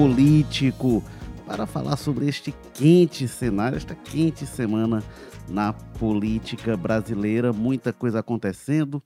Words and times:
político 0.00 1.04
para 1.46 1.66
falar 1.66 1.94
sobre 1.98 2.26
este 2.26 2.54
quente 2.72 3.28
cenário, 3.28 3.76
esta 3.76 3.94
quente 3.94 4.46
semana 4.46 5.04
na 5.46 5.74
política 5.74 6.74
brasileira, 6.74 7.52
muita 7.52 7.92
coisa 7.92 8.20
acontecendo. 8.20 9.02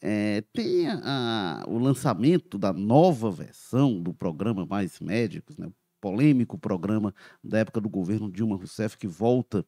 É, 0.00 0.42
tem 0.50 0.88
a, 0.88 1.62
o 1.68 1.76
lançamento 1.78 2.56
da 2.56 2.72
nova 2.72 3.30
versão 3.30 4.00
do 4.02 4.14
programa 4.14 4.64
Mais 4.64 5.00
Médicos, 5.00 5.58
né, 5.58 5.70
polêmico 6.00 6.56
programa 6.56 7.14
da 7.44 7.58
época 7.58 7.78
do 7.78 7.90
governo 7.90 8.32
Dilma 8.32 8.56
Rousseff, 8.56 8.96
que 8.96 9.06
volta 9.06 9.66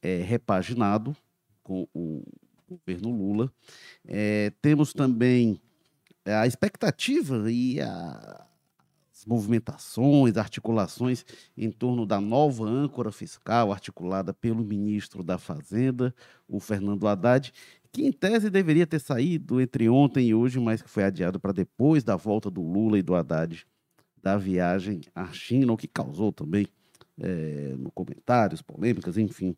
é, 0.00 0.22
repaginado 0.22 1.16
com 1.60 1.88
o 1.92 2.22
governo 2.68 3.10
Lula. 3.10 3.52
É, 4.06 4.52
temos 4.62 4.92
também 4.92 5.60
a 6.24 6.46
expectativa 6.46 7.50
e 7.50 7.80
a, 7.80 8.43
movimentações, 9.26 10.36
articulações 10.36 11.24
em 11.56 11.70
torno 11.70 12.06
da 12.06 12.20
nova 12.20 12.64
âncora 12.64 13.10
fiscal 13.10 13.72
articulada 13.72 14.32
pelo 14.32 14.64
ministro 14.64 15.22
da 15.22 15.38
Fazenda, 15.38 16.14
o 16.48 16.60
Fernando 16.60 17.06
Haddad, 17.06 17.52
que 17.92 18.04
em 18.04 18.12
tese 18.12 18.50
deveria 18.50 18.86
ter 18.86 18.98
saído 18.98 19.60
entre 19.60 19.88
ontem 19.88 20.28
e 20.28 20.34
hoje, 20.34 20.58
mas 20.58 20.82
que 20.82 20.90
foi 20.90 21.04
adiado 21.04 21.38
para 21.38 21.52
depois 21.52 22.02
da 22.02 22.16
volta 22.16 22.50
do 22.50 22.62
Lula 22.62 22.98
e 22.98 23.02
do 23.02 23.14
Haddad 23.14 23.66
da 24.22 24.36
viagem 24.36 25.02
à 25.14 25.30
China, 25.32 25.74
o 25.74 25.76
que 25.76 25.86
causou 25.86 26.32
também 26.32 26.66
é, 27.20 27.74
no 27.78 27.90
comentários, 27.92 28.62
polêmicas, 28.62 29.18
enfim. 29.18 29.54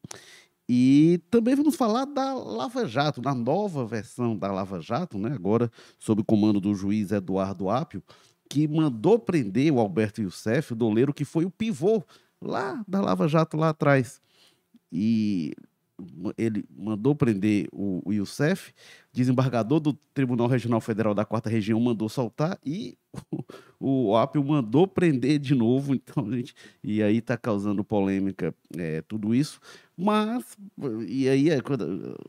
E 0.69 1.21
também 1.31 1.55
vamos 1.55 1.77
falar 1.77 2.05
da 2.05 2.35
Lava 2.35 2.87
Jato, 2.87 3.21
da 3.21 3.33
nova 3.33 3.87
versão 3.87 4.37
da 4.37 4.51
Lava 4.51 4.81
Jato, 4.81 5.17
né? 5.17 5.31
agora 5.33 5.71
sob 5.99 6.23
o 6.23 6.25
comando 6.25 6.61
do 6.61 6.75
juiz 6.75 7.13
Eduardo 7.13 7.71
Apio, 7.71 8.03
que 8.49 8.67
mandou 8.69 9.19
prender 9.19 9.73
o 9.73 9.79
Alberto 9.79 10.23
Youssef, 10.23 10.73
o 10.73 10.77
doleiro 10.77 11.13
que 11.13 11.25
foi 11.25 11.45
o 11.45 11.51
pivô 11.51 12.03
lá 12.41 12.83
da 12.87 13.01
Lava 13.01 13.29
Jato 13.29 13.57
lá 13.57 13.71
atrás. 13.71 14.21
E 14.91 15.55
ele 16.37 16.65
mandou 16.77 17.15
prender 17.15 17.69
o, 17.73 18.03
o 18.05 18.13
Youssef, 18.13 18.73
desembargador 19.13 19.81
do 19.81 19.95
Tribunal 20.13 20.47
Regional 20.47 20.81
Federal 20.81 21.15
da 21.15 21.25
Quarta 21.25 21.49
Região 21.49 21.81
mandou 21.81 22.09
soltar 22.09 22.59
e 22.65 22.99
o, 23.81 24.13
o 24.13 24.45
mandou 24.45 24.87
prender 24.87 25.39
de 25.39 25.55
novo, 25.55 25.95
então, 25.97 26.31
gente, 26.31 26.55
e 26.85 27.03
aí 27.03 27.19
está 27.19 27.37
causando 27.37 27.83
polêmica 27.83 28.55
é, 28.77 29.01
tudo 29.03 29.35
isso, 29.35 29.59
mas, 29.97 30.45
e 31.09 31.29
aí 31.29 31.49
é, 31.49 31.61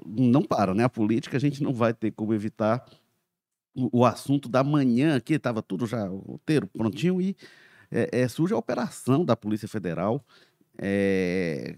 não 0.05 0.41
para, 0.41 0.73
né? 0.73 0.85
A 0.85 0.89
política 0.89 1.35
a 1.35 1.39
gente 1.39 1.61
não 1.61 1.73
vai 1.73 1.93
ter 1.93 2.11
como 2.11 2.33
evitar 2.33 2.85
o, 3.78 4.00
o 4.00 4.06
assunto 4.06 4.50
da 4.50 4.64
manhã 4.64 5.16
aqui, 5.16 5.36
estava 5.36 5.61
tudo 5.61 5.86
já, 5.86 6.09
o 6.09 6.17
roteiro 6.17 6.66
prontinho, 6.67 7.22
e 7.22 7.38
é, 7.92 8.22
é, 8.22 8.28
surge 8.28 8.53
a 8.53 8.58
operação 8.58 9.23
da 9.23 9.36
Polícia 9.36 9.67
Federal, 9.67 10.25
é, 10.78 11.78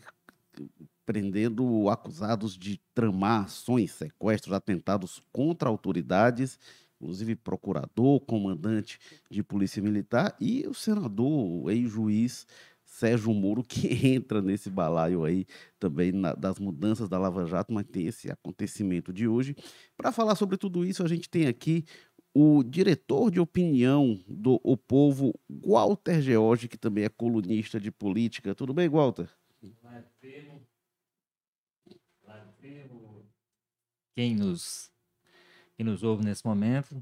prendendo 1.05 1.89
acusados 1.89 2.57
de 2.57 2.79
tramar 2.93 3.45
ações, 3.45 3.91
sequestros, 3.91 4.53
atentados 4.53 5.21
contra 5.31 5.67
autoridades, 5.67 6.57
inclusive 7.01 7.35
procurador, 7.35 8.19
comandante 8.21 8.99
de 9.29 9.43
polícia 9.43 9.81
militar 9.81 10.35
e 10.39 10.65
o 10.67 10.73
senador, 10.73 11.69
ex-juiz 11.71 12.45
Sérgio 12.99 13.33
Moro, 13.33 13.63
que 13.63 13.87
entra 14.07 14.41
nesse 14.41 14.69
balaio 14.69 15.23
aí 15.23 15.45
também 15.79 16.11
na, 16.11 16.33
das 16.33 16.59
mudanças 16.59 17.07
da 17.07 17.17
Lava 17.17 17.45
Jato, 17.45 17.73
mas 17.73 17.85
tem 17.85 18.07
esse 18.07 18.29
acontecimento 18.29 19.13
de 19.13 19.27
hoje. 19.27 19.55
Para 19.95 20.11
falar 20.11 20.35
sobre 20.35 20.57
tudo 20.57 20.85
isso, 20.85 21.01
a 21.03 21.07
gente 21.07 21.29
tem 21.29 21.47
aqui 21.47 21.85
o 22.33 22.61
diretor 22.61 23.31
de 23.31 23.39
opinião 23.39 24.19
do 24.27 24.59
O 24.63 24.75
Povo, 24.75 25.33
Walter 25.49 26.21
George, 26.21 26.67
que 26.67 26.77
também 26.77 27.05
é 27.05 27.09
colunista 27.09 27.79
de 27.79 27.89
política. 27.89 28.53
Tudo 28.53 28.73
bem, 28.73 28.89
Walter? 28.89 29.29
quem 34.13 34.35
nos, 34.35 34.91
quem 35.77 35.85
nos 35.85 36.03
ouve 36.03 36.25
nesse 36.25 36.45
momento, 36.45 37.01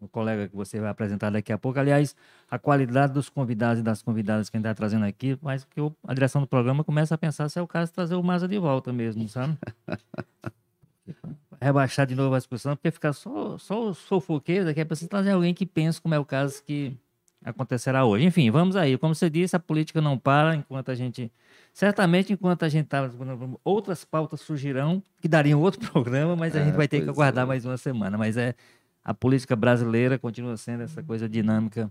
o 0.00 0.08
colega 0.08 0.48
que 0.48 0.54
você 0.54 0.80
vai 0.80 0.90
apresentar 0.90 1.30
daqui 1.30 1.52
a 1.52 1.58
pouco. 1.58 1.78
Aliás, 1.78 2.14
a 2.50 2.58
qualidade 2.58 3.12
dos 3.12 3.28
convidados 3.28 3.80
e 3.80 3.82
das 3.82 4.02
convidadas 4.02 4.48
que 4.48 4.56
a 4.56 4.58
gente 4.58 4.66
está 4.66 4.74
trazendo 4.74 5.04
aqui, 5.04 5.38
mas 5.42 5.64
que 5.64 5.80
a 6.06 6.14
direção 6.14 6.40
do 6.40 6.46
programa 6.46 6.84
começa 6.84 7.14
a 7.14 7.18
pensar 7.18 7.48
se 7.48 7.58
é 7.58 7.62
o 7.62 7.66
caso 7.66 7.90
de 7.90 7.94
trazer 7.94 8.14
o 8.14 8.22
Maza 8.22 8.46
de 8.46 8.58
volta 8.58 8.92
mesmo, 8.92 9.28
sabe? 9.28 9.56
Rebaixar 11.60 12.06
de 12.06 12.14
novo 12.14 12.34
a 12.34 12.38
discussão, 12.38 12.76
porque 12.76 12.90
ficar 12.90 13.12
só, 13.12 13.58
só 13.58 13.88
o 13.88 13.94
sofoqueiro, 13.94 14.66
daqui 14.66 14.80
a 14.80 14.86
pouco 14.86 14.96
você 14.96 15.08
trazer 15.08 15.32
alguém 15.32 15.52
que 15.52 15.66
pensa 15.66 16.00
como 16.00 16.14
é 16.14 16.18
o 16.18 16.24
caso 16.24 16.62
que 16.62 16.96
acontecerá 17.44 18.04
hoje. 18.04 18.24
Enfim, 18.24 18.50
vamos 18.50 18.76
aí. 18.76 18.96
Como 18.96 19.14
você 19.14 19.28
disse, 19.28 19.56
a 19.56 19.58
política 19.58 20.00
não 20.00 20.16
para 20.16 20.54
enquanto 20.54 20.90
a 20.90 20.94
gente 20.94 21.32
Certamente, 21.78 22.32
enquanto 22.32 22.64
a 22.64 22.68
gente 22.68 22.86
está. 22.86 23.08
Outras 23.62 24.04
pautas 24.04 24.40
surgirão 24.40 25.00
que 25.20 25.28
dariam 25.28 25.60
outro 25.60 25.78
programa, 25.92 26.34
mas 26.34 26.56
a 26.56 26.58
é, 26.58 26.64
gente 26.64 26.74
vai 26.74 26.88
ter 26.88 27.02
que 27.02 27.08
aguardar 27.08 27.44
é. 27.44 27.46
mais 27.46 27.64
uma 27.64 27.76
semana. 27.76 28.18
Mas 28.18 28.36
é 28.36 28.56
a 29.08 29.14
política 29.14 29.56
brasileira 29.56 30.18
continua 30.18 30.54
sendo 30.58 30.82
essa 30.82 31.02
coisa 31.02 31.26
dinâmica 31.26 31.90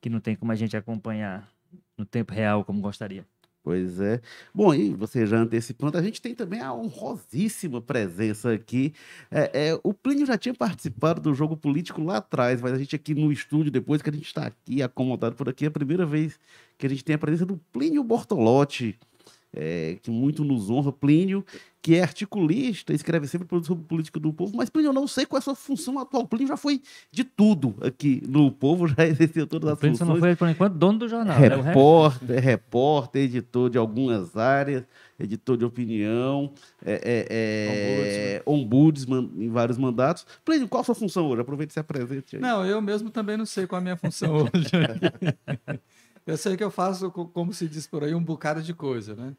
que 0.00 0.08
não 0.08 0.20
tem 0.20 0.36
como 0.36 0.52
a 0.52 0.54
gente 0.54 0.76
acompanhar 0.76 1.50
no 1.98 2.04
tempo 2.04 2.32
real 2.32 2.64
como 2.64 2.80
gostaria. 2.80 3.26
Pois 3.64 4.00
é. 4.00 4.20
Bom, 4.54 4.72
e 4.72 4.94
você 4.94 5.26
já 5.26 5.38
antecipando, 5.38 5.98
a 5.98 6.02
gente 6.02 6.22
tem 6.22 6.36
também 6.36 6.60
a 6.60 6.72
honrosíssima 6.72 7.80
presença 7.80 8.52
aqui. 8.52 8.94
É, 9.28 9.70
é, 9.70 9.80
o 9.82 9.92
Plínio 9.92 10.24
já 10.24 10.38
tinha 10.38 10.54
participado 10.54 11.20
do 11.20 11.34
jogo 11.34 11.56
político 11.56 12.00
lá 12.00 12.18
atrás, 12.18 12.62
mas 12.62 12.72
a 12.72 12.78
gente 12.78 12.94
aqui 12.94 13.12
no 13.12 13.32
estúdio, 13.32 13.72
depois 13.72 14.00
que 14.00 14.10
a 14.10 14.12
gente 14.12 14.26
está 14.26 14.46
aqui 14.46 14.84
acomodado 14.84 15.34
por 15.34 15.48
aqui, 15.48 15.64
é 15.64 15.68
a 15.68 15.72
primeira 15.72 16.06
vez 16.06 16.38
que 16.78 16.86
a 16.86 16.88
gente 16.88 17.04
tem 17.04 17.16
a 17.16 17.18
presença 17.18 17.44
do 17.44 17.56
Plínio 17.72 18.04
Bortolotti 18.04 18.96
é, 19.54 19.98
que 20.02 20.10
muito 20.10 20.44
nos 20.44 20.70
honra, 20.70 20.92
Plínio, 20.92 21.44
que 21.82 21.96
é 21.96 22.02
articulista, 22.02 22.94
escreve 22.94 23.26
sempre 23.26 23.48
sobre 23.64 23.84
política 23.84 24.20
do 24.20 24.32
povo, 24.32 24.56
mas 24.56 24.70
Plínio, 24.70 24.90
eu 24.90 24.92
não 24.92 25.08
sei 25.08 25.26
qual 25.26 25.38
é 25.38 25.40
a 25.40 25.42
sua 25.42 25.54
função 25.56 25.98
atual. 25.98 26.26
Plínio 26.28 26.46
já 26.46 26.56
foi 26.56 26.80
de 27.10 27.24
tudo 27.24 27.74
aqui 27.82 28.22
no 28.26 28.52
povo, 28.52 28.86
já 28.88 29.04
exerceu 29.04 29.46
todas 29.48 29.70
as 29.70 29.78
Plínio 29.78 29.98
funções. 29.98 30.20
Plínio 30.20 30.30
não 30.30 30.36
foi, 30.36 30.36
por 30.36 30.48
enquanto, 30.48 30.74
dono 30.74 31.00
do 31.00 31.08
jornal. 31.08 31.38
Né? 31.38 31.48
Repórter, 31.48 32.36
é 32.36 32.40
repórter, 32.40 33.22
editor 33.22 33.68
de 33.68 33.78
algumas 33.78 34.36
áreas, 34.36 34.84
editor 35.18 35.56
de 35.56 35.64
opinião, 35.64 36.52
é, 36.84 37.00
é, 37.04 37.26
é 37.30 38.42
ombudsman. 38.46 39.18
ombudsman. 39.18 39.44
em 39.44 39.48
vários 39.50 39.76
mandatos. 39.76 40.24
Plínio, 40.44 40.68
qual 40.68 40.82
a 40.82 40.84
sua 40.84 40.94
função 40.94 41.26
hoje? 41.26 41.42
Aproveite 41.42 41.72
e 41.72 41.74
se 41.74 41.80
apresente 41.80 42.36
aí. 42.36 42.42
Não, 42.42 42.64
eu 42.64 42.80
mesmo 42.80 43.10
também 43.10 43.36
não 43.36 43.46
sei 43.46 43.66
qual 43.66 43.78
é 43.78 43.80
a 43.80 43.82
minha 43.82 43.96
função 43.96 44.36
hoje. 44.36 44.70
Eu 46.26 46.36
sei 46.36 46.56
que 46.56 46.62
eu 46.62 46.70
faço, 46.70 47.10
como 47.10 47.52
se 47.52 47.68
diz 47.68 47.86
por 47.86 48.04
aí, 48.04 48.14
um 48.14 48.22
bocado 48.22 48.62
de 48.62 48.72
coisa, 48.72 49.16
né? 49.16 49.36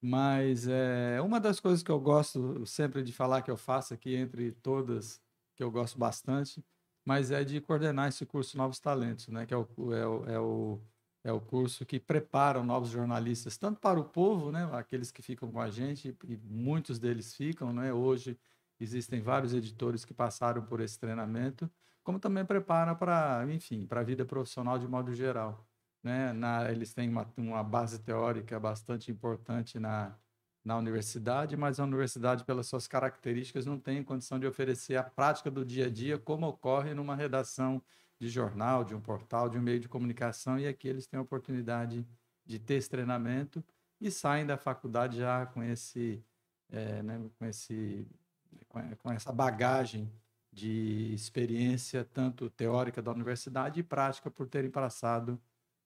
Mas 0.00 0.68
é, 0.68 1.20
uma 1.20 1.40
das 1.40 1.58
coisas 1.60 1.82
que 1.82 1.90
eu 1.90 1.98
gosto 2.00 2.64
sempre 2.66 3.02
de 3.02 3.12
falar 3.12 3.42
que 3.42 3.50
eu 3.50 3.56
faço 3.56 3.94
aqui, 3.94 4.14
entre 4.14 4.52
todas, 4.52 5.20
que 5.56 5.62
eu 5.64 5.70
gosto 5.70 5.98
bastante, 5.98 6.64
mas 7.04 7.30
é 7.32 7.42
de 7.44 7.60
coordenar 7.60 8.08
esse 8.08 8.24
curso 8.26 8.56
Novos 8.56 8.78
Talentos, 8.78 9.28
né? 9.28 9.46
Que 9.46 9.54
é 9.54 9.56
o, 9.56 9.66
é 9.92 10.06
o, 10.06 10.24
é 10.26 10.40
o, 10.40 10.80
é 11.24 11.32
o 11.32 11.40
curso 11.40 11.84
que 11.84 11.98
prepara 11.98 12.62
novos 12.62 12.90
jornalistas, 12.90 13.56
tanto 13.56 13.80
para 13.80 13.98
o 13.98 14.04
povo, 14.04 14.52
né? 14.52 14.68
Aqueles 14.74 15.10
que 15.10 15.22
ficam 15.22 15.50
com 15.50 15.60
a 15.60 15.70
gente, 15.70 16.16
e 16.28 16.36
muitos 16.36 16.98
deles 17.00 17.34
ficam, 17.34 17.72
né? 17.72 17.92
Hoje 17.92 18.38
existem 18.78 19.20
vários 19.20 19.54
editores 19.54 20.04
que 20.04 20.14
passaram 20.14 20.62
por 20.62 20.80
esse 20.80 20.98
treinamento, 21.00 21.70
como 22.04 22.20
também 22.20 22.44
prepara 22.44 22.94
para, 22.94 23.44
enfim, 23.50 23.86
para 23.86 24.00
a 24.02 24.04
vida 24.04 24.24
profissional 24.24 24.78
de 24.78 24.86
modo 24.86 25.12
geral. 25.14 25.66
Né? 26.06 26.32
Na, 26.32 26.70
eles 26.70 26.94
têm 26.94 27.08
uma, 27.08 27.28
uma 27.36 27.64
base 27.64 27.98
teórica 27.98 28.60
bastante 28.60 29.10
importante 29.10 29.76
na, 29.76 30.16
na 30.64 30.76
universidade, 30.76 31.56
mas 31.56 31.80
a 31.80 31.84
universidade, 31.84 32.44
pelas 32.44 32.68
suas 32.68 32.86
características, 32.86 33.66
não 33.66 33.76
tem 33.76 34.04
condição 34.04 34.38
de 34.38 34.46
oferecer 34.46 34.94
a 34.94 35.02
prática 35.02 35.50
do 35.50 35.64
dia 35.64 35.86
a 35.86 35.90
dia 35.90 36.16
como 36.16 36.46
ocorre 36.46 36.94
numa 36.94 37.16
redação 37.16 37.82
de 38.20 38.28
jornal, 38.28 38.84
de 38.84 38.94
um 38.94 39.00
portal, 39.00 39.48
de 39.48 39.58
um 39.58 39.60
meio 39.60 39.80
de 39.80 39.88
comunicação, 39.88 40.60
e 40.60 40.68
aqui 40.68 40.86
eles 40.86 41.08
têm 41.08 41.18
a 41.18 41.22
oportunidade 41.24 42.06
de 42.44 42.60
ter 42.60 42.74
esse 42.74 42.88
treinamento 42.88 43.64
e 44.00 44.08
saem 44.08 44.46
da 44.46 44.56
faculdade 44.56 45.16
já 45.18 45.44
com 45.44 45.60
esse, 45.60 46.24
é, 46.70 47.02
né, 47.02 47.20
com 47.36 47.46
esse, 47.46 48.06
com 49.02 49.10
essa 49.10 49.32
bagagem 49.32 50.08
de 50.52 51.12
experiência 51.12 52.04
tanto 52.04 52.48
teórica 52.48 53.02
da 53.02 53.10
universidade 53.10 53.80
e 53.80 53.82
prática 53.82 54.30
por 54.30 54.46
terem 54.46 54.70
passado 54.70 55.36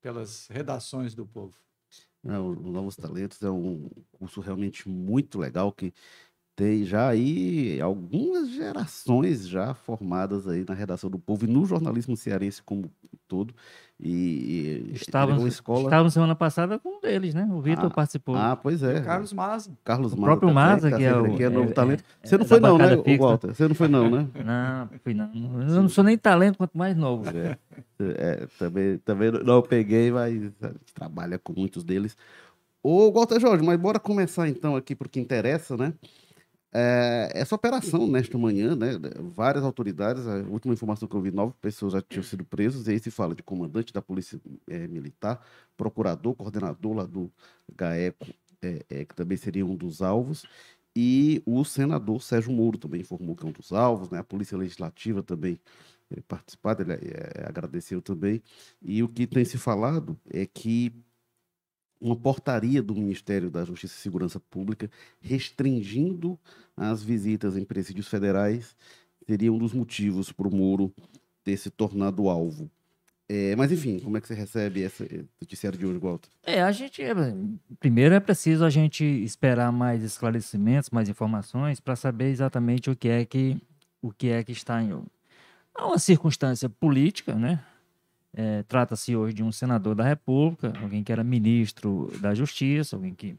pelas 0.00 0.46
redações 0.48 1.14
do 1.14 1.26
povo. 1.26 1.56
É, 2.24 2.38
o 2.38 2.54
Novos 2.54 2.96
Talentos 2.96 3.42
é 3.42 3.50
um 3.50 3.88
curso 4.12 4.40
realmente 4.40 4.88
muito 4.88 5.38
legal 5.38 5.72
que 5.72 5.92
tem 6.60 6.84
já 6.84 7.08
aí 7.08 7.80
algumas 7.80 8.50
gerações 8.50 9.48
já 9.48 9.72
formadas 9.72 10.46
aí 10.46 10.62
na 10.68 10.74
redação 10.74 11.08
do 11.08 11.18
povo 11.18 11.46
e 11.46 11.48
no 11.48 11.64
jornalismo 11.64 12.14
cearense 12.16 12.62
como 12.62 12.90
todo. 13.26 13.54
E, 13.98 14.88
e 14.90 14.92
Estávamos, 14.94 15.44
escola. 15.46 15.84
estávamos 15.84 16.12
semana 16.12 16.34
passada 16.34 16.78
com 16.78 16.98
um 16.98 17.00
deles, 17.00 17.32
né? 17.34 17.48
O 17.50 17.60
Vitor 17.62 17.86
Ah, 17.86 17.90
participou. 17.90 18.34
Ah, 18.36 18.54
pois 18.56 18.82
é. 18.82 18.98
O 18.98 19.04
Carlos 19.04 19.32
Maza. 19.32 19.70
Carlos 19.84 20.12
O 20.12 20.16
Maza. 20.16 20.26
próprio 20.26 20.48
também, 20.50 20.54
Maza, 20.64 20.90
tá 20.90 20.96
que 20.98 21.02
é 21.02 21.14
o- 21.16 21.24
aqui, 21.34 21.48
novo 21.48 21.70
é- 21.70 21.72
talento. 21.72 22.04
é- 22.22 22.26
Você 22.26 22.36
não 22.38 22.44
é 22.44 22.48
foi 22.48 22.60
da 22.60 22.68
não, 22.68 22.78
né, 22.78 22.96
fixa. 23.02 23.18
Walter? 23.22 23.54
Você 23.54 23.68
não 23.68 23.74
foi 23.74 23.88
não, 23.88 24.10
né? 24.10 24.26
Não, 24.44 24.98
fui 25.02 25.14
não. 25.14 25.30
Eu 25.62 25.82
não 25.82 25.88
sou 25.88 26.04
nem 26.04 26.18
talento, 26.18 26.58
quanto 26.58 26.76
mais 26.76 26.94
novo. 26.96 27.24
É, 27.30 27.56
é, 28.00 28.46
também, 28.58 28.98
também 28.98 29.30
não 29.32 29.62
peguei, 29.62 30.10
mas 30.10 30.34
a 30.62 30.68
gente 30.68 30.94
trabalha 30.94 31.38
com 31.38 31.54
muitos 31.56 31.82
deles. 31.84 32.16
Ô, 32.82 33.12
Walter 33.12 33.38
Jorge, 33.38 33.62
mas 33.64 33.78
bora 33.78 33.98
começar 34.00 34.48
então 34.48 34.74
aqui 34.76 34.94
por 34.94 35.08
que 35.08 35.20
interessa, 35.20 35.76
né? 35.76 35.92
É, 36.72 37.30
essa 37.34 37.54
operação 37.56 38.06
nesta 38.06 38.38
manhã, 38.38 38.76
né? 38.76 38.90
Várias 39.34 39.64
autoridades, 39.64 40.26
a 40.26 40.36
última 40.48 40.72
informação 40.74 41.08
que 41.08 41.16
eu 41.16 41.20
vi, 41.20 41.30
nove 41.32 41.52
pessoas 41.60 41.92
já 41.94 42.00
tinham 42.02 42.22
sido 42.22 42.44
presas, 42.44 42.86
e 42.86 42.92
aí 42.92 42.98
se 43.00 43.10
fala 43.10 43.34
de 43.34 43.42
comandante 43.42 43.92
da 43.92 44.00
Polícia 44.00 44.40
eh, 44.68 44.86
Militar, 44.86 45.44
procurador, 45.76 46.34
coordenador 46.34 46.92
lá 46.94 47.04
do 47.06 47.30
GAECO, 47.74 48.26
eh, 48.62 48.84
eh, 48.88 49.04
que 49.04 49.14
também 49.16 49.36
seria 49.36 49.66
um 49.66 49.74
dos 49.76 50.00
alvos, 50.00 50.44
e 50.94 51.42
o 51.46 51.64
senador 51.64 52.22
Sérgio 52.22 52.52
Moro 52.52 52.78
também 52.78 53.00
informou 53.00 53.34
que 53.36 53.44
é 53.44 53.48
um 53.48 53.52
dos 53.52 53.72
alvos, 53.72 54.08
né? 54.10 54.18
A 54.18 54.24
Polícia 54.24 54.56
Legislativa 54.56 55.22
também 55.24 55.60
eh, 56.10 56.20
participado, 56.28 56.82
ele 56.82 56.92
eh, 56.94 57.44
agradeceu 57.48 58.00
também. 58.02 58.42
E 58.82 59.02
o 59.02 59.08
que 59.08 59.26
tem 59.26 59.44
se 59.44 59.58
falado 59.58 60.18
é 60.30 60.46
que 60.46 60.92
uma 62.00 62.16
portaria 62.16 62.82
do 62.82 62.94
Ministério 62.94 63.50
da 63.50 63.64
Justiça 63.64 63.94
e 63.96 64.00
Segurança 64.00 64.40
Pública 64.40 64.90
restringindo 65.20 66.38
as 66.76 67.02
visitas 67.02 67.56
em 67.56 67.64
presídios 67.64 68.08
federais 68.08 68.74
seria 69.26 69.52
um 69.52 69.58
dos 69.58 69.72
motivos 69.72 70.32
para 70.32 70.48
o 70.48 70.54
Moro 70.54 70.92
ter 71.44 71.56
se 71.56 71.70
tornado 71.70 72.28
alvo. 72.28 72.70
É, 73.28 73.54
mas, 73.54 73.70
enfim, 73.70 74.00
como 74.00 74.16
é 74.16 74.20
que 74.20 74.26
você 74.26 74.34
recebe 74.34 74.80
esse 74.80 75.24
noticiário 75.40 75.78
de 75.78 75.86
hoje, 75.86 75.98
Walter? 76.00 76.28
É, 76.42 76.60
a 76.60 76.72
gente. 76.72 77.00
é, 77.00 77.14
Primeiro 77.78 78.12
é 78.12 78.18
preciso 78.18 78.64
a 78.64 78.70
gente 78.70 79.04
esperar 79.04 79.70
mais 79.70 80.02
esclarecimentos, 80.02 80.90
mais 80.90 81.08
informações, 81.08 81.78
para 81.78 81.94
saber 81.94 82.30
exatamente 82.30 82.90
o 82.90 82.96
que 82.96 83.08
é 83.08 83.24
que 83.24 83.56
o 84.02 84.10
que 84.10 84.30
é 84.30 84.42
que 84.42 84.50
está 84.50 84.82
em. 84.82 85.00
Uma 85.78 85.98
circunstância 86.00 86.68
política, 86.68 87.36
né? 87.36 87.64
É, 88.32 88.62
Trata-se 88.64 89.16
hoje 89.16 89.34
de 89.34 89.42
um 89.42 89.50
senador 89.50 89.94
da 89.94 90.04
República, 90.04 90.72
alguém 90.80 91.02
que 91.02 91.10
era 91.10 91.24
ministro 91.24 92.10
da 92.20 92.34
Justiça, 92.34 92.96
alguém 92.96 93.14
que 93.14 93.36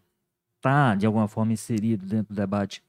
está, 0.58 0.96
de 0.96 1.06
alguma 1.06 1.28
forma, 1.28 1.54
inserido 1.54 2.06
dentro 2.06 2.34
do 2.34 2.38
debate 2.38 2.84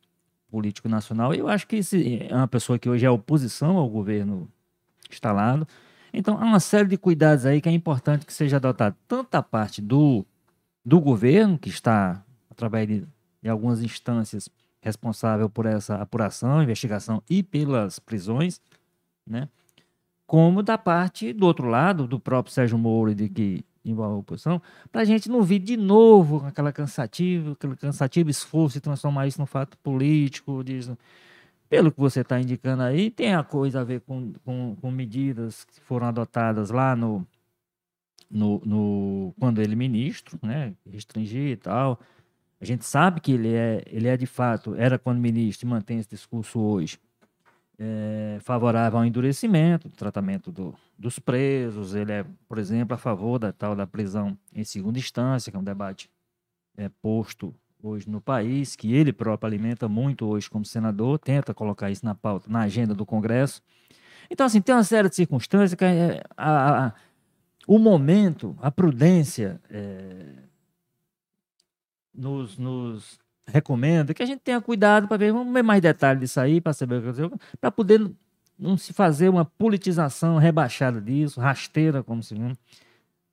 político 0.50 0.88
nacional. 0.88 1.32
Eu 1.32 1.48
acho 1.48 1.66
que 1.66 1.76
esse 1.76 2.26
é 2.28 2.34
uma 2.34 2.48
pessoa 2.48 2.78
que 2.78 2.88
hoje 2.88 3.06
é 3.06 3.10
oposição 3.10 3.76
ao 3.78 3.88
governo 3.88 4.48
instalado. 5.10 5.66
Então, 6.12 6.36
há 6.36 6.44
uma 6.44 6.60
série 6.60 6.88
de 6.88 6.98
cuidados 6.98 7.46
aí 7.46 7.60
que 7.60 7.68
é 7.68 7.72
importante 7.72 8.26
que 8.26 8.32
seja 8.32 8.56
adotado, 8.56 8.94
tanto 9.08 9.30
da 9.30 9.42
parte 9.42 9.80
do, 9.80 10.26
do 10.84 11.00
governo, 11.00 11.58
que 11.58 11.70
está, 11.70 12.22
através 12.50 12.86
de, 12.86 13.06
de 13.40 13.48
algumas 13.48 13.82
instâncias, 13.82 14.50
responsável 14.82 15.48
por 15.48 15.64
essa 15.64 15.96
apuração, 15.96 16.62
investigação 16.62 17.22
e 17.30 17.42
pelas 17.42 17.98
prisões, 17.98 18.60
né? 19.26 19.48
Como 20.32 20.62
da 20.62 20.78
parte 20.78 21.30
do 21.34 21.44
outro 21.44 21.68
lado, 21.68 22.06
do 22.06 22.18
próprio 22.18 22.54
Sérgio 22.54 22.78
Moro, 22.78 23.14
de 23.14 23.28
que 23.28 23.62
envolve 23.84 24.14
a 24.14 24.16
oposição, 24.16 24.62
para 24.90 25.02
a 25.02 25.04
gente 25.04 25.28
não 25.28 25.42
vir 25.42 25.58
de 25.58 25.76
novo 25.76 26.42
aquela 26.46 26.72
cansativa, 26.72 27.52
aquele 27.52 27.76
cansativo 27.76 28.30
esforço 28.30 28.78
de 28.78 28.80
transformar 28.80 29.26
isso 29.26 29.38
num 29.38 29.44
fato 29.44 29.76
político, 29.76 30.64
disso. 30.64 30.96
Pelo 31.68 31.92
que 31.92 32.00
você 32.00 32.22
está 32.22 32.40
indicando 32.40 32.82
aí, 32.82 33.10
tem 33.10 33.34
a 33.34 33.44
coisa 33.44 33.82
a 33.82 33.84
ver 33.84 34.00
com, 34.00 34.32
com, 34.42 34.74
com 34.80 34.90
medidas 34.90 35.66
que 35.66 35.78
foram 35.82 36.06
adotadas 36.06 36.70
lá 36.70 36.96
no, 36.96 37.26
no, 38.30 38.62
no 38.64 39.34
quando 39.38 39.60
ele 39.60 39.74
é 39.74 39.76
ministro, 39.76 40.38
né, 40.42 40.72
restringir 40.90 41.50
e 41.50 41.56
tal. 41.56 42.00
A 42.58 42.64
gente 42.64 42.86
sabe 42.86 43.20
que 43.20 43.32
ele 43.32 43.52
é, 43.52 43.84
ele 43.86 44.08
é 44.08 44.16
de 44.16 44.24
fato, 44.24 44.74
era 44.76 44.98
quando 44.98 45.18
ministro 45.18 45.66
e 45.66 45.68
mantém 45.68 45.98
esse 45.98 46.08
discurso 46.08 46.58
hoje, 46.58 46.98
é, 47.84 48.38
favorável 48.40 49.00
ao 49.00 49.04
endurecimento 49.04 49.88
do 49.88 49.96
tratamento 49.96 50.52
do, 50.52 50.72
dos 50.96 51.18
presos. 51.18 51.96
Ele 51.96 52.12
é, 52.12 52.24
por 52.48 52.58
exemplo, 52.58 52.94
a 52.94 52.98
favor 52.98 53.40
da 53.40 53.50
tal 53.52 53.74
da 53.74 53.86
prisão 53.86 54.38
em 54.54 54.62
segunda 54.62 55.00
instância, 55.00 55.50
que 55.50 55.56
é 55.56 55.60
um 55.60 55.64
debate 55.64 56.08
é, 56.76 56.88
posto 56.88 57.52
hoje 57.82 58.08
no 58.08 58.20
país, 58.20 58.76
que 58.76 58.94
ele 58.94 59.12
próprio 59.12 59.48
alimenta 59.48 59.88
muito 59.88 60.26
hoje 60.26 60.48
como 60.48 60.64
senador, 60.64 61.18
tenta 61.18 61.52
colocar 61.52 61.90
isso 61.90 62.04
na 62.04 62.14
pauta, 62.14 62.48
na 62.48 62.60
agenda 62.60 62.94
do 62.94 63.04
Congresso. 63.04 63.60
Então, 64.30 64.46
assim, 64.46 64.60
tem 64.60 64.72
uma 64.72 64.84
série 64.84 65.08
de 65.08 65.16
circunstâncias 65.16 65.74
que 65.74 65.84
é, 65.84 66.22
a, 66.36 66.86
a, 66.86 66.92
o 67.66 67.80
momento, 67.80 68.56
a 68.62 68.70
prudência 68.70 69.60
é, 69.68 70.34
nos, 72.14 72.56
nos 72.56 73.18
recomenda 73.46 74.14
que 74.14 74.22
a 74.22 74.26
gente 74.26 74.40
tenha 74.40 74.60
cuidado 74.60 75.08
para 75.08 75.16
ver, 75.16 75.32
vamos 75.32 75.52
ver 75.52 75.62
mais 75.62 75.80
detalhes 75.80 76.20
disso 76.20 76.40
aí, 76.40 76.60
para 76.60 76.72
saber 76.72 76.96
o 76.96 77.02
que 77.02 77.08
aconteceu, 77.08 77.40
para 77.60 77.70
poder 77.70 78.10
não 78.58 78.76
se 78.76 78.92
fazer 78.92 79.28
uma 79.28 79.44
politização 79.44 80.38
rebaixada 80.38 81.00
disso, 81.00 81.40
rasteira, 81.40 82.02
como 82.02 82.22
se 82.22 82.34
viu. 82.34 82.52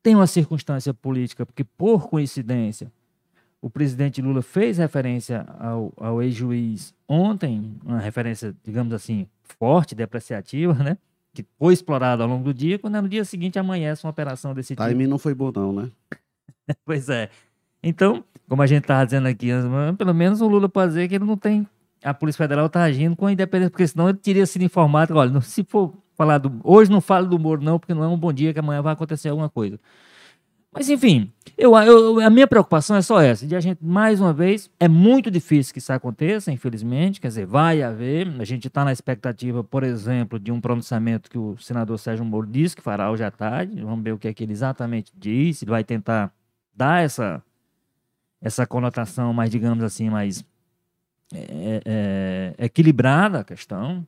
Tem 0.01 0.15
uma 0.15 0.27
circunstância 0.27 0.93
política, 0.93 1.45
porque 1.45 1.63
por 1.63 2.09
coincidência, 2.09 2.91
o 3.61 3.69
presidente 3.69 4.21
Lula 4.21 4.41
fez 4.41 4.77
referência 4.77 5.45
ao, 5.59 5.93
ao 5.97 6.23
ex-juiz 6.23 6.93
ontem, 7.07 7.75
uma 7.83 7.99
referência, 7.99 8.55
digamos 8.63 8.93
assim, 8.93 9.27
forte, 9.43 9.93
depreciativa, 9.93 10.73
né? 10.73 10.97
Que 11.33 11.45
foi 11.57 11.73
explorada 11.73 12.23
ao 12.23 12.29
longo 12.29 12.43
do 12.43 12.53
dia, 12.53 12.79
quando 12.79 13.01
no 13.01 13.09
dia 13.09 13.25
seguinte 13.25 13.59
amanhece 13.59 14.05
uma 14.05 14.09
operação 14.09 14.53
desse 14.53 14.69
tipo. 14.69 14.81
Timing 14.81 15.07
não 15.07 15.19
foi 15.19 15.33
bom, 15.33 15.51
não, 15.51 15.73
né? 15.73 15.91
Pois 16.85 17.09
é. 17.09 17.29
Então, 17.81 18.23
como 18.47 18.61
a 18.61 18.67
gente 18.67 18.83
estava 18.83 19.05
dizendo 19.05 19.27
aqui, 19.27 19.49
pelo 19.97 20.13
menos 20.13 20.41
o 20.41 20.47
Lula 20.47 20.67
pode 20.67 20.89
dizer 20.89 21.07
que 21.07 21.15
ele 21.15 21.25
não 21.25 21.37
tem. 21.37 21.67
A 22.03 22.13
Polícia 22.13 22.43
Federal 22.43 22.65
está 22.65 22.83
agindo 22.83 23.15
com 23.15 23.25
a 23.25 23.31
independência, 23.31 23.71
porque 23.71 23.87
senão 23.87 24.09
ele 24.09 24.17
teria 24.17 24.45
sido 24.45 24.63
informado. 24.63 25.15
Olha, 25.15 25.39
se 25.41 25.63
for 25.63 25.93
falar 26.15 26.37
do. 26.37 26.59
Hoje 26.63 26.91
não 26.91 27.01
falo 27.01 27.27
do 27.27 27.39
Moro, 27.39 27.61
não, 27.61 27.79
porque 27.79 27.93
não 27.93 28.03
é 28.03 28.07
um 28.07 28.17
bom 28.17 28.33
dia 28.33 28.53
que 28.53 28.59
amanhã 28.59 28.81
vai 28.81 28.93
acontecer 28.93 29.29
alguma 29.29 29.49
coisa. 29.49 29.79
Mas, 30.71 30.87
enfim, 30.87 31.31
eu, 31.57 31.75
eu, 31.75 32.19
a 32.19 32.29
minha 32.29 32.47
preocupação 32.47 32.95
é 32.95 33.01
só 33.01 33.19
essa: 33.21 33.45
de 33.45 33.55
a 33.55 33.59
gente, 33.59 33.83
mais 33.83 34.21
uma 34.21 34.31
vez, 34.31 34.69
é 34.79 34.87
muito 34.87 35.31
difícil 35.31 35.73
que 35.73 35.79
isso 35.79 35.91
aconteça, 35.91 36.51
infelizmente. 36.51 37.19
Quer 37.19 37.29
dizer, 37.29 37.45
vai 37.45 37.81
haver. 37.81 38.27
A 38.39 38.45
gente 38.45 38.67
está 38.67 38.85
na 38.85 38.91
expectativa, 38.91 39.63
por 39.63 39.83
exemplo, 39.83 40.39
de 40.39 40.51
um 40.51 40.61
pronunciamento 40.61 41.29
que 41.29 41.37
o 41.37 41.57
senador 41.57 41.97
Sérgio 41.97 42.23
Moro 42.23 42.47
disse 42.47 42.75
que 42.75 42.81
fará 42.81 43.09
hoje 43.09 43.23
à 43.23 43.31
tarde. 43.31 43.81
Vamos 43.81 44.03
ver 44.03 44.13
o 44.13 44.17
que 44.17 44.27
é 44.27 44.33
que 44.33 44.43
ele 44.43 44.53
exatamente 44.53 45.11
disse. 45.15 45.65
Ele 45.65 45.71
vai 45.71 45.83
tentar 45.83 46.31
dar 46.75 47.03
essa 47.03 47.41
essa 48.41 48.65
conotação 48.65 49.33
mais, 49.33 49.49
digamos 49.49 49.83
assim, 49.83 50.09
mais 50.09 50.45
é, 51.33 51.81
é, 51.85 52.65
equilibrada 52.65 53.39
a 53.39 53.43
questão, 53.43 54.05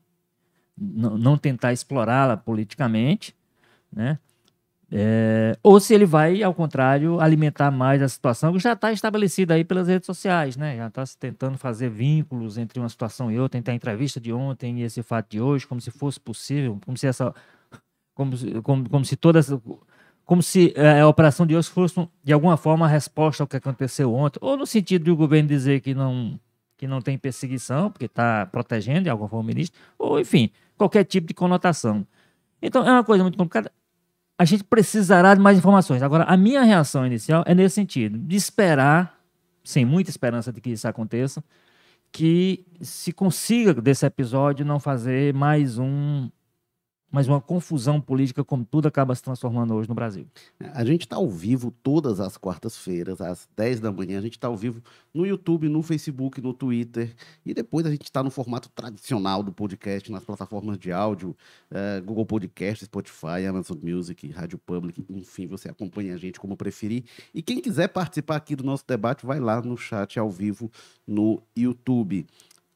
não, 0.78 1.38
tentar 1.38 1.74
explorá-la 1.74 2.38
politicamente, 2.38 3.36
né? 3.92 4.18
É, 4.94 5.58
ou 5.64 5.80
se 5.80 5.94
ele 5.94 6.06
vai, 6.06 6.44
ao 6.44 6.54
contrário, 6.54 7.22
alimentar 7.22 7.72
mais 7.72 8.02
a 8.02 8.10
situação 8.10 8.52
que 8.52 8.60
já 8.60 8.74
está 8.74 8.92
estabelecida 8.92 9.54
aí 9.54 9.64
pelas 9.64 9.88
redes 9.88 10.06
sociais, 10.06 10.58
né? 10.58 10.76
Já 10.76 10.88
está 10.88 11.06
se 11.06 11.18
tentando 11.18 11.58
fazer 11.58 11.90
vínculos 11.90 12.58
entre 12.58 12.78
uma 12.78 12.90
situação 12.90 13.32
e 13.32 13.40
outra, 13.40 13.58
entre 13.58 13.72
a 13.72 13.76
entrevista 13.76 14.20
de 14.20 14.34
ontem 14.34 14.80
e 14.80 14.84
esse 14.84 15.02
fato 15.02 15.30
de 15.30 15.40
hoje, 15.40 15.66
como 15.66 15.80
se 15.80 15.92
fosse 15.92 16.20
possível, 16.20 16.78
como 16.84 16.98
se 16.98 17.08
essa, 17.08 17.34
como, 18.14 18.32
como, 18.64 18.90
como 18.90 19.06
se 19.06 19.16
todas 19.16 19.50
como 20.26 20.42
se 20.42 20.74
a 21.00 21.08
operação 21.08 21.46
de 21.46 21.56
hoje 21.56 21.70
fosse, 21.70 21.96
de 22.24 22.32
alguma 22.32 22.58
forma, 22.58 22.86
a 22.86 22.90
resposta 22.90 23.44
ao 23.44 23.48
que 23.48 23.58
aconteceu 23.58 24.14
ontem, 24.14 24.40
ou 24.42 24.56
no 24.56 24.66
sentido 24.66 25.04
de 25.04 25.12
o 25.12 25.16
governo 25.16 25.50
dizer 25.50 25.82
que 25.82 25.94
não, 25.94 26.40
que 26.78 26.88
não 26.88 27.02
tem 27.02 27.18
perseguição, 27.18 27.92
porque 27.92 28.06
está 28.06 28.46
protegendo 28.46 29.04
de 29.04 29.10
alguma 29.10 29.30
forma 29.30 29.44
o 29.44 29.48
ministro, 29.48 29.80
ou, 29.98 30.20
enfim, 30.20 30.50
qualquer 30.78 31.04
tipo 31.04 31.28
de 31.28 31.34
conotação. 31.34 32.06
Então, 32.62 32.88
é 32.88 32.92
uma 32.92 33.04
coisa 33.04 33.24
muito 33.24 33.38
complicada. 33.38 33.72
A 34.38 34.46
gente 34.46 34.64
precisará 34.64 35.36
de 35.36 35.42
mais 35.42 35.58
informações. 35.58 36.02
Agora, 36.02 36.24
a 36.24 36.38
minha 36.38 36.64
reação 36.64 37.06
inicial 37.06 37.44
é 37.46 37.54
nesse 37.54 37.76
sentido, 37.76 38.18
de 38.18 38.36
esperar, 38.36 39.20
sem 39.64 39.86
muita 39.86 40.10
esperança 40.10 40.52
de 40.52 40.60
que 40.60 40.72
isso 40.72 40.88
aconteça, 40.88 41.44
que 42.12 42.66
se 42.82 43.12
consiga 43.12 43.74
desse 43.74 44.06
episódio 44.06 44.66
não 44.66 44.80
fazer 44.80 45.34
mais 45.34 45.78
um 45.78 46.30
mas 47.12 47.28
uma 47.28 47.42
confusão 47.42 48.00
política 48.00 48.44
como 48.44 48.64
tudo 48.64 48.88
acaba 48.88 49.14
se 49.14 49.22
transformando 49.22 49.76
hoje 49.76 49.90
no 49.90 49.94
Brasil. 49.94 50.26
A 50.74 50.86
gente 50.86 51.02
está 51.02 51.18
ao 51.18 51.30
vivo 51.30 51.72
todas 51.84 52.20
as 52.20 52.38
quartas-feiras, 52.38 53.20
às 53.20 53.48
10 53.56 53.82
da 53.82 53.92
manhã. 53.92 54.18
A 54.18 54.22
gente 54.22 54.38
está 54.38 54.48
ao 54.48 54.56
vivo 54.56 54.82
no 55.14 55.26
YouTube, 55.26 55.68
no 55.68 55.84
Facebook, 55.84 56.40
no 56.42 56.54
Twitter. 56.54 57.14
E 57.46 57.54
depois 57.54 57.86
a 57.86 57.92
gente 57.92 58.04
está 58.04 58.24
no 58.24 58.32
formato 58.32 58.70
tradicional 58.70 59.44
do 59.44 59.52
podcast, 59.52 60.10
nas 60.12 60.24
plataformas 60.24 60.78
de 60.80 60.92
áudio, 60.92 61.36
uh, 61.70 62.04
Google 62.04 62.26
Podcast, 62.26 62.86
Spotify, 62.86 63.46
Amazon 63.48 63.78
Music, 63.84 64.30
Rádio 64.32 64.58
Public. 64.58 65.04
Enfim, 65.10 65.48
você 65.48 65.70
acompanha 65.70 66.16
a 66.16 66.18
gente 66.18 66.40
como 66.40 66.56
preferir. 66.56 67.04
E 67.34 67.42
quem 67.42 67.60
quiser 67.60 67.90
participar 67.90 68.38
aqui 68.38 68.56
do 68.56 68.64
nosso 68.64 68.86
debate, 68.88 69.26
vai 69.26 69.40
lá 69.40 69.62
no 69.62 69.76
chat 69.76 70.18
ao 70.18 70.30
vivo 70.30 70.72
no 71.06 71.42
YouTube. 71.56 72.26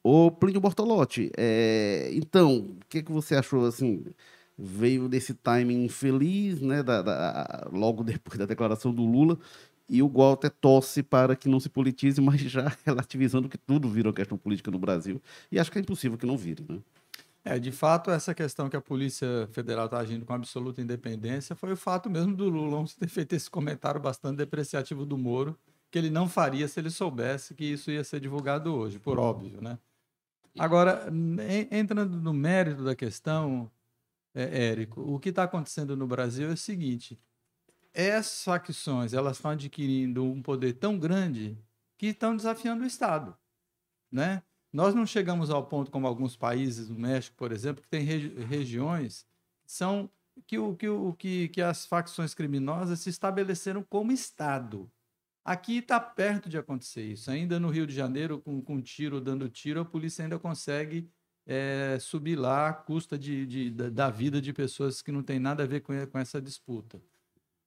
Ô, 0.08 0.30
Plínio 0.30 0.62
Bortolotti, 0.62 1.32
é... 1.36 2.12
então, 2.14 2.58
o 2.58 2.78
que, 2.88 3.02
que 3.02 3.12
você 3.12 3.34
achou, 3.34 3.66
assim, 3.66 4.06
veio 4.56 5.10
desse 5.10 5.34
timing 5.34 5.84
infeliz, 5.86 6.62
né, 6.62 6.84
da, 6.84 7.02
da, 7.02 7.68
logo 7.74 8.04
depois 8.04 8.38
da 8.38 8.46
declaração 8.46 8.94
do 8.94 9.04
Lula, 9.04 9.36
e 9.90 10.04
o 10.04 10.08
Walter 10.08 10.52
torce 10.52 11.02
para 11.02 11.36
que 11.36 11.50
não 11.50 11.60
se 11.60 11.70
politize, 11.70 12.22
mas 12.22 12.40
já 12.40 12.72
relativizando 12.86 13.50
que 13.50 13.58
tudo 13.58 13.90
virou 13.90 14.14
questão 14.14 14.38
política 14.38 14.70
no 14.70 14.78
Brasil, 14.78 15.20
e 15.52 15.58
acho 15.58 15.72
que 15.72 15.80
é 15.80 15.82
impossível 15.82 16.20
que 16.20 16.26
não 16.28 16.38
vire. 16.38 16.64
Né? 16.70 16.78
É, 17.44 17.58
de 17.58 17.72
fato, 17.72 18.12
essa 18.12 18.36
questão 18.36 18.70
que 18.70 18.76
a 18.76 18.82
Polícia 18.82 19.50
Federal 19.54 19.86
está 19.86 19.98
agindo 19.98 20.24
com 20.24 20.34
absoluta 20.34 20.84
independência 20.84 21.56
foi 21.56 21.72
o 21.74 21.78
fato 21.78 22.12
mesmo 22.12 22.36
do 22.36 22.48
Lula 22.48 22.86
ter 23.00 23.10
feito 23.10 23.34
esse 23.34 23.50
comentário 23.50 24.00
bastante 24.00 24.38
depreciativo 24.38 25.04
do 25.04 25.18
Moro, 25.18 25.58
que 25.90 25.98
ele 25.98 26.12
não 26.12 26.30
faria 26.30 26.68
se 26.68 26.80
ele 26.80 26.92
soubesse 26.92 27.56
que 27.56 27.66
isso 27.66 27.90
ia 27.90 28.04
ser 28.04 28.20
divulgado 28.20 28.72
hoje, 28.72 29.00
por 29.00 29.18
óbvio, 29.18 29.60
né? 29.60 29.80
Agora, 30.58 31.12
entrando 31.70 32.18
no 32.20 32.34
mérito 32.34 32.84
da 32.84 32.96
questão, 32.96 33.70
é, 34.34 34.70
Érico, 34.70 35.02
o 35.02 35.20
que 35.20 35.30
está 35.30 35.44
acontecendo 35.44 35.96
no 35.96 36.08
Brasil 36.08 36.50
é 36.50 36.54
o 36.54 36.58
seguinte: 36.58 37.20
essas 37.94 38.44
facções 38.44 39.14
elas 39.14 39.38
estão 39.38 39.52
adquirindo 39.52 40.24
um 40.24 40.42
poder 40.42 40.74
tão 40.74 40.98
grande 41.00 41.58
que 41.98 42.08
estão 42.08 42.36
desafiando 42.36 42.84
o 42.84 42.88
Estado, 42.88 43.36
né? 44.12 44.44
Nós 44.72 44.94
não 44.94 45.06
chegamos 45.06 45.50
ao 45.50 45.66
ponto 45.66 45.90
como 45.90 46.06
alguns 46.06 46.36
países, 46.36 46.90
no 46.90 47.00
México, 47.00 47.38
por 47.38 47.54
exemplo, 47.54 47.82
que 47.82 47.88
tem 47.88 48.04
regi 48.04 48.28
regiões 48.44 49.26
são 49.66 50.10
que, 50.46 50.60
o, 50.60 50.76
que, 50.76 50.90
o, 50.90 51.14
que, 51.14 51.48
que 51.48 51.62
as 51.62 51.86
facções 51.86 52.34
criminosas 52.34 53.00
se 53.00 53.10
estabeleceram 53.10 53.82
como 53.84 54.12
Estado. 54.12 54.92
Aqui 55.46 55.78
está 55.78 56.00
perto 56.00 56.50
de 56.50 56.58
acontecer 56.58 57.04
isso. 57.04 57.30
Ainda 57.30 57.60
no 57.60 57.70
Rio 57.70 57.86
de 57.86 57.94
Janeiro, 57.94 58.42
com, 58.42 58.60
com 58.60 58.82
tiro 58.82 59.22
dando 59.22 59.48
tiro, 59.48 59.80
a 59.80 59.86
polícia 59.86 60.24
ainda 60.24 60.40
consegue 60.40 61.08
é, 61.46 62.00
subir 62.00 62.36
lá 62.36 62.70
à 62.70 62.74
custa 62.74 63.16
de, 63.16 63.46
de, 63.46 63.70
da 63.70 64.10
vida 64.10 64.42
de 64.42 64.52
pessoas 64.52 65.04
que 65.04 65.12
não 65.12 65.22
tem 65.22 65.40
nada 65.40 65.62
a 65.62 65.68
ver 65.68 65.82
com, 65.82 65.94
com 66.08 66.18
essa 66.18 66.42
disputa. 66.42 67.00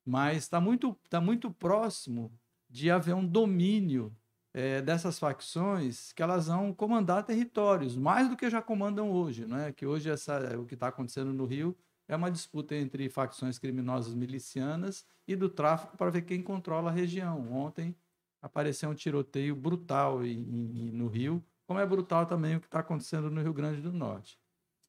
Mas 0.04 0.38
está 0.38 0.60
muito, 0.60 0.98
tá 1.08 1.20
muito 1.20 1.52
próximo 1.52 2.32
de 2.68 2.90
haver 2.90 3.14
um 3.14 3.24
domínio 3.24 4.12
é, 4.52 4.82
dessas 4.82 5.16
facções 5.16 6.12
que 6.12 6.20
elas 6.20 6.48
vão 6.48 6.74
comandar 6.74 7.22
territórios, 7.22 7.94
mais 7.94 8.28
do 8.28 8.36
que 8.36 8.50
já 8.50 8.60
comandam 8.60 9.08
hoje, 9.12 9.46
né? 9.46 9.70
que 9.70 9.86
hoje 9.86 10.10
essa, 10.10 10.58
o 10.58 10.66
que 10.66 10.74
está 10.74 10.88
acontecendo 10.88 11.32
no 11.32 11.44
Rio 11.44 11.76
é 12.08 12.16
uma 12.16 12.30
disputa 12.30 12.74
entre 12.74 13.08
facções 13.10 13.58
criminosas 13.58 14.14
milicianas 14.14 15.06
e 15.26 15.36
do 15.36 15.48
tráfico 15.48 15.96
para 15.96 16.10
ver 16.10 16.22
quem 16.22 16.42
controla 16.42 16.90
a 16.90 16.92
região. 16.92 17.52
Ontem 17.52 17.94
apareceu 18.40 18.88
um 18.88 18.94
tiroteio 18.94 19.54
brutal 19.54 20.24
em, 20.24 20.38
em, 20.38 20.90
no 20.90 21.06
Rio, 21.06 21.44
como 21.66 21.78
é 21.78 21.86
brutal 21.86 22.24
também 22.24 22.56
o 22.56 22.60
que 22.60 22.66
está 22.66 22.80
acontecendo 22.80 23.30
no 23.30 23.42
Rio 23.42 23.52
Grande 23.52 23.82
do 23.82 23.92
Norte. 23.92 24.38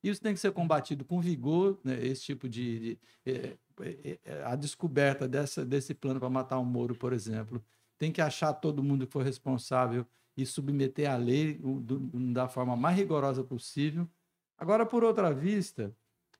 Isso 0.01 0.21
tem 0.21 0.33
que 0.33 0.39
ser 0.39 0.53
combatido 0.53 1.03
com 1.03 1.19
vigor, 1.19 1.77
né? 1.83 2.01
esse 2.05 2.21
tipo 2.21 2.47
de. 2.47 2.79
de 2.79 2.99
é, 3.25 3.57
é, 3.81 4.19
é, 4.23 4.43
a 4.45 4.55
descoberta 4.55 5.27
dessa, 5.27 5.65
desse 5.65 5.93
plano 5.93 6.21
para 6.21 6.29
matar 6.29 6.57
o 6.57 6.63
Moro, 6.63 6.95
por 6.95 7.11
exemplo, 7.11 7.61
tem 7.97 8.11
que 8.11 8.21
achar 8.21 8.53
todo 8.53 8.81
mundo 8.81 9.05
que 9.05 9.11
for 9.11 9.23
responsável 9.23 10.05
e 10.37 10.45
submeter 10.45 11.11
à 11.11 11.17
lei 11.17 11.55
do, 11.55 11.99
da 12.33 12.47
forma 12.47 12.77
mais 12.77 12.95
rigorosa 12.95 13.43
possível. 13.43 14.07
Agora, 14.57 14.85
por 14.85 15.03
outra 15.03 15.33
vista, 15.33 15.93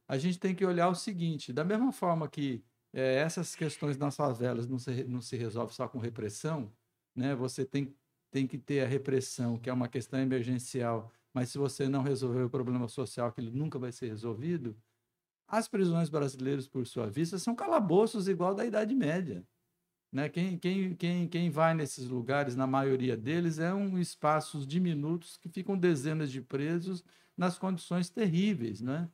a 0.09 0.17
gente 0.17 0.39
tem 0.39 0.55
que 0.55 0.65
olhar 0.65 0.89
o 0.89 0.95
seguinte: 0.95 1.53
da 1.53 1.63
mesma 1.63 1.91
forma 1.91 2.27
que 2.27 2.63
é, 2.91 3.17
essas 3.17 3.55
questões 3.55 3.95
nas 3.95 4.15
favelas 4.15 4.67
não 4.67 4.79
se, 4.79 5.03
não 5.03 5.21
se 5.21 5.37
resolve 5.37 5.73
só 5.73 5.87
com 5.87 5.99
repressão, 5.99 6.73
né? 7.15 7.35
você 7.35 7.63
tem, 7.63 7.95
tem 8.31 8.47
que 8.47 8.57
ter 8.57 8.81
a 8.81 8.87
repressão, 8.87 9.59
que 9.59 9.69
é 9.69 9.73
uma 9.73 9.87
questão 9.87 10.19
emergencial, 10.19 11.13
mas 11.31 11.49
se 11.49 11.59
você 11.59 11.87
não 11.87 12.01
resolver 12.01 12.41
o 12.41 12.49
problema 12.49 12.87
social, 12.87 13.31
que 13.31 13.39
ele 13.39 13.51
nunca 13.51 13.77
vai 13.77 13.91
ser 13.91 14.07
resolvido, 14.07 14.75
as 15.47 15.67
prisões 15.67 16.09
brasileiras, 16.09 16.67
por 16.67 16.87
sua 16.87 17.07
vista, 17.07 17.37
são 17.37 17.55
calabouços 17.55 18.27
igual 18.27 18.55
da 18.55 18.65
Idade 18.65 18.95
Média. 18.95 19.45
Né? 20.11 20.27
Quem, 20.27 20.57
quem, 20.57 20.95
quem, 20.95 21.27
quem 21.27 21.49
vai 21.51 21.75
nesses 21.75 22.07
lugares, 22.07 22.55
na 22.55 22.65
maioria 22.65 23.15
deles, 23.15 23.59
é 23.59 23.71
um 23.73 23.99
espaços 23.99 24.65
diminutos 24.65 25.37
que 25.37 25.49
ficam 25.49 25.77
dezenas 25.77 26.31
de 26.31 26.41
presos 26.41 27.03
nas 27.37 27.59
condições 27.59 28.09
terríveis. 28.09 28.81
Né? 28.81 29.07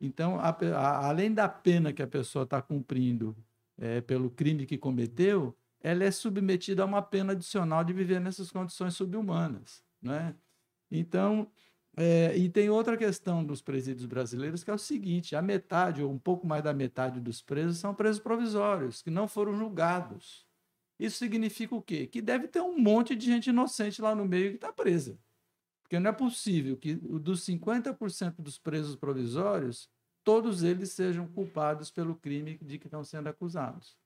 Então, 0.00 0.38
a, 0.38 0.50
a, 0.50 1.08
além 1.08 1.32
da 1.32 1.48
pena 1.48 1.92
que 1.92 2.02
a 2.02 2.06
pessoa 2.06 2.44
está 2.44 2.60
cumprindo 2.60 3.36
é, 3.78 4.00
pelo 4.00 4.30
crime 4.30 4.66
que 4.66 4.78
cometeu, 4.78 5.56
ela 5.80 6.04
é 6.04 6.10
submetida 6.10 6.82
a 6.82 6.86
uma 6.86 7.02
pena 7.02 7.32
adicional 7.32 7.84
de 7.84 7.92
viver 7.92 8.20
nessas 8.20 8.50
condições 8.50 8.94
subhumanas. 8.94 9.82
Né? 10.02 10.34
Então, 10.90 11.50
é, 11.96 12.36
e 12.36 12.48
tem 12.48 12.68
outra 12.68 12.96
questão 12.96 13.42
dos 13.42 13.62
presídios 13.62 14.04
brasileiros 14.06 14.62
que 14.62 14.70
é 14.70 14.74
o 14.74 14.78
seguinte: 14.78 15.34
a 15.34 15.40
metade, 15.40 16.02
ou 16.02 16.12
um 16.12 16.18
pouco 16.18 16.46
mais 16.46 16.62
da 16.62 16.74
metade 16.74 17.20
dos 17.20 17.40
presos, 17.40 17.78
são 17.78 17.94
presos 17.94 18.20
provisórios, 18.20 19.00
que 19.00 19.10
não 19.10 19.26
foram 19.26 19.56
julgados. 19.56 20.46
Isso 20.98 21.18
significa 21.18 21.74
o 21.74 21.82
quê? 21.82 22.06
Que 22.06 22.22
deve 22.22 22.48
ter 22.48 22.60
um 22.60 22.78
monte 22.78 23.14
de 23.14 23.26
gente 23.26 23.48
inocente 23.50 24.00
lá 24.00 24.14
no 24.14 24.26
meio 24.26 24.50
que 24.50 24.56
está 24.56 24.72
presa. 24.72 25.18
Porque 25.86 26.00
não 26.00 26.10
é 26.10 26.12
possível 26.12 26.76
que 26.76 26.96
dos 26.96 27.46
50% 27.46 28.34
dos 28.38 28.58
presos 28.58 28.96
provisórios, 28.96 29.88
todos 30.24 30.64
eles 30.64 30.90
sejam 30.90 31.28
culpados 31.28 31.92
pelo 31.92 32.16
crime 32.16 32.58
de 32.60 32.76
que 32.76 32.88
estão 32.88 33.04
sendo 33.04 33.28
acusados. 33.28 33.96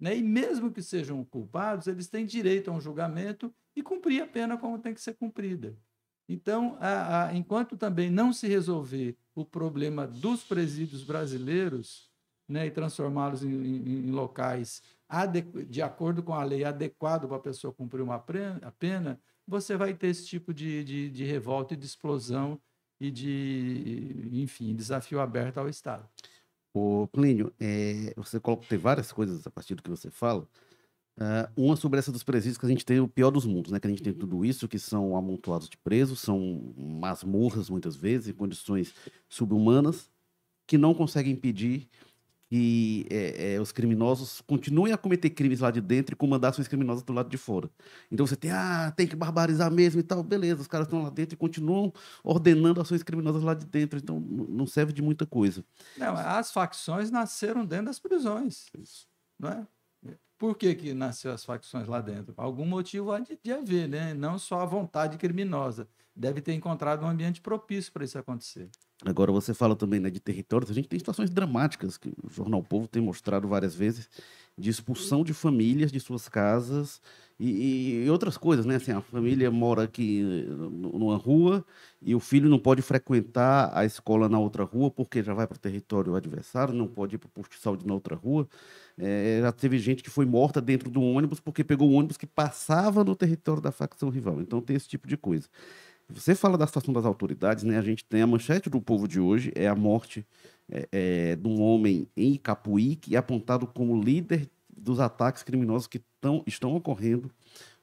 Né? 0.00 0.16
E 0.16 0.22
mesmo 0.22 0.72
que 0.72 0.80
sejam 0.80 1.22
culpados, 1.26 1.88
eles 1.88 2.08
têm 2.08 2.24
direito 2.24 2.70
a 2.70 2.72
um 2.72 2.80
julgamento 2.80 3.54
e 3.76 3.82
cumprir 3.82 4.22
a 4.22 4.26
pena 4.26 4.56
como 4.56 4.78
tem 4.78 4.94
que 4.94 5.00
ser 5.00 5.12
cumprida. 5.12 5.76
Então, 6.26 6.78
a, 6.80 7.26
a, 7.26 7.34
enquanto 7.36 7.76
também 7.76 8.10
não 8.10 8.32
se 8.32 8.48
resolver 8.48 9.14
o 9.34 9.44
problema 9.44 10.06
dos 10.06 10.42
presídios 10.42 11.04
brasileiros 11.04 12.10
né, 12.48 12.66
e 12.66 12.70
transformá-los 12.70 13.44
em, 13.44 13.50
em, 13.50 14.08
em, 14.08 14.10
locais 14.10 14.82
de 15.68 15.82
acordo 15.82 16.22
com 16.22 16.32
a 16.32 16.42
lei 16.42 16.64
adequado 16.64 17.28
para 17.28 17.36
a 17.36 17.40
pessoa 17.40 17.74
cumprir 17.74 18.00
uma 18.00 18.16
a 18.16 18.70
pena, 18.72 19.20
você 19.46 19.76
vai 19.76 19.94
ter 19.94 20.08
esse 20.08 20.26
tipo 20.26 20.52
de, 20.52 20.82
de, 20.84 21.10
de 21.10 21.24
revolta 21.24 21.74
e 21.74 21.76
de 21.76 21.86
explosão 21.86 22.60
e 23.00 23.10
de, 23.10 24.28
enfim, 24.32 24.74
desafio 24.74 25.20
aberto 25.20 25.58
ao 25.58 25.68
Estado. 25.68 26.08
O 26.74 27.06
Plínio, 27.08 27.52
é, 27.58 28.12
você 28.16 28.38
coloca, 28.38 28.66
tem 28.66 28.78
várias 28.78 29.12
coisas 29.12 29.46
a 29.46 29.50
partir 29.50 29.74
do 29.74 29.82
que 29.82 29.90
você 29.90 30.10
fala, 30.10 30.46
Uh, 31.18 31.48
uma 31.56 31.76
sobre 31.76 31.98
essa 31.98 32.12
dos 32.12 32.22
presídios, 32.22 32.58
que 32.58 32.66
a 32.66 32.68
gente 32.68 32.84
tem 32.84 33.00
o 33.00 33.08
pior 33.08 33.30
dos 33.30 33.46
mundos, 33.46 33.72
né? 33.72 33.80
Que 33.80 33.86
a 33.86 33.90
gente 33.90 34.02
tem 34.02 34.12
tudo 34.12 34.44
isso, 34.44 34.68
que 34.68 34.78
são 34.78 35.16
amontoados 35.16 35.66
de 35.66 35.78
presos, 35.78 36.20
são 36.20 36.74
masmorras 36.76 37.70
muitas 37.70 37.96
vezes, 37.96 38.28
em 38.28 38.34
condições 38.34 38.94
subhumanas, 39.26 40.10
que 40.66 40.76
não 40.76 40.92
conseguem 40.92 41.32
impedir 41.32 41.88
que 42.48 43.06
é, 43.10 43.54
é, 43.54 43.60
os 43.60 43.72
criminosos 43.72 44.40
continuem 44.40 44.92
a 44.92 44.98
cometer 44.98 45.30
crimes 45.30 45.60
lá 45.60 45.70
de 45.70 45.80
dentro 45.80 46.14
e 46.14 46.16
comandar 46.16 46.50
ações 46.50 46.68
criminosas 46.68 47.02
do 47.02 47.12
lado 47.12 47.28
de 47.28 47.36
fora. 47.36 47.68
Então 48.10 48.26
você 48.26 48.36
tem, 48.36 48.50
ah, 48.50 48.92
tem 48.96 49.06
que 49.06 49.16
barbarizar 49.16 49.70
mesmo 49.70 50.00
e 50.00 50.02
tal, 50.02 50.22
beleza, 50.22 50.60
os 50.60 50.68
caras 50.68 50.86
estão 50.86 51.02
lá 51.02 51.10
dentro 51.10 51.34
e 51.34 51.36
continuam 51.36 51.92
ordenando 52.22 52.80
ações 52.80 53.02
criminosas 53.02 53.42
lá 53.42 53.54
de 53.54 53.66
dentro, 53.66 53.98
então 53.98 54.20
não 54.20 54.66
serve 54.66 54.92
de 54.92 55.02
muita 55.02 55.26
coisa. 55.26 55.64
Não, 55.96 56.14
as 56.14 56.52
facções 56.52 57.10
nasceram 57.10 57.64
dentro 57.64 57.86
das 57.86 57.98
prisões, 57.98 58.66
isso. 58.78 59.08
não 59.38 59.50
é? 59.50 59.66
Por 60.38 60.54
que, 60.56 60.74
que 60.74 60.92
nasceu 60.92 61.32
as 61.32 61.44
facções 61.44 61.88
lá 61.88 62.00
dentro? 62.00 62.34
Algum 62.36 62.66
motivo 62.66 63.10
há 63.10 63.18
de, 63.18 63.38
de 63.42 63.52
haver, 63.52 63.88
né? 63.88 64.12
Não 64.12 64.38
só 64.38 64.60
a 64.60 64.66
vontade 64.66 65.16
criminosa. 65.16 65.88
Deve 66.14 66.42
ter 66.42 66.52
encontrado 66.52 67.04
um 67.04 67.08
ambiente 67.08 67.40
propício 67.40 67.90
para 67.90 68.04
isso 68.04 68.18
acontecer. 68.18 68.70
Agora, 69.04 69.30
você 69.30 69.52
fala 69.52 69.76
também 69.76 70.00
né, 70.00 70.08
de 70.08 70.20
territórios. 70.20 70.70
A 70.70 70.74
gente 70.74 70.88
tem 70.88 70.98
situações 70.98 71.28
dramáticas 71.28 71.98
que 71.98 72.08
o 72.22 72.30
Jornal 72.30 72.62
Povo 72.62 72.88
tem 72.88 73.02
mostrado 73.02 73.46
várias 73.46 73.74
vezes 73.74 74.08
de 74.58 74.70
expulsão 74.70 75.22
de 75.22 75.34
famílias 75.34 75.92
de 75.92 76.00
suas 76.00 76.28
casas 76.28 77.02
e, 77.38 78.04
e, 78.04 78.10
outras 78.10 78.38
coisas, 78.38 78.64
né? 78.64 78.76
Assim, 78.76 78.92
a 78.92 79.02
família 79.02 79.50
mora 79.50 79.82
aqui 79.82 80.22
numa 80.50 81.18
rua 81.18 81.62
e 82.00 82.14
o 82.14 82.20
filho 82.20 82.48
não 82.48 82.58
pode 82.58 82.80
frequentar 82.80 83.70
a 83.74 83.84
escola 83.84 84.30
na 84.30 84.38
outra 84.38 84.64
rua 84.64 84.90
porque 84.90 85.22
já 85.22 85.34
vai 85.34 85.46
para 85.46 85.56
o 85.56 85.58
território 85.58 86.14
adversário, 86.14 86.72
não 86.72 86.86
pode 86.86 87.16
ir 87.16 87.18
para 87.18 87.26
o 87.26 87.30
posto 87.30 87.52
de 87.52 87.58
saúde 87.58 87.86
na 87.86 87.92
outra 87.92 88.16
rua. 88.16 88.48
É, 88.96 89.40
já 89.42 89.52
teve 89.52 89.78
gente 89.78 90.02
que 90.02 90.08
foi 90.08 90.24
morta 90.24 90.58
dentro 90.58 90.88
do 90.88 91.02
ônibus 91.02 91.38
porque 91.38 91.62
pegou 91.62 91.90
o 91.90 91.92
ônibus 91.92 92.16
que 92.16 92.26
passava 92.26 93.04
no 93.04 93.14
território 93.14 93.60
da 93.60 93.70
facção 93.70 94.08
rival. 94.08 94.40
Então 94.40 94.62
tem 94.62 94.74
esse 94.74 94.88
tipo 94.88 95.06
de 95.06 95.18
coisa. 95.18 95.46
Você 96.08 96.34
fala 96.34 96.56
da 96.56 96.66
situação 96.66 96.94
das 96.94 97.04
autoridades, 97.04 97.64
né? 97.64 97.78
A 97.78 97.82
gente 97.82 98.04
tem 98.04 98.22
a 98.22 98.26
manchete 98.26 98.70
do 98.70 98.80
povo 98.80 99.08
de 99.08 99.18
hoje, 99.18 99.52
é 99.54 99.66
a 99.66 99.74
morte 99.74 100.24
é, 100.68 100.88
é, 100.92 101.36
de 101.36 101.48
um 101.48 101.60
homem 101.60 102.08
em 102.16 102.34
Icapuí, 102.34 102.96
que 102.96 103.16
é 103.16 103.18
apontado 103.18 103.66
como 103.66 104.00
líder 104.00 104.48
dos 104.76 105.00
ataques 105.00 105.42
criminosos 105.42 105.88
que 105.88 106.00
tão, 106.20 106.44
estão 106.46 106.76
ocorrendo 106.76 107.30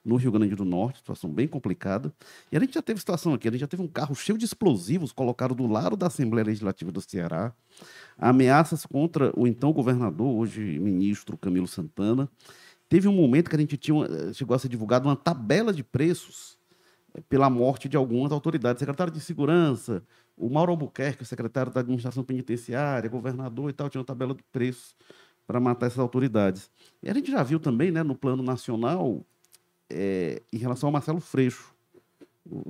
no 0.04 0.16
Rio 0.16 0.30
Grande 0.30 0.54
do 0.54 0.64
Norte, 0.64 0.98
situação 0.98 1.30
bem 1.30 1.48
complicada. 1.48 2.12
E 2.52 2.56
a 2.56 2.60
gente 2.60 2.74
já 2.74 2.82
teve 2.82 3.00
situação 3.00 3.34
aqui, 3.34 3.48
a 3.48 3.50
gente 3.50 3.60
já 3.60 3.66
teve 3.66 3.82
um 3.82 3.88
carro 3.88 4.14
cheio 4.14 4.38
de 4.38 4.44
explosivos 4.44 5.12
colocado 5.12 5.54
do 5.54 5.66
lado 5.66 5.96
da 5.96 6.06
Assembleia 6.08 6.46
Legislativa 6.46 6.92
do 6.92 7.00
Ceará, 7.00 7.52
ameaças 8.18 8.84
contra 8.84 9.32
o 9.38 9.46
então 9.46 9.72
governador, 9.72 10.26
hoje 10.26 10.78
ministro 10.78 11.38
Camilo 11.38 11.66
Santana. 11.66 12.28
Teve 12.88 13.08
um 13.08 13.14
momento 13.14 13.48
que 13.48 13.56
a 13.56 13.58
gente 13.58 13.76
tinha, 13.78 14.32
chegou 14.34 14.54
a 14.54 14.58
ser 14.58 14.68
divulgado 14.68 15.08
uma 15.08 15.16
tabela 15.16 15.72
de 15.72 15.82
preços 15.82 16.58
pela 17.28 17.48
morte 17.48 17.88
de 17.88 17.96
algumas 17.96 18.32
autoridades, 18.32 18.80
secretário 18.80 19.12
de 19.12 19.20
Segurança, 19.20 20.02
o 20.36 20.48
Mauro 20.48 20.72
Albuquerque, 20.72 21.24
secretário 21.24 21.72
da 21.72 21.80
Administração 21.80 22.24
Penitenciária, 22.24 23.08
governador 23.08 23.70
e 23.70 23.72
tal, 23.72 23.88
tinha 23.88 24.00
uma 24.00 24.06
tabela 24.06 24.34
de 24.34 24.42
preços 24.44 24.96
para 25.46 25.60
matar 25.60 25.86
essas 25.86 25.98
autoridades. 25.98 26.70
E 27.02 27.08
a 27.08 27.14
gente 27.14 27.30
já 27.30 27.42
viu 27.42 27.60
também, 27.60 27.90
né, 27.90 28.02
no 28.02 28.14
plano 28.14 28.42
nacional, 28.42 29.24
é, 29.88 30.42
em 30.52 30.56
relação 30.56 30.88
ao 30.88 30.92
Marcelo 30.92 31.20
Freixo, 31.20 31.72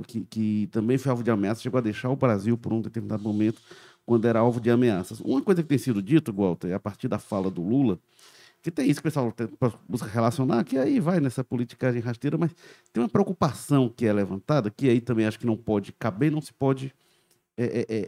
que, 0.06 0.20
que, 0.22 0.68
também 0.70 0.98
foi 0.98 1.10
alvo 1.10 1.22
de 1.22 1.30
ameaças, 1.30 1.62
chegou 1.62 1.78
a 1.78 1.80
deixar 1.80 2.10
o 2.10 2.16
Brasil 2.16 2.56
por 2.56 2.72
um 2.72 2.80
determinado 2.80 3.22
momento, 3.22 3.60
quando 4.06 4.26
era 4.26 4.38
alvo 4.38 4.60
de 4.60 4.70
ameaças. 4.70 5.20
Uma 5.20 5.40
coisa 5.40 5.62
que 5.62 5.68
tem 5.68 5.78
sido 5.78 6.02
dito, 6.02 6.32
Walter, 6.32 6.72
a 6.74 6.78
partir 6.78 7.08
da 7.08 7.18
fala 7.18 7.50
do 7.50 7.62
Lula, 7.62 7.98
que 8.64 8.70
tem 8.70 8.88
isso 8.88 9.02
que 9.02 9.06
o 9.06 9.10
pessoal 9.10 9.34
busca 9.86 10.08
relacionar, 10.08 10.64
que 10.64 10.78
aí 10.78 10.98
vai 10.98 11.20
nessa 11.20 11.44
politicagem 11.44 12.00
rasteira, 12.00 12.38
mas 12.38 12.50
tem 12.94 13.02
uma 13.02 13.10
preocupação 13.10 13.90
que 13.94 14.06
é 14.06 14.12
levantada, 14.12 14.70
que 14.70 14.88
aí 14.88 15.02
também 15.02 15.26
acho 15.26 15.38
que 15.38 15.44
não 15.44 15.54
pode 15.54 15.92
caber, 15.92 16.32
não 16.32 16.40
se 16.40 16.50
pode 16.50 16.94
é, 17.58 17.64
é, 17.64 17.86
é, 17.88 18.06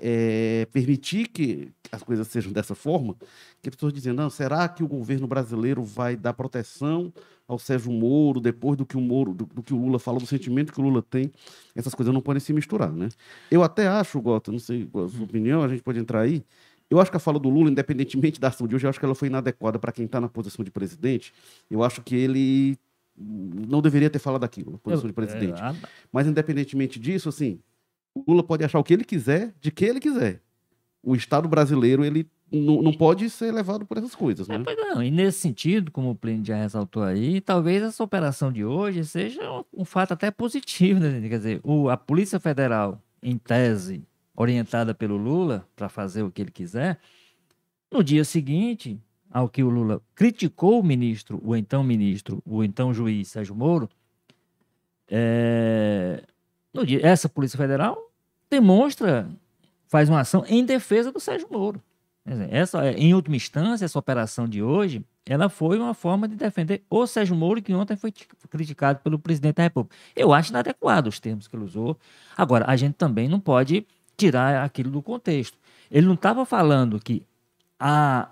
é, 0.62 0.66
permitir 0.72 1.28
que 1.28 1.70
as 1.92 2.02
coisas 2.02 2.26
sejam 2.28 2.50
dessa 2.52 2.74
forma, 2.74 3.14
que 3.60 3.68
as 3.68 3.74
pessoas 3.74 3.92
dizem, 3.92 4.14
não, 4.14 4.30
será 4.30 4.66
que 4.66 4.82
o 4.82 4.88
governo 4.88 5.26
brasileiro 5.26 5.84
vai 5.84 6.16
dar 6.16 6.32
proteção 6.32 7.12
ao 7.46 7.58
Sérgio 7.58 7.92
Moro 7.92 8.40
depois 8.40 8.78
do 8.78 8.86
que 8.86 8.96
o 8.96 9.00
Moro, 9.00 9.34
do, 9.34 9.44
do, 9.44 9.62
que 9.62 9.74
o 9.74 9.76
Lula 9.76 9.98
falou, 9.98 10.20
do 10.22 10.26
sentimento 10.26 10.72
que 10.72 10.80
o 10.80 10.82
Lula 10.82 11.02
tem? 11.02 11.30
Essas 11.74 11.94
coisas 11.94 12.14
não 12.14 12.22
podem 12.22 12.40
se 12.40 12.54
misturar, 12.54 12.90
né? 12.90 13.10
Eu 13.50 13.62
até 13.62 13.86
acho, 13.86 14.18
Gota, 14.22 14.50
não 14.50 14.58
sei 14.58 14.88
a 14.88 15.08
sua 15.08 15.24
opinião, 15.24 15.62
a 15.62 15.68
gente 15.68 15.82
pode 15.82 15.98
entrar 15.98 16.22
aí, 16.22 16.42
eu 16.88 17.00
acho 17.00 17.10
que 17.10 17.16
a 17.16 17.20
fala 17.20 17.38
do 17.38 17.48
Lula, 17.48 17.70
independentemente 17.70 18.40
da 18.40 18.48
ação 18.48 18.66
de 18.66 18.74
hoje, 18.74 18.86
eu 18.86 18.90
acho 18.90 18.98
que 18.98 19.04
ela 19.04 19.14
foi 19.14 19.28
inadequada 19.28 19.78
para 19.78 19.92
quem 19.92 20.04
está 20.04 20.20
na 20.20 20.28
posição 20.28 20.64
de 20.64 20.70
presidente. 20.70 21.32
Eu 21.70 21.82
acho 21.82 22.02
que 22.02 22.14
ele 22.14 22.78
não 23.18 23.80
deveria 23.80 24.10
ter 24.10 24.18
falado 24.18 24.44
aquilo, 24.44 24.72
na 24.72 24.78
posição 24.78 25.06
de 25.06 25.12
presidente. 25.12 25.60
É, 25.60 25.74
Mas, 26.12 26.26
independentemente 26.26 26.98
disso, 26.98 27.28
assim, 27.28 27.58
o 28.14 28.22
Lula 28.28 28.42
pode 28.42 28.64
achar 28.64 28.78
o 28.78 28.84
que 28.84 28.92
ele 28.92 29.04
quiser, 29.04 29.54
de 29.60 29.70
que 29.70 29.84
ele 29.84 30.00
quiser. 30.00 30.42
O 31.02 31.14
Estado 31.14 31.48
brasileiro, 31.48 32.04
ele 32.04 32.28
não, 32.52 32.92
pode 32.92 33.28
ser 33.30 33.52
levado 33.52 33.84
por 33.84 33.98
essas 33.98 34.14
coisas, 34.14 34.48
é, 34.48 34.56
né? 34.56 34.64
É, 34.68 34.76
não. 34.76 35.02
E 35.02 35.10
nesse 35.10 35.40
sentido, 35.40 35.90
como 35.90 36.10
o 36.10 36.14
Plínio 36.14 36.44
já 36.44 36.56
ressaltou 36.56 37.02
aí, 37.02 37.40
talvez 37.40 37.82
essa 37.82 38.04
operação 38.04 38.52
de 38.52 38.64
hoje 38.64 39.04
seja 39.04 39.40
um, 39.72 39.84
fato 39.84 40.12
até 40.12 40.30
positivo, 40.30 41.00
né? 41.00 41.28
Quer 41.28 41.38
dizer, 41.38 41.60
o, 41.64 41.88
a 41.88 41.96
Polícia 41.96 42.38
Federal, 42.38 43.02
em 43.22 43.36
tese, 43.36 44.04
orientada 44.36 44.94
pelo 44.94 45.16
Lula 45.16 45.66
para 45.74 45.88
fazer 45.88 46.22
o 46.22 46.30
que 46.30 46.42
ele 46.42 46.50
quiser, 46.50 46.98
no 47.90 48.04
dia 48.04 48.24
seguinte, 48.24 49.00
ao 49.30 49.48
que 49.48 49.62
o 49.62 49.70
Lula 49.70 50.02
criticou 50.14 50.80
o 50.80 50.84
ministro, 50.84 51.40
o 51.42 51.56
então 51.56 51.82
ministro, 51.82 52.42
o 52.44 52.62
então 52.62 52.92
juiz 52.92 53.28
Sérgio 53.28 53.54
Moro, 53.54 53.88
é, 55.08 56.22
dia, 56.84 57.06
essa 57.06 57.28
Polícia 57.28 57.56
Federal 57.56 58.10
demonstra, 58.50 59.28
faz 59.88 60.08
uma 60.08 60.20
ação 60.20 60.44
em 60.46 60.64
defesa 60.64 61.10
do 61.10 61.20
Sérgio 61.20 61.48
Moro. 61.50 61.82
Essa, 62.50 62.90
em 62.90 63.14
última 63.14 63.36
instância, 63.36 63.84
essa 63.84 63.98
operação 63.98 64.48
de 64.48 64.60
hoje, 64.60 65.04
ela 65.24 65.48
foi 65.48 65.78
uma 65.78 65.94
forma 65.94 66.26
de 66.26 66.34
defender 66.34 66.82
o 66.90 67.06
Sérgio 67.06 67.36
Moro, 67.36 67.62
que 67.62 67.72
ontem 67.72 67.96
foi 67.96 68.12
criticado 68.50 68.98
pelo 68.98 69.16
presidente 69.16 69.56
da 69.56 69.62
República. 69.62 69.94
Eu 70.14 70.32
acho 70.32 70.50
inadequado 70.50 71.08
os 71.08 71.20
termos 71.20 71.46
que 71.46 71.54
ele 71.54 71.64
usou. 71.64 71.96
Agora, 72.36 72.64
a 72.68 72.74
gente 72.74 72.94
também 72.94 73.28
não 73.28 73.38
pode 73.38 73.86
tirar 74.16 74.64
aquilo 74.64 74.90
do 74.90 75.02
contexto. 75.02 75.58
Ele 75.90 76.06
não 76.06 76.14
estava 76.14 76.44
falando 76.44 76.98
que 76.98 77.22
a, 77.78 78.28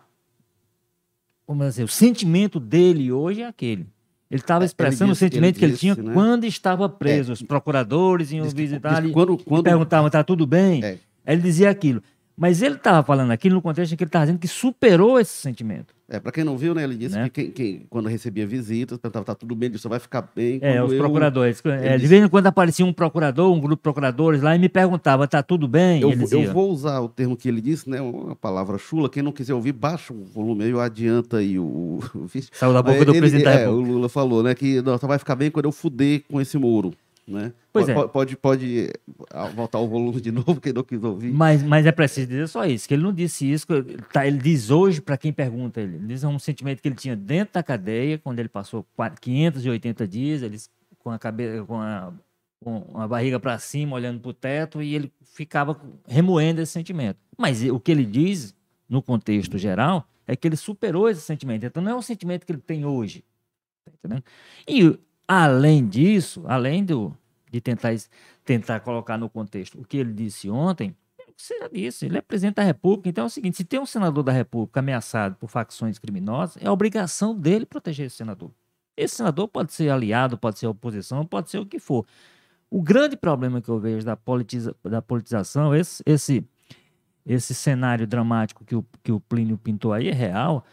vamos 1.47 1.67
dizer, 1.67 1.85
o 1.85 1.89
sentimento 1.89 2.59
dele 2.59 3.13
hoje 3.13 3.43
é 3.43 3.47
aquele. 3.47 3.87
Ele 4.31 4.41
estava 4.41 4.65
é, 4.65 4.67
expressando 4.67 5.13
disse, 5.13 5.25
o 5.25 5.29
sentimento 5.29 5.59
que 5.59 5.65
ele 5.65 5.73
disse, 5.73 5.83
tinha 5.83 5.95
né? 5.95 6.13
quando 6.13 6.45
estava 6.45 6.89
preso. 6.89 7.33
É, 7.33 7.35
Os 7.35 7.43
procuradores 7.43 8.33
iam 8.33 8.49
visitar 8.49 9.05
e 9.05 9.13
quando, 9.13 9.39
quando... 9.39 9.65
perguntavam, 9.65 10.07
está 10.07 10.25
tudo 10.25 10.47
bem? 10.47 10.83
É. 10.83 10.99
Ele 11.27 11.43
dizia 11.43 11.71
aquilo. 11.71 12.03
Mas 12.37 12.63
ele 12.63 12.75
estava 12.75 13.07
falando 13.07 13.31
aquilo 13.31 13.55
no 13.55 13.63
contexto 13.63 13.93
em 13.93 13.97
que 13.97 14.03
ele 14.03 14.09
estava 14.09 14.25
dizendo 14.25 14.41
que 14.41 14.49
superou 14.49 15.21
esse 15.21 15.33
sentimento. 15.37 15.94
É, 16.09 16.21
para 16.21 16.31
quem 16.31 16.45
não 16.45 16.57
viu, 16.57 16.75
né, 16.75 16.85
ele 16.85 16.97
disse 16.97 17.17
né? 17.17 17.31
que 17.31 17.45
quem, 17.45 17.51
quem, 17.51 17.87
quando 17.89 18.11
recebia 18.11 18.47
visitas, 18.47 18.99
perguntava, 18.99 19.25
tá 19.25 19.35
tudo 19.35 19.55
bem, 19.55 19.71
ele 19.71 19.79
só 19.79 19.89
vai 19.89 19.99
ficar 19.99 20.29
bem. 20.37 20.59
É, 20.61 20.83
os 20.83 20.93
eu... 20.93 20.99
procuradores. 20.99 21.63
É, 21.65 21.97
de 21.97 22.07
vez 22.07 22.23
em 22.23 22.29
quando 22.29 22.47
aparecia 22.47 22.85
um 22.85 22.93
procurador, 22.93 23.51
um 23.51 23.59
grupo 23.59 23.77
de 23.77 23.83
procuradores 23.83 24.43
lá 24.43 24.55
e 24.55 24.59
me 24.59 24.69
perguntava, 24.69 25.27
tá 25.27 25.43
tudo 25.43 25.67
bem? 25.67 26.03
Eu, 26.03 26.11
eu 26.11 26.53
vou 26.53 26.71
usar 26.71 27.01
o 27.01 27.09
termo 27.09 27.37
que 27.37 27.49
ele 27.49 27.63
disse, 27.63 27.89
né, 27.89 28.03
uma 28.03 28.37
palavra 28.37 28.77
chula, 28.77 29.09
quem 29.09 29.23
não 29.23 29.33
quiser 29.33 29.55
ouvir, 29.55 29.73
baixa 29.73 30.13
o 30.13 30.25
volume 30.25 30.65
aí, 30.65 30.79
adianta 30.79 31.39
aí 31.39 31.59
o... 31.59 32.01
Saiu 32.53 32.75
da 32.75 32.83
boca 32.83 33.05
do 33.05 33.13
ele, 33.13 33.21
presidente 33.21 33.49
é, 33.49 33.69
o 33.69 33.81
Lula 33.81 34.09
falou, 34.09 34.43
né, 34.43 34.55
que 34.55 34.83
não, 34.83 34.99
só 34.99 35.07
vai 35.07 35.19
ficar 35.19 35.37
bem 35.37 35.51
quando 35.51 35.65
eu 35.65 35.73
fuder 35.73 36.23
com 36.31 36.39
esse 36.39 36.59
muro. 36.59 36.93
Né? 37.27 37.55
Pois 37.73 37.87
pode, 37.87 37.99
é. 37.99 38.09
Pode, 38.09 38.37
pode 38.37 38.91
ah, 39.31 39.49
voltar 39.49 39.79
o 39.79 39.89
volume 39.89 40.21
de 40.21 40.31
novo, 40.33 40.61
quem 40.61 40.73
não 40.73 40.85
quis 40.85 41.03
ouvir. 41.03 41.33
Mas, 41.33 41.63
mas 41.63 41.87
é 41.87 41.93
preciso 41.93 42.27
dizer 42.27 42.49
só 42.49 42.67
isso, 42.67 42.87
que 42.87 42.93
ele 42.93 43.03
não 43.03 43.15
disse 43.15 43.51
isso, 43.51 43.67
tá, 44.13 44.27
ele 44.27 44.37
diz 44.37 44.71
hoje 44.71 45.01
para 45.01 45.17
quem 45.17 45.33
pergunta 45.33 45.81
ele, 45.81 45.97
ele 45.97 46.07
diz 46.09 46.23
um 46.23 46.39
sentimento 46.39 46.83
que 46.83 46.89
ele 46.89 46.97
tinha 46.97 47.17
dentro 47.17 47.55
da 47.55 47.63
cadeia, 47.63 48.19
quando 48.19 48.39
ele 48.41 48.49
passou 48.49 48.87
580 49.21 50.07
dias, 50.07 50.43
ele 50.43 50.59
com 50.99 51.11
a 51.11 51.19
cabeça, 51.19 51.65
com 51.65 51.81
a, 51.81 52.13
com 52.63 52.87
a 52.95 53.07
barriga 53.07 53.39
para 53.39 53.59
cima, 53.59 53.97
olhando 53.97 54.21
para 54.21 54.31
o 54.31 54.35
teto, 54.35 54.83
e 54.83 54.95
ele 54.95 55.13
ficava 55.23 55.79
remoendo 56.07 56.63
esse 56.63 56.73
sentimento. 56.73 57.19
Mas 57.37 57.63
o 57.63 57.79
que 57.79 57.93
ele 57.93 58.07
diz, 58.07 58.55
no 58.89 59.03
contexto 59.03 59.59
geral, 59.59 60.09
é 60.27 60.35
que 60.35 60.49
ele 60.49 60.57
superou 60.57 61.09
esse 61.09 61.21
sentimento. 61.21 61.67
Então 61.67 61.83
não 61.83 61.93
é 61.93 61.95
um 61.95 62.03
sentimento 62.03 62.47
que 62.47 62.53
ele 62.53 62.61
tem 62.61 62.87
hoje. 62.87 63.23
Tá 64.03 64.23
e 64.67 64.99
Além 65.27 65.87
disso, 65.87 66.43
além 66.47 66.85
do, 66.85 67.17
de 67.51 67.61
tentar, 67.61 67.95
tentar 68.45 68.81
colocar 68.81 69.17
no 69.17 69.29
contexto 69.29 69.81
o 69.81 69.85
que 69.85 69.97
ele 69.97 70.13
disse 70.13 70.51
ontem, 70.51 70.95
você 71.37 71.59
já 71.59 71.69
disse, 71.69 72.07
ele 72.07 72.19
é 72.19 72.21
presidente 72.21 72.57
da 72.57 72.63
República, 72.63 73.09
então 73.09 73.25
é 73.25 73.27
o 73.27 73.31
seguinte: 73.31 73.57
se 73.57 73.65
tem 73.65 73.81
um 73.81 73.87
senador 73.87 74.23
da 74.23 74.33
República 74.33 74.81
ameaçado 74.81 75.35
por 75.37 75.49
facções 75.49 75.99
criminosas, 75.99 76.63
é 76.63 76.71
obrigação 76.71 77.35
dele 77.37 77.67
proteger 77.67 78.07
esse 78.07 78.17
senador. 78.17 78.51
Esse 78.97 79.17
senador 79.17 79.49
pode 79.49 79.73
ser 79.73 79.91
aliado, 79.91 80.39
pode 80.39 80.59
ser 80.59 80.69
oposição, 80.69 81.27
pode 81.27 81.51
ser 81.51 81.59
o 81.59 81.67
que 81.67 81.81
for. 81.81 82.07
O 82.71 82.81
grande 82.81 83.17
problema 83.17 83.61
que 83.61 83.69
eu 83.69 83.79
vejo 83.79 84.07
da, 84.07 84.17
politiza, 84.17 84.75
da 84.85 85.03
politização, 85.03 85.75
esse, 85.75 86.03
esse, 86.07 86.45
esse 87.27 87.55
cenário 87.55 88.07
dramático 88.07 88.65
que 88.65 88.77
o, 88.77 88.85
que 89.03 89.11
o 89.11 89.19
Plínio 89.19 89.59
pintou 89.59 89.93
aí 89.93 90.09
é 90.09 90.13
real, 90.13 90.65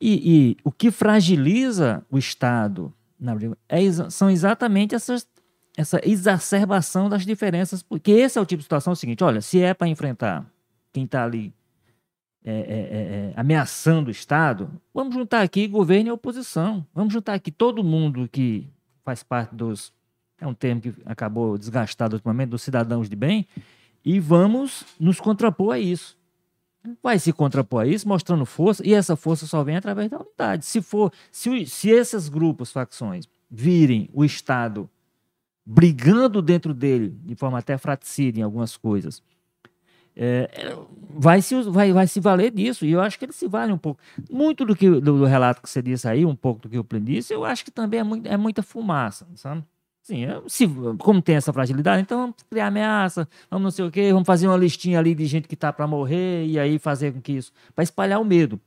e, 0.00 0.50
e 0.50 0.56
o 0.64 0.72
que 0.72 0.90
fragiliza 0.90 2.04
o 2.10 2.16
Estado 2.16 2.92
na 3.20 3.34
briga 3.34 3.56
é, 3.68 3.80
são 4.10 4.30
exatamente 4.30 4.94
essas, 4.94 5.28
essa 5.76 6.00
exacerbação 6.04 7.08
das 7.08 7.24
diferenças. 7.26 7.82
Porque 7.82 8.10
esse 8.10 8.38
é 8.38 8.40
o 8.40 8.46
tipo 8.46 8.58
de 8.58 8.64
situação 8.64 8.92
é 8.92 8.94
o 8.94 8.96
seguinte: 8.96 9.22
olha, 9.22 9.40
se 9.40 9.60
é 9.60 9.74
para 9.74 9.88
enfrentar 9.88 10.46
quem 10.92 11.04
está 11.04 11.24
ali 11.24 11.52
é, 12.44 12.52
é, 12.52 12.54
é, 12.54 12.62
é, 12.62 13.32
ameaçando 13.36 14.08
o 14.08 14.10
Estado, 14.10 14.70
vamos 14.94 15.14
juntar 15.14 15.42
aqui 15.42 15.68
governo 15.68 16.08
e 16.08 16.12
oposição. 16.12 16.86
Vamos 16.94 17.12
juntar 17.12 17.34
aqui 17.34 17.50
todo 17.50 17.84
mundo 17.84 18.28
que 18.30 18.66
faz 19.04 19.22
parte 19.22 19.54
dos. 19.54 19.92
É 20.40 20.46
um 20.46 20.54
termo 20.54 20.80
que 20.80 20.94
acabou 21.04 21.58
desgastado 21.58 22.16
ultimamente, 22.16 22.48
dos 22.48 22.62
cidadãos 22.62 23.10
de 23.10 23.14
bem, 23.14 23.46
e 24.02 24.18
vamos 24.18 24.86
nos 24.98 25.20
contrapor 25.20 25.74
a 25.74 25.78
isso 25.78 26.18
vai 27.02 27.18
se 27.18 27.32
contrapor 27.32 27.82
a 27.82 27.86
isso, 27.86 28.08
mostrando 28.08 28.44
força, 28.46 28.86
e 28.86 28.94
essa 28.94 29.16
força 29.16 29.46
só 29.46 29.62
vem 29.62 29.76
através 29.76 30.10
da 30.10 30.18
unidade. 30.18 30.64
Se 30.64 30.80
for, 30.80 31.12
se, 31.30 31.66
se 31.66 31.90
esses 31.90 32.28
grupos, 32.28 32.72
facções, 32.72 33.28
virem 33.50 34.08
o 34.12 34.24
Estado 34.24 34.88
brigando 35.64 36.40
dentro 36.40 36.72
dele, 36.72 37.14
de 37.24 37.34
forma 37.34 37.58
até 37.58 37.76
fraticida 37.76 38.40
em 38.40 38.42
algumas 38.42 38.76
coisas, 38.76 39.22
é, 40.16 40.50
é, 40.52 40.78
vai, 41.10 41.40
se, 41.40 41.62
vai, 41.62 41.92
vai 41.92 42.06
se 42.06 42.20
valer 42.20 42.50
disso, 42.50 42.84
e 42.84 42.92
eu 42.92 43.00
acho 43.00 43.18
que 43.18 43.24
ele 43.24 43.32
se 43.32 43.46
vale 43.46 43.72
um 43.72 43.78
pouco. 43.78 44.00
Muito 44.30 44.64
do, 44.64 44.74
que, 44.74 44.88
do, 44.88 45.00
do 45.00 45.24
relato 45.24 45.62
que 45.62 45.70
você 45.70 45.80
disse 45.80 46.08
aí, 46.08 46.24
um 46.24 46.34
pouco 46.34 46.62
do 46.62 46.68
que 46.68 46.78
o 46.78 46.84
Plínio 46.84 47.22
eu 47.30 47.44
acho 47.44 47.64
que 47.64 47.70
também 47.70 48.00
é, 48.00 48.02
muito, 48.02 48.26
é 48.26 48.36
muita 48.36 48.62
fumaça, 48.62 49.26
sabe? 49.34 49.64
Sim, 50.10 50.26
se, 50.48 50.68
como 50.98 51.22
tem 51.22 51.36
essa 51.36 51.52
fragilidade, 51.52 52.02
então 52.02 52.18
vamos 52.18 52.36
criar 52.50 52.66
ameaça, 52.66 53.28
vamos 53.48 53.62
não 53.62 53.70
sei 53.70 53.84
o 53.84 53.92
quê, 53.92 54.12
vamos 54.12 54.26
fazer 54.26 54.48
uma 54.48 54.56
listinha 54.56 54.98
ali 54.98 55.14
de 55.14 55.24
gente 55.24 55.46
que 55.46 55.54
está 55.54 55.72
para 55.72 55.86
morrer 55.86 56.44
e 56.46 56.58
aí 56.58 56.80
fazer 56.80 57.12
com 57.12 57.20
que 57.20 57.30
isso, 57.30 57.52
para 57.76 57.84
espalhar 57.84 58.20
o 58.20 58.24
medo, 58.24 58.60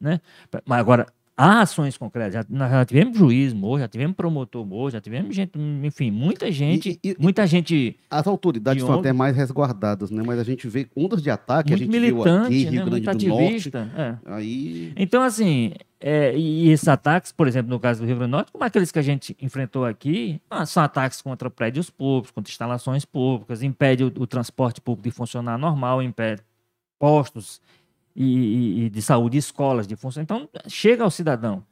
né? 0.00 0.20
Mas 0.64 0.78
agora, 0.78 1.08
há 1.36 1.62
ações 1.62 1.96
concretas. 1.96 2.34
Já, 2.34 2.46
nós 2.48 2.70
já 2.70 2.84
tivemos 2.84 3.18
juiz 3.18 3.52
morto, 3.52 3.80
já 3.80 3.88
tivemos 3.88 4.14
promotor 4.14 4.64
morto, 4.64 4.92
já 4.92 5.00
tivemos 5.00 5.34
gente, 5.34 5.50
enfim, 5.82 6.12
muita 6.12 6.52
gente, 6.52 7.00
e, 7.02 7.10
e, 7.10 7.16
muita 7.18 7.44
gente. 7.44 7.96
As 8.08 8.24
autoridades 8.28 8.80
são 8.80 9.00
até 9.00 9.12
mais 9.12 9.36
resguardadas, 9.36 10.12
né? 10.12 10.22
Mas 10.24 10.38
a 10.38 10.44
gente 10.44 10.68
vê 10.68 10.86
ondas 10.96 11.20
de 11.20 11.28
ataque, 11.28 11.70
muito 11.70 11.82
a 11.82 11.84
gente 11.84 11.90
militante, 11.90 12.24
viu 12.24 12.44
aqui, 12.44 12.64
Rio 12.64 12.84
né? 12.84 12.90
Grande 12.90 13.00
do 13.00 13.10
ativista, 13.10 13.84
Norte. 13.84 14.00
É. 14.00 14.16
Aí... 14.26 14.92
Então, 14.96 15.22
assim, 15.22 15.72
é, 16.06 16.36
e 16.36 16.68
esses 16.68 16.86
ataques, 16.86 17.32
por 17.32 17.48
exemplo, 17.48 17.70
no 17.70 17.80
caso 17.80 18.00
do 18.00 18.06
Rio 18.06 18.16
Grande 18.16 18.30
do 18.30 18.36
Norte, 18.36 18.52
como 18.52 18.62
aqueles 18.62 18.92
que 18.92 18.98
a 18.98 19.02
gente 19.02 19.34
enfrentou 19.40 19.86
aqui, 19.86 20.38
ah, 20.50 20.66
são 20.66 20.82
ataques 20.82 21.22
contra 21.22 21.48
prédios 21.48 21.88
públicos, 21.88 22.30
contra 22.30 22.50
instalações 22.50 23.06
públicas, 23.06 23.62
impede 23.62 24.04
o, 24.04 24.08
o 24.08 24.26
transporte 24.26 24.82
público 24.82 25.08
de 25.08 25.10
funcionar 25.10 25.56
normal, 25.56 26.02
impede 26.02 26.42
postos 26.98 27.58
e, 28.14 28.84
e, 28.84 28.90
de 28.90 29.00
saúde, 29.00 29.38
escolas 29.38 29.86
de 29.86 29.96
função. 29.96 30.22
Então, 30.22 30.46
chega 30.68 31.02
ao 31.02 31.10
cidadão. 31.10 31.64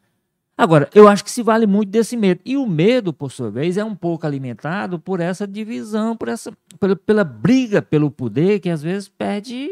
Agora, 0.57 0.89
eu 0.95 1.09
acho 1.09 1.23
que 1.23 1.31
se 1.31 1.43
vale 1.43 1.67
muito 1.67 1.91
desse 1.91 2.17
medo. 2.17 2.41
E 2.43 2.57
o 2.57 2.67
medo, 2.67 3.13
por 3.13 3.31
sua 3.31 3.51
vez, 3.51 3.77
é 3.77 3.85
um 3.85 3.95
pouco 3.95 4.27
alimentado 4.27 4.99
por 4.99 5.21
essa 5.21 5.47
divisão, 5.47 6.17
por 6.17 6.29
essa, 6.29 6.51
pela, 6.81 6.97
pela 6.97 7.25
briga 7.25 7.83
pelo 7.83 8.11
poder, 8.11 8.61
que 8.61 8.71
às 8.71 8.83
vezes 8.83 9.11
perde 9.11 9.69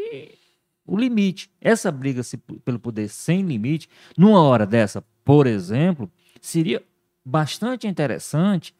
o 0.85 0.97
limite. 0.97 1.49
Essa 1.59 1.91
briga 1.91 2.23
se, 2.23 2.37
pelo 2.37 2.79
poder 2.79 3.07
sem 3.09 3.41
limite, 3.41 3.87
numa 4.17 4.41
hora 4.41 4.65
dessa, 4.65 5.03
por 5.23 5.47
exemplo, 5.47 6.11
seria 6.39 6.83
bastante 7.23 7.87
interessante. 7.87 8.75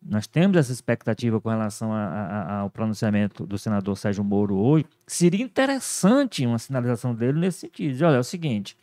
Nós 0.00 0.26
temos 0.26 0.56
essa 0.56 0.72
expectativa 0.72 1.40
com 1.40 1.48
relação 1.48 1.92
a, 1.92 2.04
a, 2.04 2.58
ao 2.60 2.70
pronunciamento 2.70 3.46
do 3.46 3.58
senador 3.58 3.96
Sérgio 3.96 4.22
Moro 4.22 4.56
hoje. 4.56 4.86
Seria 5.06 5.44
interessante 5.44 6.46
uma 6.46 6.58
sinalização 6.58 7.14
dele 7.14 7.40
nesse 7.40 7.60
sentido. 7.60 8.04
Olha, 8.04 8.16
é 8.16 8.20
o 8.20 8.24
seguinte 8.24 8.76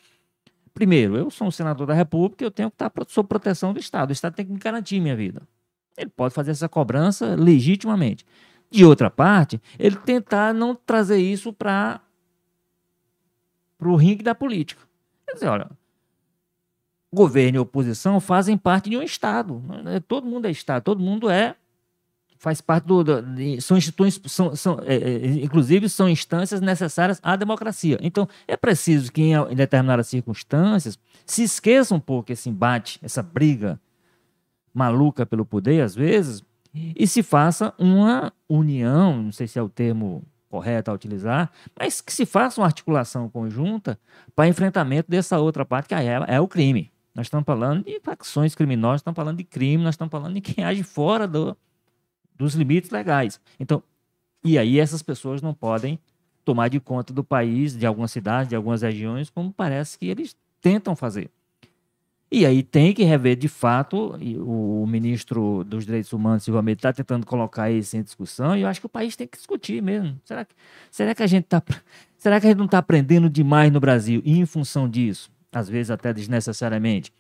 Primeiro, 0.74 1.16
eu 1.16 1.30
sou 1.30 1.48
um 1.48 1.52
senador 1.52 1.86
da 1.86 1.94
República, 1.94 2.44
eu 2.44 2.50
tenho 2.50 2.70
que 2.70 2.76
estar 2.76 2.92
sob 3.08 3.30
proteção 3.30 3.74
do 3.74 3.80
Estado. 3.80 4.10
O 4.10 4.14
Estado 4.14 4.34
tem 4.34 4.46
que 4.46 4.52
me 4.52 4.58
garantir 4.58 5.00
minha 5.00 5.16
vida. 5.16 5.44
Ele 5.96 6.10
pode 6.10 6.34
fazer 6.34 6.52
essa 6.52 6.68
cobrança 6.68 7.36
legitimamente. 7.36 8.26
De 8.72 8.84
outra 8.84 9.12
parte, 9.12 9.62
ele 9.78 9.96
tentar 9.98 10.52
não 10.52 10.74
trazer 10.74 11.20
isso 11.20 11.54
para 11.54 12.02
o 13.88 13.96
ringue 13.96 14.24
da 14.24 14.36
política. 14.36 14.82
Quer 15.28 15.34
dizer, 15.34 15.48
olha, 15.48 15.70
governo 17.14 17.58
e 17.58 17.60
oposição 17.60 18.20
fazem 18.20 18.58
parte 18.58 18.90
de 18.90 18.98
um 18.98 19.04
Estado. 19.04 19.62
Todo 20.08 20.28
mundo 20.28 20.48
é 20.48 20.52
Estado, 20.52 20.84
todo 20.84 21.00
mundo 21.02 21.30
é 21.30 21.56
faz 22.44 22.60
parte 22.60 22.86
do, 22.86 23.06
do 23.06 23.22
são 23.62 23.78
instituições, 23.78 24.20
são, 24.30 24.54
são 24.54 24.80
é, 24.86 24.96
é, 24.96 25.28
inclusive 25.46 25.88
são 25.88 26.10
instâncias 26.10 26.60
necessárias 26.60 27.18
à 27.24 27.38
democracia. 27.38 27.98
Então 28.02 28.28
é 28.46 28.58
preciso 28.58 29.14
que 29.14 29.22
em, 29.22 29.34
em, 29.34 29.56
determinadas 29.56 30.08
circunstâncias 30.08 31.00
se 31.26 31.44
esqueça 31.44 31.96
um 31.96 32.02
pouco 32.02 32.34
esse 32.34 32.50
embate, 32.50 33.00
essa 33.02 33.24
briga 33.24 33.80
maluca 34.74 35.26
pelo 35.26 35.46
poder 35.46 35.82
às 35.82 35.96
vezes 35.96 36.44
e 36.74 37.08
se 37.08 37.24
faça 37.24 37.74
uma 37.78 38.34
união, 38.50 39.24
não 39.24 39.32
sei 39.32 39.48
se 39.48 39.58
é 39.58 39.62
o 39.62 39.70
termo 39.70 40.22
correto 40.54 40.92
a 40.92 40.94
utilizar, 40.94 41.52
mas 41.76 42.00
que 42.00 42.14
se 42.14 42.28
faça 42.28 42.62
uma 42.62 42.68
articulação 42.68 43.28
conjunta 43.28 44.00
para 44.36 44.48
enfrentamento 44.48 45.10
dessa 45.10 45.40
outra 45.40 45.66
parte 45.66 45.88
que 45.88 45.96
é, 45.96 46.24
é 46.28 46.40
o 46.40 46.48
crime. 46.48 46.92
Nós 47.16 47.26
estamos 47.26 47.44
falando 47.44 47.84
de 47.84 48.00
facções 48.02 48.54
criminosas, 48.54 49.02
estamos 49.02 49.16
falando 49.16 49.38
de 49.38 49.44
crime, 49.44 49.84
nós 49.84 49.96
estamos 49.96 50.12
falando 50.12 50.36
de 50.36 50.42
quem 50.42 50.64
age 50.64 50.84
fora 50.84 51.28
do, 51.28 51.58
dos 52.38 52.54
limites 52.54 52.92
legais. 52.92 53.42
Então, 53.60 53.82
e 54.44 54.60
aí 54.60 54.80
essas 54.80 55.02
pessoas 55.02 55.42
não 55.42 55.56
podem 55.56 56.00
tomar 56.46 56.68
de 56.68 56.80
conta 56.80 57.12
do 57.12 57.24
país, 57.24 57.76
de 57.76 57.88
algumas 57.88 58.12
cidades, 58.12 58.50
de 58.50 58.56
algumas 58.56 58.84
regiões, 58.84 59.32
como 59.32 59.52
parece 59.52 59.98
que 59.98 60.06
eles 60.06 60.36
tentam 60.62 60.96
fazer. 60.96 61.32
E 62.36 62.48
aí 62.48 62.64
tem 62.64 62.96
que 62.96 63.04
rever 63.04 63.36
de 63.36 63.48
fato, 63.48 64.18
o 64.44 64.88
ministro 64.88 65.64
dos 65.64 65.86
Direitos 65.86 66.12
Humanos, 66.12 66.42
Silva 66.42 66.64
está 66.72 66.92
tentando 66.92 67.28
colocar 67.28 67.70
isso 67.70 67.96
em 67.96 68.02
discussão, 68.02 68.58
e 68.58 68.64
eu 68.64 68.68
acho 68.68 68.80
que 68.80 68.88
o 68.88 68.90
país 68.90 69.16
tem 69.16 69.28
que 69.28 69.38
discutir 69.38 69.84
mesmo. 69.84 70.20
Será 70.26 70.44
que, 70.44 70.56
será 70.90 71.14
que 71.14 71.22
a 71.22 71.28
gente 71.28 71.44
tá, 71.44 71.62
será 72.18 72.42
que 72.42 72.48
a 72.48 72.50
gente 72.50 72.58
não 72.58 72.66
está 72.66 72.80
aprendendo 72.80 73.30
demais 73.30 73.72
no 73.72 73.80
Brasil, 73.80 74.20
e 74.26 74.40
em 74.40 74.48
função 74.48 74.90
disso, 74.90 75.32
às 75.52 75.70
vezes 75.70 75.92
até 75.92 76.12
desnecessariamente? 76.12 77.14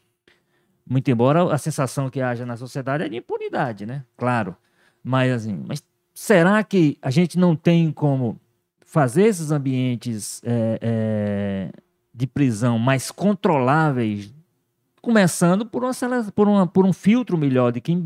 Muito 0.84 1.12
embora 1.12 1.54
a 1.54 1.60
sensação 1.60 2.10
que 2.10 2.20
haja 2.20 2.44
na 2.44 2.58
sociedade 2.58 3.04
é 3.04 3.08
de 3.08 3.18
impunidade, 3.18 3.86
né? 3.86 4.04
Claro. 4.18 4.58
Mas 5.04 5.32
assim, 5.32 5.64
mas 5.68 5.84
será 6.12 6.64
que 6.64 6.98
a 7.00 7.12
gente 7.12 7.38
não 7.38 7.56
tem 7.56 7.92
como 7.92 8.42
fazer 8.84 9.26
esses 9.26 9.52
ambientes 9.52 10.42
é, 10.44 10.80
é, 10.82 11.72
de 12.12 12.26
prisão 12.26 12.80
mais 12.80 13.12
controláveis, 13.12 14.34
começando 15.04 15.66
por, 15.66 15.84
uma, 15.84 15.92
por, 16.34 16.48
uma, 16.48 16.66
por 16.66 16.86
um 16.86 16.94
filtro 16.94 17.38
melhor 17.38 17.74
de 17.74 17.82
quem 17.82 18.02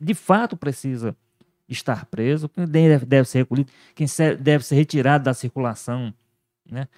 de 0.00 0.14
fato 0.14 0.56
precisa 0.56 1.14
estar 1.68 2.06
preso, 2.06 2.48
quem 2.48 2.64
deve, 2.64 3.04
deve 3.04 3.28
ser 3.28 3.40
recolhido, 3.40 3.70
quem 3.94 4.06
deve 4.40 4.64
ser 4.64 4.74
retirado 4.74 5.24
da 5.24 5.34
circulação, 5.34 6.12
né? 6.64 6.88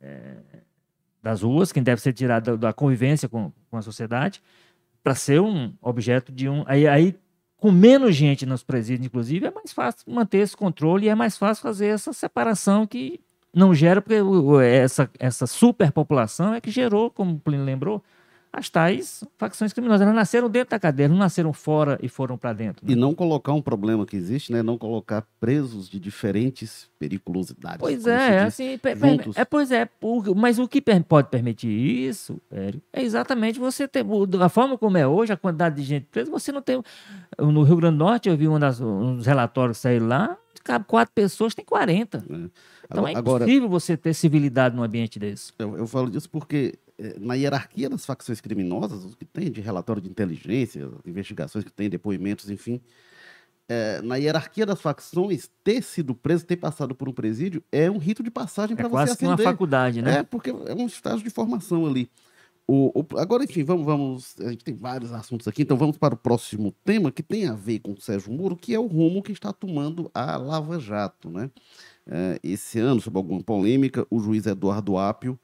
É, 0.00 0.36
das 1.22 1.42
ruas, 1.42 1.70
quem 1.70 1.82
deve 1.82 2.00
ser 2.00 2.14
tirado 2.14 2.56
da, 2.56 2.68
da 2.68 2.72
convivência 2.72 3.28
com, 3.28 3.52
com 3.70 3.76
a 3.76 3.82
sociedade, 3.82 4.42
para 5.04 5.14
ser 5.14 5.38
um 5.38 5.74
objeto 5.82 6.32
de 6.32 6.48
um. 6.48 6.64
Aí, 6.66 6.88
aí 6.88 7.14
com 7.58 7.70
menos 7.70 8.16
gente 8.16 8.46
nos 8.46 8.62
presídios, 8.64 9.04
inclusive, 9.04 9.48
é 9.48 9.50
mais 9.50 9.70
fácil 9.70 10.10
manter 10.10 10.38
esse 10.38 10.56
controle 10.56 11.04
e 11.04 11.08
é 11.10 11.14
mais 11.14 11.36
fácil 11.36 11.62
fazer 11.62 11.88
essa 11.88 12.14
separação 12.14 12.86
que 12.86 13.20
não 13.52 13.74
gera, 13.74 14.00
porque 14.00 14.14
essa, 14.64 15.10
essa 15.18 15.46
superpopulação 15.46 16.54
é 16.54 16.60
que 16.62 16.70
gerou, 16.70 17.10
como 17.10 17.34
o 17.34 17.38
Plínio 17.38 17.66
lembrou, 17.66 18.02
as 18.52 18.68
tais 18.68 19.22
facções 19.38 19.72
criminosas. 19.72 20.02
Elas 20.02 20.14
nasceram 20.14 20.50
dentro 20.50 20.70
da 20.70 20.78
cadeia, 20.78 21.08
não 21.08 21.16
nasceram 21.16 21.52
fora 21.52 21.98
e 22.02 22.08
foram 22.08 22.36
para 22.36 22.52
dentro. 22.52 22.84
Né? 22.84 22.92
E 22.92 22.96
não 22.96 23.14
colocar 23.14 23.52
um 23.52 23.62
problema 23.62 24.04
que 24.04 24.16
existe, 24.16 24.52
né? 24.52 24.62
Não 24.62 24.76
colocar 24.76 25.24
presos 25.38 25.88
de 25.88 26.00
diferentes 26.00 26.90
periculosidades. 26.98 27.78
Pois 27.78 28.06
é, 28.06 28.40
assim, 28.40 28.78
é, 29.34 29.44
pois 29.44 29.70
é, 29.70 29.88
mas 30.36 30.58
o 30.58 30.66
que 30.66 30.82
pode 31.06 31.28
permitir 31.28 31.68
isso, 31.68 32.40
é 32.92 33.02
exatamente 33.02 33.58
você 33.58 33.86
ter, 33.86 34.04
da 34.28 34.48
forma 34.48 34.76
como 34.76 34.98
é 34.98 35.06
hoje, 35.06 35.32
a 35.32 35.36
quantidade 35.36 35.76
de 35.76 35.82
gente 35.82 36.06
presa, 36.10 36.30
você 36.30 36.50
não 36.50 36.60
tem, 36.60 36.82
no 37.38 37.62
Rio 37.62 37.76
Grande 37.76 37.96
do 37.96 38.04
Norte 38.04 38.28
eu 38.28 38.36
vi 38.36 38.48
um, 38.48 38.58
das, 38.58 38.80
um 38.80 39.16
dos 39.16 39.26
relatórios 39.26 39.78
que 39.78 39.82
saíram 39.82 40.08
lá, 40.08 40.36
cabe 40.64 40.84
quatro 40.86 41.12
pessoas, 41.14 41.54
tem 41.54 41.64
40. 41.64 42.18
É. 42.18 42.50
Então 42.90 43.06
é 43.06 43.12
impossível 43.12 43.66
Agora, 43.66 43.68
você 43.68 43.96
ter 43.96 44.14
civilidade 44.14 44.74
num 44.74 44.82
ambiente 44.82 45.18
desse. 45.18 45.52
Eu, 45.58 45.76
eu 45.76 45.86
falo 45.86 46.10
disso 46.10 46.28
porque 46.28 46.78
é, 46.98 47.18
na 47.18 47.34
hierarquia 47.34 47.88
das 47.88 48.04
facções 48.04 48.40
criminosas, 48.40 49.04
o 49.04 49.16
que 49.16 49.24
tem 49.24 49.50
de 49.50 49.60
relatório 49.60 50.02
de 50.02 50.08
inteligência, 50.08 50.88
investigações 51.06 51.64
que 51.64 51.72
tem, 51.72 51.88
depoimentos, 51.88 52.50
enfim, 52.50 52.80
é, 53.68 54.02
na 54.02 54.16
hierarquia 54.16 54.66
das 54.66 54.80
facções, 54.80 55.48
ter 55.62 55.82
sido 55.82 56.12
preso, 56.12 56.44
ter 56.44 56.56
passado 56.56 56.92
por 56.92 57.08
um 57.08 57.12
presídio, 57.12 57.62
é 57.70 57.88
um 57.88 57.98
rito 57.98 58.20
de 58.22 58.30
passagem 58.30 58.74
para 58.74 58.86
é 58.86 58.88
você 58.88 58.92
quase 58.92 59.12
ascender. 59.12 59.46
uma 59.46 59.52
faculdade, 59.52 60.02
né? 60.02 60.18
É, 60.18 60.22
porque 60.24 60.50
é 60.50 60.74
um 60.74 60.86
estágio 60.86 61.22
de 61.22 61.30
formação 61.30 61.86
ali. 61.86 62.10
O, 62.66 63.00
o, 63.00 63.18
agora, 63.18 63.42
enfim, 63.44 63.64
vamos, 63.64 63.84
vamos. 63.84 64.34
A 64.40 64.50
gente 64.50 64.64
tem 64.64 64.76
vários 64.76 65.12
assuntos 65.12 65.48
aqui, 65.48 65.62
então 65.62 65.76
vamos 65.76 65.96
para 65.96 66.14
o 66.14 66.16
próximo 66.16 66.74
tema 66.84 67.10
que 67.10 67.22
tem 67.22 67.46
a 67.46 67.54
ver 67.54 67.78
com 67.80 67.92
o 67.92 68.00
Sérgio 68.00 68.32
Moro, 68.32 68.56
que 68.56 68.74
é 68.74 68.78
o 68.78 68.86
rumo 68.86 69.22
que 69.22 69.32
está 69.32 69.52
tomando 69.52 70.10
a 70.14 70.36
Lava 70.36 70.78
Jato. 70.78 71.30
Né? 71.30 71.50
É, 72.12 72.40
esse 72.42 72.80
ano, 72.80 73.00
sob 73.00 73.16
alguma 73.16 73.40
polêmica, 73.40 74.04
o 74.10 74.18
juiz 74.18 74.44
Eduardo 74.44 74.98
Apio 74.98 75.38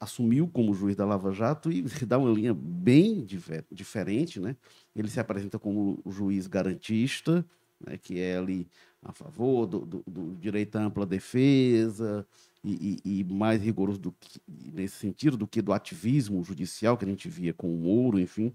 assumiu 0.00 0.48
como 0.48 0.74
juiz 0.74 0.96
da 0.96 1.04
Lava 1.04 1.30
Jato 1.30 1.70
e 1.70 1.82
dá 2.06 2.16
uma 2.16 2.30
linha 2.30 2.54
bem 2.54 3.26
diferente, 3.70 4.40
né? 4.40 4.56
Ele 4.94 5.08
se 5.08 5.20
apresenta 5.20 5.58
como 5.58 6.02
juiz 6.06 6.46
garantista, 6.46 7.44
né, 7.78 7.98
que 7.98 8.18
é 8.18 8.38
ali 8.38 8.66
a 9.02 9.12
favor 9.12 9.66
do, 9.66 9.80
do, 9.80 10.04
do 10.06 10.36
direito 10.36 10.76
à 10.76 10.84
ampla 10.84 11.04
defesa 11.04 12.26
e, 12.64 12.98
e, 13.04 13.20
e, 13.20 13.24
mais 13.24 13.62
rigoroso 13.62 13.98
do 13.98 14.12
que, 14.12 14.40
nesse 14.48 14.96
sentido 14.96 15.36
do 15.36 15.46
que 15.46 15.60
do 15.60 15.72
ativismo 15.72 16.42
judicial 16.42 16.96
que 16.96 17.04
a 17.04 17.08
gente 17.08 17.28
via 17.28 17.52
com 17.52 17.72
o 17.72 17.76
Moro, 17.76 18.18
enfim, 18.18 18.52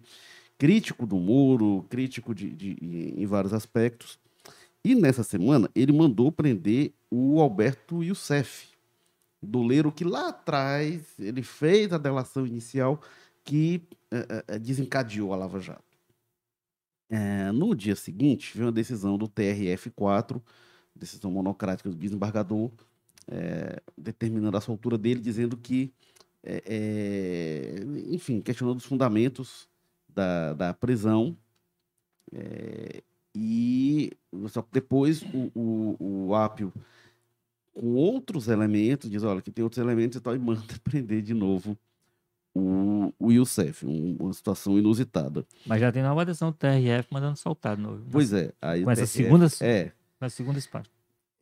crítico 0.57 1.05
do 1.05 1.17
Moro, 1.17 1.85
crítico 1.89 2.33
de, 2.33 2.49
de, 2.49 2.75
em 3.15 3.25
vários 3.25 3.53
aspectos. 3.53 4.19
E 4.83 4.95
nessa 4.95 5.23
semana 5.23 5.69
ele 5.75 5.93
mandou 5.93 6.31
prender 6.31 6.93
o 7.11 7.41
Alberto 7.41 8.01
Youssef, 8.01 8.69
doleiro 9.43 9.91
que 9.91 10.05
lá 10.05 10.29
atrás 10.29 11.19
ele 11.19 11.43
fez 11.43 11.91
a 11.91 11.97
delação 11.97 12.47
inicial 12.47 13.01
que 13.43 13.81
uh, 14.11 14.55
uh, 14.55 14.59
desencadeou 14.59 15.33
a 15.33 15.35
Lava 15.35 15.59
Jato. 15.59 15.83
Uh, 17.09 17.51
no 17.51 17.75
dia 17.75 17.95
seguinte, 17.95 18.53
veio 18.53 18.67
uma 18.67 18.71
decisão 18.71 19.17
do 19.17 19.27
TRF4, 19.27 20.41
decisão 20.95 21.29
monocrática 21.31 21.89
do 21.89 21.95
desembargador, 21.95 22.71
determinando 23.97 24.57
a 24.57 24.61
soltura 24.61 24.97
dele, 24.97 25.21
dizendo 25.21 25.55
que, 25.55 25.93
enfim, 28.11 28.41
questionando 28.41 28.77
os 28.77 28.85
fundamentos 28.85 29.69
da, 30.09 30.53
da 30.53 30.73
prisão. 30.73 31.37
e 33.33 34.11
só 34.49 34.65
depois 34.71 35.23
o, 35.23 35.49
o, 35.55 36.27
o 36.27 36.35
com 37.73 37.93
outros 37.93 38.47
elementos, 38.47 39.09
diz, 39.09 39.23
olha, 39.23 39.41
que 39.41 39.51
tem 39.51 39.63
outros 39.63 39.83
elementos 39.83 40.17
e 40.17 40.21
tal, 40.21 40.35
e 40.35 40.39
manda 40.39 40.61
prender 40.83 41.21
de 41.21 41.33
novo 41.33 41.77
o, 42.53 43.13
o 43.17 43.31
Youssef, 43.31 43.85
um, 43.85 44.17
uma 44.19 44.33
situação 44.33 44.77
inusitada. 44.77 45.45
Mas 45.65 45.79
já 45.79 45.91
tem 45.91 46.03
nova 46.03 46.21
adesão 46.21 46.51
do 46.51 46.57
TRF 46.57 47.07
mandando 47.11 47.37
soltar 47.37 47.75
de 47.75 47.81
novo. 47.81 48.05
Pois 48.11 48.33
é. 48.33 48.51
Aí 48.61 48.83
com 48.83 48.91
essa 48.91 49.05
segunda, 49.05 49.47
é, 49.61 49.91
com 50.19 50.29
segunda 50.29 50.59
espaço. 50.59 50.89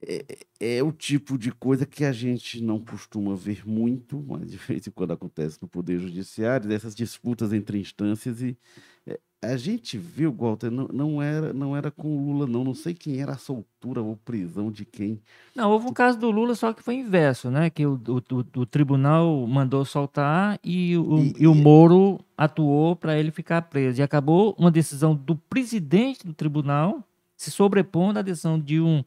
É, 0.01 0.25
é, 0.59 0.83
o 0.83 0.93
tipo 0.93 1.37
de 1.37 1.51
coisa 1.51 1.85
que 1.85 2.05
a 2.05 2.11
gente 2.11 2.61
não 2.61 2.79
costuma 2.79 3.35
ver 3.35 3.67
muito, 3.67 4.23
mas 4.25 4.49
de 4.49 4.57
vez 4.57 4.87
em 4.87 4.91
quando 4.91 5.11
acontece 5.11 5.57
no 5.61 5.67
Poder 5.67 5.99
Judiciário, 5.99 6.69
dessas 6.69 6.95
disputas 6.95 7.51
entre 7.51 7.77
instâncias 7.79 8.41
e 8.41 8.57
é, 9.05 9.19
A 9.41 9.55
gente 9.55 9.97
viu, 9.97 10.33
Walter, 10.33 10.69
não, 10.69 10.89
não, 10.91 11.21
era, 11.21 11.53
não 11.53 11.73
era 11.75 11.89
com 11.89 12.09
o 12.09 12.25
Lula, 12.33 12.45
não. 12.45 12.61
Não 12.65 12.73
sei 12.75 12.93
quem 12.93 13.21
era 13.21 13.31
a 13.31 13.37
soltura 13.37 14.01
ou 14.01 14.17
prisão 14.17 14.69
de 14.69 14.83
quem. 14.83 15.21
Não, 15.55 15.71
houve 15.71 15.87
um 15.87 15.93
caso 15.93 16.19
do 16.19 16.29
Lula, 16.29 16.55
só 16.55 16.73
que 16.73 16.83
foi 16.83 16.95
inverso, 16.95 17.49
né? 17.49 17.69
Que 17.69 17.85
o, 17.85 17.93
o, 17.93 18.59
o, 18.59 18.65
tribunal 18.65 19.47
mandou 19.47 19.85
soltar 19.85 20.59
e 20.61 20.97
o, 20.97 21.19
E- 21.19 21.33
e, 21.39 21.47
o 21.47 21.55
Moro 21.55 22.19
atuou 22.37 22.97
para 22.97 23.17
ele 23.17 23.31
ficar 23.31 23.61
preso. 23.61 24.01
E 24.01 24.03
acabou 24.03 24.53
uma 24.59 24.69
decisão 24.69 25.15
do 25.15 25.37
presidente 25.37 26.27
do 26.27 26.33
tribunal 26.33 27.01
se 27.37 27.49
sobrepondo 27.49 28.19
à 28.19 28.21
decisão 28.21 28.59
de 28.59 28.81
um. 28.81 29.01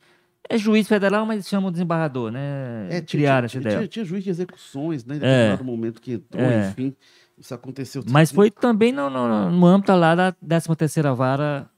É 0.49 0.57
juiz 0.59 0.89
federal, 0.89 1.25
mas 1.27 1.47
chamam 1.47 1.71
de 1.71 1.75
desembargador, 1.75 2.31
né? 2.33 2.89
É, 2.91 3.01
tinha, 3.03 3.47
tinha, 3.47 3.63
tinha, 3.63 3.87
tinha 3.89 4.05
juiz 4.05 4.25
de 4.25 4.31
execuções, 4.31 5.05
né? 5.05 5.15
Em 5.15 5.19
É. 5.19 5.21
determinado 5.21 5.65
momento 5.65 6.01
que 6.01 6.15
entrou, 6.15 6.43
É. 6.43 6.71
enfim. 6.71 6.95
Isso 7.43 7.53
aconteceu. 7.53 8.05
Mas 8.09 8.31
foi 8.31 8.53
também 8.53 8.93
no, 8.93 9.11
no, 9.11 9.51
no 9.51 9.67
âmbito 9.67 9.93
lá 9.93 10.15
da 10.15 10.31
13 10.31 10.77
terceira 10.77 11.13
vara, 11.13 11.69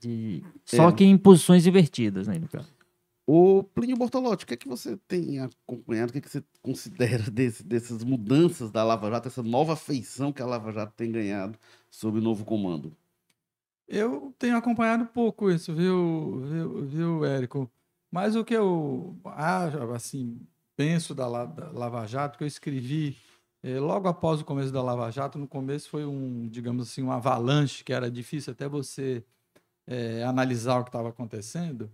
de... 0.00 0.42
só 0.64 0.88
É. 0.88 0.92
que 0.92 1.04
em 1.04 1.16
posições 1.16 1.64
invertidas, 1.64 2.26
né? 2.26 2.36
no 2.40 2.48
caso. 2.48 2.68
Ô, 3.24 3.62
Plínio 3.62 3.96
Bortolotti, 3.96 4.44
o 4.44 4.46
que 4.48 4.54
é 4.54 4.56
que 4.56 4.68
você 4.68 4.96
tem 5.06 5.38
acompanhado? 5.38 6.10
O 6.10 6.12
que 6.12 6.18
é 6.18 6.20
que 6.20 6.28
você 6.28 6.42
considera 6.60 7.30
desse, 7.30 7.62
dessas 7.62 8.02
mudanças 8.02 8.72
da 8.72 8.82
Lava 8.82 9.08
Jato, 9.08 9.28
essa 9.28 9.44
nova 9.44 9.76
feição 9.76 10.32
que 10.32 10.42
a 10.42 10.46
Lava 10.46 10.72
Jato 10.72 10.92
tem 10.96 11.12
ganhado 11.12 11.56
sob 11.88 12.18
o 12.18 12.22
novo 12.22 12.44
comando? 12.44 12.92
Eu 13.86 14.34
tenho 14.36 14.56
acompanhado 14.56 15.06
pouco 15.06 15.48
isso, 15.48 15.72
viu, 15.72 16.42
viu, 16.44 16.84
viu, 16.84 17.24
Érico? 17.24 17.70
Mas 18.10 18.34
o 18.34 18.44
que 18.44 18.54
eu 18.54 19.16
acho, 19.24 19.78
assim, 19.92 20.40
penso 20.76 21.14
da, 21.14 21.44
da 21.44 21.70
Lava 21.70 22.04
Jato, 22.06 22.36
que 22.36 22.42
eu 22.42 22.48
escrevi 22.48 23.16
logo 23.80 24.08
após 24.08 24.40
o 24.40 24.44
começo 24.44 24.72
da 24.72 24.82
Lava 24.82 25.10
Jato, 25.10 25.38
no 25.38 25.48
começo 25.48 25.88
foi 25.90 26.04
um, 26.06 26.48
digamos 26.48 26.88
assim, 26.88 27.02
um 27.02 27.10
avalanche, 27.10 27.82
que 27.84 27.92
era 27.92 28.10
difícil 28.10 28.52
até 28.52 28.68
você 28.68 29.24
eh, 29.86 30.22
analisar 30.24 30.80
o 30.80 30.84
que 30.84 30.90
estava 30.90 31.08
acontecendo. 31.10 31.90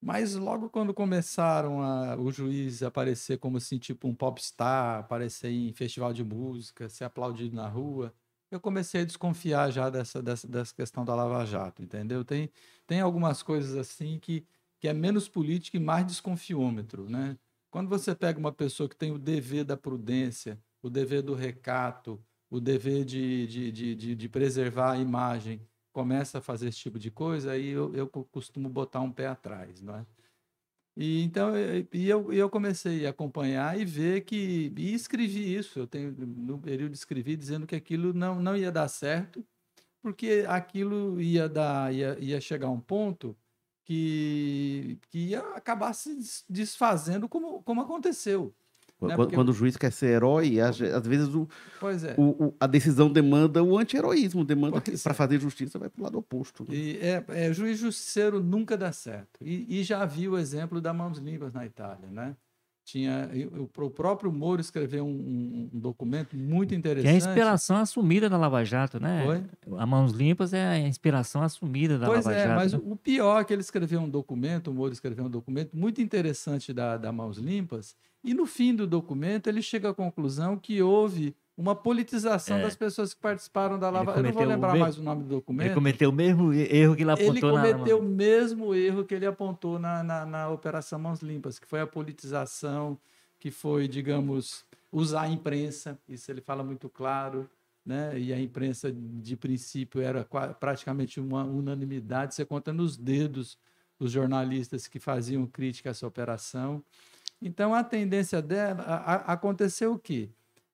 Mas 0.00 0.34
logo 0.34 0.68
quando 0.70 0.92
começaram 0.94 1.80
a, 1.82 2.16
o 2.16 2.32
juiz 2.32 2.82
aparecer 2.82 3.38
como 3.38 3.58
assim, 3.58 3.78
tipo 3.78 4.08
um 4.08 4.14
popstar, 4.14 5.00
aparecer 5.00 5.50
em 5.50 5.72
festival 5.72 6.12
de 6.12 6.24
música, 6.24 6.88
ser 6.88 7.04
aplaudido 7.04 7.54
na 7.54 7.68
rua, 7.68 8.12
eu 8.50 8.60
comecei 8.60 9.02
a 9.02 9.04
desconfiar 9.04 9.70
já 9.70 9.88
dessa, 9.90 10.22
dessa, 10.22 10.46
dessa 10.48 10.74
questão 10.74 11.04
da 11.04 11.14
Lava 11.14 11.44
Jato, 11.46 11.82
entendeu? 11.82 12.24
Tem, 12.24 12.50
tem 12.86 13.00
algumas 13.00 13.42
coisas 13.42 13.76
assim 13.76 14.18
que, 14.18 14.44
que 14.80 14.88
é 14.88 14.92
menos 14.92 15.28
política 15.28 15.76
e 15.76 15.80
mais 15.80 16.04
desconfiômetro, 16.06 17.08
né? 17.08 17.38
Quando 17.70 17.88
você 17.88 18.14
pega 18.14 18.38
uma 18.38 18.52
pessoa 18.52 18.88
que 18.88 18.96
tem 18.96 19.12
o 19.12 19.18
dever 19.18 19.64
da 19.64 19.76
prudência, 19.76 20.58
o 20.82 20.90
dever 20.90 21.22
do 21.22 21.34
recato, 21.34 22.22
o 22.50 22.60
dever 22.60 23.04
de, 23.04 23.46
de, 23.46 23.72
de, 23.72 23.94
de, 23.94 24.14
de 24.16 24.28
preservar 24.28 24.92
a 24.92 24.98
imagem, 24.98 25.60
começa 25.92 26.38
a 26.38 26.40
fazer 26.40 26.68
esse 26.68 26.78
tipo 26.78 26.98
de 26.98 27.10
coisa, 27.10 27.52
aí 27.52 27.68
eu, 27.68 27.94
eu 27.94 28.08
co- 28.08 28.24
costumo 28.24 28.68
botar 28.68 29.00
um 29.00 29.12
pé 29.12 29.26
atrás, 29.28 29.80
não 29.82 29.96
é? 29.96 30.06
E 30.96 31.22
então 31.22 31.52
e 31.92 32.08
eu, 32.08 32.32
eu 32.32 32.50
comecei 32.50 33.06
a 33.06 33.10
acompanhar 33.10 33.78
e 33.80 33.84
ver 33.84 34.22
que 34.22 34.72
e 34.76 34.92
escrevi 34.94 35.54
isso. 35.56 35.78
Eu 35.78 35.86
tenho 35.86 36.12
no 36.12 36.58
período 36.58 36.94
escrevi 36.94 37.34
dizendo 37.36 37.66
que 37.66 37.74
aquilo 37.74 38.12
não, 38.12 38.40
não 38.42 38.56
ia 38.56 38.70
dar 38.70 38.88
certo, 38.88 39.46
porque 40.02 40.44
aquilo 40.48 41.20
ia 41.20 41.48
dar 41.48 41.94
ia, 41.94 42.18
ia 42.20 42.40
chegar 42.40 42.68
a 42.68 42.70
um 42.70 42.80
ponto 42.80 43.36
que, 43.84 44.98
que 45.10 45.18
ia 45.30 45.40
acabar 45.56 45.92
se 45.94 46.14
des- 46.16 46.44
desfazendo 46.48 47.28
como, 47.28 47.62
como 47.62 47.80
aconteceu. 47.82 48.54
Quando, 49.02 49.10
Né, 49.10 49.16
porque- 49.16 49.34
quando 49.34 49.48
o 49.48 49.52
juiz 49.52 49.76
quer 49.76 49.90
ser 49.90 50.06
herói, 50.14 50.60
às, 50.60 50.80
às 50.80 51.04
vezes 51.04 51.34
o, 51.34 51.48
Pois 51.80 52.04
é. 52.04 52.14
o- 52.16 52.46
o- 52.46 52.54
a 52.60 52.68
decisão 52.68 53.10
demanda 53.12 53.60
o 53.62 53.76
anti-heroísmo, 53.76 54.44
demanda 54.44 54.80
que 54.80 54.92
Pois 54.92 55.02
para 55.02 55.10
é. 55.12 55.14
fazer 55.16 55.40
justiça 55.40 55.76
vai 55.76 55.88
para 55.88 56.00
o 56.00 56.04
lado 56.04 56.18
oposto. 56.18 56.62
né? 56.68 56.68
E 56.72 56.98
é, 57.00 57.24
é, 57.28 57.52
juiz 57.52 57.78
justiceiro 57.80 58.40
nunca 58.40 58.76
dá 58.76 58.92
certo. 58.92 59.40
E, 59.40 59.80
e 59.80 59.82
já 59.82 60.04
vi 60.04 60.28
o 60.28 60.38
exemplo 60.38 60.80
da 60.80 60.92
Mãos 60.94 61.18
Limpas 61.18 61.52
na 61.52 61.66
Itália, 61.66 62.08
né? 62.10 62.36
Tinha, 62.84 63.30
e 63.32 63.44
o, 63.46 63.68
próprio 63.90 64.32
Moro 64.32 64.60
escreveu 64.60 65.04
um, 65.04 65.08
um- 65.10 65.70
um 65.72 65.78
documento 65.78 66.36
muito 66.36 66.70
Que 66.70 66.74
interessante. 66.74 67.08
é 67.12 67.14
a 67.14 67.16
inspiração 67.16 67.76
assumida 67.76 68.28
da 68.28 68.36
Lava 68.36 68.64
Jato, 68.64 68.98
né? 68.98 69.22
Foi? 69.24 69.78
A 69.78 69.86
Mãos 69.86 70.10
Limpas 70.12 70.52
é 70.52 70.66
a 70.66 70.78
inspiração 70.80 71.42
assumida 71.42 71.96
da 71.96 72.06
Pois 72.06 72.24
Lava 72.24 72.36
é, 72.36 72.42
Jato. 72.44 72.54
mas 72.56 72.72
né? 72.72 72.80
o 72.82 72.96
pior 72.96 73.40
é 73.40 73.44
que 73.44 73.52
ele 73.52 73.62
escreveu 73.62 74.00
um 74.00 74.08
documento, 74.10 74.68
o 74.70 74.74
Moro 74.74 74.92
escreveu 74.92 75.24
um 75.26 75.30
documento 75.30 75.76
muito 75.76 76.02
interessante 76.02 76.72
da, 76.72 76.96
da 76.96 77.12
Mãos 77.12 77.38
Limpas, 77.38 77.94
e 78.24 78.34
no 78.34 78.46
fim 78.46 78.74
do 78.74 78.86
documento 78.86 79.48
ele 79.48 79.60
chega 79.62 79.90
à 79.90 79.94
conclusão 79.94 80.56
que 80.56 80.80
houve 80.82 81.34
uma 81.56 81.74
politização 81.76 82.56
É. 82.58 82.62
das 82.62 82.74
pessoas 82.74 83.12
que 83.12 83.20
participaram 83.20 83.78
da 83.78 83.88
Ele 83.88 83.96
Lava 83.98 84.16
Eu 84.16 84.22
não 84.22 84.32
vou 84.32 84.44
lembrar 84.44 84.68
mesmo- 84.72 84.84
mais 84.84 84.98
o 84.98 85.02
nome 85.02 85.22
do 85.24 85.28
documento. 85.28 85.66
Ele 85.66 85.74
cometeu 85.74 86.10
o 86.10 86.12
mesmo 86.12 86.52
erro 86.52 86.96
que 86.96 87.02
ele 87.02 87.10
ele 87.12 87.22
apontou 87.28 87.52
na- 87.52 87.62
cometeu 87.72 87.98
o 87.98 88.02
mesmo 88.02 88.74
erro 88.74 89.04
que 89.04 89.14
ele 89.14 89.26
apontou 89.26 89.78
na, 89.78 90.02
na, 90.02 90.24
na 90.26 90.48
Operação 90.48 90.98
Mãos 90.98 91.20
Limpas, 91.20 91.58
que 91.58 91.66
foi 91.66 91.80
a 91.80 91.86
politização, 91.86 92.98
que 93.38 93.50
foi, 93.50 93.86
digamos, 93.86 94.64
usar 94.90 95.22
a 95.22 95.28
imprensa, 95.28 95.98
isso 96.08 96.30
ele 96.30 96.40
fala 96.40 96.62
muito 96.64 96.88
claro, 96.88 97.48
né? 97.84 98.18
e 98.18 98.32
a 98.32 98.40
imprensa, 98.40 98.90
de 98.92 99.36
princípio, 99.36 100.00
era 100.00 100.26
praticamente 100.58 101.18
uma 101.20 101.44
unanimidade, 101.44 102.34
você 102.34 102.44
conta 102.44 102.72
nos 102.72 102.96
dedos 102.96 103.58
os 103.98 104.10
jornalistas 104.10 104.86
que 104.88 104.98
faziam 104.98 105.46
crítica 105.46 105.90
a 105.90 105.92
essa 105.92 106.06
operação. 106.06 106.82
Então, 107.42 107.74
a 107.74 107.82
tendência 107.82 108.40
dela, 108.40 108.82
a- 108.84 109.14
a- 109.14 109.32
aconteceu 109.32 109.94
o 109.94 109.98
quê? 109.98 110.30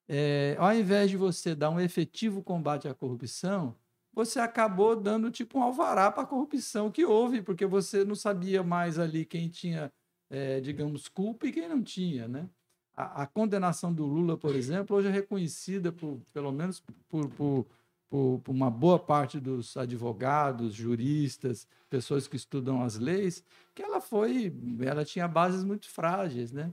É, 0.06 0.54
ao 0.58 0.72
invés 0.74 1.10
de 1.10 1.16
você 1.16 1.54
dar 1.54 1.70
um 1.70 1.80
efetivo 1.80 2.42
combate 2.42 2.86
à 2.88 2.94
corrupção, 2.94 3.74
você 4.12 4.38
acabou 4.40 4.94
dando 4.96 5.30
tipo 5.30 5.58
um 5.58 5.62
alvará 5.62 6.10
para 6.10 6.22
a 6.24 6.26
corrupção 6.26 6.90
que 6.90 7.04
houve, 7.04 7.42
porque 7.42 7.64
você 7.66 8.04
não 8.04 8.14
sabia 8.14 8.62
mais 8.62 8.98
ali 8.98 9.24
quem 9.24 9.48
tinha, 9.48 9.92
eh, 10.30 10.60
digamos, 10.60 11.08
culpa 11.08 11.46
e 11.46 11.52
quem 11.52 11.68
não 11.68 11.82
tinha, 11.82 12.28
né? 12.28 12.48
A, 12.96 13.22
a 13.22 13.26
condenação 13.26 13.92
do 13.94 14.04
Lula, 14.06 14.36
por 14.36 14.54
exemplo, 14.56 14.96
hoje 14.96 15.08
é 15.08 15.10
reconhecida 15.10 15.92
por, 15.92 16.20
pelo 16.32 16.50
menos 16.52 16.82
por, 17.08 17.28
por, 17.30 17.66
por, 18.08 18.40
por 18.40 18.52
uma 18.52 18.70
boa 18.70 18.98
parte 18.98 19.38
dos 19.38 19.76
advogados, 19.76 20.74
juristas, 20.74 21.66
pessoas 21.90 22.26
que 22.26 22.36
estudam 22.36 22.82
as 22.82 22.96
leis, 22.98 23.44
que 23.74 23.82
ela 23.82 24.00
foi, 24.00 24.52
ela 24.80 25.04
tinha 25.04 25.28
bases 25.28 25.62
muito 25.64 25.88
frágeis, 25.90 26.52
né? 26.52 26.72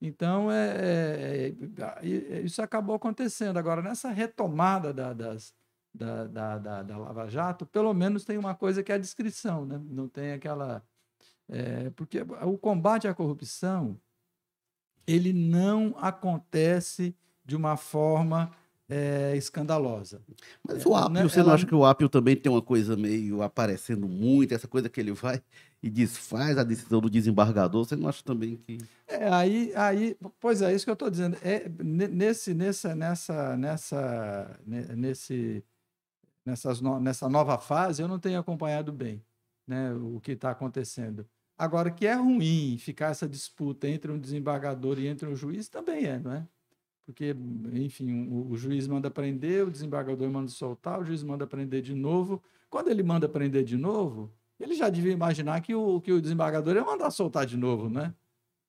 Então, 0.00 0.50
é, 0.50 1.48
é- 1.48 1.54
é- 2.02 2.36
é- 2.38 2.40
isso 2.40 2.62
acabou 2.62 2.96
acontecendo. 2.96 3.58
Agora, 3.58 3.82
nessa 3.82 4.10
retomada 4.10 4.94
da, 4.94 5.12
das, 5.12 5.54
da, 5.94 6.26
da, 6.26 6.58
da, 6.58 6.82
da 6.82 6.98
Lava 6.98 7.28
Jato, 7.28 7.66
pelo 7.66 7.92
menos 7.92 8.24
tem 8.24 8.38
uma 8.38 8.54
coisa 8.54 8.82
que 8.82 8.90
é 8.92 8.94
a 8.94 8.98
descrição, 8.98 9.66
né? 9.66 9.78
Não 9.90 10.08
tem 10.08 10.32
aquela. 10.32 10.82
é, 11.48 11.90
porque 11.90 12.20
o 12.44 12.56
combate 12.58 13.06
à 13.08 13.14
corrupção 13.14 14.00
ele 15.06 15.32
não 15.32 15.94
acontece 15.98 17.14
de 17.44 17.56
uma 17.56 17.76
forma 17.76 18.52
é, 18.90 19.36
escandalosa. 19.36 20.20
Mas 20.66 20.84
É, 20.84 20.88
o 20.88 20.94
Apio, 20.94 21.10
né, 21.14 21.22
você 21.22 21.38
não 21.38 21.46
ela- 21.46 21.54
acha 21.54 21.66
que 21.66 21.74
o 21.74 21.84
Apio 21.84 22.08
também 22.08 22.36
tem 22.36 22.50
uma 22.50 22.60
coisa 22.60 22.96
meio 22.96 23.40
aparecendo 23.42 24.08
muito, 24.08 24.52
essa 24.52 24.66
coisa 24.68 24.88
que 24.88 25.00
ele 25.00 25.12
vai 25.12 25.40
e 25.82 25.88
desfaz 25.88 26.58
a 26.58 26.64
decisão 26.64 27.00
do 27.00 27.08
desembargador? 27.08 27.84
Você 27.84 27.94
não 27.96 28.08
acha 28.08 28.22
também 28.24 28.56
que. 28.56 28.78
É, 29.06 29.28
aí, 29.32 29.72
aí, 29.76 30.16
pois 30.40 30.60
é, 30.60 30.74
isso 30.74 30.84
que 30.84 30.90
eu 30.90 30.94
estou 30.94 31.08
dizendo. 31.08 31.36
É, 31.42 31.68
ne- 31.82 32.08
nesse, 32.08 32.52
nessa, 32.52 32.94
nessa, 32.94 33.56
nessa, 33.56 34.60
ne- 34.66 34.94
nesse, 34.96 35.64
nessas 36.44 36.80
no- 36.80 37.00
nessa 37.00 37.28
nova 37.28 37.58
fase, 37.58 38.02
eu 38.02 38.08
não 38.08 38.18
tenho 38.18 38.38
acompanhado 38.40 38.92
bem 38.92 39.22
né, 39.66 39.92
o 39.94 40.20
que 40.20 40.32
está 40.32 40.50
acontecendo. 40.50 41.24
Agora, 41.56 41.90
que 41.90 42.06
é 42.06 42.14
ruim 42.14 42.76
ficar 42.78 43.10
essa 43.10 43.28
disputa 43.28 43.86
entre 43.86 44.10
um 44.10 44.18
desembargador 44.18 44.98
e 44.98 45.06
entre 45.06 45.28
um 45.28 45.36
juiz, 45.36 45.68
também 45.68 46.06
é, 46.06 46.18
não 46.18 46.32
é? 46.32 46.46
Porque, 47.10 47.34
enfim, 47.72 48.28
o, 48.28 48.52
o 48.52 48.56
juiz 48.56 48.86
manda 48.86 49.10
prender, 49.10 49.66
o 49.66 49.70
desembargador 49.70 50.30
manda 50.30 50.48
soltar, 50.48 51.00
o 51.00 51.04
juiz 51.04 51.24
manda 51.24 51.44
prender 51.44 51.82
de 51.82 51.92
novo. 51.92 52.40
Quando 52.68 52.88
ele 52.88 53.02
manda 53.02 53.28
prender 53.28 53.64
de 53.64 53.76
novo, 53.76 54.30
ele 54.60 54.74
já 54.74 54.88
devia 54.88 55.10
imaginar 55.12 55.60
que 55.60 55.74
o, 55.74 56.00
que 56.00 56.12
o 56.12 56.20
desembargador 56.22 56.76
ia 56.76 56.84
mandar 56.84 57.10
soltar 57.10 57.44
de 57.46 57.56
novo, 57.56 57.90
né? 57.90 58.14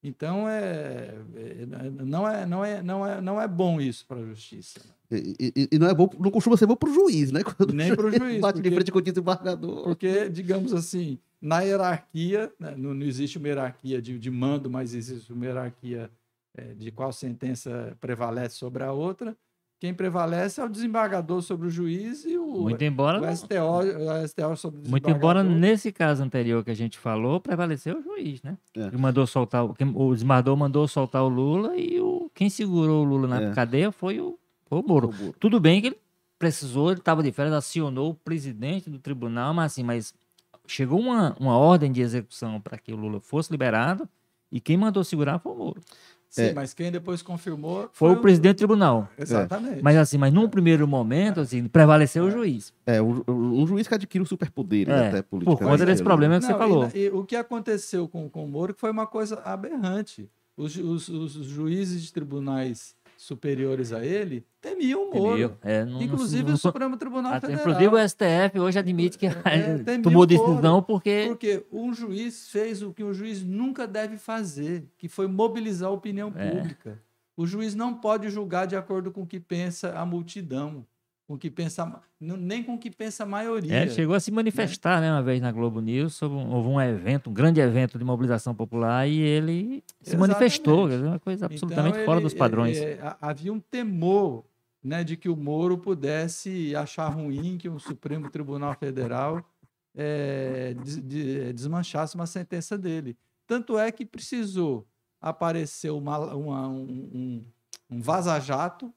Então 0.04 0.50
é, 0.50 1.14
é- 1.36 1.68
não 2.04 2.28
é 2.28 2.46
não 2.48 2.66
é 2.66 2.82
não 2.82 3.06
é 3.06 3.22
não 3.22 3.40
é 3.40 3.48
bom 3.48 3.80
isso 3.80 4.08
para 4.08 4.20
a 4.20 4.26
justiça. 4.26 4.80
E, 5.12 5.36
e- 5.56 5.70
e 5.74 5.78
não 5.78 5.88
é 5.88 5.94
bom, 5.94 6.10
não 6.20 6.32
costuma 6.32 6.58
ser 6.58 6.66
bom 6.66 6.76
para 6.76 6.90
o 6.90 6.94
juiz, 6.94 7.32
né? 7.32 7.44
Quando 7.44 7.72
Nem 7.74 7.96
pro 7.96 8.10
juiz, 8.18 8.42
bate 8.42 8.56
de 8.58 8.64
porque- 8.64 8.76
frente 8.76 8.92
com 8.92 8.98
o 8.98 9.02
desembargador. 9.04 9.84
Porque, 9.84 10.28
digamos 10.30 10.74
assim, 10.74 11.20
na 11.40 11.60
hierarquia, 11.62 12.52
né, 12.60 12.74
não, 12.76 12.96
não 12.96 13.06
existe 13.06 13.38
uma 13.38 13.48
hierarquia 13.48 14.02
de, 14.02 14.18
de 14.18 14.32
mando, 14.32 14.68
mas 14.72 14.96
existe 14.96 15.32
uma 15.32 15.46
hierarquia 15.46 16.10
de 16.78 16.92
qual 16.92 17.12
sentença 17.12 17.96
prevalece 18.00 18.56
sobre 18.56 18.84
a 18.84 18.92
outra. 18.92 19.36
Quem 19.80 19.96
prevalece 19.96 20.62
é 20.62 20.64
o 20.64 20.70
desembargador 20.70 21.42
sobre 21.42 21.68
o 21.68 21.72
juiz 21.72 22.24
e 22.24 22.38
o, 22.38 22.46
Muito 22.46 22.84
embora, 22.84 23.20
o 23.20 23.36
STO, 23.36 23.80
o 23.80 24.28
STO 24.28 24.56
sobre 24.56 24.88
o 24.88 24.88
muito 24.88 25.10
embora 25.10 25.44
nesse 25.44 25.92
caso 25.92 26.22
anterior 26.22 26.64
que 26.64 26.70
a 26.70 26.76
gente 26.76 27.00
falou, 27.00 27.40
prevaleceu 27.40 27.98
o 27.98 28.04
juiz, 28.04 28.44
né? 28.44 28.60
É. 28.78 28.96
Mandou 28.96 29.26
soltar, 29.26 29.66
o, 29.66 29.76
o 29.96 30.14
desembargador 30.14 30.56
mandou 30.56 30.88
soltar 30.88 31.24
o 31.24 31.28
Lula 31.28 31.76
e 31.76 32.00
o, 32.00 32.30
quem 32.36 32.48
segurou 32.48 33.04
o 33.04 33.08
Lula 33.10 33.28
na 33.28 33.42
É. 33.42 33.54
cadeia 33.54 33.92
foi 33.92 34.20
o, 34.20 34.38
foi 34.68 34.80
o 34.82 34.84
Moro. 34.84 35.10
Ô, 35.10 35.12
Moro. 35.14 35.36
Tudo 35.40 35.60
bem 35.60 35.82
que 35.82 35.88
ele 35.88 35.98
precisou, 36.38 36.92
ele 36.92 37.00
estava 37.00 37.24
de 37.24 37.32
férias, 37.32 37.56
acionou 37.56 38.12
o 38.12 38.14
presidente 38.14 38.88
do 38.88 39.00
tribunal, 39.00 39.52
mas 39.52 39.72
assim, 39.72 39.82
mas 39.82 40.14
chegou 40.68 41.00
uma, 41.00 41.36
uma 41.40 41.58
ordem 41.58 41.92
de 41.92 42.02
execução 42.02 42.62
para 42.62 42.78
que 42.78 42.94
o 42.94 42.96
Lula 42.96 43.20
fosse 43.20 43.52
liberado 43.52 44.08
e 44.52 44.60
quem 44.60 44.78
mandou 44.78 45.04
segurar 45.04 45.40
foi 45.40 45.54
o 45.54 45.56
Moro. 45.56 45.82
Sim, 46.32 46.44
É. 46.44 46.54
mas 46.54 46.74
quem 46.74 46.90
depois 46.90 47.22
confirmou 47.22 47.90
Foi, 47.92 48.14
o 48.14 48.22
presidente 48.22 48.56
do 48.56 48.58
tribunal. 48.60 49.10
Exatamente. 49.18 49.82
Mas 49.84 49.98
assim, 49.98 50.18
mas 50.18 50.32
num 50.34 50.48
primeiro 50.48 50.88
momento, 50.88 51.42
assim, 51.42 51.68
prevaleceu 51.68 52.24
o 52.24 52.32
juiz. 52.32 52.74
É, 52.86 53.02
um, 53.02 53.22
um 53.28 53.68
juiz 53.68 53.86
que 53.86 53.94
adquire 53.94 54.24
o 54.24 54.26
superpoder, 54.26 54.90
É, 54.90 55.08
até 55.10 55.22
por 55.22 55.42
política. 55.44 55.66
conta 55.66 55.86
desse 55.86 56.02
problema 56.02 56.40
que 56.40 56.46
você 56.46 56.52
Não, 56.54 56.56
e 56.58 56.60
falou. 56.60 56.84
na- 56.86 56.92
E, 56.96 57.10
o 57.10 57.26
que 57.26 57.36
aconteceu 57.36 58.08
com, 58.08 58.30
com 58.30 58.46
o 58.46 58.48
Moro 58.48 58.74
foi 58.78 58.90
uma 58.92 59.06
coisa 59.06 59.42
aberrante. 59.44 60.30
Os, 60.56 60.76
os- 60.78 61.10
os 61.10 61.34
juízes 61.48 62.02
de 62.04 62.14
tribunais 62.14 62.96
superiores 63.26 63.94
a 63.94 64.04
ele 64.04 64.44
temiam 64.60 65.10
o 65.10 65.14
Moro. 65.14 65.30
Entendeu? 65.38 65.58
É, 65.62 65.86
não- 65.86 66.02
Inclusive 66.02 66.44
não- 66.48 66.54
o 66.56 66.58
Supremo 66.58 66.98
Tribunal 66.98 67.34
até- 67.34 67.48
Federal. 67.48 67.62
Inclusive 67.70 67.96
o 67.96 67.98
STF 68.00 68.60
hoje 68.60 68.80
admite 68.80 69.18
que 69.18 69.28
É, 69.28 69.32
tomou 70.04 70.26
decisão 70.26 70.82
porque 70.82 71.26
Porque 71.28 71.64
um 71.72 71.94
juiz 71.94 72.50
fez 72.50 72.82
o 72.82 72.92
que 72.92 73.04
um 73.04 73.14
juiz 73.14 73.44
nunca 73.44 73.86
deve 73.88 74.18
fazer, 74.18 74.86
que 74.98 75.08
foi 75.08 75.28
mobilizar 75.28 75.90
a 75.90 75.92
opinião 75.94 76.34
É. 76.36 76.50
pública. 76.50 77.00
O 77.38 77.46
juiz 77.46 77.76
não 77.76 77.94
pode 77.94 78.28
julgar 78.30 78.66
de 78.66 78.76
acordo 78.76 79.12
com 79.12 79.22
o 79.22 79.28
que 79.28 79.40
pensa 79.40 79.94
a 79.98 80.06
multidão, 80.06 80.86
com 81.28 81.38
que 81.38 81.50
pensa, 81.50 82.02
nem 82.20 82.62
com 82.64 82.74
o 82.76 82.78
que 82.78 82.92
pensa 82.92 83.24
a 83.24 83.26
maioria. 83.26 83.74
É, 83.74 83.88
chegou 83.88 84.14
a 84.16 84.20
se 84.20 84.32
manifestar 84.32 85.00
né, 85.00 85.12
uma 85.12 85.24
vez 85.24 85.40
na 85.40 85.52
Globo 85.52 85.80
News 85.80 86.14
sobre 86.16 86.38
um, 86.38 86.52
houve 86.52 86.68
um 86.68 86.82
evento, 86.82 87.30
um 87.30 87.34
grande 87.34 87.62
evento 87.62 87.98
de 87.98 88.04
mobilização 88.04 88.54
popular 88.54 89.08
e 89.08 89.20
ele 89.20 89.82
se 90.02 90.12
Exatamente. 90.16 90.20
manifestou, 90.20 90.88
uma 90.90 91.20
coisa 91.20 91.46
absolutamente 91.46 91.96
Então, 91.96 92.06
fora 92.06 92.18
ele- 92.20 92.24
dos 92.26 92.34
padrões. 92.34 92.78
é, 92.78 92.94
é, 92.94 93.16
havia 93.22 93.54
um 93.54 93.60
temor 93.60 94.44
né, 94.84 95.04
de 95.04 95.16
que 95.16 95.30
o 95.30 95.36
Moro 95.38 95.78
pudesse 95.78 96.76
achar 96.76 97.08
ruim 97.08 97.58
que 97.58 97.70
o 97.70 97.80
Supremo 97.80 98.30
Tribunal 98.30 98.76
Federal 98.76 99.46
é, 99.96 100.74
des- 100.74 101.02
de- 101.02 101.54
desmanchasse 101.54 102.16
uma 102.16 102.26
sentença 102.26 102.78
dele. 102.78 103.16
Tanto 103.46 103.78
é 103.78 103.92
que 103.92 104.06
precisou 104.06 104.88
aparecer 105.22 105.92
uma- 105.92 106.34
uma- 106.34 106.68
um, 106.68 106.82
um- 107.14 107.46
um 107.92 108.02
vaza-jato, 108.02 108.92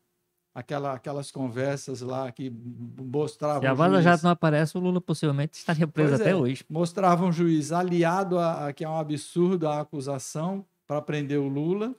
aquela, 0.54 0.92
aquelas 0.94 1.30
conversas 1.30 2.00
lá 2.00 2.30
que 2.30 2.52
mostravam. 3.00 3.60
Se 3.62 3.66
a 3.66 3.74
Vaza 3.74 4.00
Jato 4.00 4.22
não 4.24 4.30
aparece, 4.30 4.76
o 4.76 4.80
Lula 4.80 5.00
possivelmente 5.00 5.58
estaria 5.58 5.86
preso 5.88 6.10
Pois 6.10 6.20
até 6.20 6.30
é. 6.30 6.36
hoje. 6.36 6.64
mostrava 6.68 7.24
um 7.24 7.32
juiz 7.32 7.72
aliado 7.72 8.38
a, 8.38 8.68
a 8.68 8.72
que 8.72 8.84
é 8.84 8.88
um 8.88 8.96
absurdo 8.98 9.66
a 9.66 9.80
acusação 9.80 10.64
para 10.86 11.00
prender 11.02 11.38
o 11.40 11.48
Lula, 11.48 11.94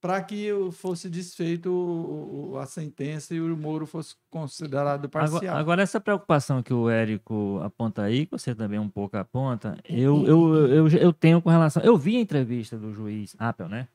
para 0.00 0.22
que 0.22 0.48
fosse 0.72 1.10
desfeito 1.10 1.70
o- 1.70 2.52
o- 2.52 2.58
a 2.58 2.64
sentença 2.66 3.34
e 3.34 3.40
o 3.40 3.54
Moro 3.56 3.86
fosse 3.86 4.14
considerado 4.30 5.08
parcial. 5.10 5.38
Agora, 5.42 5.58
agora, 5.60 5.82
essa 5.82 6.00
preocupação 6.00 6.62
que 6.62 6.72
o 6.72 6.88
Érico 6.88 7.60
aponta 7.62 8.02
aí, 8.02 8.24
que 8.26 8.32
você 8.32 8.54
também 8.54 8.78
um 8.78 8.88
pouco 8.88 9.16
aponta, 9.18 9.76
eu, 9.86 10.26
eu, 10.26 10.66
eu, 10.68 10.88
eu 10.88 11.12
tenho 11.12 11.40
com 11.42 11.50
relação. 11.50 11.82
Eu 11.82 11.98
vi 11.98 12.16
a 12.16 12.20
entrevista 12.20 12.78
do 12.78 12.92
juiz 12.94 13.36
Apple, 13.38 13.68
né? 13.68 13.88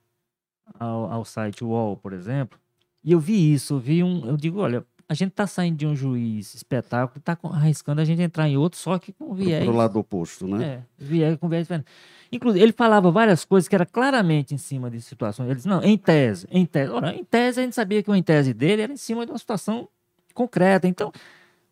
Ao, 0.80 1.12
ao 1.12 1.26
site 1.26 1.63
UOL, 1.63 1.98
por 1.98 2.13
exemplo, 2.13 2.58
e 3.06 3.12
eu 3.12 3.20
vi 3.20 3.54
isso, 3.54 3.76
eu 3.76 3.80
vi 3.80 4.04
um. 4.04 4.26
Eu 4.26 4.36
digo, 4.36 4.60
olha, 4.60 4.84
a 5.08 5.13
gente 5.13 5.32
tá 5.32 5.46
saindo 5.46 5.78
de 5.78 5.86
um 5.86 5.96
juiz 5.96 6.56
espetáculo, 6.56 7.22
tá 7.22 7.38
arriscando 7.52 8.02
a 8.02 8.06
gente 8.06 8.20
entrar 8.20 8.50
em 8.50 8.58
outro, 8.58 8.80
só 8.80 8.98
que 8.98 9.13
com 9.13 9.32
viés. 9.36 9.63
Pro 9.63 9.76
lado 9.76 10.00
oposto, 10.00 10.48
né? 10.48 10.65
É, 10.65 10.84
viés 10.98 11.38
com 11.38 11.48
viés 11.48 11.65
diferente. 11.65 11.86
Inclusive, 12.32 12.63
ele 12.63 12.72
falava 12.72 13.12
várias 13.12 13.46
coisas 13.46 13.68
que 13.68 13.76
era 13.76 13.86
claramente 13.86 14.56
em 14.56 14.58
cima 14.58 14.89
de 14.89 15.00
situações. 15.00 15.46
Ele 15.46 15.56
disse, 15.56 15.68
não, 15.68 15.84
em 15.84 15.96
tese, 15.96 16.48
em 16.50 16.65
tese. 16.65 16.91
Ora, 16.91 17.15
em 17.15 17.24
tese, 17.24 17.60
a 17.60 17.63
gente 17.63 17.76
sabia 17.76 18.02
que 18.02 18.10
o 18.10 18.15
em 18.15 18.24
tese 18.24 18.56
dele 18.56 18.82
era 18.82 18.91
em 18.91 18.98
cima 18.98 19.24
de 19.24 19.32
uma 19.32 19.38
situação 19.38 19.88
concreta. 20.34 20.88
Então, 20.88 21.12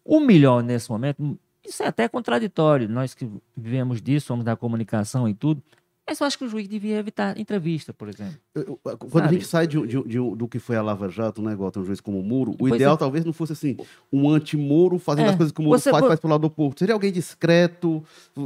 o 0.06 0.20
melhor 0.20 0.62
nesse 0.62 0.92
momento, 0.92 1.38
isso 1.66 1.82
é 1.82 1.88
até 1.88 2.08
contraditório, 2.08 2.88
nós 2.88 3.16
que 3.16 3.28
vivemos 3.58 4.04
disso, 4.04 4.28
somos 4.28 4.46
da 4.46 4.56
comunicação 4.56 5.28
e 5.28 5.34
tudo, 5.34 5.64
mas 6.08 6.20
eu 6.20 6.28
acho 6.28 6.38
que 6.38 6.44
o 6.44 6.50
juiz 6.50 6.68
devia 6.68 6.98
evitar 6.98 7.38
entrevista, 7.40 7.94
por 7.94 8.10
exemplo. 8.10 8.36
Eu- 8.54 8.80
eu- 8.86 8.98
Quando 8.98 9.16
a 9.16 9.22
Sabe? 9.28 9.34
gente 9.36 9.46
sai 9.48 9.66
de, 9.68 9.80
de- 9.88 10.04
de- 10.04 10.36
do 10.36 10.48
que 10.48 10.60
foi 10.60 10.76
a 10.76 10.82
Lava 10.82 11.08
Jato, 11.10 11.42
né, 11.42 11.54
igual 11.54 11.72
tem 11.72 11.82
um 11.82 11.86
juiz 11.86 12.02
como 12.02 12.20
o 12.20 12.24
Moro, 12.24 12.56
o 12.60 12.68
ideal 12.68 12.96
é. 12.96 12.98
talvez 12.98 13.24
não 13.26 13.32
fosse 13.34 13.54
assim, 13.54 13.78
um 14.12 14.30
anti-Moro 14.30 15.00
fazendo 15.00 15.28
É, 15.28 15.30
as 15.30 15.36
coisas 15.36 15.52
que 15.54 15.62
o 15.62 15.64
Moro 15.64 15.80
você- 15.80 15.92
faz, 15.92 16.06
faz 16.06 16.20
pro 16.20 16.30
lado 16.30 16.46
oposto. 16.46 16.80
Seria 16.80 16.94
alguém 16.94 17.12
discreto, 17.12 18.04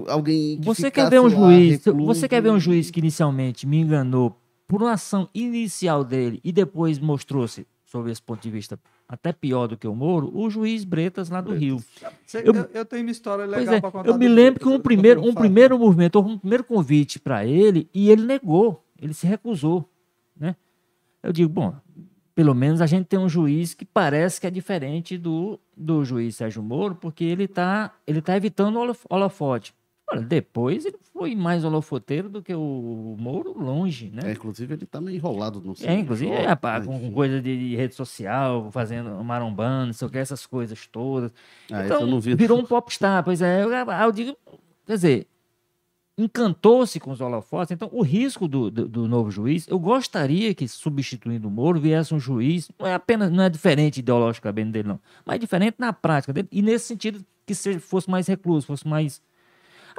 alguém 0.07 0.57
que 0.59 0.65
Você 0.65 0.91
quer 0.91 1.09
ver 1.09 1.19
um 1.19 1.23
lá, 1.23 1.29
juiz, 1.51 1.83
recluso. 1.85 2.05
você 2.05 2.27
quer 2.27 2.41
ver 2.41 2.51
um 2.51 2.59
juiz 2.59 2.91
que 2.91 2.99
inicialmente 2.99 3.65
me 3.65 3.77
enganou 3.77 4.35
por 4.67 4.81
uma 4.83 4.93
ação 4.93 5.27
inicial 5.33 6.03
dele 6.03 6.39
e 6.43 6.51
depois 6.51 6.99
mostrou-se, 6.99 7.65
sob 7.85 8.11
esse 8.11 8.21
ponto 8.21 8.41
de 8.41 8.49
vista, 8.51 8.77
até 9.09 9.31
pior 9.31 9.67
do 9.67 9.77
que 9.77 9.87
o 9.87 9.95
Moro, 9.95 10.29
o 10.37 10.49
juiz 10.49 10.83
Bretas 10.83 11.29
lá 11.29 11.39
do 11.39 11.53
Rio. 11.53 11.81
Você- 12.25 12.39
eu- 12.45 12.53
eu, 12.73 12.85
tenho 12.85 13.03
uma 13.03 13.11
história 13.11 13.45
legal 13.45 13.75
é, 13.75 13.79
para 13.81 13.91
contar. 13.91 14.09
eu 14.09 14.17
me 14.17 14.27
lembro 14.27 14.59
que 14.59 14.67
um 14.67 14.79
primeiro, 14.79 15.21
um 15.25 15.33
primeiro 15.33 15.79
movimento, 15.79 16.19
um 16.19 16.37
primeiro 16.37 16.63
convite 16.63 17.19
para 17.19 17.45
ele 17.45 17.89
e 17.93 18.09
ele 18.09 18.23
negou, 18.23 18.83
ele 19.01 19.13
se 19.13 19.25
recusou, 19.25 19.89
né? 20.37 20.55
Eu 21.23 21.31
digo, 21.31 21.49
bom, 21.49 21.73
pelo 22.35 22.53
menos 22.53 22.81
a 22.81 22.85
gente 22.85 23.05
tem 23.05 23.17
um 23.17 23.29
juiz 23.29 23.73
que 23.73 23.85
parece 23.85 24.39
que 24.41 24.45
é 24.47 24.51
diferente 24.51 25.17
do, 25.17 25.57
do 25.75 26.03
juiz 26.03 26.35
Sérgio 26.35 26.61
Moro, 26.61 26.95
porque 26.95 27.23
ele 27.23 27.45
está 27.45 27.93
ele 28.05 28.21
tá 28.21 28.35
evitando 28.35 28.75
o 28.75 28.79
holof- 28.79 29.05
holofote. 29.09 29.73
Olha, 30.09 30.21
depois 30.21 30.85
ele 30.85 30.97
foi 31.13 31.35
mais 31.35 31.65
holofoteiro 31.65 32.29
do 32.29 32.41
que 32.41 32.53
o 32.53 33.15
Moro, 33.19 33.57
longe, 33.57 34.09
né? 34.13 34.21
É, 34.25 34.31
inclusive 34.31 34.73
ele 34.73 34.85
tá 34.85 35.01
meio 35.01 35.17
enrolado 35.17 35.59
no 35.59 35.73
É, 35.83 35.93
inclusive, 35.95 36.31
é, 36.31 36.55
pá, 36.55 36.79
com, 36.79 37.11
coisa 37.11 37.41
de, 37.41 37.57
de 37.57 37.75
rede 37.75 37.93
social, 37.93 38.71
fazendo 38.71 39.21
marombando, 39.23 39.87
não 39.87 39.93
sei 39.93 40.07
o 40.07 40.11
que, 40.11 40.17
essas 40.17 40.45
coisas 40.45 40.87
todas. 40.87 41.33
Ah, 41.71 41.85
então, 41.85 42.19
virou 42.19 42.59
um 42.59 42.65
popstar. 42.65 43.23
Pois 43.23 43.41
é, 43.41 43.63
eu, 43.63 43.69
eu 43.69 44.11
digo, 44.13 44.37
quer 44.85 44.93
dizer, 44.93 45.27
encantou-se 46.17 46.99
com 46.99 47.11
os 47.11 47.21
holofotes. 47.21 47.71
Então, 47.71 47.89
o 47.91 48.01
risco 48.01 48.47
do, 48.47 48.71
do, 48.71 48.87
do 48.87 49.07
novo 49.07 49.29
juiz, 49.29 49.67
eu 49.67 49.77
gostaria 49.77 50.53
que, 50.55 50.67
substituindo 50.67 51.47
o 51.47 51.51
Moro, 51.51 51.79
viesse 51.79 52.13
um 52.13 52.19
juiz, 52.19 52.71
não 52.79 52.87
é 52.87 52.93
apenas, 52.93 53.31
não 53.31 53.43
é 53.43 53.49
diferente 53.49 53.99
ideologicamente 53.99 54.71
dele, 54.71 54.87
não, 54.87 54.99
mas 55.23 55.39
diferente 55.39 55.75
na 55.77 55.93
prática 55.93 56.33
dele, 56.33 56.47
e 56.51 56.61
nesse 56.61 56.85
sentido 56.85 57.23
que 57.45 57.53
seja, 57.53 57.79
fosse 57.79 58.09
mais 58.09 58.25
recluso, 58.27 58.65
fosse 58.65 58.87
mais. 58.87 59.21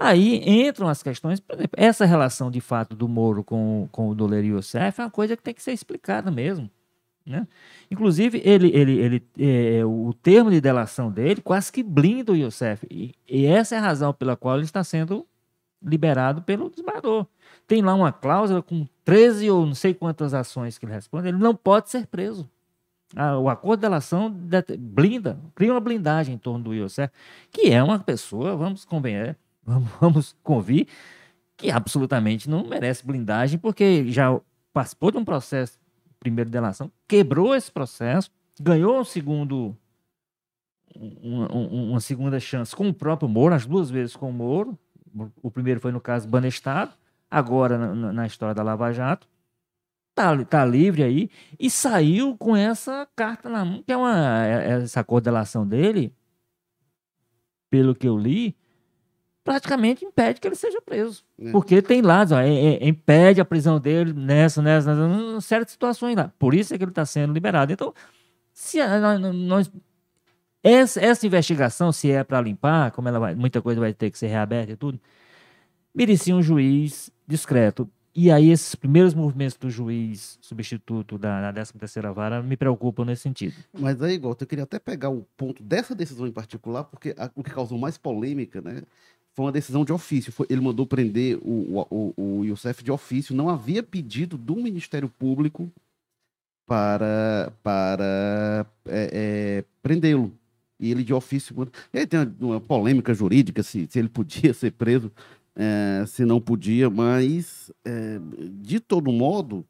Aí 0.00 0.40
entram 0.48 0.86
as 0.86 1.02
questões, 1.02 1.40
por 1.40 1.56
exemplo, 1.56 1.72
essa 1.76 2.04
relação 2.04 2.52
de 2.52 2.60
fato 2.60 2.94
do 2.94 3.08
Moro 3.08 3.42
com, 3.42 3.88
com 3.90 4.08
o 4.08 4.14
Doleiro 4.14 4.46
Youssef 4.46 5.00
é 5.00 5.04
uma 5.04 5.10
coisa 5.10 5.36
que 5.36 5.42
tem 5.42 5.52
que 5.52 5.60
ser 5.60 5.72
explicada 5.72 6.30
mesmo. 6.30 6.70
Né? 7.26 7.48
Inclusive, 7.90 8.40
ele, 8.44 8.68
ele, 8.68 8.92
ele, 8.96 9.26
é, 9.36 9.84
o 9.84 10.14
termo 10.22 10.52
de 10.52 10.60
delação 10.60 11.10
dele 11.10 11.40
quase 11.40 11.72
que 11.72 11.82
blinda 11.82 12.30
o 12.30 12.36
Youssef. 12.36 12.86
E, 12.88 13.12
e 13.28 13.44
essa 13.44 13.74
é 13.74 13.78
a 13.78 13.82
razão 13.82 14.14
pela 14.14 14.36
qual 14.36 14.54
ele 14.54 14.64
está 14.64 14.84
sendo 14.84 15.26
liberado 15.82 16.42
pelo 16.42 16.70
desembargador. 16.70 17.26
Tem 17.66 17.82
lá 17.82 17.92
uma 17.92 18.12
cláusula 18.12 18.62
com 18.62 18.86
13 19.04 19.50
ou 19.50 19.66
não 19.66 19.74
sei 19.74 19.94
quantas 19.94 20.32
ações 20.32 20.78
que 20.78 20.86
ele 20.86 20.92
responde, 20.92 21.26
ele 21.26 21.38
não 21.38 21.56
pode 21.56 21.90
ser 21.90 22.06
preso. 22.06 22.48
Ah, 23.16 23.36
o 23.36 23.48
acordo 23.48 23.80
de 23.80 23.86
delação 23.86 24.30
blinda, 24.78 25.40
cria 25.56 25.72
uma 25.72 25.80
blindagem 25.80 26.36
em 26.36 26.38
torno 26.38 26.62
do 26.62 26.74
Youssef, 26.74 27.12
que 27.50 27.72
é 27.72 27.82
uma 27.82 27.98
pessoa, 27.98 28.54
vamos 28.54 28.84
convencer, 28.84 29.36
vamos, 30.00 30.34
convir, 30.42 30.88
que 31.56 31.70
absolutamente 31.70 32.48
não 32.48 32.66
merece 32.66 33.04
blindagem, 33.06 33.58
porque 33.58 34.10
já 34.10 34.38
participou 34.72 35.10
de 35.10 35.18
um 35.18 35.24
processo 35.24 35.78
primeiro 36.20 36.48
de 36.50 36.52
delação, 36.52 36.90
quebrou 37.06 37.54
esse 37.54 37.70
processo, 37.70 38.30
ganhou 38.60 38.98
um 39.00 39.04
segundo 39.04 39.76
uma, 40.96 41.54
um- 41.54 41.90
uma 41.90 42.00
segunda 42.00 42.40
chance 42.40 42.74
com 42.74 42.88
o 42.88 42.94
próprio 42.94 43.28
Moro, 43.28 43.54
as 43.54 43.66
duas 43.66 43.90
vezes 43.90 44.16
com 44.16 44.30
o 44.30 44.32
Moro. 44.32 44.76
O 45.42 45.50
primeiro 45.50 45.80
foi 45.80 45.92
no 45.92 46.00
caso 46.00 46.28
Banestado, 46.28 46.92
agora 47.30 47.78
na, 47.78 48.12
na- 48.12 48.26
história 48.26 48.54
da 48.54 48.62
Lava 48.62 48.92
Jato. 48.92 49.28
Tá, 50.14 50.44
tá 50.44 50.64
livre 50.64 51.02
aí 51.04 51.30
e 51.60 51.70
saiu 51.70 52.36
com 52.36 52.56
essa 52.56 53.06
carta 53.14 53.48
na 53.48 53.64
mão, 53.64 53.82
que 53.84 53.92
é 53.92 53.96
uma 53.96 54.44
é- 54.44 54.70
essa 54.82 55.04
coordenação 55.04 55.64
dele, 55.66 56.12
pelo 57.70 57.94
que 57.94 58.08
eu 58.08 58.18
li, 58.18 58.56
praticamente 59.48 60.04
impede 60.04 60.40
que 60.40 60.46
ele 60.48 60.54
seja 60.54 60.80
preso. 60.82 61.22
É. 61.40 61.50
Porque 61.50 61.80
tem 61.80 62.02
lá, 62.02 62.24
ó, 62.30 62.38
é- 62.38 62.74
é- 62.76 62.86
impede 62.88 63.40
a 63.40 63.44
prisão 63.44 63.80
dele 63.80 64.12
nessa, 64.12 64.60
nessa, 64.60 64.94
nessa, 64.94 65.36
em 65.36 65.40
certas 65.40 65.72
situações 65.72 66.14
lá. 66.16 66.30
Por 66.38 66.54
isso 66.54 66.74
é 66.74 66.78
que 66.78 66.84
ele 66.84 66.90
está 66.90 67.06
sendo 67.06 67.32
liberado. 67.32 67.72
Então, 67.72 67.94
se 68.52 68.80
a- 68.80 68.98
nós, 69.00 69.34
nós- 69.34 69.72
essa, 70.62 71.00
essa 71.00 71.26
investigação, 71.26 71.90
se 71.92 72.10
é 72.10 72.22
para 72.22 72.40
limpar, 72.40 72.90
como 72.90 73.08
ela 73.08 73.18
vai, 73.18 73.34
muita 73.34 73.62
coisa 73.62 73.80
vai 73.80 73.94
ter 73.94 74.10
que 74.10 74.18
ser 74.18 74.26
reaberta 74.26 74.72
e 74.72 74.76
tudo, 74.76 75.00
merecia 75.94 76.34
um 76.34 76.42
juiz 76.42 77.10
discreto. 77.26 77.88
E 78.14 78.32
aí, 78.32 78.50
esses 78.50 78.74
primeiros 78.74 79.14
movimentos 79.14 79.56
do 79.56 79.70
juiz 79.70 80.38
substituto 80.40 81.16
da, 81.16 81.52
da 81.52 81.62
13ª 81.64 82.12
vara 82.12 82.42
me 82.42 82.56
preocupam 82.56 83.04
nesse 83.04 83.22
sentido. 83.22 83.54
Mas 83.72 84.02
aí, 84.02 84.14
igual, 84.14 84.36
eu 84.40 84.46
queria 84.46 84.64
até 84.64 84.78
pegar 84.80 85.08
o 85.08 85.24
ponto 85.36 85.62
dessa 85.62 85.94
decisão 85.94 86.26
em 86.26 86.32
particular, 86.32 86.82
porque 86.84 87.14
a- 87.16 87.30
o 87.36 87.44
que 87.44 87.50
causou 87.50 87.78
mais 87.78 87.96
polêmica, 87.96 88.60
né? 88.60 88.82
Foi 89.38 89.44
uma 89.44 89.52
decisão 89.52 89.84
de 89.84 89.92
ofício. 89.92 90.32
Foi- 90.32 90.48
ele 90.50 90.60
mandou 90.60 90.84
prender 90.84 91.38
o, 91.40 91.86
o, 91.88 92.14
o, 92.16 92.38
o 92.40 92.44
Youssef 92.44 92.82
de 92.82 92.90
ofício. 92.90 93.36
Não 93.36 93.48
havia 93.48 93.84
pedido 93.84 94.36
do 94.36 94.56
Ministério 94.56 95.08
Público 95.08 95.70
para, 96.66 97.52
para 97.62 98.66
é, 98.84 99.60
é, 99.60 99.64
prendê-lo. 99.80 100.32
e 100.80 100.90
ele 100.90 101.04
de 101.04 101.14
ofício. 101.14 101.54
E 101.94 101.98
aí 102.00 102.06
tem 102.06 102.18
uma, 102.18 102.34
uma 102.40 102.60
polêmica 102.60 103.14
jurídica 103.14 103.62
se, 103.62 103.86
se 103.88 103.96
ele 104.00 104.08
podia 104.08 104.52
ser 104.52 104.72
preso, 104.72 105.12
eh, 105.54 106.04
se 106.08 106.24
não 106.24 106.40
podia, 106.40 106.90
mas 106.90 107.70
eh, 107.84 108.18
de 108.60 108.80
todo 108.80 109.12
modo, 109.12 109.64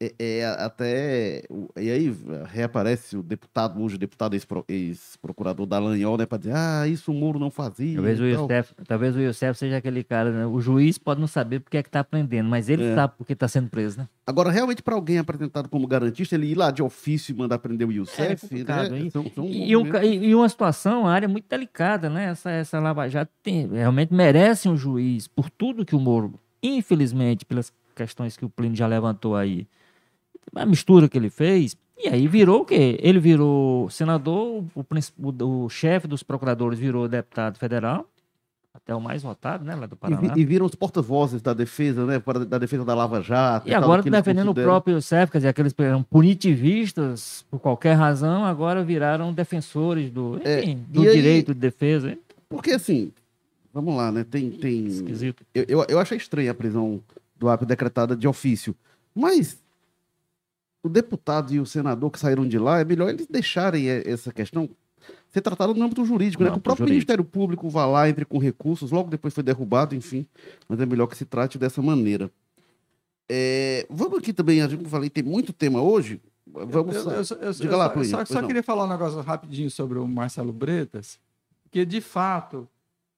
é, 0.00 0.14
é 0.18 0.46
até. 0.46 1.42
E 1.76 1.90
aí 1.90 2.16
reaparece 2.46 3.16
o 3.16 3.22
deputado, 3.22 3.82
hoje, 3.82 3.96
o 3.96 3.98
deputado 3.98 4.34
ex-pro- 4.34 4.64
ex-procurador 4.68 5.66
Dallagnol, 5.66 6.16
né, 6.18 6.26
para 6.26 6.38
dizer, 6.38 6.52
ah, 6.54 6.86
isso 6.86 7.10
o 7.10 7.14
Moro 7.14 7.38
não 7.38 7.50
fazia. 7.50 7.94
Talvez 7.96 8.20
o. 8.20 8.24
Youssef, 8.24 8.74
talvez 8.86 9.16
o 9.16 9.20
Youssef 9.20 9.58
seja 9.58 9.76
aquele 9.76 10.04
cara, 10.04 10.30
né? 10.30 10.46
O 10.46 10.60
juiz 10.60 10.98
pode 10.98 11.20
não 11.20 11.26
saber 11.26 11.60
porque 11.60 11.76
é 11.76 11.82
que 11.82 11.90
tá 11.90 12.00
aprendendo, 12.00 12.48
mas 12.48 12.68
ele 12.68 12.84
É. 12.84 12.94
sabe 12.94 13.14
porque 13.18 13.34
tá 13.34 13.48
sendo 13.48 13.68
preso, 13.68 13.98
né? 13.98 14.08
Agora, 14.26 14.50
realmente, 14.50 14.82
para 14.82 14.94
alguém 14.94 15.18
apresentado 15.18 15.68
como 15.68 15.86
garantista, 15.86 16.34
ele 16.34 16.46
ir 16.50 16.54
lá 16.54 16.70
de 16.70 16.82
ofício 16.82 17.32
e 17.34 17.38
mandar 17.38 17.58
prender 17.58 17.88
o 17.88 17.92
Youssef, 17.92 18.42
complicado, 18.42 18.90
né? 18.90 18.98
hein? 19.00 19.10
São, 19.10 19.24
são 19.34 19.44
e- 19.46 19.70
e 20.28 20.34
uma 20.34 20.48
situação, 20.48 21.02
uma 21.02 21.12
área 21.12 21.26
muito 21.28 21.46
delicada, 21.48 22.08
né? 22.10 22.26
Essa, 22.26 22.50
essa 22.50 22.78
Lava 22.78 23.08
Jato 23.08 23.32
tem, 23.42 23.66
realmente 23.68 24.12
merece 24.12 24.68
um 24.68 24.76
juiz 24.76 25.26
por 25.26 25.48
tudo 25.50 25.84
que 25.84 25.96
o 25.96 26.00
Moro, 26.00 26.34
infelizmente, 26.62 27.44
pelas 27.44 27.72
questões 27.96 28.36
que 28.36 28.44
o 28.44 28.48
Plínio 28.50 28.76
já 28.76 28.86
levantou 28.86 29.34
aí, 29.34 29.66
a 30.54 30.66
mistura 30.66 31.08
que 31.08 31.16
ele 31.18 31.30
fez, 31.30 31.76
e 31.96 32.08
aí 32.08 32.26
virou 32.28 32.62
o 32.62 32.64
quê? 32.64 32.98
Ele 33.02 33.18
virou 33.18 33.88
senador, 33.90 34.64
o, 34.74 34.84
o- 34.84 35.64
o 35.64 35.68
chefe 35.68 36.06
dos 36.06 36.22
procuradores 36.22 36.78
virou 36.78 37.08
deputado 37.08 37.58
federal, 37.58 38.06
até 38.72 38.94
o 38.94 39.00
mais 39.00 39.22
votado, 39.22 39.64
né, 39.64 39.74
lá 39.74 39.86
do 39.86 39.94
E, 39.94 39.98
Paraná. 39.98 40.34
vi- 40.34 40.40
e 40.40 40.44
viram 40.44 40.64
os 40.64 40.74
porta-vozes 40.74 41.42
da 41.42 41.52
defesa, 41.52 42.06
né? 42.06 42.18
para- 42.20 42.44
Da 42.46 42.58
defesa 42.58 42.84
da 42.84 42.94
Lava 42.94 43.20
Jato. 43.20 43.68
E 43.68 43.72
tal, 43.72 43.82
agora 43.82 44.02
que 44.02 44.08
eles 44.08 44.18
defendendo 44.18 44.50
o 44.50 44.54
próprio 44.54 44.94
Youssef, 44.96 45.32
quer 45.32 45.38
dizer, 45.38 45.48
aqueles 45.48 45.72
que 45.72 45.82
eram 45.82 46.02
punitivistas 46.04 47.44
por 47.50 47.58
qualquer 47.60 47.94
razão, 47.94 48.44
agora 48.44 48.84
viraram 48.84 49.32
defensores 49.32 50.10
do, 50.10 50.40
É, 50.44 50.60
enfim, 50.60 50.70
e 50.72 50.92
do 50.92 51.02
aí- 51.02 51.12
direito 51.14 51.54
de 51.54 51.60
defesa. 51.60 52.16
Porque, 52.48 52.70
assim, 52.72 53.12
vamos 53.74 53.96
lá, 53.96 54.10
né? 54.12 54.24
Tem. 54.28 54.50
tem... 54.50 54.86
Esquisito. 54.86 55.44
Eu, 55.54 55.64
eu, 55.68 55.86
eu 55.88 55.98
achei 55.98 56.16
estranha 56.16 56.50
a 56.50 56.54
prisão 56.54 57.00
do 57.36 57.48
AP 57.48 57.64
decretada 57.64 58.16
de 58.16 58.26
ofício. 58.28 58.74
Mas 59.14 59.58
o 60.82 60.88
deputado 60.88 61.52
e 61.52 61.60
o 61.60 61.66
senador 61.66 62.10
que 62.10 62.18
saíram 62.18 62.46
de 62.46 62.58
lá, 62.58 62.80
é 62.80 62.84
melhor 62.84 63.08
eles 63.10 63.26
deixarem 63.26 63.88
eh, 63.88 64.02
essa 64.06 64.32
questão 64.32 64.68
ser 65.30 65.40
tratada 65.40 65.72
no 65.74 65.82
âmbito 65.84 66.04
jurídico, 66.04 66.42
né? 66.42 66.50
O 66.50 66.52
próprio 66.60 66.86
jurídico. 66.86 66.94
Ministério 66.94 67.24
Público 67.24 67.68
vá 67.68 67.86
lá, 67.86 68.08
entre 68.08 68.24
com 68.24 68.38
recursos, 68.38 68.90
logo 68.90 69.10
depois 69.10 69.32
foi 69.34 69.42
derrubado, 69.42 69.94
enfim. 69.94 70.26
Mas 70.68 70.80
é 70.80 70.86
melhor 70.86 71.06
que 71.06 71.16
se 71.16 71.24
trate 71.24 71.58
dessa 71.58 71.80
maneira. 71.82 72.30
É, 73.28 73.86
vamos 73.90 74.18
aqui 74.18 74.32
também, 74.32 74.60
a 74.62 74.64
gente 74.64 74.76
como 74.76 74.86
eu 74.86 74.90
falei, 74.90 75.10
tem 75.10 75.22
muito 75.22 75.52
tema 75.52 75.82
hoje. 75.82 76.20
Vamos. 76.46 76.96
Eu- 76.96 77.10
eu- 77.12 77.42
eu 77.42 77.52
Diga 77.52 77.76
lá, 77.76 77.90
Plínio, 77.90 78.08
Só, 78.10 78.24
só 78.24 78.42
queria 78.46 78.62
falar 78.62 78.84
um 78.84 78.88
negócio 78.88 79.20
rapidinho 79.20 79.70
sobre 79.70 79.98
o 79.98 80.08
Marcelo 80.08 80.52
Bretas, 80.52 81.18
que 81.70 81.84
de 81.84 82.00
fato 82.00 82.66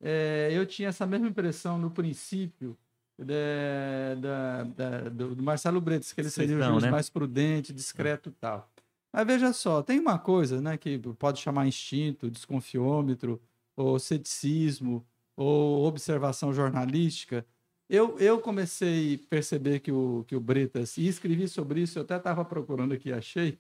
é, 0.03 0.49
eu 0.53 0.67
tinha 0.67 0.89
essa 0.89 1.07
mesma 1.07 1.29
impressão 1.29 1.79
no 1.79 1.91
princípio 1.91 2.77
da- 3.25 4.15
da- 4.21 4.63
da- 4.65 5.09
do, 5.09 5.35
do 5.35 5.43
Marcelo 5.43 5.81
Bretas, 5.81 6.13
que 6.13 6.21
ele 6.21 6.31
seria 6.31 6.57
o 6.57 6.63
juiz 6.63 6.83
né? 6.85 6.91
mais 6.91 7.09
prudente, 7.11 7.73
discreto 7.73 8.29
e 8.31 8.33
tal. 8.33 8.71
Mas 9.13 9.27
veja 9.27 9.53
só, 9.53 9.83
tem 9.83 9.99
uma 9.99 10.19
coisa 10.19 10.61
né, 10.61 10.77
que 10.77 10.99
pode 11.19 11.41
chamar 11.41 11.67
instinto, 11.67 12.31
desconfiômetro, 12.31 13.41
ou 13.77 13.99
ceticismo, 13.99 15.05
ou 15.37 15.85
observação 15.85 16.53
jornalística. 16.53 17.45
Eu, 17.89 18.17
eu 18.21 18.39
comecei 18.39 19.15
a 19.17 19.29
perceber 19.29 19.81
que 19.81 19.91
o, 19.91 20.25
que 20.29 20.37
o 20.37 20.41
Bretas, 20.41 20.97
e 20.97 21.09
escrevi 21.09 21.49
sobre 21.49 21.81
isso, 21.83 21.99
eu 21.99 22.03
até 22.03 22.17
estava 22.17 22.45
procurando 22.45 22.95
aqui, 22.95 23.13
achei. 23.13 23.59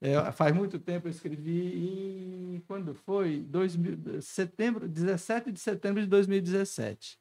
É, 0.00 0.32
faz 0.32 0.54
muito 0.54 0.80
tempo 0.80 1.06
eu 1.06 1.10
escrevi 1.10 1.76
em. 1.76 2.62
Quando 2.66 2.94
foi? 2.94 3.38
2000, 3.40 4.20
setembro, 4.22 4.88
17 4.88 5.52
de 5.52 5.60
setembro 5.60 6.00
de 6.00 6.08
2017. 6.08 7.18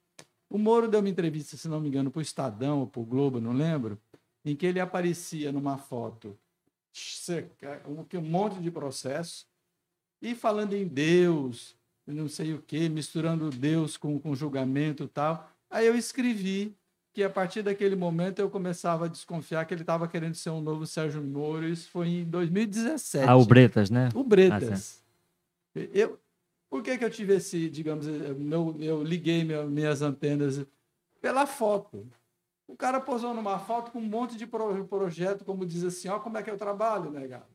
O 0.52 0.58
Moro 0.58 0.90
deu 0.90 1.00
uma 1.00 1.08
entrevista, 1.08 1.56
se 1.56 1.70
não 1.70 1.80
me 1.80 1.88
engano, 1.88 2.12
para 2.12 2.20
o 2.20 2.22
Estadão 2.22 2.82
ou 2.82 2.88
para 2.88 3.00
o 3.00 3.06
Globo, 3.06 3.40
não 3.40 3.54
lembro, 3.54 3.98
em 4.44 4.54
que 4.54 4.66
ele 4.66 4.82
aparecia 4.82 5.50
numa 5.50 5.78
foto 5.78 6.38
um, 7.88 8.22
monte 8.22 8.60
de 8.60 8.70
processo 8.70 9.48
e 10.22 10.36
falando 10.36 10.74
em 10.74 10.86
Deus, 10.86 11.74
não 12.06 12.28
sei 12.28 12.54
o 12.54 12.62
quê, 12.62 12.90
misturando 12.90 13.50
Deus 13.50 13.96
com, 13.96 14.20
com 14.20 14.36
julgamento 14.36 15.06
e 15.06 15.08
tal. 15.08 15.50
Aí 15.70 15.88
eu 15.88 15.96
escrevi 15.96 16.76
que 17.14 17.24
a 17.24 17.30
partir 17.30 17.62
daquele 17.62 17.96
momento 17.96 18.40
eu 18.40 18.50
começava 18.50 19.06
a 19.06 19.08
desconfiar 19.08 19.64
que 19.64 19.74
ele 19.74 19.84
estava 19.84 20.06
querendo 20.06 20.36
ser 20.36 20.50
um 20.50 20.60
novo 20.60 20.86
Sérgio 20.86 21.24
Moro. 21.24 21.66
Isso 21.66 21.90
foi 21.90 22.10
em 22.10 22.24
2017. 22.26 23.26
Ah, 23.26 23.38
o 23.38 23.46
Bretas, 23.46 23.90
né? 23.90 24.10
O 24.14 24.22
Bretas. 24.22 25.02
eu, 25.74 26.20
por 26.72 26.82
que, 26.82 26.98
que 26.98 27.04
eu 27.04 27.10
tive 27.12 27.36
esse, 27.36 27.70
digamos, 27.70 28.08
eh, 28.08 28.34
meu, 28.34 28.74
eu 28.80 29.04
liguei 29.04 29.44
minhas 29.44 30.02
antenas 30.02 30.66
pela 31.20 31.46
foto. 31.46 32.08
O 32.66 32.78
cara 32.78 33.02
posou 33.02 33.34
numa 33.34 33.60
foto 33.60 33.92
com 33.92 34.00
um 34.00 34.06
monte 34.06 34.38
de 34.38 34.48
pro- 34.48 34.86
projeto, 34.86 35.44
como 35.44 35.66
diz 35.66 35.84
assim, 35.84 36.08
ó, 36.08 36.18
como 36.18 36.38
é 36.38 36.42
que 36.42 36.50
eu 36.50 36.58
trabalho, 36.58 37.12
né, 37.12 37.28
cara? 37.28 37.46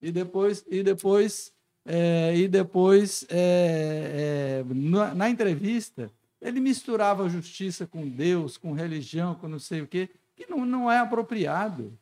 E 0.00 0.10
depois, 0.10 0.64
e 0.70 0.82
depois, 0.82 1.52
é, 1.84 2.34
e 2.34 2.48
depois 2.48 3.26
é, 3.28 4.62
é, 4.64 4.74
na, 4.74 5.14
na 5.14 5.28
entrevista, 5.28 6.10
ele 6.40 6.58
misturava 6.58 7.28
justiça 7.28 7.86
com 7.86 8.08
Deus, 8.08 8.56
com 8.56 8.72
religião, 8.72 9.34
com 9.34 9.48
não 9.48 9.58
sei 9.58 9.82
o 9.82 9.86
quê, 9.86 10.08
que 10.34 10.46
não, 10.48 10.64
não 10.64 10.90
é 10.90 10.96
apropriado. 10.98 11.92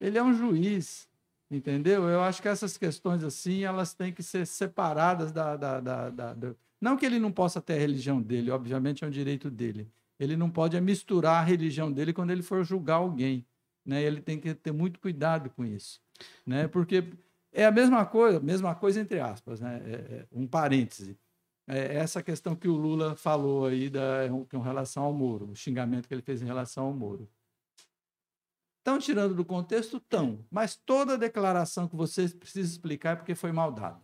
Ele 0.00 0.18
é 0.18 0.22
um 0.22 0.34
juiz, 0.34 1.08
entendeu? 1.54 2.08
Eu 2.08 2.20
acho 2.22 2.40
que 2.42 2.48
essas 2.48 2.76
questões 2.76 3.22
assim, 3.24 3.64
elas 3.64 3.94
têm 3.94 4.12
que 4.12 4.22
ser 4.22 4.46
separadas 4.46 5.32
da, 5.32 5.56
da, 5.56 5.80
da, 5.80 6.10
da- 6.10 6.34
da- 6.34 6.54
Não 6.80 6.96
que 6.96 7.06
ele 7.06 7.18
não 7.18 7.32
possa 7.32 7.60
ter 7.60 7.74
a 7.74 7.78
religião 7.78 8.20
dele, 8.20 8.50
obviamente 8.50 9.04
é 9.04 9.06
um 9.06 9.10
direito 9.10 9.50
dele. 9.50 9.88
Ele 10.18 10.36
não 10.36 10.50
pode 10.50 10.76
é 10.76 10.80
misturar 10.80 11.42
a 11.42 11.44
religião 11.44 11.90
dele 11.92 12.12
quando 12.12 12.30
ele 12.30 12.42
for 12.42 12.64
julgar 12.64 12.96
alguém. 12.96 13.44
Né? 13.84 14.02
Ele 14.02 14.20
tem 14.20 14.38
que 14.38 14.54
ter 14.54 14.72
muito 14.72 14.98
cuidado 15.00 15.50
com 15.50 15.64
isso. 15.64 16.00
Né? 16.46 16.68
Porque 16.68 17.04
é 17.52 17.64
a 17.66 17.70
mesma 17.72 18.04
coisa, 18.06 18.40
mesma 18.40 18.74
coisa 18.74 19.00
entre 19.00 19.20
aspas, 19.20 19.60
né? 19.60 19.80
É- 19.84 20.14
é 20.20 20.26
um 20.32 20.46
parêntese. 20.46 21.16
É 21.66 21.96
essa 21.96 22.22
questão 22.22 22.54
que 22.54 22.68
o 22.68 22.76
Lula 22.76 23.16
falou 23.16 23.66
aí 23.66 23.88
da, 23.88 24.28
com 24.50 24.60
relação 24.60 25.02
ao 25.04 25.12
Moro, 25.14 25.50
o 25.50 25.56
xingamento 25.56 26.06
que 26.06 26.12
ele 26.14 26.20
fez 26.22 26.42
em 26.42 26.44
relação 26.46 26.84
ao 26.86 26.92
Moro. 26.92 27.28
Estão 28.84 28.98
tirando 28.98 29.34
do 29.34 29.46
contexto? 29.46 29.96
Estão. 29.96 30.44
Mas 30.50 30.76
toda 30.76 31.16
declaração 31.16 31.88
que 31.88 31.96
você 31.96 32.28
precisa 32.28 32.70
explicar 32.70 33.12
é 33.12 33.16
porque 33.16 33.34
foi 33.34 33.50
mal 33.50 33.72
dada. 33.72 33.98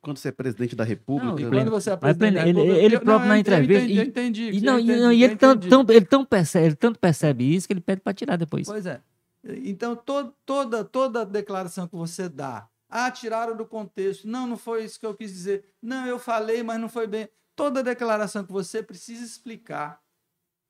Quando 0.00 0.16
você 0.16 0.28
é 0.28 0.32
presidente 0.32 0.74
da 0.74 0.84
República. 0.84 1.32
Não, 1.32 1.38
E 1.38 1.44
né? 1.44 1.50
quando 1.50 1.70
você 1.70 1.90
é 1.90 1.96
presidente 1.98 2.34
da 2.36 2.40
ele- 2.40 2.48
República- 2.60 2.82
ele 2.82 2.98
próprio 3.00 3.28
na 3.28 3.38
entrevista- 3.38 3.92
Eu 3.92 4.02
entendi. 4.04 4.50
E, 4.50 4.60
não, 4.62 4.78
e- 4.78 4.82
entendi, 4.84 5.00
não, 5.00 5.12
e 5.12 5.20
eu 5.22 5.28
ele, 5.28 5.36
tão- 5.36 5.52
ele, 5.90 6.06
tão 6.06 6.24
percebe, 6.24 6.64
ele 6.68 6.76
tanto 6.76 6.98
percebe 6.98 7.54
isso 7.54 7.66
que 7.66 7.74
ele 7.74 7.82
pede 7.82 8.00
para 8.00 8.14
tirar 8.14 8.36
depois. 8.36 8.66
Pois 8.66 8.86
é. 8.86 9.02
Então, 9.44 9.94
to- 9.94 10.32
toda, 10.46 10.82
toda 10.82 11.26
declaração 11.26 11.86
que 11.86 11.94
você 11.94 12.26
dá, 12.26 12.66
ah, 12.88 13.10
tiraram 13.10 13.54
do 13.54 13.66
contexto, 13.66 14.26
não, 14.26 14.46
não 14.46 14.56
foi 14.56 14.82
isso 14.86 14.98
que 14.98 15.04
eu 15.04 15.14
quis 15.14 15.30
dizer, 15.30 15.62
não, 15.82 16.06
eu 16.06 16.18
falei, 16.18 16.62
mas 16.62 16.80
não 16.80 16.88
foi 16.88 17.06
bem. 17.06 17.28
Toda 17.54 17.82
declaração 17.82 18.44
que 18.46 18.52
você 18.52 18.82
precisa 18.82 19.22
explicar, 19.22 20.00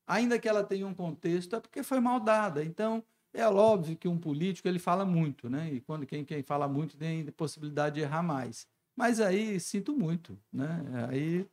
ainda 0.04 0.36
que 0.36 0.48
ela 0.48 0.64
tenha 0.64 0.84
um 0.84 0.94
contexto, 0.94 1.54
é 1.54 1.60
porque 1.60 1.84
foi 1.84 2.00
mal 2.00 2.18
dada. 2.18 2.64
Então, 2.64 3.04
é 3.34 3.46
óbvio 3.48 3.96
que 3.96 4.08
um 4.08 4.18
político 4.18 4.68
ele 4.68 4.78
fala 4.78 5.04
muito, 5.04 5.48
né? 5.50 5.72
E 5.72 5.80
quando 5.80 6.06
quem, 6.06 6.24
quem 6.24 6.42
fala 6.42 6.68
muito 6.68 6.96
tem 6.96 7.24
possibilidade 7.32 7.96
de 7.96 8.00
errar 8.02 8.22
mais. 8.22 8.66
Mas 8.96 9.20
aí 9.20 9.58
sinto 9.60 9.96
muito, 9.96 10.38
né? 10.52 10.82
Aí 11.08 11.46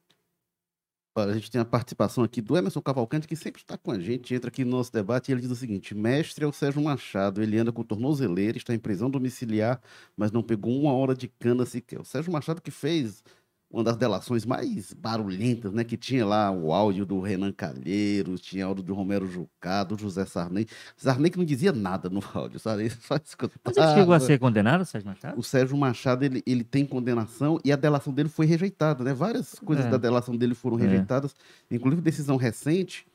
Olha, 1.18 1.32
A 1.32 1.34
gente 1.34 1.52
tem 1.52 1.60
a 1.60 1.66
participação 1.66 2.24
aqui 2.24 2.42
do 2.42 2.56
Emerson 2.56 2.82
Cavalcante, 2.82 3.28
que 3.28 3.36
sempre 3.36 3.62
está 3.62 3.78
com 3.78 3.92
a 3.92 4.00
gente, 4.00 4.34
entra 4.34 4.50
aqui 4.50 4.64
no 4.64 4.72
nosso 4.72 4.92
debate 4.92 5.30
e 5.30 5.32
ele 5.34 5.42
diz 5.42 5.52
o 5.52 5.56
seguinte: 5.56 5.94
mestre 5.96 6.46
é 6.46 6.48
o 6.48 6.52
Sérgio 6.54 6.82
Machado, 6.82 7.42
ele 7.42 7.58
anda 7.58 7.72
com 7.72 7.84
tornozeleira, 7.84 8.58
está 8.58 8.74
em 8.74 8.80
prisão 8.80 9.10
domiciliar, 9.10 9.82
mas 10.16 10.32
não 10.32 10.42
pegou 10.44 10.80
uma 10.80 10.94
hora 10.94 11.16
de 11.16 11.28
cana 11.28 11.66
sequer. 11.66 12.00
O 12.00 12.06
Sérgio 12.06 12.32
Machado 12.32 12.62
que 12.62 12.72
fez 12.72 13.24
uma 13.72 13.84
das 13.84 13.96
delações 13.98 14.46
mais 14.46 14.94
barulhentas, 14.94 15.72
né? 15.74 15.84
Que 15.84 15.96
tinha 15.96 16.26
lá 16.26 16.50
o 16.50 16.74
áudio 16.74 17.06
do 17.06 17.20
Renan 17.20 17.52
Calheiros, 17.52 18.42
tinha 18.42 18.66
áudio 18.66 18.84
do 18.84 18.94
Romero 18.96 19.28
Jucá, 19.28 19.84
do 19.84 19.98
José 19.98 20.26
Sarney. 20.26 20.66
Sarney 20.98 21.30
que 21.30 21.38
não 21.38 21.46
dizia 21.46 21.72
nada 21.72 22.10
no 22.10 22.20
áudio, 22.34 22.60
Sarney 22.60 22.90
só 22.90 23.16
escutava. 23.18 23.60
Mas 23.64 23.78
ele 23.78 23.94
chegou 23.94 24.14
a 24.14 24.20
ser 24.20 24.40
condenado, 24.40 24.84
Sérgio 24.86 25.10
Machado? 25.10 25.40
O 25.40 25.44
Sérgio 25.44 25.78
Machado, 25.78 26.24
ele, 26.26 26.42
ele 26.48 26.64
tem 26.64 26.86
condenação 26.86 27.60
e 27.64 27.72
a 27.72 27.76
delação 27.76 28.12
dele 28.12 28.30
foi 28.30 28.46
rejeitada, 28.48 29.04
né? 29.04 29.14
Várias 29.14 29.54
coisas 29.60 29.86
É. 29.86 29.90
da 29.90 29.98
delação 29.98 30.36
dele 30.36 30.56
foram 30.56 30.80
É. 30.80 30.82
rejeitadas, 30.84 31.36
inclusive 31.70 32.02
decisão 32.02 32.38
recente, 32.38 33.06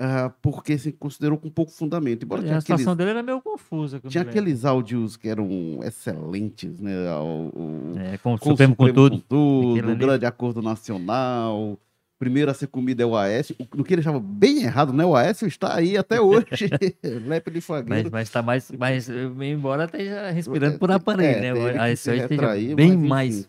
ah, 0.00 0.32
porque 0.40 0.78
se 0.78 0.90
considerou 0.92 1.36
com 1.36 1.50
pouco 1.50 1.70
fundamento. 1.70 2.24
Embora 2.24 2.40
a 2.40 2.44
tinha 2.44 2.56
aqueles, 2.58 2.80
situação 2.80 2.96
dele 2.96 3.10
era 3.10 3.22
meio 3.22 3.40
confusa. 3.42 4.00
tinha 4.08 4.22
aqueles 4.22 4.64
áudios 4.64 5.16
que 5.16 5.28
eram 5.28 5.80
excelentes, 5.84 6.80
né? 6.80 6.92
O, 7.20 7.52
o- 7.94 7.98
É, 7.98 8.16
com 8.18 8.34
o 8.34 8.38
com 8.38 8.48
o 8.48 8.52
Supremo 8.52 8.74
com 8.74 8.84
tudo. 8.92 9.22
o 9.36 9.74
ali. 9.92 9.96
grande 9.96 10.24
acordo 10.26 10.62
nacional. 10.62 11.78
Primeiro 12.18 12.50
a 12.50 12.54
ser 12.54 12.66
comida 12.66 13.02
é 13.02 13.06
o 13.06 13.16
Aécio, 13.16 13.56
o- 13.58 13.76
no 13.76 13.82
que 13.84 13.94
ele 13.94 14.00
achava 14.00 14.20
bem 14.20 14.62
errado, 14.62 14.92
né? 14.92 15.04
O 15.06 15.16
Aécio 15.16 15.46
está 15.48 15.74
aí 15.74 15.96
até 15.96 16.20
hoje, 16.20 16.46
lepe 17.26 17.50
de 17.50 17.56
Mas, 17.56 17.64
fagueiro. 17.64 18.10
mas 18.12 18.28
tá 18.30 18.42
mais, 18.42 18.70
mais. 18.72 19.08
Embora 19.08 19.84
esteja 19.84 20.30
respirando 20.30 20.78
por 20.78 20.90
É, 20.90 20.94
aparelho, 20.94 21.36
é, 21.38 21.40
né? 21.40 21.52
teve 21.54 21.72
que 21.72 21.78
A 21.78 21.86
se 21.86 21.92
esse 21.92 22.10
hoje 22.10 22.20
esteja 22.22 22.74
bem 22.74 22.96
mas, 22.98 23.08
mais. 23.08 23.48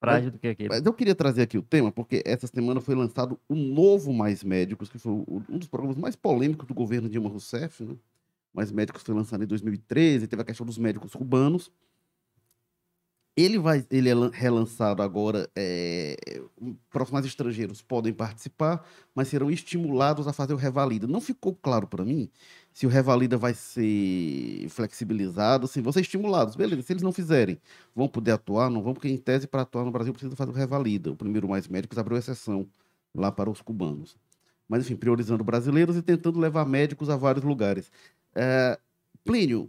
Frágil 0.00 0.30
do 0.30 0.38
que 0.38 0.48
aquele. 0.48 0.68
Mas 0.68 0.84
eu 0.84 0.92
queria 0.92 1.14
trazer 1.14 1.42
aqui 1.42 1.58
o 1.58 1.62
tema, 1.62 1.92
porque 1.92 2.22
essa 2.24 2.46
semana 2.46 2.80
foi 2.80 2.94
lançado 2.94 3.38
o 3.48 3.54
novo 3.54 4.12
Mais 4.12 4.42
Médicos, 4.42 4.88
que 4.88 4.98
foi 4.98 5.12
um 5.12 5.58
dos 5.58 5.68
programas 5.68 5.96
mais 5.96 6.16
polêmicos 6.16 6.66
do 6.66 6.74
governo 6.74 7.08
Dilma 7.08 7.28
Rousseff, 7.28 7.84
né? 7.84 7.94
Mais 8.52 8.72
Médicos 8.72 9.02
foi 9.02 9.14
lançado 9.14 9.44
em 9.44 9.46
2013, 9.46 10.26
teve 10.26 10.42
a 10.42 10.44
questão 10.44 10.66
dos 10.66 10.76
médicos 10.78 11.14
cubanos. 11.14 11.70
Ele, 13.36 13.58
vai, 13.58 13.86
ele 13.90 14.08
é 14.08 14.14
lan- 14.14 14.30
relançado 14.32 15.02
agora, 15.02 15.48
é, 15.56 16.16
profissionais 16.90 17.24
estrangeiros 17.24 17.80
podem 17.80 18.12
participar, 18.12 18.84
mas 19.14 19.28
serão 19.28 19.50
estimulados 19.50 20.26
a 20.26 20.32
fazer 20.32 20.52
o 20.52 20.56
Revalida. 20.56 21.06
Não 21.06 21.20
ficou 21.20 21.54
claro 21.54 21.86
para 21.86 22.04
mim 22.04 22.28
se 22.72 22.86
o 22.86 22.88
Revalida 22.88 23.36
vai 23.36 23.52
ser 23.54 24.68
flexibilizado, 24.68 25.66
se 25.66 25.80
vão 25.80 25.92
ser 25.92 26.00
estimulados. 26.00 26.56
Beleza, 26.56 26.82
se 26.82 26.92
eles 26.92 27.02
não 27.02 27.12
fizerem, 27.12 27.60
vão 27.94 28.08
poder 28.08 28.32
atuar, 28.32 28.70
não 28.70 28.82
vão, 28.82 28.94
porque 28.94 29.08
em 29.08 29.16
tese 29.16 29.46
para 29.46 29.62
atuar 29.62 29.84
no 29.84 29.90
Brasil 29.90 30.12
precisa 30.12 30.36
fazer 30.36 30.50
o 30.50 30.54
Revalida. 30.54 31.10
O 31.10 31.16
primeiro 31.16 31.48
Mais 31.48 31.66
Médicos 31.68 31.98
abriu 31.98 32.16
exceção 32.16 32.66
lá 33.14 33.30
para 33.32 33.50
os 33.50 33.60
cubanos. 33.60 34.16
Mas, 34.68 34.84
enfim, 34.84 34.94
priorizando 34.94 35.42
brasileiros 35.42 35.96
e 35.96 36.02
tentando 36.02 36.38
levar 36.38 36.64
médicos 36.64 37.10
a 37.10 37.16
vários 37.16 37.44
lugares. 37.44 37.90
É, 38.34 38.78
Plínio, 39.24 39.68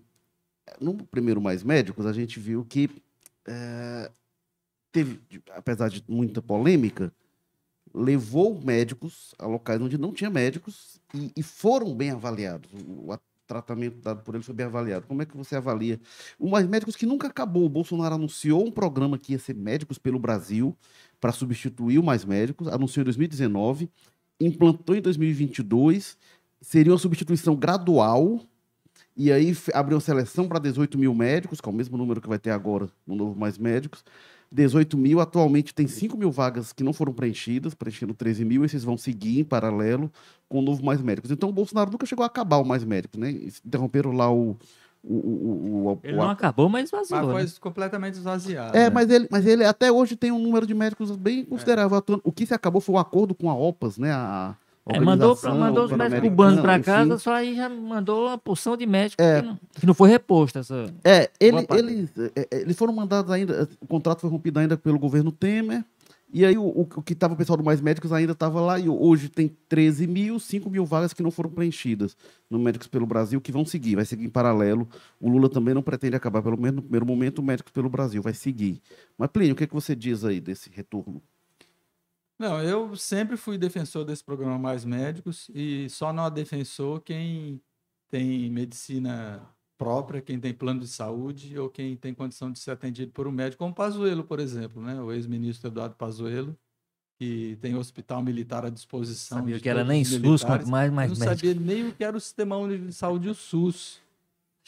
no 0.80 0.94
primeiro 0.94 1.42
Mais 1.42 1.64
Médicos, 1.64 2.06
a 2.06 2.14
gente 2.14 2.40
viu 2.40 2.64
que 2.64 2.88
é, 3.48 4.12
teve, 4.92 5.20
apesar 5.50 5.90
de 5.90 6.04
muita 6.08 6.42
polêmica, 6.42 7.12
levou 7.94 8.60
médicos 8.64 9.34
a 9.38 9.46
locais 9.46 9.82
onde 9.82 9.98
não 9.98 10.14
tinha 10.14 10.30
médicos 10.30 11.00
e, 11.14 11.32
e 11.36 11.44
foram 11.44 11.96
bem 11.96 12.12
avaliados. 12.12 12.70
O, 12.74 13.12
o 13.12 13.20
tratamento 13.52 13.98
dado 14.02 14.24
por 14.24 14.34
eles 14.34 14.46
foi 14.46 14.56
bem 14.56 14.66
avaliado. 14.66 15.06
Como 15.08 15.22
é 15.22 15.26
que 15.26 15.36
você 15.36 15.58
avalia? 15.58 16.00
Mais 16.40 16.66
Médicos 16.66 16.96
que 16.96 17.06
nunca 17.06 17.28
acabou. 17.28 17.66
O 17.66 17.70
Bolsonaro 17.70 18.16
anunciou 18.16 18.66
um 18.66 18.72
programa 18.72 19.18
que 19.18 19.34
ia 19.34 19.40
ser 19.40 19.56
Médicos 19.56 19.98
pelo 19.98 20.18
Brasil 20.18 20.76
para 21.20 21.32
substituir 21.34 22.00
o 22.00 22.04
Mais 22.04 22.24
Médicos, 22.24 22.68
anunciou 22.68 23.02
em 23.02 23.06
2019, 23.06 23.90
implantou 24.40 24.96
em 24.96 25.02
2022, 25.02 26.18
seria 26.62 26.92
uma 26.92 26.98
substituição 26.98 27.56
gradual 27.56 28.40
e 29.16 29.32
aí 29.32 29.56
abriu 29.74 30.00
seleção 30.00 30.48
para 30.48 30.58
18 30.58 30.98
mil 30.98 31.14
médicos, 31.14 31.60
que 31.60 31.68
é 31.68 31.72
o 31.72 31.76
mesmo 31.76 31.98
número 31.98 32.22
que 32.22 32.30
vai 32.30 32.40
ter 32.40 32.52
agora 32.52 32.90
no 33.06 33.16
novo 33.16 33.40
Mais 33.40 33.58
Médicos. 33.58 34.04
18 34.52 34.98
mil, 34.98 35.20
atualmente 35.22 35.74
tem 35.74 35.88
5 35.88 36.18
mil 36.18 36.30
vagas 36.30 36.74
que 36.74 36.84
não 36.84 36.92
foram 36.92 37.14
preenchidas, 37.14 37.74
preenchendo 37.74 38.14
13 38.14 38.44
mil, 38.44 38.66
esses 38.66 38.84
vão 38.84 38.98
seguir 38.98 39.40
em 39.40 39.44
paralelo 39.44 40.12
com 40.50 40.60
o 40.60 40.62
novo 40.62 40.84
Mais 40.84 41.02
Médicos. 41.02 41.32
Então 41.32 41.48
o 41.50 41.54
Bolsonaro 41.54 41.90
nunca 41.92 42.06
chegou 42.06 42.24
a 42.24 42.28
acabar 42.28 42.58
o 42.58 42.66
Mais 42.66 42.84
Médicos, 42.84 43.20
né? 43.20 43.32
Interromperam 43.66 44.12
lá 44.12 44.30
o. 44.30 44.58
o, 45.04 45.14
o, 45.16 45.16
o- 45.16 45.88
o- 45.94 46.00
Ele 46.04 46.14
o- 46.14 46.18
não 46.18 46.30
acabou, 46.30 46.68
mas 46.68 46.92
vazou. 46.92 47.18
Mas 47.18 47.28
né? 47.28 47.34
foi 47.50 47.60
completamente 47.62 48.16
esvaziado. 48.16 48.76
é, 48.76 48.84
né? 48.84 48.90
mas 48.90 49.10
ele, 49.10 49.28
mas 49.32 49.46
ele 49.46 49.64
até 49.64 49.90
hoje 49.92 50.16
tem 50.18 50.32
um 50.32 50.40
número 50.40 50.68
de 50.68 50.74
médicos 50.74 51.16
bem 51.16 51.46
considerável 51.46 51.98
atuando. 51.98 52.22
O 52.26 52.32
que 52.32 52.46
se 52.46 52.54
acabou 52.54 52.82
foi 52.82 52.96
o 52.96 53.00
acordo 53.00 53.34
com 53.34 53.50
a 53.50 53.56
OPAS, 53.56 53.98
né? 53.98 54.12
A 54.12 54.56
É, 54.90 55.00
mandou, 55.00 55.38
mandou 55.44 55.86
os 55.86 55.92
médicos 55.92 56.30
cubanos 56.30 56.60
para 56.60 56.76
enfim. 56.76 56.84
casa, 56.84 57.18
só 57.20 57.34
aí 57.34 57.56
já 57.56 57.70
mandou 57.70 58.28
uma 58.28 58.38
porção 58.38 58.76
de 58.76 58.86
médicos 58.88 59.24
É. 59.24 59.42
que, 59.42 59.48
não, 59.48 59.60
que 59.82 59.86
não 59.86 59.94
foi 59.94 60.10
reposta. 60.10 60.60
Essa... 60.60 60.92
É, 61.04 61.30
ele, 61.40 61.68
eles, 61.70 62.10
é, 62.36 62.48
é, 62.52 62.62
eles 62.62 62.76
foram 62.76 62.92
mandados 62.92 63.32
ainda, 63.32 63.70
o 63.80 63.88
contrato 63.88 64.22
foi 64.22 64.30
rompido 64.30 64.60
ainda 64.60 64.76
pelo 64.76 64.98
governo 64.98 65.32
Temer, 65.32 65.86
e 66.34 66.46
aí 66.46 66.58
o, 66.58 66.64
o, 66.64 66.82
o 66.82 67.02
que 67.04 67.14
estava 67.14 67.34
o 67.34 67.38
pessoal 67.38 67.58
do 67.58 67.64
Mais 67.64 67.82
Médicos 67.82 68.14
ainda 68.14 68.32
estava 68.32 68.62
lá, 68.62 68.80
e 68.80 68.88
hoje 68.88 69.28
tem 69.30 69.56
13 69.68 70.08
mil, 70.08 70.40
5 70.40 70.70
mil 70.70 70.86
vagas 70.86 71.14
que 71.14 71.22
não 71.22 71.30
foram 71.30 71.50
preenchidas 71.50 72.16
no 72.50 72.58
Médicos 72.58 72.88
pelo 72.88 73.06
Brasil, 73.06 73.42
que 73.42 73.52
vão 73.52 73.66
seguir, 73.66 73.96
vai 73.98 74.06
seguir 74.06 74.26
em 74.26 74.30
paralelo. 74.30 74.88
O 75.20 75.30
Lula 75.30 75.50
também 75.50 75.74
não 75.74 75.84
pretende 75.84 76.16
acabar, 76.16 76.42
pelo 76.42 76.58
menos 76.58 76.78
no 76.78 76.82
primeiro 76.82 77.06
momento, 77.06 77.40
o 77.40 77.44
Médicos 77.44 77.74
pelo 77.74 77.90
Brasil 77.90 78.22
vai 78.22 78.34
seguir. 78.34 78.82
Mas, 79.18 79.30
Plínio, 79.30 79.54
o 79.54 79.56
que, 79.56 79.66
é 79.66 79.68
que 79.68 79.74
você 79.74 79.94
diz 79.96 80.24
aí 80.24 80.40
desse 80.40 80.70
retorno? 80.74 81.22
Não, 82.42 82.60
eu 82.60 82.96
sempre 82.96 83.38
fui 83.38 83.56
defensor 83.56 84.04
desse 84.04 84.24
programa 84.24 84.58
Mais 84.58 84.84
Médicos 84.84 85.48
e 85.54 85.88
só 85.92 86.12
não 86.12 86.26
é 86.26 86.32
defensor 86.32 87.00
quem 87.02 87.62
tem 88.10 88.50
medicina 88.50 89.48
própria, 89.78 90.24
quem 90.24 90.40
tem 90.40 90.52
plano 90.52 90.80
de 90.80 90.88
saúde 90.88 91.60
ou 91.60 91.70
quem 91.70 91.96
tem 91.96 92.16
condição 92.16 92.52
de 92.52 92.58
ser 92.58 92.72
atendido 92.72 93.12
por 93.12 93.28
um 93.28 93.32
médico, 93.32 93.64
como 93.64 93.76
Pazuello, 93.76 94.24
por 94.24 94.40
exemplo, 94.40 94.82
né? 94.82 95.00
O 95.00 95.12
ex-ministro 95.12 95.70
Eduardo 95.70 95.94
Pazuello, 95.94 96.58
que 97.20 97.60
tem 97.62 97.76
hospital 97.76 98.24
militar 98.24 98.66
à 98.66 98.72
disposição. 98.72 99.38
Sabia 99.38 99.60
que 99.60 99.70
era 99.70 99.84
nem 99.84 100.04
SUS, 100.04 100.44
quanto 100.44 100.68
mais, 100.68 100.90
Eu 100.90 100.96
mais 100.96 101.12
não 101.12 101.20
médico. 101.20 101.46
sabia 101.46 101.54
nem 101.54 101.90
o 101.90 101.94
que 101.94 102.04
era 102.04 102.18
o 102.18 102.20
Sistema 102.20 102.58
Único 102.58 102.88
de 102.88 102.94
Saúde, 102.94 103.30
o 103.30 103.36
SUS. 103.36 104.02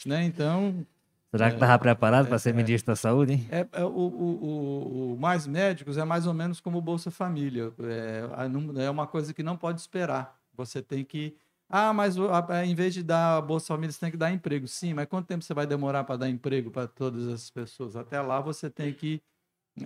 Né? 0.06 0.24
Então, 0.24 0.86
Será 1.34 1.48
que 1.48 1.56
estava 1.56 1.78
preparado 1.80 2.28
para 2.28 2.38
ser 2.38 2.50
é. 2.50 2.52
ministro 2.52 2.92
da 2.92 2.96
Saúde, 2.96 3.32
hein? 3.32 3.46
é, 3.50 3.66
é, 3.72 3.84
o, 3.84 3.88
o, 3.88 5.12
o- 5.14 5.16
Mais 5.18 5.48
Médicos 5.48 5.98
é 5.98 6.04
mais 6.04 6.28
ou 6.28 6.32
menos 6.32 6.60
como 6.60 6.78
o 6.78 6.80
Bolsa 6.80 7.10
Família. 7.10 7.72
É, 7.80 8.84
é 8.84 8.90
uma 8.90 9.06
coisa 9.06 9.34
que 9.34 9.42
não 9.42 9.56
pode 9.56 9.80
esperar. 9.80 10.38
Você 10.56 10.80
tem 10.80 11.04
que. 11.04 11.36
Ah, 11.68 11.92
mas 11.92 12.16
em 12.64 12.74
vez 12.74 12.94
de 12.94 13.02
dar 13.02 13.38
a 13.38 13.40
Bolsa 13.40 13.66
Família, 13.68 13.90
você 13.90 13.98
tem 13.98 14.12
que 14.12 14.16
dar 14.16 14.30
emprego. 14.30 14.68
Sim, 14.68 14.94
mas 14.94 15.06
quanto 15.06 15.26
tempo 15.26 15.42
você 15.42 15.52
vai 15.52 15.66
demorar 15.66 16.04
para 16.04 16.18
dar 16.18 16.28
emprego 16.28 16.70
para 16.70 16.86
todas 16.86 17.26
essas 17.26 17.50
pessoas? 17.50 17.96
Até 17.96 18.20
lá 18.20 18.40
você 18.40 18.70
tem 18.70 18.92
que 18.92 19.20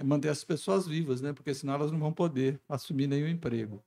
manter 0.05 0.29
as 0.29 0.45
pessoas 0.45 0.87
vivas, 0.87 1.23
né? 1.23 1.33
Porque 1.33 1.55
senão 1.55 1.73
elas 1.75 1.91
não 1.91 1.99
vão 1.99 2.13
poder 2.13 2.61
assumir 2.69 3.07
nenhum 3.07 3.29
emprego. 3.29 3.83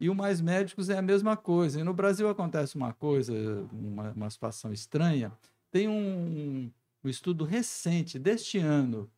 E 0.00 0.08
o 0.08 0.14
Mais 0.14 0.40
Médicos 0.40 0.88
é 0.90 0.98
a 0.98 1.02
mesma 1.02 1.36
coisa. 1.36 1.80
E 1.80 1.82
no 1.82 1.94
Brasil 1.94 2.28
acontece 2.28 2.76
uma 2.76 2.92
coisa, 2.92 3.32
uma, 3.72 4.10
uma 4.12 4.30
situação 4.30 4.72
estranha. 4.72 5.32
Tem 5.72 5.88
um, 5.88 6.70
um 7.04 7.10
estudo 7.10 7.44
recente 7.44 8.18
deste 8.18 8.58
ano 8.58 9.10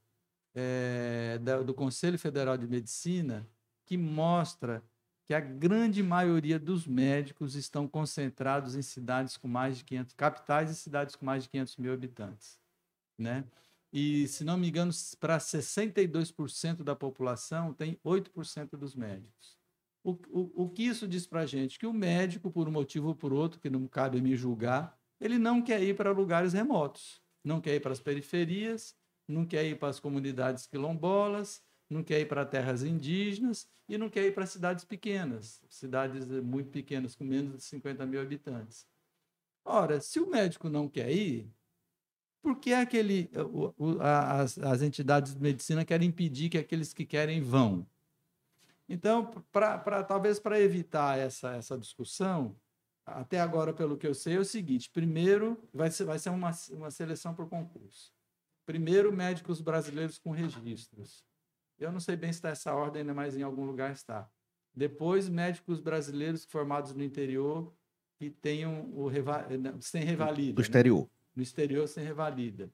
da- 1.42 1.62
do 1.62 1.74
Conselho 1.74 2.18
Federal 2.18 2.56
de 2.56 2.66
Medicina 2.66 3.46
que 3.84 3.96
mostra 3.96 4.82
que 5.26 5.34
a 5.34 5.40
grande 5.40 6.02
maioria 6.02 6.58
dos 6.58 6.86
médicos 6.86 7.54
estão 7.56 7.88
concentrados 7.88 8.76
em 8.76 8.82
cidades 8.82 9.36
com 9.36 9.48
mais 9.48 9.78
de 9.78 9.84
500, 9.84 10.14
capitais 10.14 10.70
e 10.70 10.74
cidades 10.74 11.16
com 11.16 11.26
mais 11.26 11.42
de 11.44 11.48
500 11.50 11.76
mil 11.76 11.92
habitantes, 11.92 12.60
né? 13.18 13.44
E, 13.92 14.28
se 14.28 14.44
não 14.44 14.56
me 14.56 14.68
engano, 14.68 14.92
para 15.18 15.38
62% 15.38 16.84
da 16.84 16.94
população 16.94 17.72
tem 17.72 17.98
8% 18.04 18.76
dos 18.76 18.94
médicos. 18.94 19.56
O, 20.04 20.12
o, 20.28 20.64
o 20.64 20.70
que 20.70 20.84
isso 20.84 21.08
diz 21.08 21.26
para 21.26 21.40
a 21.40 21.46
gente? 21.46 21.78
Que 21.78 21.86
o 21.86 21.92
médico, 21.92 22.50
por 22.50 22.68
um 22.68 22.72
motivo 22.72 23.08
ou 23.08 23.14
por 23.14 23.32
outro, 23.32 23.58
que 23.58 23.70
não 23.70 23.88
cabe 23.88 24.20
mim 24.20 24.36
julgar, 24.36 24.96
ele 25.20 25.38
não 25.38 25.62
quer 25.62 25.82
ir 25.82 25.96
para 25.96 26.12
lugares 26.12 26.52
remotos, 26.52 27.20
não 27.46 27.60
quer 27.60 27.76
ir 27.76 27.80
para 27.80 27.92
as 27.92 28.00
periferias, 28.00 28.96
não 29.28 29.46
quer 29.46 29.64
ir 29.64 29.78
para 29.78 29.88
as 29.88 30.00
comunidades 30.00 30.66
quilombolas, 30.66 31.62
não 31.88 32.02
quer 32.02 32.20
ir 32.20 32.26
para 32.26 32.44
terras 32.44 32.82
indígenas 32.82 33.68
e 33.88 33.96
não 33.96 34.10
quer 34.10 34.24
ir 34.26 34.34
para 34.34 34.44
cidades 34.46 34.84
pequenas, 34.84 35.62
cidades 35.68 36.26
muito 36.42 36.70
pequenas, 36.70 37.14
com 37.14 37.22
menos 37.22 37.56
de 37.58 37.62
50 37.62 38.04
mil 38.04 38.20
habitantes. 38.20 38.84
Ora, 39.64 40.00
se 40.00 40.18
o 40.18 40.28
médico 40.28 40.68
não 40.68 40.88
quer 40.88 41.08
ir, 41.12 41.48
por 42.42 42.58
que 42.58 42.72
aquele, 42.72 43.30
o- 43.36 43.72
o- 43.78 44.00
a- 44.00 44.40
as, 44.40 44.58
as 44.58 44.82
entidades 44.82 45.32
de 45.34 45.40
medicina 45.40 45.84
querem 45.84 46.08
impedir 46.08 46.48
que 46.48 46.58
aqueles 46.58 46.92
que 46.92 47.06
querem 47.06 47.40
vão? 47.40 47.86
Então, 48.88 49.30
pra, 49.52 49.78
pra- 49.78 50.02
talvez 50.02 50.40
para 50.40 50.60
evitar 50.60 51.16
essa, 51.16 51.54
essa 51.54 51.78
discussão, 51.78 52.56
até 53.06 53.40
agora, 53.40 53.72
pelo 53.72 53.96
que 53.96 54.06
eu 54.06 54.14
sei, 54.14 54.34
é 54.34 54.40
o 54.40 54.44
seguinte: 54.44 54.90
primeiro, 54.90 55.56
vai 55.72 55.90
ser, 55.90 56.04
vai 56.04 56.18
ser 56.18 56.30
uma, 56.30 56.50
uma 56.72 56.90
seleção 56.90 57.34
por 57.34 57.48
concurso. 57.48 58.12
Primeiro, 58.66 59.12
médicos 59.12 59.60
brasileiros 59.60 60.18
com 60.18 60.32
registros. 60.32 61.24
Eu 61.78 61.92
não 61.92 62.00
sei 62.00 62.16
bem 62.16 62.32
se 62.32 62.38
está 62.38 62.48
essa 62.48 62.74
ordem, 62.74 63.04
né, 63.04 63.12
mas 63.12 63.36
em 63.36 63.42
algum 63.42 63.64
lugar 63.64 63.92
está. 63.92 64.28
Depois, 64.74 65.28
médicos 65.28 65.80
brasileiros 65.80 66.44
formados 66.44 66.92
no 66.92 67.02
interior 67.04 67.72
que 68.18 68.28
tenham 68.30 68.90
o 68.92 69.08
não, 69.58 69.80
sem 69.80 70.02
revalida. 70.02 70.54
Do 70.54 70.58
né? 70.58 70.62
exterior. 70.62 71.08
no 71.34 71.42
exterior 71.42 71.86
sem 71.86 72.04
revalida. 72.04 72.70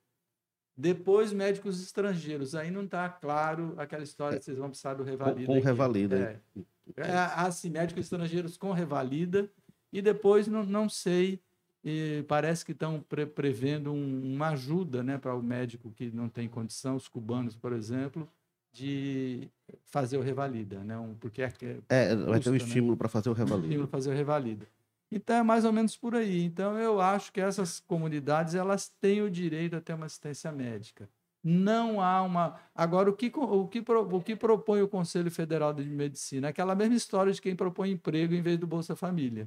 Depois, 0.75 1.33
médicos 1.33 1.83
estrangeiros. 1.83 2.55
Aí 2.55 2.71
não 2.71 2.85
está 2.85 3.09
claro 3.09 3.75
aquela 3.77 4.03
história 4.03 4.39
que 4.39 4.45
vocês 4.45 4.57
vão 4.57 4.69
precisar 4.69 4.95
do 4.95 5.03
revalida. 5.03 5.47
com 5.47 5.53
aqui. 5.53 5.65
revalida, 5.65 6.17
É. 6.17 6.63
É, 6.97 7.13
assim, 7.37 7.71
médicos 7.71 8.05
estrangeiros 8.05 8.57
com 8.57 8.73
revalida. 8.73 9.51
E 9.93 10.01
depois, 10.01 10.47
não, 10.49 10.65
não 10.65 10.89
sei, 10.89 11.39
e 11.85 12.25
parece 12.29 12.65
que 12.65 12.73
estão 12.73 13.01
pre- 13.01 13.27
prevendo 13.27 13.93
um- 13.93 14.35
uma 14.35 14.49
ajuda 14.51 15.03
né, 15.03 15.19
para 15.19 15.35
o 15.35 15.43
médico 15.43 15.91
que 15.91 16.11
não 16.11 16.29
tem 16.29 16.49
condição, 16.49 16.97
os 16.97 17.09
cubanos, 17.09 17.57
por 17.57 17.73
exemplo, 17.73 18.29
de 18.73 19.49
fazer 19.85 20.17
o 20.17 20.23
revalida. 20.23 20.83
Né? 20.83 20.97
Um, 20.99 21.15
porque 21.15 21.43
é, 21.43 21.53
É, 21.89 22.17
vai 22.17 22.41
ter 22.41 22.49
um 22.49 22.53
né? 22.53 22.59
estímulo 22.59 22.97
para 22.97 23.09
fazer 23.09 23.29
o 23.29 23.33
revalida. 23.33 23.67
estímulo 23.67 23.89
fazer 23.89 24.11
o 24.11 24.15
revalida. 24.15 24.67
Então 25.11 25.37
é 25.37 25.43
mais 25.43 25.65
ou 25.67 25.73
menos 25.73 25.95
por 25.95 26.15
aí. 26.15 26.43
Então 26.43 26.79
eu 26.79 26.99
acho 26.99 27.31
que 27.33 27.41
essas 27.41 27.81
comunidades 27.81 28.55
elas 28.55 28.89
têm 28.89 29.21
o 29.21 29.31
direito 29.31 29.77
a 29.77 29.81
ter 29.81 29.93
uma 29.93 30.07
assistência 30.07 30.51
médica. 30.51 31.07
Não 31.45 32.01
há 32.01 32.23
uma. 32.23 32.59
Agora 32.75 33.11
o 33.11 33.13
que 33.13 33.31
o 33.35 33.67
que, 33.67 33.83
pro- 33.83 34.09
o 34.17 34.23
que 34.23 34.35
propõe 34.37 34.81
o 34.81 34.89
Conselho 34.89 35.31
Federal 35.31 35.75
de 35.75 35.85
Medicina? 35.85 36.47
É 36.47 36.51
Aquela 36.51 36.75
mesma 36.75 36.95
história 36.95 37.31
de 37.33 37.43
quem 37.43 37.55
propõe 37.55 37.91
emprego 37.91 38.33
em 38.33 38.41
vez 38.41 38.57
do 38.59 38.67
Bolsa 38.67 38.95
Família. 38.97 39.47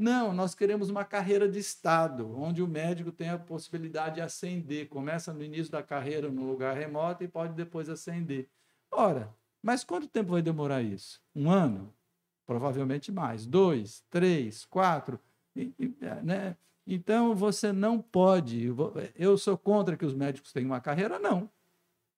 Não, 0.00 0.32
nós 0.32 0.54
queremos 0.54 0.88
uma 0.88 1.04
carreira 1.04 1.46
de 1.46 1.58
Estado, 1.58 2.34
onde 2.34 2.62
o 2.62 2.66
médico 2.66 3.12
tem 3.12 3.28
a 3.28 3.38
possibilidade 3.38 4.14
de 4.14 4.22
ascender. 4.22 4.88
Começa 4.88 5.30
no 5.30 5.42
início 5.42 5.70
da 5.70 5.82
carreira 5.82 6.30
no 6.30 6.42
lugar 6.42 6.74
remoto 6.74 7.22
e 7.22 7.28
pode 7.28 7.52
depois 7.52 7.86
ascender. 7.86 8.48
Ora, 8.90 9.30
mas 9.62 9.84
quanto 9.84 10.08
tempo 10.08 10.30
vai 10.30 10.40
demorar 10.40 10.80
isso? 10.80 11.20
Um 11.36 11.50
ano? 11.50 11.92
Provavelmente 12.46 13.12
mais. 13.12 13.44
Dois, 13.44 14.02
três, 14.08 14.64
quatro. 14.64 15.20
Né? 16.22 16.56
Então, 16.86 17.34
você 17.34 17.70
não 17.70 18.00
pode. 18.00 18.74
Eu 19.14 19.36
sou 19.36 19.58
contra 19.58 19.98
que 19.98 20.06
os 20.06 20.14
médicos 20.14 20.50
tenham 20.50 20.70
uma 20.70 20.80
carreira? 20.80 21.18
Não. 21.18 21.46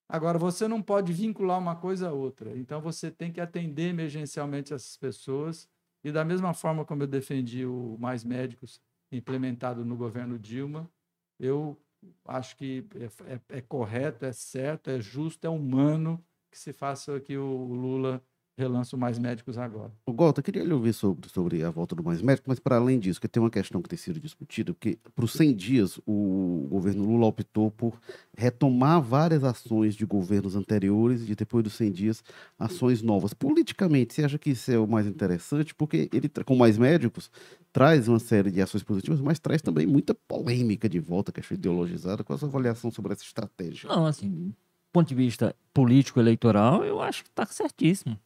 Agora, 0.08 0.38
você 0.38 0.68
não 0.68 0.80
pode 0.80 1.12
vincular 1.12 1.58
uma 1.58 1.74
coisa 1.74 2.10
a 2.10 2.12
outra. 2.12 2.56
Então, 2.56 2.80
você 2.80 3.10
tem 3.10 3.32
que 3.32 3.40
atender 3.40 3.88
emergencialmente 3.88 4.72
essas 4.72 4.96
pessoas. 4.96 5.68
E, 6.04 6.10
da 6.10 6.24
mesma 6.24 6.52
forma 6.52 6.84
como 6.84 7.02
eu 7.02 7.06
defendi 7.06 7.64
o 7.64 7.96
Mais 7.98 8.24
Médicos 8.24 8.80
implementado 9.10 9.84
no 9.84 9.96
governo 9.96 10.38
Dilma, 10.38 10.90
eu 11.38 11.80
acho 12.24 12.56
que 12.56 12.86
é, 12.94 13.34
é, 13.34 13.58
é 13.58 13.60
correto, 13.60 14.24
é 14.24 14.32
certo, 14.32 14.90
é 14.90 15.00
justo, 15.00 15.46
é 15.46 15.50
humano 15.50 16.24
que 16.50 16.58
se 16.58 16.72
faça 16.72 17.18
que 17.20 17.36
o 17.36 17.74
Lula 17.74 18.22
relança 18.56 18.94
o 18.94 18.98
Mais 18.98 19.18
Médicos 19.18 19.56
agora. 19.56 19.92
O 20.04 20.12
Gota, 20.12 20.40
eu 20.40 20.44
queria 20.44 20.62
lhe 20.62 20.72
ouvir 20.72 20.92
sobre, 20.92 21.28
sobre 21.28 21.62
a 21.62 21.70
volta 21.70 21.94
do 21.94 22.02
Mais 22.02 22.20
Médicos, 22.20 22.48
mas 22.48 22.58
para 22.58 22.76
além 22.76 22.98
disso, 22.98 23.20
que 23.20 23.28
tem 23.28 23.42
uma 23.42 23.50
questão 23.50 23.80
que 23.80 23.88
tem 23.88 23.98
sido 23.98 24.20
discutida, 24.20 24.72
porque 24.74 24.98
para 25.14 25.24
os 25.24 25.32
100 25.32 25.54
dias 25.54 26.00
o 26.06 26.66
governo 26.70 27.04
Lula 27.04 27.26
optou 27.26 27.70
por 27.70 27.98
retomar 28.36 29.00
várias 29.00 29.42
ações 29.42 29.94
de 29.94 30.04
governos 30.04 30.54
anteriores 30.54 31.28
e 31.28 31.34
depois 31.34 31.64
dos 31.64 31.74
100 31.74 31.92
dias 31.92 32.24
ações 32.58 33.02
novas. 33.02 33.32
Politicamente, 33.32 34.14
você 34.14 34.24
acha 34.24 34.38
que 34.38 34.50
isso 34.50 34.70
é 34.70 34.78
o 34.78 34.86
mais 34.86 35.06
interessante? 35.06 35.74
Porque 35.74 36.08
ele, 36.12 36.28
com 36.44 36.54
Mais 36.54 36.76
Médicos, 36.76 37.30
traz 37.72 38.06
uma 38.06 38.18
série 38.18 38.50
de 38.50 38.60
ações 38.60 38.82
positivas, 38.82 39.20
mas 39.20 39.38
traz 39.38 39.62
também 39.62 39.86
muita 39.86 40.14
polêmica 40.14 40.88
de 40.88 40.98
volta, 40.98 41.32
que 41.32 41.40
é 41.40 41.54
ideologizada. 41.54 42.22
Qual 42.22 42.36
a 42.36 42.38
sua 42.38 42.48
avaliação 42.48 42.90
sobre 42.90 43.12
essa 43.12 43.24
estratégia? 43.24 43.88
Não, 43.88 44.06
assim, 44.06 44.28
do 44.28 44.54
ponto 44.92 45.08
de 45.08 45.14
vista 45.14 45.56
político-eleitoral, 45.72 46.84
eu 46.84 47.00
acho 47.00 47.24
que 47.24 47.30
está 47.30 47.46
certíssimo. 47.46 48.18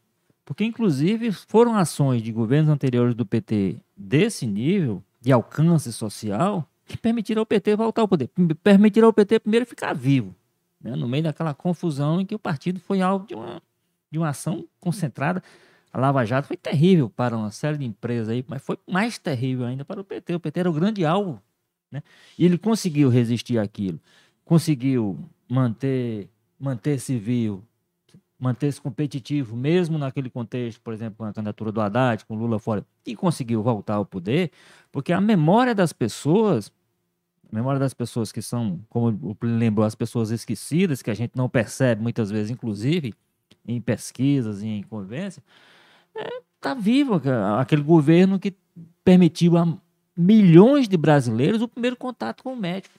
Porque, 0.46 0.64
inclusive, 0.64 1.32
foram 1.32 1.74
ações 1.74 2.22
de 2.22 2.30
governos 2.30 2.70
anteriores 2.70 3.16
do 3.16 3.26
PT 3.26 3.78
desse 3.96 4.46
nível, 4.46 5.02
de 5.20 5.32
alcance 5.32 5.92
social, 5.92 6.64
que 6.86 6.96
permitiram 6.96 7.40
ao 7.40 7.46
PT 7.46 7.74
voltar 7.74 8.02
ao 8.02 8.08
poder. 8.08 8.30
Permitiram 8.62 9.08
ao 9.08 9.12
PT 9.12 9.40
primeiro 9.40 9.66
ficar 9.66 9.92
vivo, 9.92 10.32
né? 10.80 10.94
no 10.94 11.08
meio 11.08 11.24
daquela 11.24 11.52
confusão 11.52 12.20
em 12.20 12.24
que 12.24 12.34
o 12.34 12.38
partido 12.38 12.78
foi 12.78 13.00
alvo 13.00 13.26
de 13.26 13.34
uma, 13.34 13.60
de 14.08 14.18
uma 14.18 14.28
ação 14.28 14.64
concentrada. 14.78 15.42
A 15.92 15.98
Lava 15.98 16.24
Jato 16.24 16.46
foi 16.46 16.56
terrível 16.56 17.10
para 17.10 17.36
uma 17.36 17.50
série 17.50 17.78
de 17.78 17.84
empresas 17.84 18.28
aí, 18.28 18.44
mas 18.46 18.62
foi 18.62 18.78
mais 18.86 19.18
terrível 19.18 19.66
ainda 19.66 19.84
para 19.84 20.00
o 20.00 20.04
PT. 20.04 20.36
O 20.36 20.40
PT 20.40 20.60
era 20.60 20.70
o 20.70 20.72
grande 20.72 21.04
alvo. 21.04 21.42
Né? 21.90 22.04
E 22.38 22.44
ele 22.44 22.56
conseguiu 22.56 23.08
resistir 23.08 23.58
àquilo. 23.58 23.98
Conseguiu 24.44 25.18
manter, 25.48 26.28
manter-se 26.56 27.18
vivo, 27.18 27.64
manter-se 28.38 28.80
competitivo, 28.80 29.56
mesmo 29.56 29.96
naquele 29.96 30.28
contexto, 30.28 30.80
por 30.80 30.92
exemplo, 30.92 31.16
com 31.18 31.24
a 31.24 31.32
candidatura 31.32 31.72
do 31.72 31.80
Haddad, 31.80 32.24
com 32.26 32.34
Lula 32.34 32.58
fora, 32.58 32.84
e 33.04 33.16
conseguiu 33.16 33.62
voltar 33.62 33.94
ao 33.94 34.04
poder, 34.04 34.50
porque 34.92 35.12
a 35.12 35.20
memória 35.20 35.74
das 35.74 35.92
pessoas, 35.92 36.70
a 37.50 37.54
memória 37.56 37.80
das 37.80 37.94
pessoas 37.94 38.30
que 38.30 38.42
são, 38.42 38.80
como 38.90 39.08
o 39.22 39.36
lembrou, 39.42 39.86
as 39.86 39.94
pessoas 39.94 40.30
esquecidas, 40.30 41.02
que 41.02 41.10
a 41.10 41.14
gente 41.14 41.32
não 41.34 41.48
percebe 41.48 42.02
muitas 42.02 42.30
vezes, 42.30 42.50
inclusive 42.50 43.14
em 43.66 43.80
pesquisas 43.80 44.62
e 44.62 44.68
em 44.68 44.82
convivência, 44.82 45.42
está 46.14 46.72
é, 46.72 47.20
tá 47.20 47.60
aquele 47.60 47.82
governo 47.82 48.38
que 48.38 48.54
permitiu 49.02 49.56
a 49.56 49.76
milhões 50.16 50.88
de 50.88 50.96
brasileiros 50.96 51.62
o 51.62 51.68
primeiro 51.68 51.96
contato 51.96 52.42
com 52.42 52.52
o 52.52 52.56
médico 52.56 52.94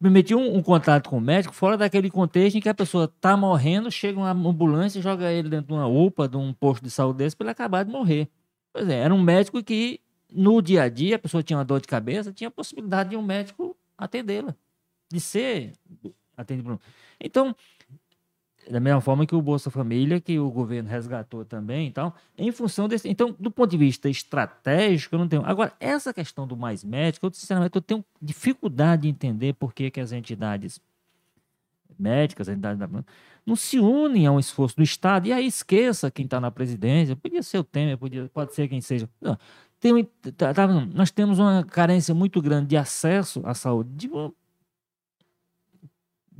permitiu 0.00 0.38
um, 0.38 0.56
um, 0.56 0.62
contato 0.62 1.10
com 1.10 1.18
o 1.18 1.20
médico 1.20 1.54
fora 1.54 1.76
daquele 1.76 2.10
contexto 2.10 2.56
em 2.56 2.60
que 2.60 2.68
a 2.68 2.74
pessoa 2.74 3.04
está 3.04 3.36
morrendo, 3.36 3.90
chega 3.90 4.18
uma 4.18 4.30
ambulância 4.30 4.98
e 4.98 5.02
joga 5.02 5.30
ele 5.30 5.48
dentro 5.48 5.66
de 5.68 5.72
uma 5.74 5.86
UPA, 5.86 6.26
de 6.26 6.36
um 6.36 6.52
posto 6.52 6.82
de 6.82 6.90
saúde 6.90 7.18
desse, 7.18 7.36
para 7.36 7.44
ele 7.44 7.50
acabar 7.52 7.84
de 7.84 7.90
morrer. 7.90 8.28
Pois 8.72 8.88
é, 8.88 9.00
era 9.00 9.14
um 9.14 9.20
médico 9.20 9.62
que, 9.62 10.00
no 10.32 10.62
dia 10.62 10.84
a 10.84 10.88
dia, 10.88 11.16
a 11.16 11.18
pessoa 11.18 11.42
tinha 11.42 11.58
uma 11.58 11.64
dor 11.64 11.80
de 11.80 11.86
cabeça, 11.86 12.32
tinha 12.32 12.48
a 12.48 12.50
possibilidade 12.50 13.10
de 13.10 13.16
um 13.16 13.22
médico 13.22 13.76
atendê-la, 13.98 14.56
de 15.12 15.20
ser 15.20 15.72
atendido. 16.36 16.80
Então, 17.20 17.54
da 18.70 18.80
mesma 18.80 19.00
forma 19.00 19.26
que 19.26 19.34
o 19.34 19.42
Bolsa 19.42 19.70
Família, 19.70 20.20
que 20.20 20.38
o 20.38 20.50
governo 20.50 20.88
resgatou 20.88 21.44
também, 21.44 21.88
então, 21.88 22.12
em 22.38 22.52
função 22.52 22.88
desse. 22.88 23.08
Então, 23.08 23.34
do 23.38 23.50
ponto 23.50 23.70
de 23.70 23.76
vista 23.76 24.08
estratégico, 24.08 25.14
eu 25.14 25.18
não 25.18 25.28
tenho. 25.28 25.44
Agora, 25.44 25.72
essa 25.80 26.14
questão 26.14 26.46
do 26.46 26.56
mais 26.56 26.84
médico, 26.84 27.26
eu, 27.26 27.32
sinceramente, 27.32 27.74
eu 27.74 27.82
tenho 27.82 28.04
dificuldade 28.20 29.02
de 29.02 29.08
entender 29.08 29.54
por 29.54 29.74
que, 29.74 29.90
que 29.90 30.00
as 30.00 30.12
entidades 30.12 30.80
médicas, 31.98 32.48
as 32.48 32.52
entidades 32.52 32.78
da 32.78 32.86
não 33.44 33.56
se 33.56 33.78
unem 33.78 34.26
a 34.26 34.32
um 34.32 34.38
esforço 34.38 34.76
do 34.76 34.82
Estado, 34.82 35.26
e 35.26 35.32
aí 35.32 35.46
esqueça 35.46 36.10
quem 36.10 36.24
está 36.24 36.40
na 36.40 36.50
presidência, 36.50 37.16
podia 37.16 37.42
ser 37.42 37.58
o 37.58 37.64
Temer, 37.64 37.98
podia, 37.98 38.30
pode 38.32 38.54
ser 38.54 38.68
quem 38.68 38.80
seja. 38.80 39.08
Não, 39.20 39.36
tem, 39.80 40.04
tá, 40.36 40.54
tá, 40.54 40.68
nós 40.68 41.10
temos 41.10 41.38
uma 41.38 41.64
carência 41.64 42.14
muito 42.14 42.40
grande 42.40 42.68
de 42.68 42.76
acesso 42.76 43.40
à 43.44 43.54
saúde, 43.54 43.90
de 43.90 44.08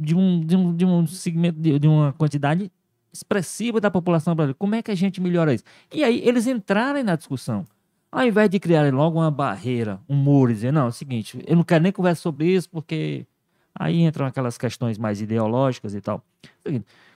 de 0.00 0.14
um, 0.14 0.40
de 0.40 0.56
um, 0.56 0.74
de 0.74 0.84
um 0.84 1.06
segmento, 1.06 1.60
de, 1.60 1.78
de 1.78 1.86
uma 1.86 2.12
quantidade 2.14 2.70
expressiva 3.12 3.80
da 3.80 3.90
população 3.90 4.34
brasileira. 4.34 4.56
Como 4.58 4.74
é 4.74 4.82
que 4.82 4.90
a 4.90 4.94
gente 4.94 5.20
melhora 5.20 5.52
isso? 5.52 5.64
E 5.92 6.02
aí 6.02 6.22
eles 6.24 6.46
entrarem 6.46 7.02
na 7.02 7.16
discussão. 7.16 7.66
Ao 8.12 8.26
invés 8.26 8.50
de 8.50 8.58
criarem 8.58 8.90
logo 8.90 9.18
uma 9.20 9.30
barreira, 9.30 10.00
um 10.08 10.16
muro, 10.16 10.50
e 10.50 10.54
dizer, 10.54 10.72
não, 10.72 10.86
é 10.86 10.88
o 10.88 10.92
seguinte, 10.92 11.38
eu 11.46 11.54
não 11.54 11.62
quero 11.62 11.82
nem 11.82 11.92
conversar 11.92 12.22
sobre 12.22 12.46
isso, 12.46 12.68
porque 12.68 13.24
aí 13.72 14.02
entram 14.02 14.26
aquelas 14.26 14.58
questões 14.58 14.98
mais 14.98 15.20
ideológicas 15.20 15.94
e 15.94 16.00
tal. 16.00 16.24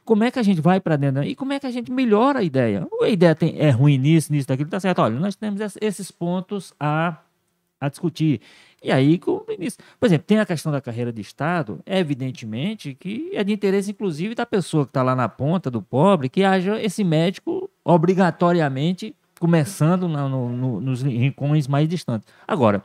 Como 0.04 0.22
é 0.22 0.30
que 0.30 0.38
a 0.38 0.42
gente 0.42 0.60
vai 0.60 0.80
para 0.80 0.96
dentro? 0.96 1.24
E 1.24 1.34
como 1.34 1.52
é 1.52 1.58
que 1.58 1.66
a 1.66 1.70
gente 1.70 1.90
melhora 1.90 2.40
a 2.40 2.42
ideia? 2.42 2.86
A 3.02 3.08
ideia 3.08 3.34
tem, 3.34 3.58
é 3.58 3.70
ruim 3.70 3.98
nisso, 3.98 4.32
nisso, 4.32 4.46
daquilo, 4.46 4.70
tá 4.70 4.78
certo. 4.78 5.00
Olha, 5.00 5.18
nós 5.18 5.34
temos 5.34 5.60
esses 5.80 6.10
pontos 6.10 6.72
a, 6.78 7.16
a 7.80 7.88
discutir. 7.88 8.40
E 8.84 8.92
aí, 8.92 9.18
por 9.18 9.46
exemplo, 10.02 10.26
tem 10.26 10.38
a 10.38 10.44
questão 10.44 10.70
da 10.70 10.78
carreira 10.78 11.10
de 11.10 11.22
Estado, 11.22 11.80
evidentemente 11.86 12.94
que 12.94 13.30
é 13.32 13.42
de 13.42 13.50
interesse, 13.50 13.92
inclusive, 13.92 14.34
da 14.34 14.44
pessoa 14.44 14.84
que 14.84 14.90
está 14.90 15.02
lá 15.02 15.16
na 15.16 15.26
ponta, 15.26 15.70
do 15.70 15.80
pobre, 15.80 16.28
que 16.28 16.44
haja 16.44 16.78
esse 16.78 17.02
médico 17.02 17.70
obrigatoriamente 17.82 19.16
começando 19.40 20.06
no, 20.06 20.28
no, 20.50 20.80
nos 20.82 21.00
rincões 21.00 21.66
mais 21.66 21.88
distantes. 21.88 22.28
Agora, 22.46 22.84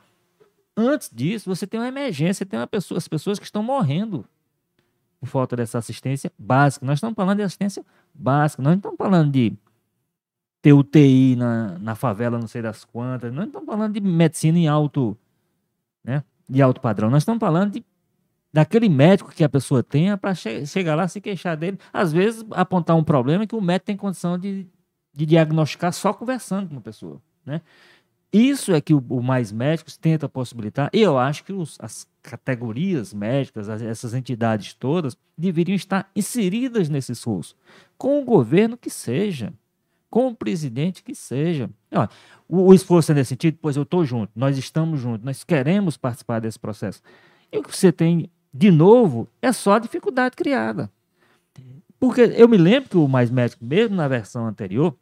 antes 0.75 1.11
disso, 1.13 1.53
você 1.53 1.67
tem 1.67 1.77
uma 1.77 1.89
emergência, 1.89 2.45
tem 2.45 2.57
uma 2.57 2.65
pessoa, 2.65 2.97
as 2.97 3.07
pessoas 3.09 3.37
que 3.37 3.43
estão 3.43 3.61
morrendo 3.61 4.23
por 5.19 5.27
falta 5.27 5.57
dessa 5.57 5.79
assistência 5.79 6.31
básica. 6.39 6.85
Nós 6.85 6.99
estamos 6.99 7.15
falando 7.17 7.39
de 7.39 7.43
assistência 7.43 7.83
básica, 8.13 8.63
nós 8.63 8.71
não 8.71 8.77
estamos 8.77 8.97
falando 8.97 9.33
de 9.33 9.51
ter 10.61 10.71
UTI 10.71 11.35
na, 11.35 11.77
na 11.77 11.93
favela, 11.93 12.39
não 12.39 12.47
sei 12.47 12.61
das 12.61 12.85
quantas, 12.85 13.33
nós 13.33 13.39
não 13.39 13.47
estamos 13.47 13.67
falando 13.67 13.93
de 13.93 13.99
medicina 13.99 14.57
em 14.57 14.69
alto 14.69 15.17
de 16.49 16.61
alto 16.61 16.81
padrão. 16.81 17.09
Nós 17.09 17.21
estamos 17.21 17.39
falando 17.39 17.73
de, 17.73 17.85
daquele 18.51 18.89
médico 18.89 19.31
que 19.31 19.43
a 19.43 19.49
pessoa 19.49 19.83
tenha 19.83 20.17
para 20.17 20.33
che 20.33 20.65
chegar 20.65 20.95
lá 20.95 21.07
se 21.07 21.21
queixar 21.21 21.55
dele. 21.55 21.77
Às 21.93 22.11
vezes, 22.11 22.45
apontar 22.51 22.95
um 22.95 23.03
problema 23.03 23.45
que 23.45 23.55
o 23.55 23.61
médico 23.61 23.85
tem 23.85 23.97
condição 23.97 24.37
de, 24.37 24.67
de 25.13 25.25
diagnosticar 25.25 25.93
só 25.93 26.11
conversando 26.11 26.69
com 26.69 26.77
a 26.77 26.81
pessoa. 26.81 27.21
Né? 27.45 27.61
Isso 28.31 28.73
é 28.73 28.81
que 28.81 28.93
o, 28.93 29.03
o 29.09 29.23
Mais 29.23 29.51
Médicos 29.51 29.97
tenta 29.97 30.29
possibilitar. 30.29 30.89
E 30.93 31.01
eu 31.01 31.17
acho 31.17 31.43
que 31.43 31.51
os, 31.51 31.77
as 31.79 32.07
categorias 32.21 33.13
médicas, 33.13 33.69
as, 33.69 33.81
essas 33.81 34.13
entidades 34.13 34.73
todas, 34.73 35.17
deveriam 35.37 35.75
estar 35.75 36.09
inseridas 36.15 36.89
nesse 36.89 37.11
esforço, 37.11 37.55
com 37.97 38.21
o 38.21 38.25
governo 38.25 38.77
que 38.77 38.89
seja 38.89 39.53
com 40.09 40.27
o 40.27 40.35
presidente 40.35 41.03
que 41.03 41.13
seja. 41.13 41.69
o, 42.47 42.73
esforço 42.73 43.11
é 43.11 43.15
nesse 43.15 43.29
sentido, 43.29 43.57
pois 43.61 43.75
eu 43.75 43.83
estou 43.83 44.03
junto, 44.03 44.31
nós 44.35 44.57
estamos 44.57 44.99
juntos, 44.99 45.23
nós 45.23 45.43
queremos 45.43 45.97
participar 45.97 46.39
desse 46.39 46.59
processo. 46.59 47.01
E 47.51 47.57
o 47.57 47.63
que 47.63 47.75
você 47.75 47.91
tem, 47.91 48.29
de 48.53 48.71
novo, 48.71 49.27
é 49.41 49.51
só 49.51 49.73
a 49.73 49.79
dificuldade 49.79 50.35
criada. 50.35 50.91
Porque 51.99 52.21
eu 52.21 52.47
me 52.47 52.57
lembro 52.57 52.89
que 52.89 52.97
o 52.97 53.07
Mais 53.07 53.29
Médico, 53.29 53.63
mesmo 53.63 53.95
na 53.95 54.07
versão 54.07 54.47
anterior, 54.47 54.95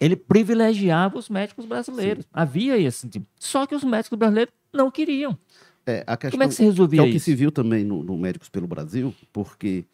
ele 0.00 0.16
privilegiava 0.16 1.18
os 1.18 1.28
médicos 1.28 1.66
brasileiros. 1.66 2.24
Sim. 2.24 2.30
Havia 2.32 2.78
esse 2.78 3.00
sentido. 3.00 3.26
Só 3.38 3.66
que 3.66 3.74
os 3.74 3.84
médicos 3.84 4.18
brasileiros 4.18 4.54
não 4.72 4.90
queriam. 4.90 5.38
É, 5.86 6.04
Como 6.30 6.42
é 6.42 6.48
que 6.48 6.54
se 6.54 6.62
resolvia 6.62 7.00
isso? 7.00 7.06
É 7.06 7.10
o 7.10 7.12
que 7.12 7.20
se 7.20 7.34
viu 7.34 7.50
também 7.50 7.84
no, 7.84 8.02
no 8.02 8.16
Médicos 8.16 8.48
pelo 8.48 8.66
Brasil, 8.66 9.14
porque 9.32 9.84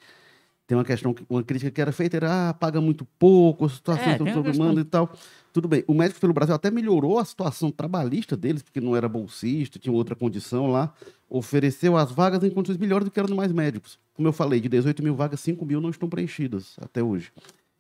tem 0.67 0.77
uma 0.77 0.85
questão, 0.85 1.15
uma 1.31 1.45
crítica 1.45 1.71
que 1.71 1.81
era 1.81 1.93
feita, 1.93 2.17
era, 2.17 2.49
ah, 2.49 2.55
paga 2.55 2.81
muito 2.81 3.05
pouco, 3.19 3.67
a 3.67 3.69
situação 3.69 4.05
é, 4.05 4.19
questão... 4.19 4.79
e 4.79 4.85
tal. 4.85 5.11
Tudo 5.53 5.69
bem. 5.69 5.85
O 5.87 5.95
Médico 5.95 6.21
pelo 6.21 6.33
Brasil 6.33 6.55
até 6.55 6.71
melhorou 6.71 7.19
a 7.19 7.25
situação 7.25 7.71
trabalhista 7.71 8.37
deles, 8.37 8.63
porque 8.63 8.81
não 8.81 8.97
era 8.97 9.09
bolsista, 9.09 9.79
tinha 9.79 9.93
outra 9.93 10.17
condição 10.17 10.67
lá. 10.67 10.93
Ofereceu 11.31 11.97
as 11.97 12.11
vagas 12.11 12.43
em 12.43 12.51
condições 12.51 12.79
melhores 12.79 13.05
do 13.05 13.11
que 13.11 13.19
eram 13.19 13.35
mais 13.37 13.53
médicos. 13.53 13.99
Como 14.13 14.27
eu 14.27 14.33
falei, 14.33 14.61
de 14.61 14.69
18 14.69 15.03
mil 15.03 15.15
vagas, 15.15 15.41
5 15.41 15.65
mil 15.65 15.81
não 15.81 15.91
estão 15.91 16.09
preenchidas 16.09 16.77
até 16.81 17.03
hoje. 17.03 17.33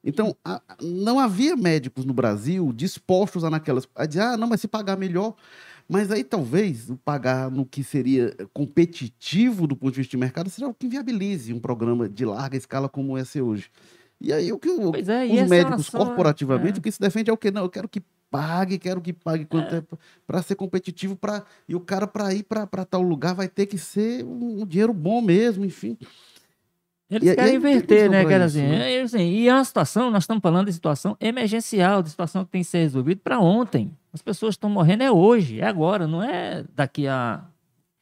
Então, 0.04 0.36
a, 0.44 0.62
não 0.80 1.18
havia 1.18 1.56
médicos 1.56 2.04
no 2.04 2.14
Brasil 2.14 2.72
dispostos 2.72 3.42
a 3.42 3.50
naquelas. 3.50 3.88
A 3.96 4.06
dizer, 4.06 4.20
ah, 4.20 4.36
não, 4.36 4.46
mas 4.46 4.60
se 4.60 4.68
pagar 4.68 4.96
melhor. 4.96 5.34
Mas 5.88 6.10
aí 6.10 6.24
talvez 6.24 6.90
o 6.90 6.96
pagar 6.96 7.50
no 7.50 7.64
que 7.64 7.84
seria 7.84 8.34
competitivo 8.52 9.66
do 9.66 9.76
ponto 9.76 9.92
de 9.92 9.98
vista 10.00 10.10
de 10.10 10.16
mercado 10.16 10.50
seja 10.50 10.66
o 10.66 10.74
que 10.74 10.86
inviabilize 10.86 11.52
um 11.52 11.60
programa 11.60 12.08
de 12.08 12.24
larga 12.24 12.56
escala 12.56 12.88
como 12.88 13.16
esse 13.16 13.40
hoje. 13.40 13.70
E 14.20 14.32
aí 14.32 14.50
o 14.52 14.58
que 14.58 14.68
o- 14.68 14.92
é, 14.96 15.26
e 15.26 15.42
os 15.42 15.48
médicos 15.48 15.88
relação 15.88 16.00
é- 16.00 16.04
corporativamente, 16.04 16.76
é. 16.76 16.78
o 16.78 16.82
que 16.82 16.90
se 16.90 17.00
defende 17.00 17.30
é 17.30 17.32
o 17.32 17.36
quê? 17.36 17.50
Não, 17.50 17.62
eu 17.62 17.68
quero 17.68 17.88
que 17.88 18.02
pague, 18.30 18.78
quero 18.78 19.00
que 19.00 19.12
pague 19.12 19.44
quanto 19.44 19.74
é 19.74 19.82
para 20.26 20.42
ser 20.42 20.56
competitivo 20.56 21.14
para 21.14 21.44
e 21.68 21.74
o 21.76 21.80
cara 21.80 22.06
para 22.06 22.34
ir 22.34 22.42
para 22.42 22.66
tal 22.84 23.02
lugar 23.02 23.34
vai 23.34 23.48
ter 23.48 23.66
que 23.66 23.78
ser 23.78 24.24
um, 24.24 24.62
um 24.62 24.66
dinheiro 24.66 24.92
bom 24.92 25.20
mesmo, 25.20 25.64
enfim. 25.64 25.96
Eles 27.08 27.28
E- 27.28 27.32
e 27.32 27.34
querem 27.36 27.50
aí 27.50 27.54
não 27.54 27.62
tem 27.62 27.70
inverter, 27.70 28.08
condição 28.08 28.10
né? 28.10 28.36
isso, 28.36 28.44
assim, 28.58 28.62
né? 28.66 28.92
é, 28.94 29.00
assim, 29.02 29.30
e 29.30 29.48
é 29.48 29.54
uma 29.54 29.64
situação, 29.64 30.10
nós 30.10 30.24
estamos 30.24 30.42
falando 30.42 30.66
de 30.66 30.72
situação 30.72 31.16
emergencial, 31.20 32.02
de 32.02 32.10
situação 32.10 32.44
que 32.44 32.50
tem 32.50 32.62
que 32.62 32.68
ser 32.68 32.78
resolvida 32.78 33.20
para 33.22 33.38
ontem. 33.38 33.92
As 34.16 34.22
pessoas 34.22 34.54
estão 34.54 34.70
morrendo 34.70 35.02
é 35.02 35.12
hoje, 35.12 35.60
é 35.60 35.66
agora, 35.66 36.06
não 36.06 36.22
é 36.22 36.64
daqui 36.74 37.06
a. 37.06 37.44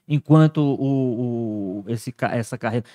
Enquanto 0.07 0.59
o, 0.59 1.81
o- 1.81 1.85
esse, 1.89 2.15
essa 2.31 2.57
carreira. 2.57 2.87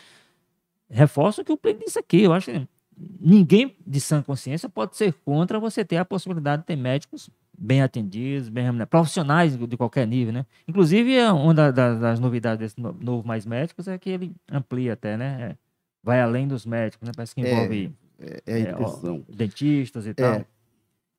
Reforço 0.90 1.42
o 1.42 1.46
que 1.46 1.52
o 1.52 1.58
Plínio 1.58 1.82
disse 1.86 2.00
aqui. 2.00 2.22
Eu 2.22 2.32
acho 2.32 2.50
que 2.50 2.66
ninguém 3.20 3.76
de 3.86 4.00
sã 4.00 4.22
consciência 4.22 4.70
pode 4.70 4.96
ser 4.96 5.12
contra 5.26 5.60
você 5.60 5.84
ter 5.84 5.98
a 5.98 6.06
possibilidade 6.06 6.62
de 6.62 6.68
ter 6.68 6.78
médicos 6.78 7.30
bem 7.58 7.82
atendidos, 7.82 8.48
bem 8.48 8.64
remunerados, 8.64 8.90
profissionais 8.90 9.58
de 9.58 9.76
qualquer 9.76 10.08
nível, 10.08 10.32
né? 10.34 10.46
Inclusive, 10.66 11.14
é 11.14 11.30
uma 11.30 11.54
da- 11.54 11.72
da- 11.72 11.96
das 11.96 12.20
novidades 12.22 12.60
desse 12.60 12.80
no- 12.80 12.94
novo 12.94 13.28
Mais 13.28 13.46
Médicos 13.46 13.86
é 13.90 13.98
que 13.98 14.10
ele 14.10 14.32
amplia 14.50 14.94
até, 14.94 15.18
né? 15.18 15.38
É, 15.52 15.56
vai 16.02 16.22
além 16.22 16.48
dos 16.48 16.66
médicos, 16.66 17.06
né? 17.06 17.12
Parece 17.14 17.36
que 17.36 17.42
É, 17.42 17.52
envolve 17.52 17.92
É, 18.18 18.42
é 18.46 18.62
É, 18.62 18.76
ó, 18.78 18.90
dentistas 19.30 20.08
e 20.08 20.14
tal. 20.14 20.46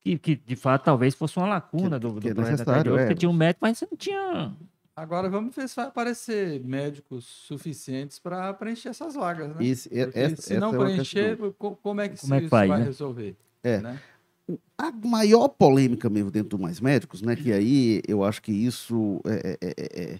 Que, 0.03 0.19
que, 0.19 0.37
de 0.37 0.57
fato, 0.57 0.85
talvez 0.85 1.15
fosse 1.15 1.37
uma 1.37 1.47
lacuna 1.47 1.99
Que- 2.01 2.07
do, 2.07 2.13
do 2.15 2.21
que 2.21 2.29
é 2.29 2.35
necessário, 2.35 2.73
anterior, 2.81 2.99
é. 2.99 3.03
porque 3.05 3.15
tinha 3.19 3.29
um 3.31 3.35
médico, 3.35 3.59
mas 3.63 3.79
você 3.79 3.87
não 3.91 3.97
tinha... 3.99 4.55
Agora 4.97 5.29
vamos 5.31 5.55
ver 5.55 5.69
se 5.69 5.77
vai 5.77 5.87
aparecer 5.87 6.61
médicos 6.65 7.25
suficientes 7.25 8.19
para 8.19 8.53
preencher 8.55 8.89
essas 8.91 9.15
vagas, 9.15 9.49
né? 9.49 9.55
É- 9.91 10.05
Porque 10.05 10.19
essa, 10.19 10.43
se 10.43 10.59
não 10.59 10.75
é 10.75 10.79
preencher, 10.79 11.39
como 11.59 12.01
é 12.01 12.09
que, 12.09 12.19
Como 12.21 12.35
é 12.35 12.39
que 12.41 12.45
isso 12.47 12.51
vai 12.51 12.69
né? 12.69 12.85
resolver? 12.85 13.37
É. 13.63 13.81
né? 13.81 13.99
A 14.77 14.91
maior 14.91 15.49
polêmica 15.49 16.11
mesmo 16.11 16.31
dentro 16.31 16.51
do 16.51 16.59
Mais 16.59 16.81
Médicos, 16.81 17.23
né? 17.23 17.37
Que 17.37 17.53
aí 17.53 18.03
eu 18.09 18.25
acho 18.25 18.43
que 18.43 18.53
isso 18.53 19.21
é, 19.25 19.59
é- 19.61 19.75
é- 19.79 20.03
é- 20.15 20.19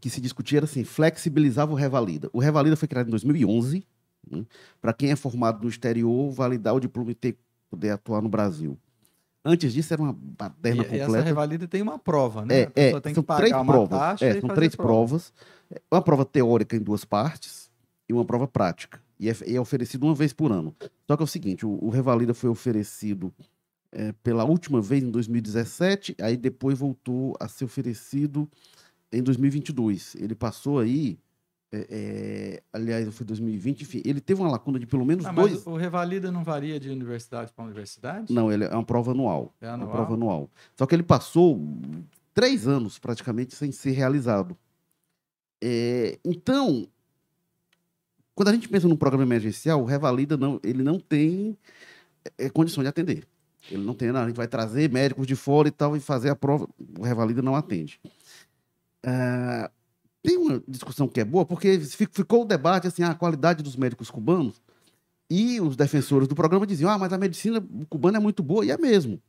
que 0.00 0.08
se 0.08 0.20
discutia 0.20 0.58
era 0.60 0.64
assim, 0.64 0.84
flexibilizava 0.84 1.72
o 1.72 1.74
Revalida. 1.74 2.30
O 2.32 2.38
Revalida 2.38 2.76
foi 2.76 2.86
criado 2.88 3.08
em 3.08 3.10
2011, 3.10 3.84
para 4.80 4.92
quem 4.92 5.10
é 5.10 5.16
formado 5.16 5.62
no 5.62 5.68
exterior, 5.68 6.30
validar 6.30 6.74
o 6.74 6.80
diploma 6.80 7.10
e 7.10 7.14
ter, 7.14 7.36
poder 7.70 7.90
atuar 7.90 8.22
no 8.22 8.28
Brasil. 8.28 8.78
Antes 9.44 9.72
disso 9.72 9.92
era 9.92 10.02
uma 10.02 10.12
E, 10.12 10.14
baderna 10.36 10.82
e 10.82 10.86
essa 10.86 11.06
completa. 11.06 11.24
revalida 11.24 11.68
tem 11.68 11.80
uma 11.80 11.98
prova, 11.98 12.44
né? 12.44 12.62
É, 12.62 12.70
é, 12.74 13.00
tem 13.00 13.14
são 13.14 13.22
três 13.22 13.52
uma 13.52 13.64
provas. 13.64 14.22
É, 14.22 14.40
são 14.40 14.48
três 14.50 14.74
prova. 14.74 14.88
provas. 14.92 15.32
É, 15.70 15.80
Uma 15.90 16.02
prova 16.02 16.24
teórica 16.24 16.74
em 16.76 16.80
duas 16.80 17.04
partes 17.04 17.70
e 18.08 18.12
uma 18.12 18.24
prova 18.24 18.48
prática. 18.48 19.00
E 19.20 19.30
é, 19.30 19.34
é 19.46 19.60
oferecido 19.60 20.04
uma 20.04 20.14
vez 20.14 20.32
por 20.32 20.50
ano. 20.50 20.74
Só 21.06 21.16
que 21.16 21.22
é 21.22 21.24
o 21.24 21.28
seguinte, 21.28 21.64
o, 21.64 21.78
o 21.80 21.90
Revalida 21.90 22.34
foi 22.34 22.50
oferecido 22.50 23.32
é, 23.92 24.12
pela 24.22 24.44
última 24.44 24.80
vez 24.82 25.02
em 25.04 25.10
2017, 25.10 26.16
aí 26.20 26.36
depois 26.36 26.76
voltou 26.78 27.36
a 27.38 27.46
ser 27.48 27.64
oferecido 27.64 28.48
em 29.12 29.22
2022. 29.22 30.16
Ele 30.16 30.34
passou 30.34 30.80
aí, 30.80 31.18
é, 31.76 31.86
é, 31.90 32.62
aliás, 32.72 33.12
foi 33.14 33.26
2020, 33.26 33.82
enfim, 33.82 34.02
ele 34.04 34.20
teve 34.20 34.40
uma 34.40 34.50
lacuna 34.50 34.78
de 34.78 34.86
pelo 34.86 35.04
menos 35.04 35.24
Ah, 35.26 35.32
mas 35.32 35.50
dois... 35.50 35.66
o 35.66 35.76
revalida 35.76 36.30
não 36.32 36.42
varia 36.44 36.78
de 36.80 36.88
universidade 36.90 37.52
para 37.52 37.64
universidade? 37.64 38.32
Não, 38.32 38.50
ele 38.52 38.64
é 38.64 38.70
uma 38.74 38.84
prova 38.84 39.10
anual. 39.12 39.54
É 39.60 39.66
Uma 39.66 39.74
anual? 39.74 39.90
prova 39.92 40.14
anual. 40.14 40.50
Só 40.76 40.86
que 40.86 40.94
ele 40.94 41.02
passou 41.02 41.60
três 42.34 42.66
anos 42.66 42.98
praticamente 42.98 43.54
sem 43.54 43.70
ser 43.72 43.92
realizado. 43.92 44.56
É, 45.62 46.18
então, 46.24 46.86
quando 48.34 48.48
a 48.48 48.52
gente 48.52 48.68
pensa 48.68 48.86
num 48.86 48.96
programa 48.96 49.24
emergencial, 49.24 49.80
o 49.80 49.84
Revalida 49.84 50.36
não, 50.36 50.60
ele 50.62 50.82
não 50.82 50.98
tem 51.00 51.56
é, 52.38 52.50
condição 52.50 52.82
de 52.82 52.88
atender. 52.88 53.26
Ele 53.70 53.82
não 53.84 53.94
tem, 53.94 54.12
não, 54.12 54.20
a 54.20 54.26
gente 54.28 54.36
vai 54.36 54.46
trazer 54.46 54.90
médicos 54.92 55.26
de 55.26 55.34
fora 55.34 55.66
e 55.66 55.70
tal 55.72 55.96
e 55.96 56.00
fazer 56.00 56.28
a 56.30 56.36
prova. 56.36 56.68
O 56.98 57.02
Revalida 57.02 57.42
não 57.42 57.56
atende. 57.56 57.98
Ah, 59.02 59.70
tem 60.26 60.36
uma 60.36 60.62
discussão 60.66 61.06
que 61.06 61.20
é 61.20 61.24
boa, 61.24 61.46
porque 61.46 61.78
fi- 61.78 62.08
ficou 62.10 62.42
o 62.42 62.44
debate 62.44 62.88
assim, 62.88 63.02
a 63.04 63.14
qualidade 63.14 63.62
dos 63.62 63.76
médicos 63.76 64.10
cubanos 64.10 64.60
e 65.30 65.60
os 65.60 65.76
defensores 65.76 66.26
do 66.26 66.34
programa 66.34 66.66
diziam: 66.66 66.90
ah, 66.90 66.98
mas 66.98 67.12
a 67.12 67.18
medicina 67.18 67.64
cubana 67.88 68.18
é 68.18 68.20
muito 68.20 68.42
boa, 68.42 68.64
e 68.64 68.70
é 68.70 68.76
mesmo. 68.76 69.20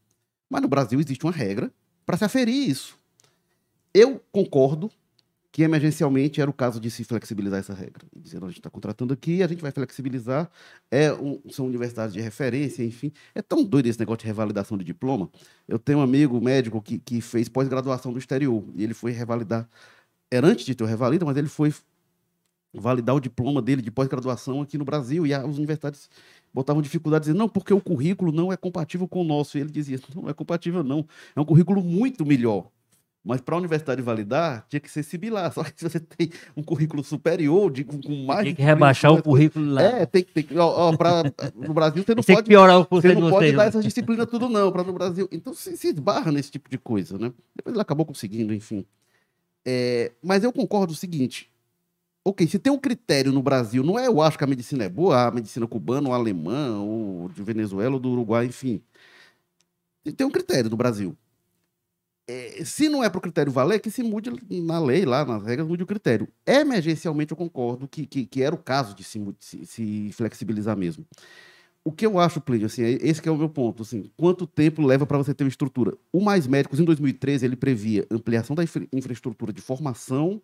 Mas 0.49 0.61
no 0.61 0.67
Brasil 0.67 0.99
existe 0.99 1.23
uma 1.25 1.31
regra 1.31 1.71
para 2.05 2.17
se 2.17 2.25
aferir 2.25 2.69
isso. 2.69 2.97
Eu 3.93 4.21
concordo 4.31 4.89
que 5.51 5.63
emergencialmente 5.63 6.39
era 6.39 6.49
o 6.49 6.53
caso 6.53 6.79
de 6.79 6.91
se 6.91 7.03
flexibilizar 7.03 7.59
essa 7.59 7.73
regra. 7.73 8.05
Dizendo, 8.15 8.45
a 8.45 8.49
gente 8.49 8.59
está 8.59 8.69
contratando 8.69 9.11
aqui, 9.13 9.41
a 9.41 9.47
gente 9.47 9.61
vai 9.61 9.71
flexibilizar, 9.71 10.49
é 10.91 11.11
um- 11.13 11.41
são 11.49 11.65
universidades 11.65 12.13
de 12.13 12.21
referência, 12.21 12.83
enfim. 12.83 13.11
É 13.33 13.41
tão 13.41 13.63
doido 13.63 13.87
esse 13.87 13.99
negócio 13.99 14.19
de 14.19 14.27
revalidação 14.27 14.77
de 14.77 14.83
diploma. 14.83 15.29
Eu 15.67 15.79
tenho 15.79 15.97
um 15.97 16.01
amigo 16.01 16.39
médico 16.39 16.79
que, 16.81 16.99
que 16.99 17.21
fez 17.21 17.49
pós-graduação 17.49 18.13
do 18.13 18.19
exterior, 18.19 18.63
e 18.75 18.83
ele 18.83 18.93
foi 18.93 19.11
revalidar, 19.11 19.67
era 20.31 20.47
antes 20.47 20.65
de 20.65 20.75
ter 20.75 20.83
o 20.83 20.87
revalida, 20.87 21.25
mas 21.25 21.37
ele 21.37 21.47
foi 21.47 21.73
validar 22.73 23.15
o 23.15 23.19
diploma 23.19 23.61
dele 23.61 23.81
de 23.81 23.89
pós-graduação 23.89 24.61
aqui 24.61 24.77
no 24.77 24.85
Brasil, 24.85 25.25
e 25.25 25.33
as 25.33 25.57
universidades 25.57 26.09
botavam 26.53 26.81
dificuldade, 26.81 27.23
dizendo, 27.23 27.37
não, 27.39 27.49
porque 27.49 27.73
o 27.73 27.81
currículo 27.81 28.31
não 28.31 28.51
é 28.51 28.57
compatível 28.57 29.07
com 29.07 29.21
o 29.21 29.23
nosso. 29.23 29.57
E 29.57 29.61
ele 29.61 29.71
dizia, 29.71 29.99
não 30.15 30.29
é 30.29 30.33
compatível 30.33 30.83
não, 30.83 31.05
é 31.35 31.39
um 31.39 31.45
currículo 31.45 31.81
muito 31.83 32.25
melhor. 32.25 32.67
Mas 33.23 33.41
para 33.41 33.55
a 33.55 33.57
universidade 33.57 34.01
validar, 34.01 34.65
tinha 34.69 34.79
que 34.79 34.89
ser 34.89 35.03
similar. 35.03 35.51
Só 35.53 35.61
que 35.61 35.73
se 35.75 35.83
você 35.83 35.99
tem 35.99 36.29
um 36.55 36.63
currículo 36.63 37.03
superior, 37.03 37.69
de, 37.69 37.83
com, 37.83 37.99
com 38.01 38.25
mais... 38.25 38.45
Tem 38.45 38.55
que 38.55 38.61
rebaixar 38.61 39.11
o 39.11 39.21
currículo 39.21 39.69
lá. 39.69 39.81
É, 39.81 40.05
tem, 40.05 40.23
que- 40.23 40.31
tem 40.31 40.43
que... 40.43 40.57
Ó, 40.57 40.65
ó, 40.65 40.95
pra, 40.95 41.23
no 41.53 41.73
Brasil 41.73 42.03
você 42.03 42.15
não 42.15 42.23
tem 42.23 42.35
que 42.35 42.41
pode... 42.41 42.47
piorar 42.47 42.79
o 42.79 42.87
Você 42.89 43.13
não 43.13 43.25
de 43.25 43.29
pode 43.29 43.51
dar 43.51 43.63
né? 43.63 43.67
essas 43.67 43.83
disciplinas 43.83 44.27
tudo 44.27 44.47
não, 44.47 44.71
para 44.71 44.83
no 44.83 44.93
Brasil. 44.93 45.27
Então 45.29 45.53
se, 45.53 45.75
se 45.75 45.87
esbarra 45.89 46.31
nesse 46.31 46.51
tipo 46.51 46.69
de 46.69 46.77
coisa, 46.77 47.17
né? 47.17 47.33
Depois 47.53 47.73
ele 47.73 47.81
acabou 47.81 48.05
conseguindo, 48.05 48.53
enfim. 48.53 48.85
É, 49.67 50.13
mas 50.23 50.43
eu 50.45 50.53
concordo 50.53 50.93
o 50.93 50.95
seguinte. 50.95 51.51
Ok, 52.25 52.47
se 52.47 52.59
tem 52.59 52.73
um 52.73 52.79
critério 52.79 53.31
no 53.33 53.43
Brasil, 53.43 53.83
não 53.83 53.99
é 53.99 54.07
eu 54.07 54.21
acho 54.21 54.37
que 54.37 54.43
a 54.43 54.47
medicina 54.47 54.85
é 54.85 54.89
boa, 54.89 55.27
a 55.27 55.31
medicina 55.31 55.67
cubana, 55.67 56.09
ou 56.09 56.15
alemã, 56.15 56.79
ou 56.81 57.29
de 57.29 57.43
Venezuela, 57.43 57.95
ou 57.95 57.99
do 58.01 58.11
Uruguai, 58.11 58.47
enfim. 58.47 58.81
Tem 60.15 60.25
um 60.25 60.31
critério 60.31 60.69
no 60.71 60.77
Brasil. 60.77 61.15
É, 62.29 62.65
se 62.65 62.89
não 62.89 63.01
é 63.03 63.09
para 63.09 63.19
o 63.19 63.21
critério 63.21 63.51
valer, 63.51 63.79
que 63.79 63.89
se 63.89 64.03
mude 64.03 64.29
na 64.61 64.79
lei, 64.81 65.05
lá 65.05 65.23
nas 65.23 65.43
regras, 65.43 65.65
mude 65.67 65.83
o 65.83 65.87
critério. 65.87 66.27
Emergencialmente, 66.45 67.31
eu 67.31 67.37
concordo 67.37 67.87
que, 67.87 68.05
que, 68.05 68.25
que 68.25 68.43
era 68.43 68.53
o 68.53 68.57
caso 68.57 68.93
de 68.93 69.03
se, 69.03 69.19
se- 69.39 69.65
se 69.65 70.11
flexibilizar 70.11 70.75
mesmo. 70.77 71.05
O 71.87 71.91
que 71.93 72.05
eu 72.05 72.19
acho, 72.19 72.41
Plínio, 72.41 72.65
assim, 72.65 72.83
é- 72.83 72.97
esse 73.01 73.25
é 73.25 73.31
o 73.31 73.37
meu 73.37 73.47
ponto, 73.47 73.81
assim, 73.81 74.11
quanto 74.17 74.45
tempo 74.45 74.81
leva 74.85 75.05
para 75.05 75.17
você 75.17 75.33
ter 75.33 75.45
uma 75.45 75.49
estrutura? 75.49 75.97
O 76.11 76.19
Mais 76.19 76.45
Médicos, 76.45 76.81
em 76.81 76.83
2013, 76.83 77.45
ele 77.45 77.55
previa 77.55 78.05
ampliação 78.11 78.53
da 78.57 78.61
infra- 78.61 78.85
infraestrutura 78.91 79.53
de 79.53 79.61
formação 79.61 80.41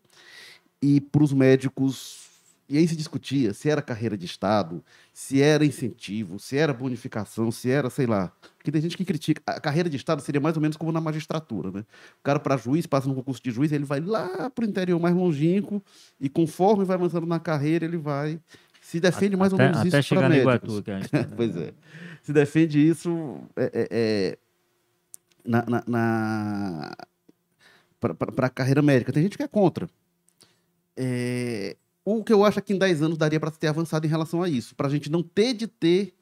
e 0.82 1.02
para 1.02 1.22
os 1.22 1.34
médicos, 1.34 2.30
e 2.70 2.78
aí 2.78 2.88
se 2.88 2.96
discutia 2.96 3.54
se 3.54 3.70
era 3.70 3.82
carreira 3.82 4.18
de 4.18 4.26
Estado, 4.26 4.82
se 5.12 5.42
era 5.42 5.66
incentivo, 5.66 6.40
se 6.40 6.56
era 6.56 6.74
bonificação, 6.74 7.52
se 7.52 7.70
era, 7.70 7.90
sei 7.90 8.06
lá, 8.06 8.32
porque 8.58 8.72
tem 8.72 8.82
gente 8.82 8.96
que 8.96 9.04
critica, 9.04 9.42
a 9.46 9.60
carreira 9.60 9.90
de 9.90 9.98
Estado 9.98 10.22
seria 10.22 10.40
mais 10.40 10.56
ou 10.56 10.62
menos 10.62 10.78
como 10.78 10.94
na 10.94 11.02
magistratura, 11.02 11.70
né? 11.72 11.82
O 12.22 12.24
cara 12.24 12.40
para 12.40 12.56
juiz, 12.56 12.88
passa 12.88 13.10
no 13.10 13.16
concurso 13.16 13.44
de 13.44 13.52
juiz, 13.52 13.70
ele 13.74 13.84
vai 13.84 14.00
lá 14.00 14.50
para 14.50 14.64
o 14.64 14.68
interior 14.70 14.98
mais 14.98 15.14
longínquo 15.14 15.84
e 16.22 16.30
conforme 16.30 16.86
vai 16.86 16.96
avançando 16.96 17.28
na 17.28 17.38
carreira, 17.38 17.84
ele 17.84 17.98
vai... 17.98 18.40
Se 18.94 19.00
defende 19.00 19.36
mais 19.36 19.52
ou 19.52 19.58
menos 19.58 19.80
até 19.80 20.00
isso 20.00 20.14
para 20.14 20.30
médicos. 20.30 20.78
Iguatu. 20.78 20.84
Gente... 20.86 21.26
Pois 21.36 21.58
é. 21.58 21.74
Se 22.22 22.32
defende 22.32 22.88
isso 22.88 23.40
é, 23.56 23.72
é, 23.74 23.88
é, 23.90 24.38
na, 25.44 25.66
na, 25.68 25.84
na 25.88 26.96
para 28.00 28.46
a 28.46 28.50
carreira 28.52 28.84
médica. 28.84 29.12
Tem 29.12 29.24
gente 29.24 29.36
que 29.36 29.42
é 29.42 29.48
contra. 29.48 29.90
É, 30.96 31.76
o 32.06 32.24
que 32.24 32.32
eu 32.32 32.46
acho 32.46 32.60
é 32.60 32.62
que 32.62 32.72
em 32.72 32.78
10 32.78 33.02
anos 33.02 33.18
daria 33.18 33.40
para 33.40 33.50
ter 33.50 33.66
avançado 33.66 34.06
em 34.06 34.10
relação 34.10 34.44
a 34.44 34.48
isso, 34.48 34.76
para 34.76 34.86
a 34.86 34.92
gente 34.92 35.10
não 35.10 35.24
ter 35.24 35.56
de 35.56 35.66
ter 35.66 36.14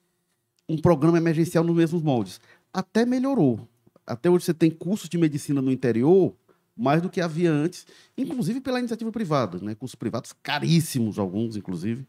um 0.70 0.78
programa 0.78 1.18
emergencial 1.18 1.66
nos 1.66 1.76
mesmos 1.76 2.02
moldes. 2.02 2.40
Até 2.74 3.06
melhorou. 3.06 3.68
Até 4.08 4.30
hoje 4.30 4.46
você 4.46 4.54
tem 4.54 4.72
cursos 4.72 5.10
de 5.10 5.18
medicina 5.18 5.62
no 5.62 5.74
interior 5.74 6.34
mais 6.76 7.02
do 7.02 7.10
que 7.10 7.22
havia 7.22 7.52
antes, 7.52 7.86
inclusive 8.18 8.62
pela 8.62 8.80
iniciativa 8.80 9.12
privada, 9.12 9.60
né? 9.60 9.76
Cursos 9.76 9.96
privados 9.96 10.34
caríssimos, 10.42 11.20
alguns, 11.20 11.56
inclusive. 11.56 12.06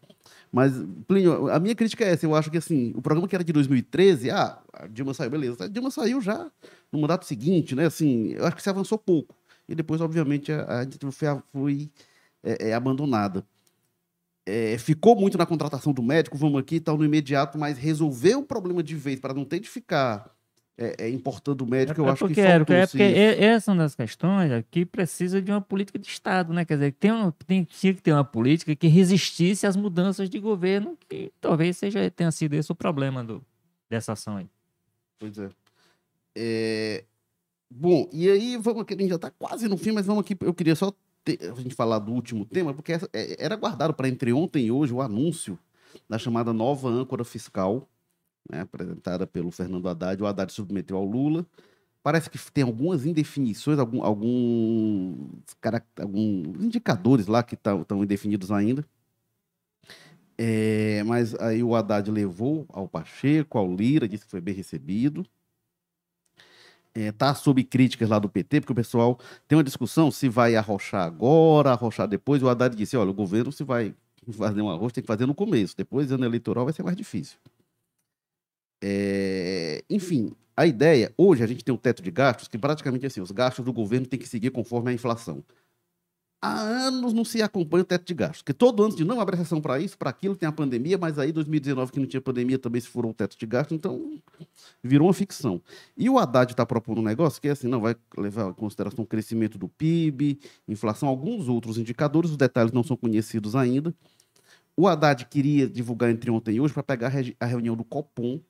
Mas, 0.51 0.73
Plínio, 1.07 1.51
a 1.51 1.59
minha 1.59 1.75
crítica 1.75 2.05
é 2.05 2.13
essa. 2.13 2.27
Eu 2.27 2.35
acho 2.35 2.51
que, 2.51 2.59
assim, 2.59 2.93
o 2.95 3.03
programa 3.03 3.27
que 3.27 3.35
era 3.35 3.43
de 3.43 3.53
2013, 3.53 4.31
ah, 4.31 4.59
a 4.73 4.87
Dilma 4.87 5.15
saiu, 5.15 5.31
beleza. 5.31 5.65
A 5.65 5.69
Dilma 5.69 5.91
saiu 5.91 6.21
já 6.21 6.51
no 6.91 7.01
mandato 7.01 7.25
seguinte, 7.25 7.75
né? 7.75 7.87
Assim, 7.87 8.33
eu 8.33 8.45
acho 8.45 8.57
que 8.57 8.63
se 8.63 8.71
avançou 8.71 8.99
pouco. 8.99 9.35
E 9.69 9.75
depois, 9.75 10.01
obviamente, 10.01 10.53
a, 10.53 10.83
iniciativa 10.83 11.13
foi, 11.13 11.43
foi 11.53 11.91
é, 12.43 12.71
é, 12.71 12.75
abandonada. 12.75 13.45
É, 14.45 14.77
ficou 14.77 15.15
muito 15.15 15.39
na 15.39 15.47
contratação 15.47 15.93
do 15.93 16.03
médico, 16.03 16.37
vamos 16.37 16.61
aqui 16.61 16.81
tal, 16.81 16.99
no 16.99 17.05
imediato, 17.05 17.57
mas 17.57 17.79
resolver 17.79 18.35
o 18.35 18.43
problema 18.43 18.83
de 18.83 18.97
vez, 18.97 19.21
para 19.21 19.33
não 19.33 19.45
ter 19.45 19.61
de 19.61 19.69
ficar 19.69 20.32
é, 20.77 21.07
é 21.07 21.09
importando 21.11 21.65
o 21.65 21.67
médico, 21.67 22.01
é, 22.01 22.05
eu 22.05 22.09
é 22.09 22.13
acho 22.13 22.19
porque, 22.21 22.35
que 22.35 22.43
faltou 22.43 22.77
é 22.77 22.87
porque 22.87 23.03
essa 23.03 23.71
é 23.71 23.75
uma 23.75 23.83
das 23.83 23.95
questões 23.95 24.65
que 24.71 24.87
precisa 24.87 25.41
de 25.41 25.51
uma 25.51 25.61
política 25.61 25.99
de 25.99 26.09
Estado, 26.09 26.53
né? 26.53 26.65
Quer 26.65 26.75
dizer, 26.75 26.93
tem, 26.93 27.13
uma, 27.13 27.33
tem 27.47 27.65
tinha 27.65 27.95
que 27.95 28.01
ter 28.01 28.13
uma 28.13 28.25
política 28.25 28.75
que 28.75 28.87
resistisse 28.89 29.67
às 29.67 29.77
mudanças 29.77 30.31
de 30.31 30.39
governo, 30.39 30.97
que 31.09 31.31
talvez 31.41 31.77
seja 31.77 32.11
tenha 32.11 32.31
sido 32.31 32.55
esse 32.55 32.73
o 32.73 32.75
problema 32.75 33.23
do, 33.23 33.45
dessa 33.89 34.13
ação 34.13 34.37
aí. 34.39 34.47
Pois 35.19 35.37
é. 35.39 35.51
é... 36.37 37.05
Bom, 37.71 38.09
e 38.13 38.29
aí 38.29 38.57
vamos 38.57 38.83
aqui, 38.83 38.95
a 38.95 38.99
gente 38.99 39.09
já 39.11 39.17
está 39.17 39.31
quase 39.31 39.69
no 39.69 39.77
fim, 39.77 39.93
mas 39.93 40.07
vamos 40.07 40.23
aqui. 40.23 40.37
Eu 40.41 40.53
queria 40.53 40.75
só 40.75 40.93
ter, 41.25 41.39
a 41.51 41.61
gente 41.61 41.75
falar 41.75 41.99
do 41.99 42.13
último 42.13 42.45
tema, 42.45 42.75
porque 42.75 42.93
essa, 42.93 43.09
é, 43.13 43.43
era 43.43 43.57
guardado 43.57 43.95
para 43.95 44.09
entre 44.09 44.33
ontem 44.33 44.67
e 44.67 44.73
hoje 44.73 44.93
o 44.93 45.01
anúncio 45.01 45.59
da 46.09 46.19
chamada 46.19 46.53
nova 46.53 46.89
âncora 46.89 47.25
fiscal, 47.25 47.89
né, 48.51 48.61
apresentada 48.61 49.27
pelo 49.27 49.51
Fernando 49.51 49.89
Haddad. 49.89 50.23
O 50.23 50.27
Haddad 50.27 50.53
submeteu 50.53 50.97
ao 50.97 51.05
Lula. 51.05 51.47
Parece 52.03 52.29
que 52.29 52.39
tem 52.51 52.65
algumas 52.65 53.07
indefinições, 53.07 53.79
algum, 53.79 54.03
alguns, 54.03 55.41
indicadores 56.61 57.29
lá 57.29 57.43
que 57.43 57.55
estão 57.55 58.03
indefinidos 58.03 58.51
ainda. 58.51 58.85
É, 60.37 61.03
mas 61.05 61.35
aí 61.37 61.63
o 61.63 61.77
Haddad 61.77 62.11
levou 62.11 62.67
ao 62.71 62.89
Pacheco, 62.89 63.59
ao 63.59 63.73
Lira, 63.73 64.09
disse 64.09 64.25
que 64.25 64.31
foi 64.31 64.41
bem 64.41 64.55
recebido. 64.55 65.25
Está 66.95 67.29
é, 67.29 67.35
sob 67.35 67.63
críticas 67.65 68.09
lá 68.09 68.19
do 68.19 68.29
PT, 68.29 68.61
porque 68.61 68.73
o 68.73 68.77
pessoal 68.77 69.19
tem 69.47 69.57
uma 69.57 69.65
discussão 69.65 70.11
se 70.11 70.29
vai 70.29 70.57
arrochar 70.57 71.07
agora, 71.07 71.71
arrochar 71.71 72.09
depois. 72.09 72.43
O 72.43 72.49
Haddad 72.49 72.75
disse: 72.77 72.97
olha, 72.97 73.11
o 73.11 73.15
governo 73.15 73.53
se 73.53 73.63
vai 73.63 73.95
fazer 74.33 74.61
um 74.61 74.71
arroz, 74.71 74.93
tem 74.93 75.03
que 75.03 75.07
fazer 75.07 75.27
no 75.27 75.35
começo, 75.35 75.77
depois, 75.77 76.13
ano 76.13 76.25
eleitoral, 76.25 76.65
vai 76.65 76.75
ser 76.75 76.83
mais 76.83 76.97
difícil. 76.97 77.39
É, 78.83 79.85
enfim, 79.89 80.33
a 80.57 80.67
ideia, 80.67 81.15
hoje 81.17 81.45
a 81.45 81.47
gente 81.47 81.65
tem 81.65 81.73
um 81.75 81.79
teto 81.79 82.03
de 82.03 82.11
gastos 82.11 82.49
que 82.49 82.59
praticamente 82.59 83.07
assim, 83.07 83.21
os 83.21 83.31
gastos 83.31 83.65
do 83.65 83.73
governo 83.73 84.07
têm 84.07 84.19
que 84.19 84.29
seguir 84.29 84.51
conforme 84.51 84.91
a 84.91 84.93
inflação. 84.93 85.45
Há 86.45 86.61
anos 86.61 87.13
não 87.13 87.25
se 87.25 87.41
acompanha 87.41 87.83
o 87.83 87.87
teto 87.87 88.05
de 88.05 88.15
gastos, 88.15 88.43
porque 88.43 88.53
todo 88.53 88.83
ano 88.83 88.97
de 88.97 89.05
não 89.05 89.21
abre 89.21 89.37
exceção 89.37 89.61
para 89.61 89.79
isso, 89.79 89.97
para 89.97 90.11
aquilo 90.11 90.35
tem 90.35 90.49
a 90.49 90.51
pandemia, 90.51 90.99
mas 90.99 91.17
aí 91.17 91.31
2019 91.31 91.93
que 91.93 92.01
não 92.01 92.07
tinha 92.07 92.21
pandemia 92.21 92.59
também 92.59 92.81
se 92.81 92.89
furou 92.89 93.13
o 93.13 93.15
teto 93.15 93.39
de 93.39 93.47
gastos, 93.47 93.77
então 93.77 94.21
virou 94.83 95.07
uma 95.07 95.15
ficção. 95.15 95.63
E 95.97 96.11
o 96.11 96.19
Haddad 96.19 96.53
está 96.53 96.67
propondo 96.67 96.99
um 96.99 97.05
negócio 97.05 97.41
que 97.41 97.47
é 97.47 97.53
assim, 97.53 97.69
não 97.69 97.81
vai 97.81 97.95
levar 98.19 98.51
em 98.51 98.55
consideração 98.55 99.05
o 99.05 99.07
crescimento 99.07 99.57
do 99.57 99.69
PIB, 99.69 100.41
inflação, 100.67 101.09
alguns 101.09 101.49
outros 101.49 101.79
indicadores, 101.79 102.33
os 102.33 102.37
detalhes 102.37 102.73
não 102.73 102.83
são 102.83 102.97
conhecidos 102.97 103.55
ainda. 103.55 103.95
O 104.77 104.89
Haddad 104.89 105.27
queria 105.27 105.69
divulgar 105.69 106.11
entre 106.11 106.29
ontem 106.29 106.57
e 106.57 106.61
hoje 106.61 106.75
para 106.75 106.83
pegar 106.83 107.13
a 107.39 107.47
reunião 107.47 107.77
do 107.77 107.85
Copom, 107.85 108.41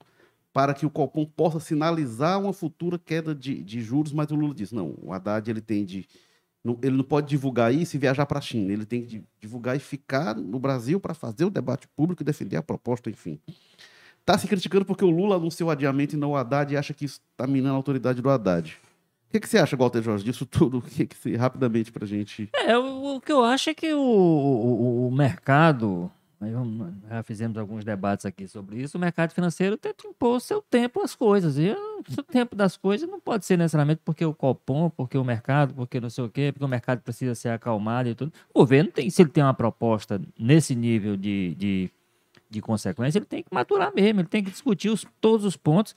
para 0.52 0.74
que 0.74 0.84
o 0.84 0.90
Copom 0.90 1.24
possa 1.24 1.58
sinalizar 1.58 2.40
uma 2.40 2.52
futura 2.52 2.98
queda 2.98 3.34
de, 3.34 3.62
de 3.62 3.80
juros, 3.80 4.12
mas 4.12 4.30
o 4.30 4.34
Lula 4.34 4.54
disse, 4.54 4.74
não, 4.74 4.94
o 5.00 5.12
Haddad 5.12 5.50
ele 5.50 5.60
tem 5.60 5.84
de 5.84 6.06
ele 6.80 6.96
não 6.96 7.02
pode 7.02 7.28
divulgar 7.28 7.74
isso 7.74 7.96
e 7.96 7.98
viajar 7.98 8.24
para 8.24 8.38
a 8.38 8.42
China. 8.42 8.72
Ele 8.72 8.86
tem 8.86 9.04
que 9.04 9.24
divulgar 9.40 9.76
e 9.76 9.80
ficar 9.80 10.36
no 10.36 10.60
Brasil 10.60 11.00
para 11.00 11.12
fazer 11.12 11.44
o 11.44 11.50
debate 11.50 11.88
público 11.88 12.22
e 12.22 12.24
defender 12.24 12.56
a 12.56 12.62
proposta, 12.62 13.10
enfim. 13.10 13.40
Está 14.20 14.38
se 14.38 14.46
criticando 14.46 14.84
porque 14.84 15.04
o 15.04 15.10
Lula 15.10 15.34
anunciou 15.34 15.70
adiamento 15.70 16.14
e 16.14 16.18
não 16.18 16.30
o 16.30 16.36
Haddad 16.36 16.72
e 16.72 16.76
acha 16.76 16.94
que 16.94 17.04
isso 17.04 17.20
está 17.32 17.48
minando 17.48 17.74
a 17.74 17.78
autoridade 17.78 18.22
do 18.22 18.30
Haddad. 18.30 18.78
O 19.28 19.32
que, 19.32 19.40
que 19.40 19.48
você 19.48 19.58
acha, 19.58 19.76
Walter 19.76 20.02
Jorge, 20.02 20.24
disso 20.24 20.46
tudo? 20.46 20.78
O 20.78 20.82
que, 20.82 21.06
que 21.06 21.16
você, 21.16 21.34
rapidamente, 21.34 21.90
para 21.90 22.06
gente. 22.06 22.48
É, 22.54 22.78
o, 22.78 23.16
o, 23.16 23.20
que 23.20 23.32
eu 23.32 23.42
acho 23.42 23.70
é 23.70 23.74
que 23.74 23.92
o, 23.92 23.98
o, 23.98 25.08
o 25.08 25.10
mercado 25.10 26.08
já 27.08 27.22
fizemos 27.22 27.56
alguns 27.56 27.84
debates 27.84 28.26
aqui 28.26 28.48
sobre 28.48 28.80
isso. 28.80 28.96
O 28.96 29.00
mercado 29.00 29.32
financeiro 29.32 29.76
tenta 29.76 30.06
impor 30.06 30.40
seu 30.40 30.60
tempo 30.62 31.00
às 31.00 31.14
coisas. 31.14 31.58
E 31.58 31.70
o 31.70 32.22
tempo 32.22 32.56
das 32.56 32.76
coisas 32.76 33.08
não 33.08 33.20
pode 33.20 33.44
ser 33.44 33.56
necessariamente 33.56 34.00
porque 34.04 34.24
o 34.24 34.34
Copom, 34.34 34.90
porque 34.90 35.16
o 35.16 35.24
mercado, 35.24 35.74
porque 35.74 36.00
não 36.00 36.10
sei 36.10 36.24
o 36.24 36.28
quê, 36.28 36.50
porque 36.52 36.64
o 36.64 36.68
mercado 36.68 37.00
precisa 37.00 37.34
ser 37.34 37.50
acalmado 37.50 38.08
e 38.08 38.14
tudo. 38.14 38.32
O 38.52 38.60
governo 38.60 38.90
tem, 38.90 39.08
se 39.10 39.22
ele 39.22 39.30
tem 39.30 39.42
uma 39.42 39.54
proposta 39.54 40.20
nesse 40.38 40.74
nível 40.74 41.16
de, 41.16 41.54
de, 41.54 41.90
de 42.50 42.60
consequência, 42.60 43.18
ele 43.18 43.26
tem 43.26 43.42
que 43.42 43.52
maturar 43.52 43.92
mesmo, 43.94 44.20
ele 44.20 44.28
tem 44.28 44.42
que 44.42 44.50
discutir 44.50 44.88
os, 44.88 45.06
todos 45.20 45.46
os 45.46 45.56
pontos. 45.56 45.94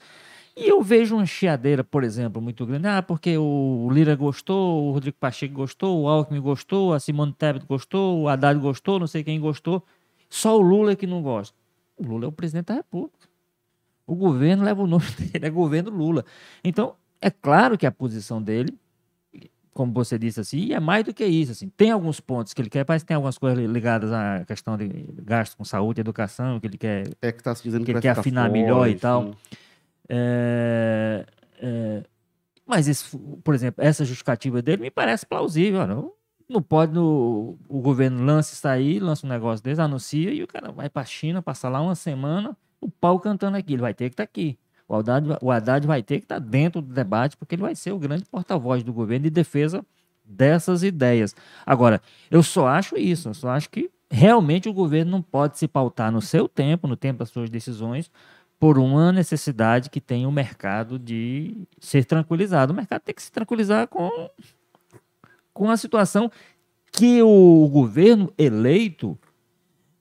E 0.58 0.68
eu 0.68 0.80
vejo 0.82 1.16
uma 1.16 1.26
chiadeira, 1.26 1.84
por 1.84 2.02
exemplo, 2.02 2.40
muito 2.40 2.64
grande. 2.64 2.86
Ah, 2.86 3.02
porque 3.02 3.36
o 3.36 3.88
Lira 3.92 4.16
gostou, 4.16 4.88
o 4.88 4.92
Rodrigo 4.92 5.18
Pacheco 5.20 5.52
gostou, 5.52 6.02
o 6.02 6.08
Alckmin 6.08 6.40
gostou, 6.40 6.94
a 6.94 7.00
Simone 7.00 7.34
Tebet 7.34 7.66
gostou, 7.66 8.22
o 8.22 8.28
Haddad 8.28 8.58
gostou, 8.58 8.98
não 8.98 9.06
sei 9.06 9.22
quem 9.22 9.38
gostou. 9.38 9.84
Só 10.28 10.58
o 10.58 10.60
Lula 10.60 10.92
é 10.92 10.96
que 10.96 11.06
não 11.06 11.22
gosta. 11.22 11.56
O 11.96 12.04
Lula 12.04 12.26
é 12.26 12.28
o 12.28 12.32
presidente 12.32 12.66
da 12.66 12.74
República. 12.74 13.28
O 14.06 14.14
governo 14.14 14.64
leva 14.64 14.82
o 14.82 14.86
nome 14.86 15.04
dele, 15.18 15.46
é 15.46 15.50
governo 15.50 15.90
Lula. 15.90 16.24
Então, 16.62 16.94
é 17.20 17.30
claro 17.30 17.76
que 17.76 17.86
a 17.86 17.92
posição 17.92 18.42
dele, 18.42 18.78
como 19.72 19.92
você 19.92 20.18
disse 20.18 20.40
assim, 20.40 20.72
é 20.72 20.80
mais 20.80 21.04
do 21.04 21.12
que 21.12 21.24
isso. 21.24 21.52
Assim, 21.52 21.68
tem 21.68 21.90
alguns 21.90 22.20
pontos 22.20 22.52
que 22.54 22.60
ele 22.60 22.70
quer, 22.70 22.84
parece 22.84 23.04
que 23.04 23.08
tem 23.08 23.14
algumas 23.14 23.38
coisas 23.38 23.58
ligadas 23.58 24.12
à 24.12 24.44
questão 24.46 24.76
de 24.76 24.88
gasto 25.22 25.56
com 25.56 25.64
saúde, 25.64 26.00
educação, 26.00 26.60
que 26.60 26.66
ele 26.66 26.78
quer, 26.78 27.08
é 27.20 27.32
que, 27.32 27.42
tá 27.42 27.54
se 27.54 27.62
dizendo 27.62 27.80
que, 27.80 27.86
que 27.86 27.92
ele 27.92 28.00
quer 28.00 28.10
afinar 28.10 28.48
fora, 28.48 28.52
melhor 28.52 28.88
e 28.88 28.94
tal. 28.94 29.34
É, 30.08 31.26
é, 31.58 32.02
mas, 32.66 32.88
isso, 32.88 33.18
por 33.44 33.54
exemplo, 33.54 33.82
essa 33.84 34.04
justificativa 34.04 34.60
dele 34.60 34.82
me 34.82 34.90
parece 34.90 35.24
plausível. 35.24 35.86
Não, 35.86 36.12
não 36.48 36.62
pode 36.62 36.96
o 36.98 37.56
governo 37.68 38.24
lança 38.24 38.54
isso 38.54 38.68
aí, 38.68 38.98
lança 38.98 39.26
um 39.26 39.28
negócio 39.30 39.64
desse, 39.64 39.80
anuncia 39.80 40.32
e 40.32 40.42
o 40.42 40.46
cara 40.46 40.70
vai 40.70 40.88
para 40.88 41.02
a 41.02 41.04
China, 41.04 41.42
passa 41.42 41.68
lá 41.68 41.80
uma 41.80 41.94
semana, 41.94 42.56
o 42.80 42.88
pau 42.88 43.18
cantando 43.18 43.56
aqui. 43.56 43.74
Ele 43.74 43.82
vai 43.82 43.94
ter 43.94 44.08
que 44.08 44.14
estar 44.14 44.24
tá 44.24 44.30
aqui. 44.30 44.58
O 44.88 44.94
Haddad, 44.94 45.38
o 45.42 45.50
Haddad 45.50 45.86
vai 45.86 46.02
ter 46.02 46.18
que 46.18 46.24
estar 46.24 46.40
tá 46.40 46.46
dentro 46.46 46.80
do 46.80 46.92
debate, 46.92 47.36
porque 47.36 47.54
ele 47.56 47.62
vai 47.62 47.74
ser 47.74 47.92
o 47.92 47.98
grande 47.98 48.24
porta-voz 48.24 48.84
do 48.84 48.92
governo 48.92 49.24
de 49.24 49.30
defesa 49.30 49.84
dessas 50.24 50.82
ideias. 50.82 51.34
Agora, 51.64 52.00
eu 52.30 52.42
só 52.42 52.68
acho 52.68 52.96
isso, 52.96 53.28
eu 53.30 53.34
só 53.34 53.50
acho 53.50 53.68
que 53.68 53.90
realmente 54.10 54.68
o 54.68 54.72
governo 54.72 55.10
não 55.10 55.22
pode 55.22 55.58
se 55.58 55.66
pautar 55.66 56.12
no 56.12 56.20
seu 56.20 56.48
tempo, 56.48 56.86
no 56.86 56.96
tempo 56.96 57.18
das 57.18 57.30
suas 57.30 57.50
decisões, 57.50 58.10
por 58.58 58.78
uma 58.78 59.12
necessidade 59.12 59.90
que 59.90 60.00
tem 60.00 60.26
o 60.26 60.32
mercado 60.32 60.98
de 60.98 61.66
ser 61.80 62.04
tranquilizado. 62.04 62.72
O 62.72 62.76
mercado 62.76 63.02
tem 63.02 63.14
que 63.14 63.22
se 63.22 63.30
tranquilizar 63.30 63.86
com 63.88 64.30
com 65.56 65.70
a 65.70 65.76
situação 65.78 66.30
que 66.92 67.22
o 67.22 67.66
governo 67.72 68.30
eleito 68.36 69.18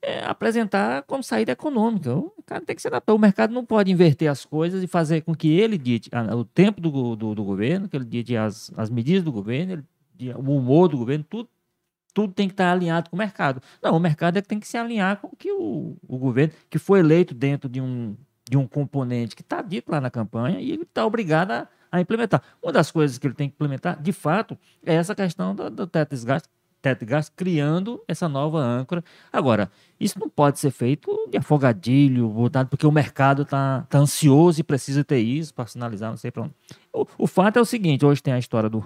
é, 0.02 0.22
apresentar 0.26 1.04
como 1.04 1.24
saída 1.24 1.54
econômica. 1.54 2.14
O 2.14 2.34
mercado 2.38 2.66
tem 2.66 2.76
que 2.76 2.82
ser 2.82 2.90
adaptado. 2.90 3.16
O 3.16 3.20
mercado 3.20 3.54
não 3.54 3.66
pode 3.66 3.90
inverter 3.90 4.30
as 4.30 4.44
coisas 4.44 4.84
e 4.84 4.88
fazer 4.88 5.22
com 5.22 5.34
que 5.34 5.48
ele 5.58 5.78
dite 5.78 6.12
o 6.38 6.44
tempo 6.44 6.82
do, 6.82 7.16
do, 7.16 7.34
do 7.34 7.44
governo, 7.46 7.88
que 7.88 7.96
ele 7.96 8.04
dite 8.04 8.36
as, 8.36 8.70
as 8.76 8.90
medidas 8.90 9.24
do 9.24 9.32
governo, 9.32 9.82
ele, 10.20 10.34
o 10.34 10.58
humor 10.58 10.90
do 10.90 10.98
governo, 10.98 11.24
tudo, 11.24 11.48
tudo 12.14 12.34
tem 12.34 12.50
que 12.50 12.54
estar 12.54 12.74
alinhado 12.74 13.10
com 13.10 13.16
o 13.16 13.20
mercado. 13.20 13.62
Não, 13.82 13.96
o 13.96 14.00
mercado 14.00 14.36
é 14.36 14.42
que 14.42 14.50
tem 14.50 14.60
que 14.60 14.68
se 14.68 14.78
alinhar 14.78 15.22
com 15.22 15.30
que 15.30 15.54
o, 15.54 15.96
o 16.06 16.18
governo, 16.18 16.54
que 16.70 16.78
foi 16.78 17.00
eleito 17.00 17.34
dentro 17.34 17.70
de 17.70 17.80
um, 17.80 18.14
de 18.50 18.58
um 18.58 18.68
componente 18.68 19.38
que 19.38 19.42
está 19.42 19.62
dito 19.62 19.90
lá 19.90 20.02
na 20.02 20.12
campanha, 20.12 20.60
e 20.60 20.70
ele 20.70 20.84
está 20.84 21.06
obrigado 21.06 21.52
a 21.52 21.68
a 21.98 22.02
implementar. 22.02 22.42
Uma 22.62 22.72
das 22.72 22.92
coisas 22.92 23.18
que 23.18 23.28
ele 23.28 23.34
tem 23.34 23.50
que 23.50 23.56
implementar, 23.56 24.02
de 24.02 24.12
fato, 24.12 24.58
é 24.86 24.94
essa 24.94 25.16
questão 25.16 25.56
do, 25.56 25.70
do 25.70 25.88
teto 25.88 26.16
de 26.16 26.26
gasto, 26.26 26.50
teto 26.82 27.06
gasto, 27.06 27.34
criando 27.36 28.02
essa 28.08 28.30
nova 28.30 28.60
âncora. 28.60 29.04
Agora, 29.34 29.72
isso 30.00 30.20
não 30.20 30.30
pode 30.30 30.60
ser 30.60 30.72
feito 30.72 31.28
de 31.30 31.38
afogadilho, 31.38 32.32
porque 32.70 32.86
o 32.86 32.92
mercado 32.92 33.42
está 33.42 33.86
tá 33.90 33.98
ansioso 33.98 34.60
e 34.60 34.64
precisa 34.64 35.04
ter 35.04 35.20
isso 35.20 35.54
para 35.54 35.66
sinalizar, 35.66 36.12
não 36.12 36.18
sei 36.18 36.30
para 36.30 36.44
onde. 36.44 36.54
O, 36.94 37.06
o, 37.20 37.28
fato 37.28 37.58
é 37.58 37.62
o 37.62 37.66
seguinte, 37.66 38.06
hoje 38.06 38.22
tem 38.22 38.34
a 38.34 38.40
história 38.40 38.70
do, 38.70 38.84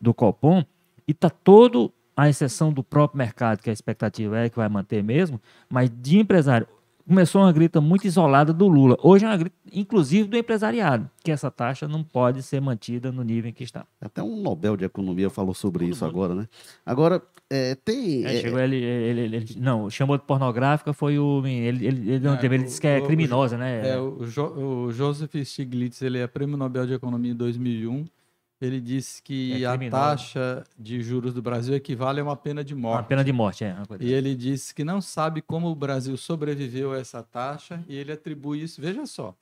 do 0.00 0.14
Copom 0.14 0.64
e 1.06 1.12
está 1.12 1.28
todo, 1.28 1.92
a 2.16 2.28
exceção 2.28 2.72
do 2.72 2.82
próprio 2.82 3.18
mercado, 3.18 3.60
que 3.60 3.70
a 3.70 3.72
expectativa 3.72 4.38
é 4.38 4.48
que 4.48 4.56
vai 4.56 4.68
manter 4.68 5.02
mesmo, 5.02 5.40
mas 5.68 5.90
de 5.90 6.18
empresário 6.18 6.66
começou 7.06 7.42
uma 7.42 7.52
grita 7.52 7.80
muito 7.80 8.06
isolada 8.06 8.52
do 8.52 8.68
Lula. 8.68 8.96
Hoje 9.02 9.24
é 9.24 9.28
uma 9.28 9.36
grita, 9.36 9.56
inclusive, 9.72 10.28
do 10.28 10.36
empresariado, 10.36 11.08
que 11.22 11.30
essa 11.30 11.50
taxa 11.50 11.86
não 11.86 12.02
pode 12.02 12.42
ser 12.42 12.60
mantida 12.60 13.12
no 13.12 13.22
nível 13.22 13.50
em 13.50 13.52
que 13.52 13.64
está. 13.64 13.86
Até 14.00 14.22
um 14.22 14.40
Nobel 14.40 14.76
de 14.76 14.84
Economia 14.84 15.30
falou 15.30 15.54
sobre 15.54 15.84
Todo 15.84 15.92
isso 15.92 16.04
mundo. 16.04 16.14
agora, 16.14 16.34
né? 16.34 16.48
Agora, 16.84 17.22
é, 17.50 17.74
tem... 17.74 18.24
É, 18.24 18.40
chegou, 18.40 18.58
ele, 18.58 18.76
ele, 18.76 19.20
ele, 19.20 19.46
não, 19.58 19.90
chamou 19.90 20.16
de 20.16 20.24
pornográfica 20.24 20.92
foi 20.92 21.18
o... 21.18 21.46
Ele, 21.46 21.86
ele, 21.86 22.10
ele 22.12 22.20
não 22.20 22.34
é, 22.34 22.36
teve, 22.36 22.54
ele 22.54 22.64
disse 22.64 22.80
que 22.80 22.86
é 22.86 22.98
o, 22.98 23.06
criminosa, 23.06 23.56
né? 23.56 23.90
É, 23.90 23.98
o, 23.98 24.24
jo, 24.26 24.46
o 24.46 24.92
Joseph 24.92 25.34
Stiglitz, 25.44 26.02
ele 26.02 26.18
é 26.18 26.26
prêmio 26.26 26.56
Nobel 26.56 26.86
de 26.86 26.94
Economia 26.94 27.32
em 27.32 27.36
2001, 27.36 28.04
ele 28.62 28.80
disse 28.80 29.20
que 29.20 29.64
é 29.64 29.66
a 29.66 29.90
taxa 29.90 30.64
de 30.78 31.02
juros 31.02 31.34
do 31.34 31.42
Brasil 31.42 31.74
equivale 31.74 32.20
a 32.20 32.22
uma 32.22 32.36
pena 32.36 32.62
de 32.62 32.76
morte. 32.76 33.00
Uma 33.00 33.08
pena 33.08 33.24
de 33.24 33.32
morte, 33.32 33.64
é. 33.64 33.76
E 33.98 34.12
ele 34.12 34.36
disse 34.36 34.72
que 34.72 34.84
não 34.84 35.00
sabe 35.00 35.42
como 35.42 35.68
o 35.68 35.74
Brasil 35.74 36.16
sobreviveu 36.16 36.92
a 36.92 36.98
essa 36.98 37.24
taxa 37.24 37.84
e 37.88 37.96
ele 37.96 38.12
atribui 38.12 38.62
isso, 38.62 38.80
veja 38.80 39.04
só, 39.04 39.36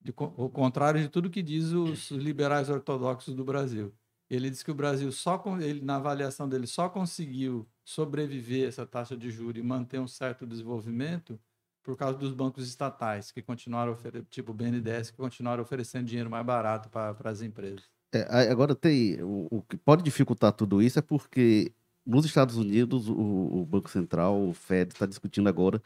de, 0.00 0.10
o 0.16 0.48
contrário 0.48 1.02
de 1.02 1.08
tudo 1.10 1.28
que 1.28 1.42
diz 1.42 1.72
os 1.72 2.10
liberais 2.10 2.70
ortodoxos 2.70 3.34
do 3.34 3.44
Brasil. 3.44 3.92
Ele 4.30 4.48
disse 4.48 4.64
que 4.64 4.70
o 4.70 4.74
Brasil 4.74 5.12
só 5.12 5.42
ele 5.60 5.82
na 5.82 5.96
avaliação 5.96 6.48
dele 6.48 6.66
só 6.66 6.88
conseguiu 6.88 7.68
sobreviver 7.84 8.64
a 8.64 8.68
essa 8.68 8.86
taxa 8.86 9.16
de 9.18 9.30
juros 9.30 9.60
e 9.60 9.62
manter 9.62 10.00
um 10.00 10.08
certo 10.08 10.46
desenvolvimento 10.46 11.38
por 11.82 11.94
causa 11.94 12.16
dos 12.16 12.32
bancos 12.32 12.66
estatais, 12.66 13.30
que 13.32 13.42
continuaram, 13.42 13.94
tipo 14.30 14.52
o 14.52 14.54
BNDES, 14.54 15.10
que 15.10 15.16
continuaram 15.18 15.62
oferecendo 15.62 16.06
dinheiro 16.06 16.30
mais 16.30 16.46
barato 16.46 16.88
para 16.88 17.16
as 17.24 17.42
empresas. 17.42 17.99
É, 18.12 18.50
agora 18.50 18.74
tem. 18.74 19.22
O, 19.22 19.46
o, 19.50 19.62
que 19.62 19.76
pode 19.76 20.02
dificultar 20.02 20.52
tudo 20.52 20.82
isso 20.82 20.98
é 20.98 21.02
porque 21.02 21.72
nos 22.04 22.24
Estados 22.24 22.56
Unidos 22.56 23.08
o, 23.08 23.14
o 23.14 23.66
Banco 23.66 23.90
Central, 23.90 24.48
o 24.48 24.52
Fed, 24.52 24.92
está 24.92 25.06
discutindo 25.06 25.48
agora 25.48 25.80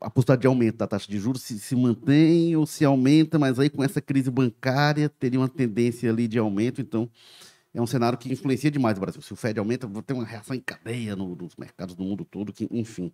a 0.00 0.08
possibilidade 0.08 0.40
de 0.42 0.46
aumento 0.46 0.78
da 0.78 0.86
taxa 0.86 1.06
de 1.10 1.18
juros 1.18 1.42
se, 1.42 1.58
se 1.58 1.76
mantém 1.76 2.56
ou 2.56 2.66
se 2.66 2.84
aumenta, 2.84 3.38
mas 3.38 3.58
aí 3.58 3.68
com 3.68 3.84
essa 3.84 4.00
crise 4.00 4.30
bancária 4.30 5.08
teria 5.08 5.38
uma 5.38 5.48
tendência 5.48 6.10
ali 6.10 6.26
de 6.26 6.38
aumento, 6.38 6.80
então 6.80 7.10
é 7.74 7.80
um 7.80 7.86
cenário 7.86 8.18
que 8.18 8.32
influencia 8.32 8.70
demais 8.70 8.96
o 8.96 9.00
Brasil. 9.00 9.22
Se 9.22 9.32
o 9.32 9.36
Fed 9.36 9.58
aumenta, 9.58 9.86
vai 9.86 10.02
ter 10.02 10.14
uma 10.14 10.24
reação 10.24 10.56
em 10.56 10.60
cadeia 10.60 11.14
no, 11.14 11.36
nos 11.36 11.54
mercados 11.56 11.94
do 11.94 12.02
mundo 12.02 12.24
todo, 12.24 12.52
que, 12.52 12.66
enfim. 12.70 13.12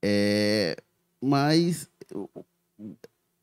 É, 0.00 0.76
mas 1.20 1.90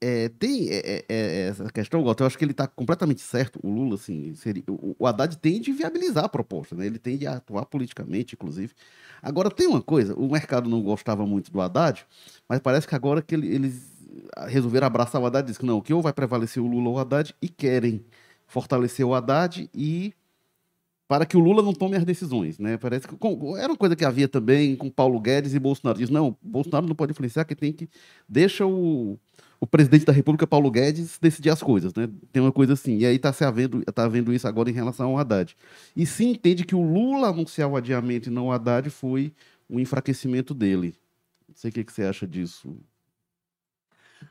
é, 0.02 0.30
tem 0.30 0.70
é, 0.70 0.80
é, 0.80 1.06
é, 1.10 1.48
essa 1.48 1.70
questão, 1.72 2.04
Walter, 2.04 2.24
eu 2.24 2.28
acho 2.28 2.38
que 2.38 2.46
ele 2.46 2.52
está 2.52 2.68
completamente 2.68 3.22
certo, 3.22 3.60
o 3.62 3.70
Lula, 3.70 3.96
assim, 3.96 4.34
seria, 4.36 4.64
o, 4.70 4.96
o 4.98 5.06
Haddad 5.06 5.38
tem 5.38 5.60
de 5.60 5.72
viabilizar 5.72 6.26
a 6.26 6.30
proposta, 6.30 6.76
né? 6.76 6.86
ele 6.86 6.98
tem 6.98 7.18
de 7.18 7.28
atuar 7.28 7.66
politicamente, 7.66 8.36
inclusive. 8.36 8.74
Agora, 9.22 9.52
tem 9.52 9.68
uma 9.68 9.82
coisa, 9.82 10.16
o 10.16 10.32
mercado 10.32 10.70
não 10.70 10.82
gostava 10.82 11.26
muito 11.26 11.52
do 11.52 11.60
Haddad, 11.60 12.06
mas 12.48 12.60
parece 12.60 12.88
que 12.88 12.96
agora 12.96 13.22
que 13.22 13.36
ele, 13.36 13.54
eles 13.54 13.92
resolveram 14.48 14.88
abraçar 14.88 15.22
o 15.22 15.26
Haddad, 15.26 15.48
diz 15.48 15.58
que 15.58 15.66
não, 15.66 15.82
que 15.82 15.94
ou 15.94 16.02
vai 16.02 16.14
prevalecer 16.14 16.64
o 16.64 16.68
Lula 16.68 16.90
ou 16.90 16.96
o 16.96 17.00
Haddad, 17.00 17.36
e 17.42 17.50
querem 17.50 18.04
fortalecer 18.48 19.06
o 19.06 19.14
Haddad 19.14 19.70
e 19.74 20.14
para 21.10 21.26
que 21.26 21.36
o 21.36 21.40
Lula 21.40 21.64
não 21.64 21.74
tome 21.74 21.98
as 21.98 22.06
decisões, 22.06 22.60
né? 22.60 22.78
Parece 22.78 23.08
que 23.08 23.16
com, 23.18 23.58
era 23.58 23.68
uma 23.68 23.78
coisa 23.78 23.96
que 23.96 24.06
havia 24.06 24.28
também 24.28 24.76
com 24.76 24.92
Paulo 24.92 25.20
Guedes 25.20 25.56
e 25.56 25.60
Bolsonaro. 25.60 25.98
Diz, 25.98 26.10
não, 26.10 26.38
Bolsonaro 26.40 26.86
não 26.86 26.94
pode 26.94 27.14
influenciar, 27.14 27.46
que 27.46 27.56
tem 27.56 27.74
que 27.74 27.90
deixa 28.28 28.64
o, 28.64 29.18
o 29.62 29.68
presidente 29.68 30.06
da 30.06 30.14
República, 30.14 30.48
Paulo 30.48 30.72
Guedes, 30.72 31.18
decidir 31.20 31.50
as 31.50 31.62
coisas, 31.62 31.94
né? 31.94 32.08
Tem 32.32 32.42
uma 32.42 32.52
coisa 32.52 32.74
assim. 32.74 32.98
E 32.98 33.06
aí 33.06 33.18
está 33.18 33.34
se 33.34 33.44
havendo, 33.44 33.84
tá 33.94 34.06
havendo 34.06 34.34
isso 34.34 34.48
agora 34.48 34.70
em 34.70 34.74
relação 34.74 35.10
ao 35.10 35.18
Haddad. 35.18 35.56
E 35.96 36.06
se 36.06 36.26
entende 36.26 36.64
que 36.64 36.76
o 36.76 36.82
Lula 36.82 37.28
anunciar 37.28 37.70
o 37.70 37.76
adiamento 37.76 38.30
e 38.30 38.32
não 38.32 38.48
o 38.48 38.52
Haddad 38.52 38.90
foi 38.90 39.34
um 39.70 39.80
enfraquecimento 39.80 40.54
dele. 40.54 40.96
Não 41.48 41.56
sei 41.56 41.72
o 41.72 41.74
que, 41.74 41.84
que 41.84 41.92
você 41.92 42.04
acha 42.04 42.26
disso. 42.26 42.74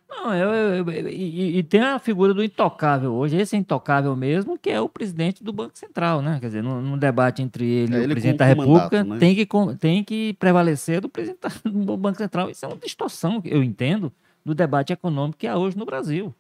Não, 0.09 0.35
eu, 0.35 0.49
eu, 0.49 0.91
eu 0.91 1.09
e, 1.09 1.59
e, 1.59 1.63
tem 1.63 1.81
a 1.81 1.99
figura 1.99 2.33
do 2.33 2.43
intocável 2.43 3.13
hoje, 3.13 3.37
esse 3.37 3.57
é 3.57 3.59
intocável 3.59 4.15
mesmo, 4.17 4.59
que 4.59 4.71
é 4.71 4.81
o 4.81 4.89
presidente 4.89 5.45
do 5.45 5.53
Banco 5.53 5.79
Central, 5.79 6.23
né? 6.23 6.39
Quer 6.41 6.47
dizer, 6.47 6.63
num, 6.63 6.97
debate 6.97 7.43
entre 7.43 7.67
ele 7.67 7.95
é, 7.95 8.03
e 8.03 8.07
o 8.07 8.09
presidente 8.09 8.39
da 8.39 8.47
República, 8.47 9.05
mandato, 9.05 9.09
né? 9.09 9.19
tem, 9.19 9.35
que, 9.35 9.49
tem 9.79 10.05
que 10.05 10.33
prevalecer 10.35 11.01
do 11.01 11.09
presidente 11.09 11.41
do 11.65 11.97
Banco 11.97 12.19
Central. 12.19 12.51
Isso 12.51 12.65
é 12.65 12.69
uma 12.69 12.77
distorção, 12.77 13.43
eu 13.45 13.63
entendo, 13.63 14.13
do 14.49 14.55
debate 14.55 14.93
econômico 14.93 15.39
que 15.39 15.47
há 15.47 15.57
hoje 15.57 15.77
no 15.77 15.85
Brasil. 15.85 16.35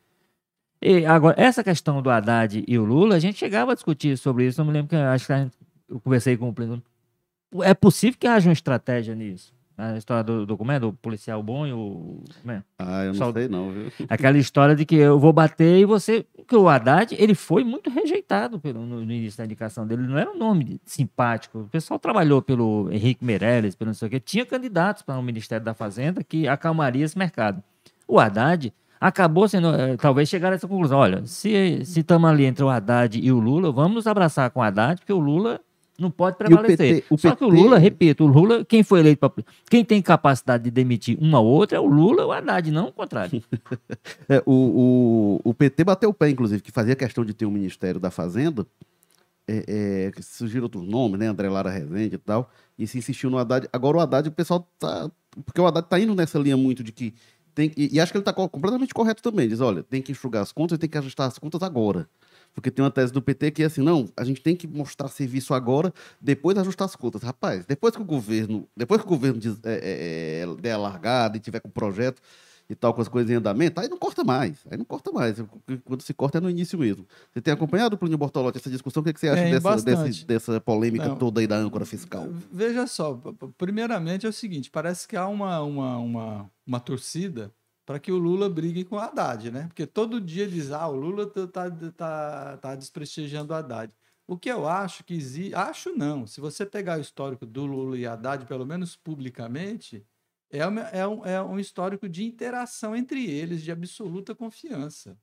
E 0.80 1.04
agora, 1.04 1.34
essa 1.38 1.62
questão 1.62 2.00
do 2.00 2.08
Haddad 2.08 2.64
e 2.66 2.78
o 2.78 2.84
Lula, 2.84 3.16
a 3.16 3.18
gente 3.18 3.38
chegava 3.38 3.72
a 3.72 3.74
discutir 3.74 4.16
sobre 4.16 4.46
isso, 4.46 4.60
eu 4.60 4.64
me 4.64 4.72
lembro 4.72 4.88
que 4.88 4.96
acho 4.96 5.26
que 5.26 5.32
eu 5.88 6.00
conversei 6.00 6.36
com 6.36 6.48
o 6.48 6.54
presidente. 6.54 6.84
É 7.62 7.74
possível 7.74 8.18
que 8.18 8.26
haja 8.26 8.48
uma 8.48 8.52
estratégia 8.52 9.14
nisso? 9.14 9.52
A 9.76 9.96
história 9.96 10.24
do, 10.24 10.44
do, 10.44 10.56
como 10.56 10.72
é? 10.72 10.80
Do 10.80 10.92
policial 10.92 11.40
bom 11.40 11.64
e 11.64 11.72
o. 11.72 12.24
É? 12.48 12.62
Ah, 12.80 13.04
eu 13.04 13.08
não 13.08 13.14
Só, 13.14 13.32
sei 13.32 13.46
não, 13.46 13.70
viu? 13.70 13.92
Aquela 14.10 14.36
história 14.36 14.74
de 14.74 14.84
que 14.84 14.96
eu 14.96 15.20
vou 15.20 15.32
bater 15.32 15.78
e 15.78 15.84
você. 15.84 16.26
Porque 16.36 16.56
o 16.56 16.68
Haddad, 16.68 17.14
ele 17.16 17.32
foi 17.32 17.62
muito 17.62 17.88
rejeitado 17.88 18.58
pelo, 18.58 18.84
no, 18.84 19.04
no 19.04 19.12
início 19.12 19.38
da 19.38 19.44
indicação 19.44 19.86
dele. 19.86 20.02
Não 20.02 20.18
era 20.18 20.32
um 20.32 20.36
nome 20.36 20.80
simpático. 20.84 21.60
O 21.60 21.68
pessoal 21.68 21.96
trabalhou 22.00 22.42
pelo 22.42 22.88
Henrique 22.90 23.24
Meirelles, 23.24 23.76
pelo 23.76 23.90
não 23.90 23.94
sei 23.94 24.08
o 24.08 24.10
quê. 24.10 24.18
Tinha 24.18 24.44
candidatos 24.44 25.02
para 25.02 25.16
o 25.16 25.22
Ministério 25.22 25.64
da 25.64 25.74
Fazenda 25.74 26.24
que 26.24 26.48
acalmaria 26.48 27.04
esse 27.04 27.16
mercado. 27.16 27.62
O 28.08 28.18
Haddad 28.18 28.72
acabou 29.00 29.46
sendo. 29.46 29.68
Eh, 29.68 29.96
talvez 29.96 30.28
chegar 30.28 30.52
a 30.52 30.56
essa 30.56 30.66
conclusão. 30.66 30.98
Olha, 30.98 31.24
se 31.26 31.50
estamos 31.82 32.28
ali 32.28 32.46
entre 32.46 32.64
o 32.64 32.68
Haddad 32.68 33.20
e 33.20 33.30
o 33.30 33.38
Lula, 33.38 33.70
vamos 33.70 33.94
nos 33.94 34.06
abraçar 34.06 34.50
com 34.50 34.60
o 34.60 34.62
Haddad, 34.62 34.98
porque 34.98 35.12
o 35.12 35.18
Lula 35.18 35.60
não 35.98 36.10
pode 36.10 36.36
prevalecer. 36.36 36.74
O 36.74 36.76
PT, 36.76 37.04
o 37.10 37.18
Só 37.18 37.30
PT... 37.30 37.38
que 37.38 37.44
o 37.44 37.48
Lula, 37.48 37.76
repito, 37.76 38.24
o 38.24 38.26
Lula, 38.26 38.64
quem 38.64 38.82
foi 38.82 39.00
eleito 39.00 39.18
para. 39.18 39.44
Quem 39.68 39.84
tem 39.84 40.00
capacidade 40.00 40.64
de 40.64 40.70
demitir 40.70 41.18
um 41.20 41.36
ao 41.36 41.44
outro 41.44 41.76
é 41.76 41.80
o 41.80 41.86
Lula 41.86 42.22
ou 42.22 42.28
o 42.28 42.32
Haddad, 42.32 42.70
não 42.70 42.88
o 42.88 42.92
contrário. 42.92 43.42
é, 44.28 44.42
o, 44.46 45.40
o, 45.44 45.50
o 45.50 45.54
PT 45.54 45.84
bateu 45.84 46.10
o 46.10 46.14
pé, 46.14 46.30
inclusive, 46.30 46.62
que 46.62 46.70
fazia 46.70 46.94
questão 46.94 47.24
de 47.24 47.34
ter 47.34 47.46
um 47.46 47.50
Ministério 47.50 48.00
da 48.00 48.10
Fazenda. 48.10 48.64
É, 49.50 50.12
é, 50.16 50.22
surgiram 50.22 50.64
outros 50.64 50.86
nomes, 50.86 51.18
né? 51.18 51.26
André 51.26 51.48
Lara 51.48 51.70
Rezende 51.70 52.14
e 52.14 52.18
tal. 52.18 52.50
E 52.78 52.86
se 52.86 52.98
insistiu 52.98 53.28
no 53.30 53.38
Haddad. 53.38 53.66
Agora 53.72 53.96
o 53.96 54.00
Haddad, 54.00 54.28
o 54.28 54.32
pessoal 54.32 54.68
tá. 54.78 55.10
Porque 55.44 55.60
o 55.60 55.66
Haddad 55.66 55.88
tá 55.88 55.98
indo 55.98 56.14
nessa 56.14 56.38
linha 56.38 56.56
muito 56.56 56.84
de 56.84 56.92
que. 56.92 57.14
Tem, 57.58 57.72
e, 57.76 57.96
e 57.96 58.00
acho 58.00 58.12
que 58.12 58.16
ele 58.16 58.22
está 58.22 58.32
completamente 58.32 58.94
correto 58.94 59.20
também. 59.20 59.48
Diz: 59.48 59.58
olha, 59.58 59.82
tem 59.82 60.00
que 60.00 60.12
enxugar 60.12 60.44
as 60.44 60.52
contas 60.52 60.76
e 60.76 60.78
tem 60.78 60.88
que 60.88 60.96
ajustar 60.96 61.26
as 61.26 61.40
contas 61.40 61.60
agora. 61.60 62.08
Porque 62.54 62.70
tem 62.70 62.84
uma 62.84 62.90
tese 62.90 63.12
do 63.12 63.20
PT 63.20 63.50
que 63.50 63.64
é 63.64 63.66
assim, 63.66 63.82
não, 63.82 64.08
a 64.16 64.22
gente 64.22 64.40
tem 64.40 64.54
que 64.54 64.68
mostrar 64.68 65.08
serviço 65.08 65.52
agora, 65.52 65.92
depois 66.20 66.56
ajustar 66.56 66.84
as 66.84 66.94
contas. 66.94 67.20
Rapaz, 67.22 67.66
depois 67.66 67.96
que 67.96 68.00
o 68.00 68.04
governo, 68.04 68.68
depois 68.76 69.00
que 69.00 69.06
o 69.08 69.10
governo 69.10 69.40
diz, 69.40 69.58
é, 69.64 69.72
é, 69.72 70.42
é 70.42 70.54
der 70.60 70.74
a 70.74 70.78
largada 70.78 71.36
e 71.36 71.40
tiver 71.40 71.58
com 71.58 71.68
o 71.68 71.72
projeto 71.72 72.22
e 72.68 72.74
tal, 72.74 72.92
com 72.92 73.00
as 73.00 73.08
coisas 73.08 73.30
em 73.30 73.34
andamento, 73.34 73.80
aí 73.80 73.88
não 73.88 73.96
corta 73.96 74.22
mais. 74.22 74.58
Aí 74.70 74.76
não 74.76 74.84
corta 74.84 75.10
mais. 75.10 75.42
Quando 75.84 76.02
se 76.02 76.12
corta 76.12 76.38
é 76.38 76.40
no 76.40 76.50
início 76.50 76.78
mesmo. 76.78 77.06
Você 77.32 77.40
tem 77.40 77.54
acompanhado, 77.54 77.96
Plínio 77.96 78.18
Bortolotti, 78.18 78.58
essa 78.58 78.70
discussão? 78.70 79.00
O 79.00 79.04
que, 79.04 79.10
é 79.10 79.12
que 79.12 79.20
você 79.20 79.28
acha 79.28 79.44
dessa, 79.44 79.82
desse, 79.82 80.26
dessa 80.26 80.60
polêmica 80.60 81.08
não, 81.08 81.16
toda 81.16 81.40
aí 81.40 81.46
da 81.46 81.56
âncora 81.56 81.86
fiscal? 81.86 82.28
Veja 82.52 82.86
só, 82.86 83.18
primeiramente 83.56 84.26
é 84.26 84.28
o 84.28 84.32
seguinte, 84.32 84.70
parece 84.70 85.08
que 85.08 85.16
há 85.16 85.26
uma, 85.26 85.60
uma, 85.62 85.98
uma, 85.98 86.50
uma 86.66 86.80
torcida 86.80 87.52
para 87.86 87.98
que 87.98 88.12
o 88.12 88.18
Lula 88.18 88.50
brigue 88.50 88.84
com 88.84 88.96
o 88.96 88.98
Haddad, 88.98 89.50
né? 89.50 89.64
Porque 89.68 89.86
todo 89.86 90.20
dia 90.20 90.46
diz, 90.46 90.70
ah, 90.70 90.86
o 90.88 90.94
Lula 90.94 91.26
tá, 91.26 91.70
tá, 91.96 92.56
tá 92.58 92.74
desprestigiando 92.74 93.54
o 93.54 93.56
Haddad. 93.56 93.90
O 94.26 94.36
que 94.36 94.50
eu 94.50 94.68
acho 94.68 95.02
que 95.04 95.14
existe. 95.14 95.54
Acho 95.54 95.96
não. 95.96 96.26
Se 96.26 96.38
você 96.38 96.66
pegar 96.66 96.98
o 96.98 97.00
histórico 97.00 97.46
do 97.46 97.64
Lula 97.64 97.96
e 97.96 98.06
Haddad, 98.06 98.44
pelo 98.44 98.66
menos 98.66 98.94
publicamente, 98.94 100.04
é, 100.50 100.66
uma, 100.66 100.80
é, 100.82 101.06
um, 101.06 101.26
é 101.26 101.42
um 101.42 101.58
histórico 101.58 102.08
de 102.08 102.24
interação 102.24 102.96
entre 102.96 103.28
eles, 103.28 103.62
de 103.62 103.70
absoluta 103.70 104.34
confiança. 104.34 105.18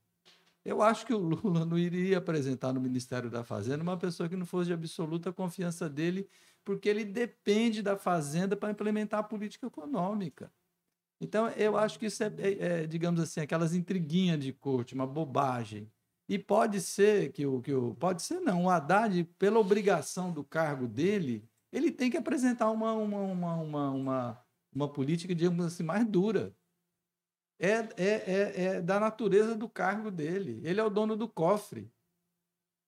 Eu 0.63 0.81
acho 0.81 1.05
que 1.05 1.13
o 1.13 1.19
Lula 1.19 1.63
não 1.63 1.77
iria 1.77 2.17
apresentar 2.17 2.73
no 2.73 2.81
Ministério 2.81 3.29
da 3.29 3.43
Fazenda 3.43 3.83
uma 3.83 3.97
pessoa 3.97 4.27
que 4.27 4.35
não 4.35 4.45
fosse 4.45 4.67
de 4.67 4.73
absoluta 4.73 5.31
confiança 5.31 5.87
dele, 5.87 6.27
porque 6.63 6.89
ele 6.89 7.05
depende 7.05 7.83
da 7.83 7.95
Fazenda 7.95 8.55
para 8.55 8.71
implementar 8.71 9.19
a 9.19 9.23
política 9.23 9.67
econômica. 9.67 10.51
Então, 11.21 11.47
eu 11.49 11.77
acho 11.77 11.97
que 11.99 12.07
isso 12.07 12.23
é, 12.23 12.33
é, 12.37 12.57
é, 12.59 12.87
digamos 12.87 13.21
assim, 13.21 13.39
aquelas 13.39 13.73
intriguinhas 13.73 14.39
de 14.39 14.51
corte, 14.51 14.95
uma 14.95 15.07
bobagem. 15.07 15.89
E 16.27 16.39
pode 16.39 16.81
ser 16.81 17.31
que 17.31 17.45
o 17.45 17.61
que 17.61 17.73
o 17.73 17.93
pode 17.95 18.23
ser 18.23 18.39
não, 18.39 18.65
o 18.65 18.69
Haddad, 18.69 19.23
pela 19.37 19.59
obrigação 19.59 20.31
do 20.31 20.43
cargo 20.43 20.87
dele, 20.87 21.47
ele 21.71 21.91
tem 21.91 22.09
que 22.09 22.17
apresentar 22.17 22.71
uma 22.71 22.93
uma, 22.93 23.19
uma, 23.19 23.55
uma, 23.55 23.89
uma, 23.91 24.44
uma 24.75 24.91
política, 24.91 25.33
digamos 25.33 25.65
assim, 25.65 25.83
mais 25.83 26.05
dura. 26.05 26.55
É, 27.57 27.69
é, 27.71 27.89
é, 27.97 28.63
é 28.63 28.81
da 28.81 28.99
natureza 28.99 29.55
do 29.55 29.69
cargo 29.69 30.11
dele. 30.11 30.61
Ele 30.63 30.79
é 30.79 30.83
o 30.83 30.89
dono 30.89 31.15
do 31.15 31.27
cofre. 31.27 31.89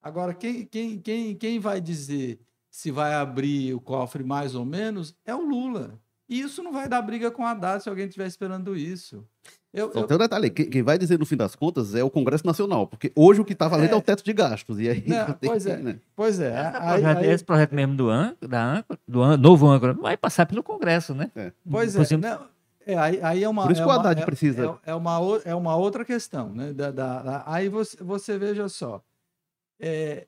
Agora, 0.01 0.33
quem, 0.33 0.65
quem, 0.65 1.01
quem, 1.01 1.35
quem 1.35 1.59
vai 1.59 1.79
dizer 1.79 2.39
se 2.69 2.91
vai 2.91 3.13
abrir 3.13 3.73
o 3.73 3.81
cofre 3.81 4.23
mais 4.23 4.53
ou 4.53 4.65
menos 4.65 5.15
é 5.25 5.33
o 5.33 5.41
Lula. 5.41 6.01
E 6.29 6.41
isso 6.41 6.61
não 6.61 6.73
vai 6.73 6.89
dar 6.89 7.01
briga 7.01 7.31
com 7.31 7.45
a 7.45 7.51
Haddad 7.51 7.81
se 7.81 7.89
alguém 7.89 8.05
estiver 8.05 8.27
esperando 8.27 8.75
isso. 8.75 9.25
Eu, 9.73 9.91
Só 9.91 9.99
eu... 9.99 10.07
tem 10.07 10.15
um 10.15 10.19
detalhe, 10.19 10.49
quem 10.49 10.81
vai 10.81 10.97
dizer 10.97 11.19
no 11.19 11.25
fim 11.25 11.37
das 11.37 11.55
contas 11.55 11.93
é 11.95 12.03
o 12.03 12.09
Congresso 12.09 12.45
Nacional, 12.45 12.87
porque 12.87 13.11
hoje 13.15 13.39
o 13.39 13.45
que 13.45 13.53
está 13.53 13.67
valendo 13.67 13.91
é... 13.91 13.93
é... 13.93 13.95
o 13.95 14.01
teto 14.01 14.23
de 14.23 14.33
gastos. 14.33 14.79
E 14.79 14.89
aí 14.89 15.03
não, 15.07 15.33
pois, 15.39 15.65
é, 15.65 15.77
né? 15.77 15.99
pois 16.15 16.39
é. 16.39 16.49
Esse, 16.49 16.77
aí, 16.77 17.01
projeto, 17.01 17.17
aí... 17.17 17.29
esse 17.29 17.43
projeto 17.43 17.75
mesmo 17.75 17.95
do, 17.95 18.09
an, 18.09 18.35
da 18.41 18.83
do 19.07 19.21
an, 19.21 19.37
novo 19.37 19.67
âncora 19.67 19.93
vai 19.93 20.17
passar 20.17 20.45
pelo 20.45 20.63
Congresso, 20.63 21.13
né? 21.13 21.31
É. 21.35 21.51
Pois 21.69 21.95
é. 21.95 22.17
Não, 22.17 22.47
é, 22.87 22.97
aí, 22.97 23.19
aí 23.21 23.43
é 23.43 23.49
uma, 23.49 23.63
Por 23.63 23.71
isso 23.73 23.81
é 23.81 23.83
que 23.83 23.89
o 23.89 23.93
Haddad 23.93 24.21
é, 24.21 24.25
precisa. 24.25 24.79
É, 24.85 24.91
é, 24.91 24.95
uma, 24.95 25.19
é 25.43 25.53
uma 25.53 25.75
outra 25.75 26.05
questão. 26.05 26.49
Né? 26.53 26.71
Da, 26.71 26.89
da, 26.89 27.21
da 27.21 27.43
aí 27.45 27.67
você, 27.67 27.97
você 28.01 28.37
veja 28.37 28.69
só. 28.69 29.03
É, 29.79 30.25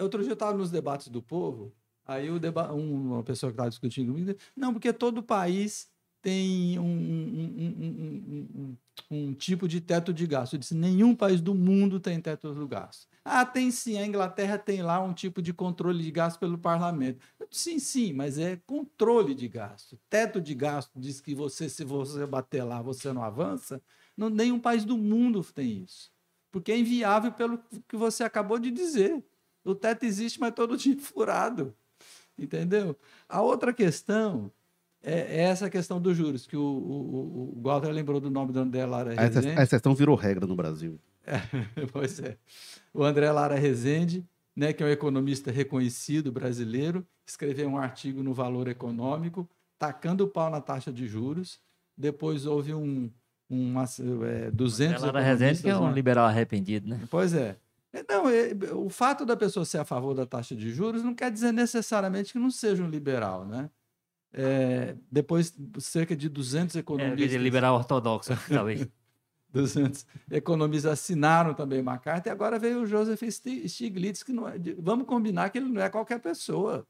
outro 0.00 0.20
dia 0.20 0.32
eu 0.32 0.34
estava 0.34 0.58
nos 0.58 0.70
debates 0.70 1.08
do 1.08 1.22
povo, 1.22 1.72
aí 2.10 2.38
deba 2.40 2.72
uma 2.72 3.22
pessoa 3.22 3.50
que 3.50 3.54
estava 3.54 3.70
discutindo 3.70 4.12
comigo, 4.12 4.36
não, 4.56 4.72
porque 4.72 4.92
todo 4.92 5.22
país 5.22 5.88
tem 6.20 6.78
um, 6.78 6.84
um, 6.84 8.46
um, 8.54 8.76
um, 9.10 9.34
tipo 9.34 9.66
de 9.66 9.80
teto 9.80 10.12
de 10.12 10.26
gasto. 10.26 10.54
Eu 10.54 10.58
disse: 10.58 10.74
nenhum 10.74 11.14
país 11.14 11.40
do 11.40 11.54
mundo 11.54 11.98
tem 11.98 12.20
teto 12.20 12.52
de 12.52 12.66
gasto. 12.66 13.08
Ah, 13.24 13.46
tem 13.46 13.70
sim, 13.70 13.96
a 13.98 14.06
Inglaterra 14.06 14.58
tem 14.58 14.82
lá 14.82 15.00
um 15.00 15.14
tipo 15.14 15.40
de 15.40 15.52
controle 15.52 16.02
de 16.02 16.10
gasto 16.10 16.38
pelo 16.38 16.58
parlamento. 16.58 17.20
Disse, 17.48 17.70
sim, 17.70 17.78
sim, 17.78 18.12
mas 18.12 18.38
é 18.38 18.56
controle 18.66 19.34
de 19.34 19.48
gasto. 19.48 19.98
Teto 20.08 20.40
de 20.40 20.54
gasto 20.54 20.98
diz 20.98 21.20
que 21.20 21.34
você, 21.34 21.68
se 21.68 21.84
você 21.84 22.26
bater 22.26 22.64
lá, 22.64 22.82
você 22.82 23.12
não 23.12 23.22
avança. 23.22 23.80
Não, 24.16 24.28
nenhum 24.28 24.58
país 24.58 24.84
do 24.84 24.98
mundo 24.98 25.42
tem 25.44 25.82
isso. 25.84 26.10
Porque 26.50 26.72
é 26.72 26.78
inviável 26.78 27.32
pelo 27.32 27.58
que 27.86 27.96
você 27.96 28.24
acabou 28.24 28.58
de 28.58 28.70
dizer. 28.70 29.24
O 29.64 29.74
teto 29.74 30.04
existe, 30.04 30.40
mas 30.40 30.54
todo 30.54 30.76
dia 30.76 30.98
furado. 30.98 31.74
Entendeu? 32.40 32.96
A 33.28 33.42
outra 33.42 33.72
questão 33.72 34.50
é, 35.02 35.20
é 35.20 35.40
essa 35.42 35.68
questão 35.68 36.00
dos 36.00 36.16
juros, 36.16 36.46
que 36.46 36.56
o, 36.56 36.62
o, 36.62 37.54
o 37.58 37.60
Walter 37.62 37.90
lembrou 37.90 38.20
do 38.20 38.30
nome 38.30 38.52
do 38.52 38.58
André 38.60 38.84
Lara 38.86 39.10
A 39.10 39.14
exce- 39.26 39.34
Rezende. 39.40 39.58
a 39.58 39.62
exceção 39.62 39.94
virou 39.94 40.16
regra 40.16 40.46
no 40.46 40.56
Brasil. 40.56 40.98
pois 41.92 42.18
é. 42.20 42.36
O 42.92 43.04
André 43.04 43.30
Lara 43.30 43.54
Rezende, 43.56 44.26
né, 44.56 44.72
que 44.72 44.82
é 44.82 44.86
um 44.86 44.90
economista 44.90 45.50
reconhecido 45.50 46.32
brasileiro, 46.32 47.06
escreveu 47.26 47.68
um 47.68 47.76
artigo 47.78 48.22
no 48.22 48.32
Valor 48.34 48.68
Econômico, 48.68 49.48
tacando 49.78 50.24
o 50.24 50.28
pau 50.28 50.50
na 50.50 50.60
taxa 50.60 50.92
de 50.92 51.06
juros. 51.06 51.60
Depois 51.96 52.46
houve 52.46 52.74
um, 52.74 53.10
um 53.50 53.74
é, 54.24 54.50
200 54.50 55.02
Ela 55.02 55.20
Rezende, 55.20 55.62
que 55.62 55.68
é 55.68 55.72
um 55.72 55.76
economistas, 55.76 55.94
liberal 55.94 56.26
arrependido, 56.26 56.88
né? 56.88 57.00
Pois 57.10 57.34
é. 57.34 57.56
É, 57.92 58.04
Não, 58.08 58.28
é, 58.28 58.50
o 58.74 58.88
fato 58.88 59.26
da 59.26 59.36
pessoa 59.36 59.64
ser 59.64 59.78
a 59.78 59.84
favor 59.84 60.14
da 60.14 60.24
taxa 60.26 60.54
de 60.54 60.70
juros 60.70 61.02
não 61.02 61.14
quer 61.14 61.30
dizer 61.30 61.52
necessariamente 61.52 62.32
que 62.32 62.38
não 62.38 62.50
seja 62.50 62.82
um 62.84 62.88
liberal, 62.88 63.44
né? 63.44 63.70
É, 64.32 64.96
depois, 65.10 65.52
cerca 65.78 66.14
de 66.16 66.28
200 66.28 66.76
É, 66.76 66.78
economistas, 66.78 67.42
liberal 67.42 67.74
ortodoxo, 67.76 68.30
talvez. 68.48 68.86
200 69.52 70.06
economistas 70.30 70.92
assinaram 70.92 71.52
também 71.54 71.80
uma 71.80 71.98
carta 71.98 72.28
e 72.28 72.32
agora 72.32 72.56
veio 72.56 72.82
o 72.82 72.86
Joseph 72.86 73.20
Sti- 73.28 73.68
Stiglitz, 73.68 74.22
que 74.22 74.32
não 74.32 74.46
é, 74.48 74.54
vamos 74.78 75.06
combinar 75.08 75.50
que 75.50 75.58
ele 75.58 75.68
não 75.68 75.82
é 75.82 75.88
qualquer 75.90 76.20
pessoa. 76.20 76.86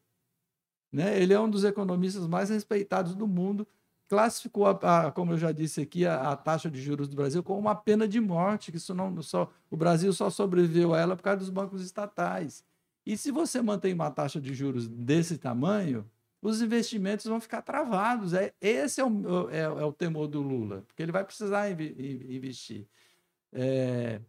Né? 0.93 1.19
Ele 1.23 1.33
é 1.33 1.41
um 1.41 1.49
dos 1.49 1.65
economistas 1.65 2.27
mais 2.27 2.51
respeitados 2.51 3.15
do 3.15 3.27
mundo, 3.27 3.67
classificou, 4.11 4.67
a, 4.67 5.07
a- 5.07 5.13
como 5.13 5.33
eu 5.35 5.39
já 5.39 5.53
disse 5.53 5.81
aqui, 5.81 6.05
a, 6.05 6.33
a 6.33 6.37
taxa 6.37 6.69
de 6.69 6.83
juros 6.83 7.09
do 7.09 7.15
Brasil 7.17 7.45
como 7.45 7.61
uma 7.61 7.77
pena 7.77 8.09
de 8.09 8.21
morte, 8.21 8.73
que 8.73 8.77
isso 8.79 8.93
não 8.93 9.23
só 9.23 9.49
o 9.71 9.77
Brasil 9.77 10.13
só 10.13 10.29
sobreviveu 10.29 10.93
a 10.95 10.99
ela 11.01 11.17
por 11.17 11.23
causa 11.23 11.39
dos 11.39 11.51
bancos 11.51 11.81
estatais. 11.85 12.65
E 13.07 13.17
se 13.17 13.31
você 13.31 13.63
mantém 13.63 13.95
uma 13.95 14.11
taxa 14.11 14.41
de 14.41 14.53
juros 14.53 14.89
desse 14.89 15.39
tamanho, 15.39 16.11
os 16.43 16.61
investimentos 16.61 17.25
vão 17.27 17.41
ficar 17.41 17.63
travados. 17.63 18.35
É, 18.35 18.53
esse 18.61 19.01
é 19.01 19.05
o, 19.05 19.49
é, 19.51 19.61
é 19.61 19.85
o 19.85 19.93
temor 19.93 20.27
do 20.27 20.43
Lula, 20.43 20.83
porque 20.89 21.03
ele 21.03 21.13
vai 21.13 21.25
precisar 21.25 21.71
invi- 21.71 21.95
in- 21.99 22.35
investir. 22.37 22.89
É, 23.53 24.21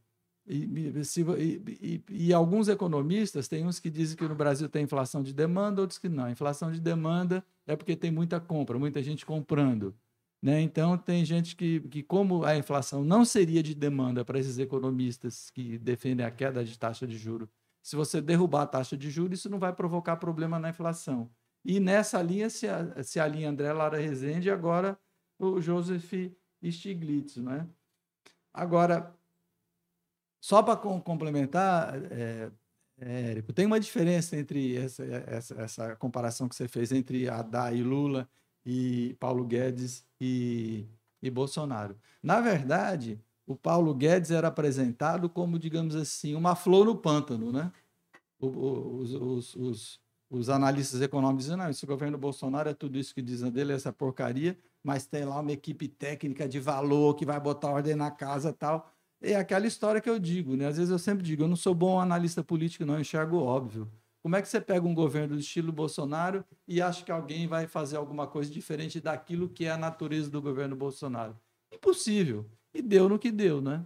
e, 0.54 1.06
se 1.06 1.22
e- 1.22 2.04
e- 2.10 2.28
e 2.28 2.34
alguns 2.34 2.68
economistas, 2.68 3.48
tem 3.48 3.66
uns 3.66 3.80
que 3.80 3.90
dizem 3.90 4.18
que 4.18 4.28
no 4.28 4.36
Brasil 4.36 4.68
tem 4.70 4.84
inflação 4.84 5.24
de 5.24 5.34
demanda, 5.34 5.82
outros 5.82 5.98
que 6.00 6.10
não. 6.10 6.26
A 6.26 6.32
inflação 6.32 6.72
de 6.72 6.80
demanda 6.80 7.44
é 7.66 7.76
porque 7.76 7.96
tem 7.96 8.12
muita 8.12 8.40
compra, 8.40 8.78
muita 8.78 9.02
gente 9.02 9.26
comprando. 9.26 9.96
Né? 10.42 10.60
Então, 10.62 10.98
tem 10.98 11.24
gente 11.24 11.56
que, 11.56 11.80
que, 11.82 12.02
como 12.04 12.44
a 12.44 12.58
inflação 12.58 13.04
não 13.04 13.24
seria 13.24 13.62
de 13.62 13.76
demanda 13.76 14.26
para 14.26 14.40
esses 14.40 14.58
economistas 14.58 15.50
que 15.52 15.78
defendem 15.78 16.26
a 16.26 16.32
queda 16.32 16.64
de 16.64 16.78
taxa 16.80 17.06
de 17.06 17.18
juros, 17.18 17.48
se 17.84 17.96
você 17.96 18.20
derrubar 18.22 18.64
a 18.64 18.68
taxa 18.68 18.98
de 18.98 19.10
juros, 19.10 19.40
isso 19.40 19.50
não 19.50 19.60
vai 19.60 19.72
provocar 19.74 20.16
problema 20.18 20.58
na 20.60 20.70
inflação. 20.70 21.30
E 21.64 21.80
nessa 21.80 22.22
linha 22.22 22.50
se, 22.50 22.68
a- 22.68 23.04
se 23.04 23.20
alinha 23.20 23.50
André 23.50 23.72
Lara 23.72 23.98
Rezende 23.98 24.48
e 24.50 24.52
agora 24.52 25.00
o 25.40 25.62
Joseph 25.62 26.12
Stiglitz. 26.64 27.38
Né? 27.38 27.68
Agora, 28.54 29.16
só 30.42 30.64
para 30.64 30.76
complementar, 30.78 31.96
é, 32.12 32.52
é, 33.00 33.32
Érico, 33.32 33.54
tem 33.54 33.66
uma 33.66 33.80
diferença 33.80 34.38
entre 34.38 34.78
essa, 34.78 35.04
essa, 35.06 35.56
essa 35.62 35.96
comparação 35.96 36.50
que 36.50 36.56
você 36.56 36.68
fez 36.68 36.92
entre 36.92 37.30
Haddad 37.30 37.76
e 37.78 37.84
Lula 37.84 38.30
e 38.66 39.16
Paulo 39.20 39.46
Guedes 39.46 40.06
e, 40.20 40.88
e 41.22 41.30
Bolsonaro. 41.32 41.98
Na 42.22 42.42
verdade, 42.42 43.20
o 43.46 43.56
Paulo 43.56 43.94
Guedes 43.96 44.32
era 44.32 44.48
apresentado 44.50 45.30
como, 45.30 45.58
digamos 45.60 45.96
assim, 45.96 46.36
uma 46.36 46.56
flor 46.56 46.86
no 46.86 46.96
pântano, 46.98 47.52
né? 47.52 47.72
Os, 48.40 49.14
os- 49.14 49.56
os- 49.56 50.02
os 50.30 50.50
analistas 50.50 51.02
econômicos 51.02 51.46
dizem, 51.46 51.58
não, 51.58 51.70
esse 51.70 51.86
governo 51.86 52.18
Bolsonaro 52.18 52.70
é 52.70 52.74
tudo 52.74 52.98
isso 52.98 53.14
que 53.14 53.22
dizem 53.22 53.52
dele, 53.52 53.74
essa 53.74 53.92
porcaria, 53.92 54.58
mas 54.84 55.06
tem 55.06 55.26
lá 55.26 55.40
uma 55.40 55.52
equipe 55.52 55.88
técnica 55.90 56.48
de 56.48 56.60
valor 56.60 57.16
que 57.16 57.26
vai 57.26 57.40
botar 57.40 57.70
ordem 57.70 57.96
na 57.96 58.10
casa 58.10 58.54
tal. 58.54 58.91
É 59.22 59.36
aquela 59.36 59.68
história 59.68 60.02
que 60.02 60.10
eu 60.10 60.18
digo, 60.18 60.56
né? 60.56 60.66
Às 60.68 60.78
vezes 60.78 60.90
eu 60.90 60.98
sempre 60.98 61.24
digo, 61.24 61.44
eu 61.44 61.48
não 61.48 61.56
sou 61.56 61.76
bom 61.76 62.00
analista 62.00 62.44
político, 62.44 62.86
não, 62.86 63.00
enxergo 63.00 63.38
óbvio. 63.38 63.88
Como 64.24 64.36
é 64.36 64.42
que 64.42 64.48
você 64.48 64.60
pega 64.60 64.88
um 64.88 64.94
governo 64.94 65.36
do 65.36 65.40
estilo 65.40 65.72
Bolsonaro 65.72 66.44
e 66.68 66.82
acha 66.82 67.04
que 67.04 67.12
alguém 67.12 67.48
vai 67.48 67.68
fazer 67.68 67.98
alguma 67.98 68.28
coisa 68.28 68.52
diferente 68.52 69.00
daquilo 69.00 69.50
que 69.50 69.66
é 69.66 69.72
a 69.72 69.78
natureza 69.78 70.30
do 70.30 70.42
governo 70.42 70.76
Bolsonaro? 70.76 71.36
Impossível. 71.72 72.46
E 72.74 72.82
deu 72.82 73.10
no 73.10 73.20
que 73.20 73.32
deu, 73.32 73.62
né? 73.62 73.84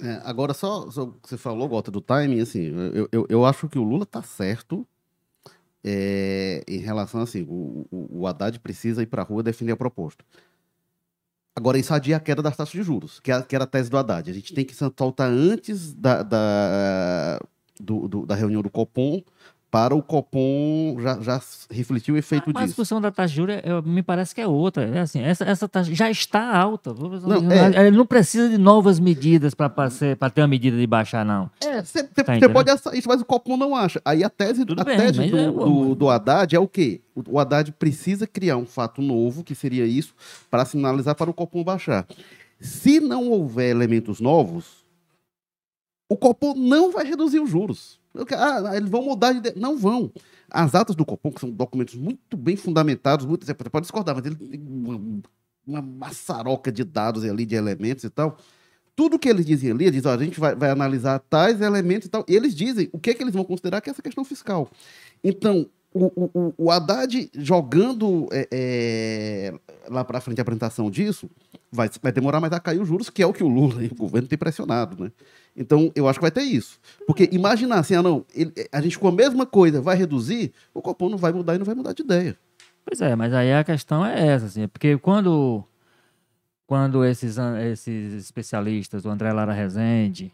É, 0.00 0.20
agora, 0.24 0.52
só, 0.52 0.90
só 0.90 1.14
você 1.22 1.38
falou, 1.38 1.68
Gota, 1.68 1.90
do 1.90 2.00
timing, 2.00 2.40
assim, 2.40 2.66
eu, 2.94 3.08
eu, 3.10 3.26
eu 3.28 3.44
acho 3.46 3.68
que 3.68 3.78
o 3.78 3.82
Lula 3.82 4.04
tá 4.04 4.22
certo 4.22 4.86
é, 5.82 6.64
em 6.66 6.78
relação, 6.78 7.20
assim, 7.20 7.42
o, 7.48 7.86
o, 7.90 8.20
o 8.20 8.26
Haddad 8.26 8.58
precisa 8.60 9.02
ir 9.02 9.06
pra 9.06 9.22
rua 9.22 9.42
defender 9.42 9.72
a 9.72 9.76
proposta. 9.76 10.24
Agora, 11.58 11.78
isso 11.78 11.94
adia 11.94 12.18
a 12.18 12.20
queda 12.20 12.42
das 12.42 12.54
taxas 12.54 12.74
de 12.74 12.82
juros, 12.82 13.18
que, 13.20 13.32
é, 13.32 13.40
que 13.42 13.54
era 13.54 13.64
a 13.64 13.66
tese 13.66 13.88
do 13.88 13.96
Haddad. 13.96 14.30
A 14.30 14.34
gente 14.34 14.52
tem 14.52 14.62
que 14.64 14.74
soltar 14.74 15.30
antes 15.30 15.94
da, 15.94 16.22
da, 16.22 17.40
do- 17.80 18.06
do- 18.06 18.26
da 18.26 18.34
reunião 18.34 18.60
do 18.60 18.68
Copom 18.68 19.22
para 19.76 19.94
o 19.94 20.02
Copom 20.02 20.96
já, 20.98 21.20
já 21.20 21.38
refletir 21.70 22.10
o 22.10 22.16
efeito 22.16 22.44
Mas 22.46 22.56
a 22.56 22.60
disso. 22.60 22.68
discussão 22.68 22.98
da 22.98 23.10
taxa 23.10 23.28
de 23.28 23.36
juros 23.36 23.56
é- 23.56 23.82
me 23.84 24.02
parece 24.02 24.34
que 24.34 24.40
é 24.40 24.46
outra. 24.46 24.84
É 24.84 25.00
assim, 25.00 25.20
essa, 25.20 25.44
essa 25.44 25.68
taxa 25.68 25.94
já 25.94 26.10
está 26.10 26.56
alta. 26.56 26.94
Não, 26.94 27.52
é. 27.52 27.86
Ele 27.88 27.94
não 27.98 28.06
precisa 28.06 28.48
de 28.48 28.56
novas 28.56 28.98
medidas 28.98 29.52
para 29.52 29.68
ter 30.32 30.40
uma 30.40 30.48
medida 30.48 30.78
de 30.78 30.86
baixar, 30.86 31.26
não. 31.26 31.50
É, 31.62 31.82
você 31.84 32.04
Tá 32.04 32.48
pode 32.50 32.70
achar 32.70 32.94
isso, 32.94 33.06
mas 33.06 33.20
o 33.20 33.24
Copom 33.26 33.58
não 33.58 33.76
acha. 33.76 34.00
Aí 34.02 34.24
a 34.24 34.30
tese, 34.30 34.64
Tudo 34.64 34.80
a 34.80 34.84
bem, 34.84 34.96
tese 34.96 35.18
mas 35.20 35.30
do, 35.30 35.38
é- 35.38 35.50
do, 35.50 35.94
do 35.94 36.08
Haddad 36.08 36.56
é 36.56 36.58
o 36.58 36.66
quê? 36.66 37.02
O, 37.14 37.34
o 37.34 37.38
Haddad 37.38 37.70
precisa 37.72 38.26
criar 38.26 38.56
um 38.56 38.64
fato 38.64 39.02
novo, 39.02 39.44
que 39.44 39.54
seria 39.54 39.84
isso, 39.84 40.14
para 40.50 40.64
sinalizar 40.64 41.14
para 41.14 41.28
o 41.30 41.34
Copom 41.34 41.62
baixar. 41.62 42.06
Se 42.58 42.98
não 42.98 43.28
houver 43.28 43.68
elementos 43.68 44.20
novos, 44.22 44.85
o 46.08 46.16
Copom 46.16 46.54
não 46.54 46.90
vai 46.92 47.04
reduzir 47.04 47.40
os 47.40 47.50
juros. 47.50 48.00
Que- 48.26 48.34
Ah, 48.34 48.72
eles 48.74 48.88
vão 48.88 49.02
mudar 49.02 49.32
de. 49.32 49.58
Não 49.58 49.76
vão. 49.76 50.10
As 50.50 50.74
atas 50.74 50.94
do 50.96 51.04
Copom, 51.04 51.30
que 51.32 51.40
são 51.40 51.50
documentos 51.50 51.94
muito 51.94 52.36
bem 52.36 52.56
fundamentados, 52.56 53.26
muito, 53.26 53.44
você 53.44 53.52
pode 53.54 53.82
discordar, 53.84 54.14
mas 54.14 54.24
ele 54.24 54.36
tem 54.36 54.60
uma, 54.66 55.20
uma 55.66 55.82
maçaroca 55.82 56.70
de 56.72 56.84
dados 56.84 57.24
ali, 57.24 57.44
de 57.44 57.54
elementos 57.56 58.04
e 58.04 58.10
tal. 58.10 58.38
Tudo 58.94 59.18
que 59.18 59.28
eles 59.28 59.44
dizem 59.44 59.70
ali, 59.72 59.84
eles 59.84 59.96
dizem, 59.96 60.10
ó, 60.10 60.14
a 60.14 60.24
gente 60.24 60.40
vai, 60.40 60.54
vai 60.54 60.70
analisar 60.70 61.18
tais 61.18 61.60
elementos 61.60 62.06
e 62.06 62.10
tal. 62.10 62.24
E 62.26 62.34
eles 62.34 62.54
dizem 62.54 62.88
o 62.92 62.98
que, 62.98 63.10
é 63.10 63.14
que 63.14 63.22
eles 63.22 63.34
vão 63.34 63.44
considerar 63.44 63.80
que 63.82 63.90
é 63.90 63.92
essa 63.92 64.00
questão 64.00 64.24
fiscal. 64.24 64.70
Então, 65.22 65.68
o, 65.92 66.06
o, 66.16 66.54
o- 66.56 66.70
Haddad 66.70 67.30
jogando 67.34 68.26
é, 68.32 68.48
é, 68.50 69.54
lá 69.90 70.02
para 70.04 70.20
frente 70.20 70.38
a 70.40 70.42
apresentação 70.42 70.90
disso, 70.90 71.28
vai, 71.70 71.90
vai 72.02 72.12
demorar 72.12 72.40
mais 72.40 72.52
a 72.54 72.60
cair 72.60 72.80
os 72.80 72.88
juros, 72.88 73.10
que 73.10 73.22
é 73.22 73.26
o 73.26 73.32
que 73.34 73.44
o 73.44 73.48
Lula 73.48 73.82
e 73.84 73.88
o 73.88 73.94
governo 73.94 74.28
têm 74.28 74.38
pressionado, 74.38 75.02
né? 75.04 75.12
Então, 75.56 75.90
eu 75.94 76.06
acho 76.06 76.18
que 76.18 76.22
vai 76.22 76.30
ter 76.30 76.42
isso. 76.42 76.78
Porque 77.06 77.28
imaginar 77.32 77.78
assim, 77.78 77.94
ah, 77.94 78.02
não, 78.02 78.24
ele- 78.34 78.52
a 78.70 78.80
gente 78.80 78.98
com 78.98 79.08
a 79.08 79.12
mesma 79.12 79.46
coisa 79.46 79.80
vai 79.80 79.96
reduzir, 79.96 80.52
o 80.74 80.82
Copom 80.82 81.08
não 81.08 81.16
vai 81.18 81.32
mudar 81.32 81.54
e 81.54 81.58
não 81.58 81.64
vai 81.64 81.74
mudar 81.74 81.92
de 81.94 82.02
ideia. 82.02 82.36
Pois 82.84 83.00
é, 83.00 83.16
mas 83.16 83.32
aí 83.32 83.52
a 83.52 83.64
questão 83.64 84.04
é 84.04 84.26
essa, 84.28 84.46
assim, 84.46 84.68
porque 84.68 84.96
quando, 84.98 85.64
quando 86.66 87.04
esses, 87.04 87.36
esses 87.72 88.14
especialistas, 88.14 89.04
o 89.04 89.08
André 89.10 89.32
Lara 89.32 89.52
Rezende, 89.52 90.32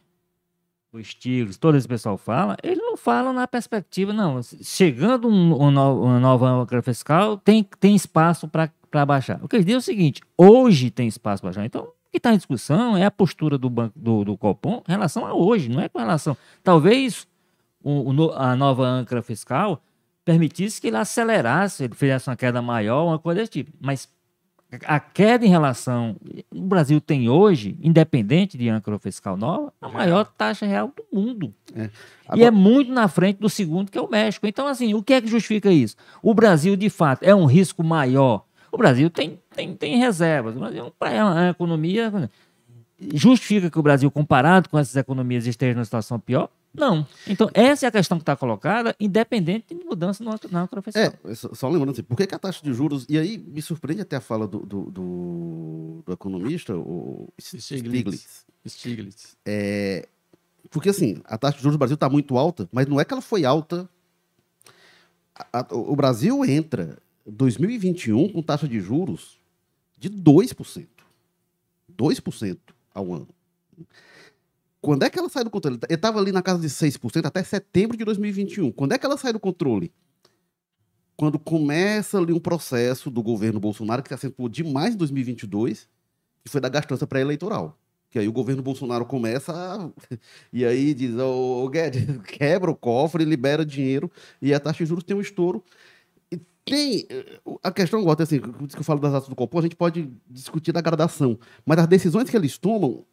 o 0.92 1.02
Stiglitz, 1.02 1.56
todo 1.56 1.76
esse 1.76 1.88
pessoal 1.88 2.18
fala, 2.18 2.56
eles 2.62 2.78
não 2.78 2.96
falam 2.96 3.32
na 3.32 3.46
perspectiva, 3.46 4.12
não, 4.12 4.40
chegando 4.62 5.28
um, 5.28 5.62
um 5.62 5.70
no- 5.70 6.02
uma 6.04 6.20
nova 6.20 6.46
âncora 6.48 6.82
fiscal, 6.82 7.38
tem, 7.38 7.66
tem 7.80 7.94
espaço 7.94 8.46
para 8.48 9.06
baixar. 9.06 9.42
O 9.42 9.48
que 9.48 9.56
eles 9.56 9.64
dizem 9.64 9.76
é 9.76 9.78
o 9.78 9.82
seguinte, 9.82 10.20
hoje 10.36 10.90
tem 10.90 11.08
espaço 11.08 11.40
para 11.40 11.48
baixar, 11.50 11.64
então 11.64 11.88
que 12.12 12.18
está 12.18 12.32
em 12.32 12.36
discussão 12.36 12.96
é 12.96 13.04
a 13.04 13.10
postura 13.10 13.56
do, 13.58 13.68
banco, 13.70 13.98
do, 13.98 14.24
do 14.24 14.36
Copom 14.36 14.82
em 14.86 14.92
relação 14.92 15.26
a 15.26 15.32
hoje, 15.34 15.68
não 15.68 15.80
é 15.80 15.88
com 15.88 15.98
relação, 15.98 16.36
talvez 16.62 17.26
o- 17.82 18.12
o 18.12 18.32
a 18.34 18.54
nova 18.54 18.84
âncora 18.86 19.22
fiscal 19.22 19.82
permitisse 20.24 20.80
que 20.80 20.86
ele 20.88 20.96
acelerasse, 20.98 21.82
ele 21.84 21.94
fizesse 21.94 22.28
uma 22.28 22.36
queda 22.36 22.60
maior, 22.62 23.06
uma 23.06 23.18
coisa 23.18 23.40
desse 23.40 23.50
tipo. 23.50 23.72
Mas 23.80 24.08
a 24.86 24.98
queda 25.00 25.44
em 25.44 25.48
relação. 25.50 26.16
O 26.54 26.60
Brasil 26.62 26.98
tem 27.00 27.28
hoje, 27.28 27.76
independente 27.82 28.56
de 28.56 28.68
âncora 28.70 28.98
fiscal 28.98 29.36
nova, 29.36 29.72
a 29.80 29.88
maior 29.88 30.24
taxa 30.24 30.64
real 30.64 30.92
do 30.96 31.04
mundo. 31.18 31.52
E 31.74 31.90
Agora- 32.26 32.46
é 32.46 32.50
muito 32.50 32.90
na 32.92 33.06
frente 33.08 33.38
do 33.38 33.50
segundo, 33.50 33.90
que 33.90 33.98
é 33.98 34.00
o 34.00 34.08
México. 34.08 34.46
Então, 34.46 34.66
assim, 34.66 34.94
o 34.94 35.02
que 35.02 35.12
é 35.14 35.20
que 35.20 35.26
justifica 35.26 35.70
isso? 35.70 35.96
O 36.22 36.32
Brasil, 36.32 36.74
de 36.76 36.88
fato, 36.88 37.22
é 37.22 37.34
um 37.34 37.44
risco 37.46 37.82
maior. 37.84 38.44
O 38.72 38.78
Brasil 38.78 39.10
tem, 39.10 39.38
tem, 39.54 39.76
tem 39.76 39.98
reservas. 39.98 40.56
O 40.56 40.58
Brasil 40.58 40.92
é 41.02 41.16
é 41.16 41.22
uma 41.22 41.48
economia. 41.50 42.30
Justifica 43.14 43.70
que 43.70 43.78
o 43.78 43.82
Brasil, 43.82 44.10
comparado 44.10 44.68
com 44.68 44.78
essas 44.78 44.96
economias, 44.96 45.46
esteja 45.46 45.74
numa 45.74 45.84
situação 45.84 46.18
pior? 46.18 46.48
Não. 46.72 47.06
Então, 47.26 47.50
essa 47.52 47.84
é 47.84 47.88
a 47.88 47.92
questão 47.92 48.16
que 48.16 48.22
está 48.22 48.34
colocada, 48.34 48.96
independente 48.98 49.74
de 49.74 49.84
mudança 49.84 50.24
na 50.24 50.38
fiscal. 50.82 51.02
É, 51.02 51.34
só, 51.34 51.68
lembrando 51.68 51.90
assim, 51.90 52.02
por 52.02 52.16
que, 52.16 52.26
que 52.26 52.34
a 52.34 52.38
taxa 52.38 52.60
de 52.64 52.72
juros. 52.72 53.04
E 53.10 53.18
aí 53.18 53.36
me 53.36 53.60
surpreende 53.60 54.00
até 54.02 54.16
a 54.16 54.20
fala 54.22 54.48
do, 54.48 54.60
do, 54.60 54.90
do- 54.90 56.02
do 56.06 56.12
economista, 56.12 56.74
o 56.74 57.28
Stiglitz. 57.38 58.46
Stiglitz. 58.66 59.36
Porque 60.70 60.88
assim, 60.88 61.20
a 61.24 61.36
taxa 61.36 61.56
de 61.58 61.62
juros 61.62 61.74
do 61.76 61.78
Brasil 61.78 61.94
está 61.94 62.08
muito 62.08 62.38
alta, 62.38 62.66
mas 62.72 62.86
não 62.86 62.98
é 62.98 63.04
que 63.04 63.12
ela 63.12 63.20
foi 63.20 63.44
alta. 63.44 63.86
A- 65.34 65.60
a- 65.60 65.66
o 65.74 65.94
Brasil 65.94 66.42
entra 66.44 66.96
2021 67.26 68.32
com 68.32 68.42
taxa 68.42 68.68
de 68.68 68.80
juros 68.80 69.38
de 69.98 70.10
2%. 70.10 70.86
2% 71.96 72.58
ao 72.94 73.12
ano. 73.12 73.28
Quando 74.80 75.04
é 75.04 75.10
que 75.10 75.18
ela 75.18 75.28
sai 75.28 75.44
do 75.44 75.50
controle? 75.50 75.78
Ele 75.88 75.94
estava 75.94 76.18
ali 76.18 76.32
na 76.32 76.42
casa 76.42 76.60
de 76.60 76.68
6% 76.68 77.24
até 77.24 77.42
setembro 77.44 77.96
de 77.96 78.04
2021. 78.04 78.72
Quando 78.72 78.92
é 78.92 78.98
que 78.98 79.06
ela 79.06 79.16
sai 79.16 79.32
do 79.32 79.38
controle? 79.38 79.92
Quando 81.16 81.38
começa 81.38 82.18
ali 82.18 82.32
um 82.32 82.40
processo 82.40 83.08
do 83.08 83.22
governo 83.22 83.60
Bolsonaro 83.60 84.02
que 84.02 84.08
se 84.08 84.14
acentuou 84.14 84.48
demais 84.48 84.94
em 84.94 84.98
2022, 84.98 85.88
que 86.44 86.50
foi 86.50 86.60
da 86.60 86.68
gastança 86.68 87.06
pré-eleitoral. 87.06 87.78
Que 88.10 88.18
aí 88.18 88.26
o 88.26 88.32
governo 88.32 88.60
Bolsonaro 88.60 89.06
começa 89.06 89.52
a... 89.52 89.88
e 90.52 90.64
aí 90.64 90.92
diz, 90.92 91.14
ô 91.14 91.64
oh, 91.64 91.68
Guedes, 91.68 92.04
quebra 92.26 92.70
o 92.70 92.74
cofre, 92.74 93.24
libera 93.24 93.64
dinheiro 93.64 94.10
e 94.40 94.52
a 94.52 94.58
taxa 94.58 94.78
de 94.78 94.88
juros 94.88 95.04
tem 95.04 95.16
um 95.16 95.20
estouro. 95.20 95.62
Tem 96.64 97.06
a 97.62 97.72
questão, 97.72 98.04
Walter, 98.04 98.22
assim, 98.22 98.40
que 98.40 98.78
eu 98.78 98.84
falo 98.84 99.00
das 99.00 99.14
atas 99.14 99.28
do 99.28 99.34
Copom, 99.34 99.58
a 99.58 99.62
gente 99.62 99.76
pode 99.76 100.10
discutir 100.28 100.72
da 100.72 100.80
gradação, 100.80 101.38
mas 101.66 101.78
as 101.78 101.86
decisões 101.86 102.30
que 102.30 102.36
eles 102.36 102.56
tomam 102.56 103.04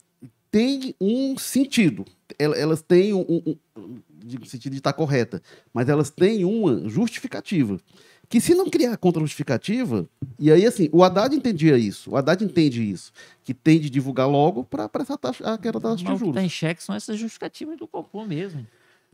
têm 0.52 0.96
um 1.00 1.38
sentido. 1.38 2.06
Elas 2.38 2.82
têm 2.82 3.14
um, 3.14 3.26
um, 3.28 3.58
um 3.78 4.46
sentido 4.46 4.74
de 4.74 4.80
estar 4.80 4.94
correta, 4.94 5.42
mas 5.74 5.90
elas 5.90 6.10
têm 6.10 6.46
uma 6.46 6.88
justificativa. 6.88 7.80
Que 8.28 8.40
se 8.40 8.54
não 8.54 8.70
criar 8.70 8.96
contra-justificativa, 8.98 10.08
e 10.38 10.52
aí 10.52 10.64
assim, 10.64 10.88
o 10.92 11.04
Haddad 11.04 11.36
entendia 11.36 11.76
isso, 11.80 12.12
o 12.12 12.16
Haddad 12.16 12.44
entende 12.44 12.88
isso, 12.88 13.12
que 13.44 13.56
tem 13.56 13.80
de 13.80 13.90
divulgar 13.90 14.30
logo 14.30 14.64
para 14.64 14.88
essa 15.00 15.18
taxa, 15.18 15.52
aquela 15.52 15.82
taxa 15.82 15.96
de 15.96 16.04
juros. 16.04 16.22
O 16.22 16.26
que 16.26 16.30
está 16.30 16.44
em 16.44 16.50
xeque 16.50 16.84
são 16.84 16.94
essas 16.94 17.18
justificativas 17.18 17.76
do 17.78 17.88
Copom 17.88 18.28
mesmo. 18.28 18.66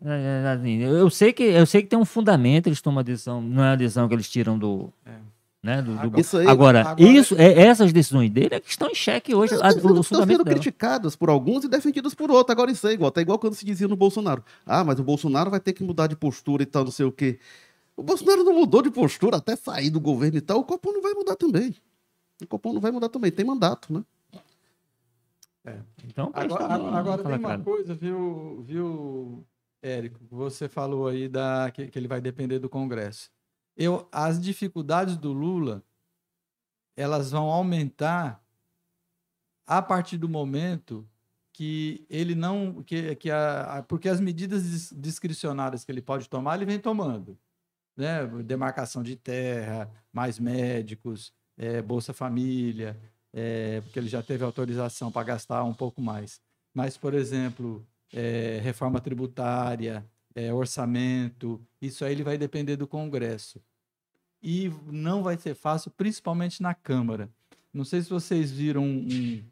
É, 0.04 0.44
é, 0.44 0.48
assim, 0.50 0.80
eu 0.80 1.10
sei 1.10 1.32
que 1.32 1.44
eu 1.44 1.66
sei 1.66 1.82
que 1.82 1.88
tem 1.88 1.98
um 1.98 2.06
fundamento, 2.06 2.68
eles 2.68 2.82
tomam 2.82 3.00
a 3.00 3.04
decisão, 3.04 3.42
não 3.42 3.64
é 3.64 3.70
a 3.70 3.76
decisão 3.76 4.08
que 4.08 4.14
eles 4.14 4.30
tiram 4.30 4.60
do, 4.60 4.92
é. 5.06 5.14
Né, 5.66 5.82
do, 5.82 6.12
do... 6.12 6.20
Isso 6.20 6.38
aí, 6.38 6.48
agora, 6.48 6.82
agora, 6.82 7.02
isso, 7.02 7.34
é, 7.40 7.60
essas 7.60 7.92
decisões 7.92 8.30
dele 8.30 8.54
é 8.54 8.60
que 8.60 8.70
estão 8.70 8.88
em 8.88 8.94
xeque 8.94 9.34
hoje. 9.34 9.56
Estão, 9.56 9.68
estão, 9.68 10.00
estão 10.00 10.24
sendo 10.24 10.46
criticadas 10.46 11.16
por 11.16 11.28
alguns 11.28 11.64
e 11.64 11.68
defendidas 11.68 12.14
por 12.14 12.30
outros. 12.30 12.52
Agora 12.52 12.70
isso 12.70 12.88
é 12.88 12.94
igual. 12.94 13.10
Tá 13.10 13.20
igual 13.20 13.40
quando 13.40 13.56
se 13.56 13.66
dizia 13.66 13.88
no 13.88 13.96
Bolsonaro. 13.96 14.44
Ah, 14.64 14.84
mas 14.84 15.00
o 15.00 15.04
Bolsonaro 15.04 15.50
vai 15.50 15.60
ter 15.60 15.74
que 15.74 15.84
mudar 15.84 16.06
de 16.06 16.16
postura 16.16 16.62
e 16.62 16.68
tal, 16.68 16.84
não 16.84 16.92
sei 16.92 17.08
o 17.08 17.12
quê. 17.12 17.40
O 17.98 18.04
Bolsonaro 18.04 18.44
não 18.44 18.54
mudou 18.54 18.84
de 18.84 18.92
postura 18.92 19.38
até 19.38 19.56
sair 19.56 19.90
do 19.90 20.00
governo 20.00 20.38
e 20.38 20.42
tal. 20.42 20.60
O 20.60 20.64
Copom 20.64 20.92
não 20.92 21.02
vai 21.02 21.14
mudar 21.14 21.36
também. 21.36 21.76
O 22.44 22.46
Copom 22.46 22.72
não 22.72 22.80
vai 22.80 22.92
mudar 22.92 23.10
também. 23.10 23.32
Tem 23.32 23.44
mandato, 23.44 23.92
né? 23.92 24.04
É. 25.66 25.80
Então, 26.08 26.30
agora, 26.32 26.64
agora, 26.64 26.96
agora 26.96 27.24
tem 27.24 27.38
uma 27.40 27.58
coisa, 27.58 27.96
viu, 27.96 28.64
viu, 28.68 29.44
Érico? 29.86 30.20
Você 30.32 30.68
falou 30.68 31.08
aí 31.08 31.28
da, 31.28 31.72
que, 31.72 31.88
que 31.88 32.00
ele 32.00 32.08
vai 32.08 32.20
depender 32.20 32.60
do 32.60 32.70
Congresso 32.70 33.30
eu, 33.76 34.08
as 34.12 34.40
dificuldades 34.40 35.18
do 35.18 35.34
Lula 35.34 35.84
elas 36.96 37.32
vão 37.32 37.50
aumentar 37.50 38.42
a 39.68 39.82
partir 39.82 40.18
do 40.18 40.30
momento 40.30 41.08
que 41.52 42.06
ele 42.10 42.36
não 42.36 42.82
que, 42.84 43.16
que 43.16 43.30
a, 43.30 43.84
porque 43.88 44.08
as 44.08 44.20
medidas 44.20 44.94
discricionárias 44.96 45.84
que 45.84 45.92
ele 45.92 46.02
pode 46.02 46.30
tomar 46.30 46.56
ele 46.56 46.66
vem 46.66 46.80
tomando 46.80 47.38
né 47.98 48.26
demarcação 48.44 49.04
de 49.04 49.16
terra 49.16 49.90
mais 50.12 50.40
médicos 50.40 51.34
é, 51.58 51.82
bolsa 51.82 52.14
família 52.14 52.98
é, 53.34 53.82
porque 53.82 54.00
ele 54.00 54.08
já 54.08 54.24
teve 54.24 54.44
autorização 54.44 55.12
para 55.12 55.24
gastar 55.24 55.64
um 55.64 55.74
pouco 55.74 56.02
mais 56.02 56.40
mas 56.74 56.98
por 56.98 57.14
exemplo 57.14 57.86
é, 58.14 58.60
reforma 58.64 59.00
tributária 59.00 60.06
é, 60.36 60.54
orçamento, 60.54 61.66
isso 61.82 62.04
aí 62.04 62.12
ele 62.12 62.24
vai 62.24 62.38
depender 62.38 62.76
do 62.76 62.86
Congresso. 62.86 63.62
E 64.44 64.70
não 64.86 65.24
vai 65.24 65.38
ser 65.38 65.56
fácil, 65.56 65.90
principalmente 65.92 66.62
na 66.62 66.76
Câmara. 66.76 67.30
Não 67.74 67.86
sei 67.86 68.02
se 68.02 68.10
vocês 68.10 68.52
viram 68.52 68.84
um, 68.84 69.44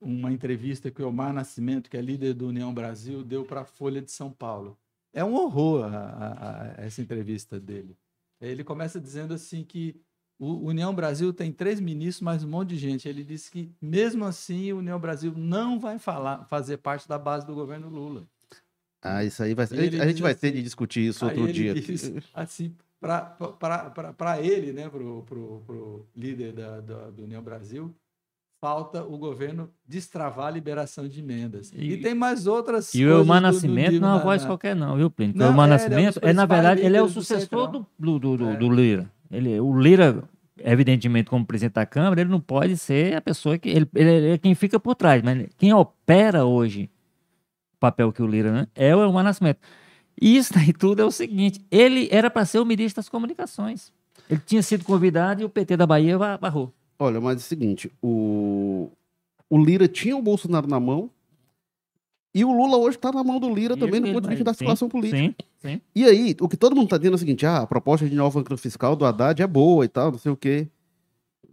uma 0.00 0.30
entrevista 0.30 0.90
que 0.90 1.02
o 1.02 1.08
Omar 1.08 1.32
Nascimento, 1.32 1.90
que 1.90 1.96
é 1.96 2.02
líder 2.02 2.34
do 2.34 2.48
União 2.48 2.72
Brasil, 2.72 3.24
deu 3.24 3.44
para 3.44 3.62
a 3.62 3.64
Folha 3.64 4.00
de 4.00 4.10
São 4.10 4.30
Paulo. 4.30 4.78
É 5.12 5.24
um 5.24 5.34
horror 5.34 5.84
a, 5.84 5.98
a, 5.98 6.62
a 6.62 6.84
essa 6.84 7.00
entrevista 7.00 7.58
dele. 7.58 7.96
Ele 8.38 8.62
começa 8.62 9.00
dizendo 9.00 9.32
assim 9.32 9.64
que 9.64 9.98
o 10.38 10.68
União 10.68 10.94
Brasil 10.94 11.32
tem 11.32 11.50
três 11.50 11.80
ministros, 11.80 12.20
mas 12.20 12.44
um 12.44 12.48
monte 12.48 12.70
de 12.70 12.78
gente. 12.78 13.08
Ele 13.08 13.24
disse 13.24 13.50
que, 13.50 13.70
mesmo 13.80 14.24
assim, 14.24 14.72
o 14.72 14.78
União 14.78 14.98
Brasil 14.98 15.32
não 15.36 15.78
vai 15.78 15.98
falar, 15.98 16.44
fazer 16.44 16.76
parte 16.78 17.08
da 17.08 17.18
base 17.18 17.46
do 17.46 17.54
governo 17.54 17.88
Lula. 17.88 18.24
Ah, 19.02 19.24
isso 19.24 19.42
aí 19.42 19.54
vai. 19.54 19.64
A 19.64 19.68
gente, 19.68 20.00
a 20.00 20.06
gente 20.06 20.22
vai 20.22 20.32
assim, 20.32 20.40
ter 20.40 20.52
de 20.52 20.62
discutir 20.62 21.06
isso 21.06 21.24
outro 21.24 21.50
dia. 21.52 21.74
Diz, 21.74 22.12
assim, 22.34 22.74
para 23.00 24.38
ele, 24.40 24.72
né, 24.72 24.88
para 24.88 25.02
o 25.02 26.06
líder 26.14 26.52
da, 26.52 26.80
da, 26.80 27.10
do 27.10 27.22
União 27.22 27.42
Brasil, 27.42 27.94
falta 28.60 29.04
o 29.04 29.16
governo 29.16 29.70
destravar 29.86 30.46
a 30.46 30.50
liberação 30.50 31.06
de 31.06 31.20
emendas. 31.20 31.72
E, 31.72 31.92
e 31.92 32.00
tem 32.00 32.14
mais 32.14 32.46
outras 32.46 32.92
e 32.94 33.04
o 33.04 33.10
Eumar 33.10 33.40
Nascimento 33.40 34.00
não 34.00 34.08
é 34.08 34.12
uma 34.12 34.18
voz 34.18 34.42
na... 34.42 34.48
qualquer, 34.48 34.74
não, 34.74 34.96
viu, 34.96 35.10
Plínio? 35.10 35.38
o 35.38 35.42
Eumar 35.42 35.68
é, 35.68 35.70
Nascimento, 35.70 36.18
é, 36.22 36.30
é, 36.30 36.32
na 36.32 36.46
verdade, 36.46 36.80
ele 36.80 36.96
é 36.96 37.02
o 37.02 37.08
sucessor 37.08 37.70
do, 37.70 37.86
do, 37.98 38.18
do, 38.18 38.50
é. 38.50 38.56
do 38.56 38.68
Lira. 38.68 39.10
Ele, 39.30 39.58
o 39.60 39.78
Lira, 39.78 40.22
evidentemente, 40.58 41.30
como 41.30 41.44
presidente 41.44 41.74
da 41.74 41.86
Câmara, 41.86 42.20
ele 42.20 42.30
não 42.30 42.40
pode 42.40 42.76
ser 42.76 43.16
a 43.16 43.20
pessoa 43.20 43.58
que. 43.58 43.68
Ele, 43.68 43.88
ele 43.94 44.30
é 44.30 44.38
quem 44.38 44.54
fica 44.54 44.78
por 44.78 44.94
trás, 44.94 45.22
mas 45.22 45.48
quem 45.56 45.72
opera 45.72 46.44
hoje 46.44 46.90
papel 47.78 48.12
que 48.12 48.22
o 48.22 48.26
Lira, 48.26 48.52
né? 48.52 48.68
É 48.74 48.94
o 48.94 49.02
Elmar. 49.02 49.36
E 50.20 50.36
isso 50.36 50.52
daí 50.54 50.72
tudo 50.72 51.02
é 51.02 51.04
o 51.04 51.10
seguinte: 51.10 51.64
ele 51.70 52.08
era 52.10 52.30
para 52.30 52.44
ser 52.44 52.58
o 52.58 52.64
ministro 52.64 53.02
das 53.02 53.08
comunicações. 53.08 53.92
Ele 54.28 54.40
tinha 54.44 54.62
sido 54.62 54.84
convidado 54.84 55.42
e 55.42 55.44
o 55.44 55.48
PT 55.48 55.76
da 55.76 55.86
Bahia 55.86 56.18
barrou. 56.38 56.72
Olha, 56.98 57.20
mas 57.20 57.36
é 57.36 57.38
o 57.38 57.40
seguinte: 57.40 57.92
o, 58.02 58.90
o 59.48 59.58
Lira 59.58 59.86
tinha 59.86 60.16
o 60.16 60.22
Bolsonaro 60.22 60.66
na 60.66 60.80
mão 60.80 61.10
e 62.38 62.44
o 62.44 62.52
Lula 62.52 62.76
hoje 62.76 62.96
está 62.96 63.10
na 63.10 63.24
mão 63.24 63.40
do 63.40 63.52
Lira 63.52 63.74
e 63.74 63.78
também 63.78 63.98
no 63.98 64.12
ponto 64.12 64.24
de 64.24 64.28
vista 64.28 64.44
da 64.44 64.54
situação 64.54 64.88
política. 64.88 65.16
Sim, 65.16 65.34
sim. 65.58 65.80
E 65.94 66.04
aí, 66.04 66.36
o 66.40 66.48
que 66.48 66.56
todo 66.56 66.76
mundo 66.76 66.84
está 66.84 66.98
dizendo 66.98 67.14
é 67.14 67.16
o 67.16 67.18
seguinte: 67.18 67.46
ah, 67.46 67.62
a 67.62 67.66
proposta 67.66 68.08
de 68.08 68.14
nova 68.14 68.44
fiscal 68.56 68.94
do 68.94 69.04
Haddad 69.04 69.42
é 69.42 69.46
boa 69.46 69.84
e 69.84 69.88
tal, 69.88 70.12
não 70.12 70.18
sei 70.18 70.30
o 70.30 70.36
quê 70.36 70.68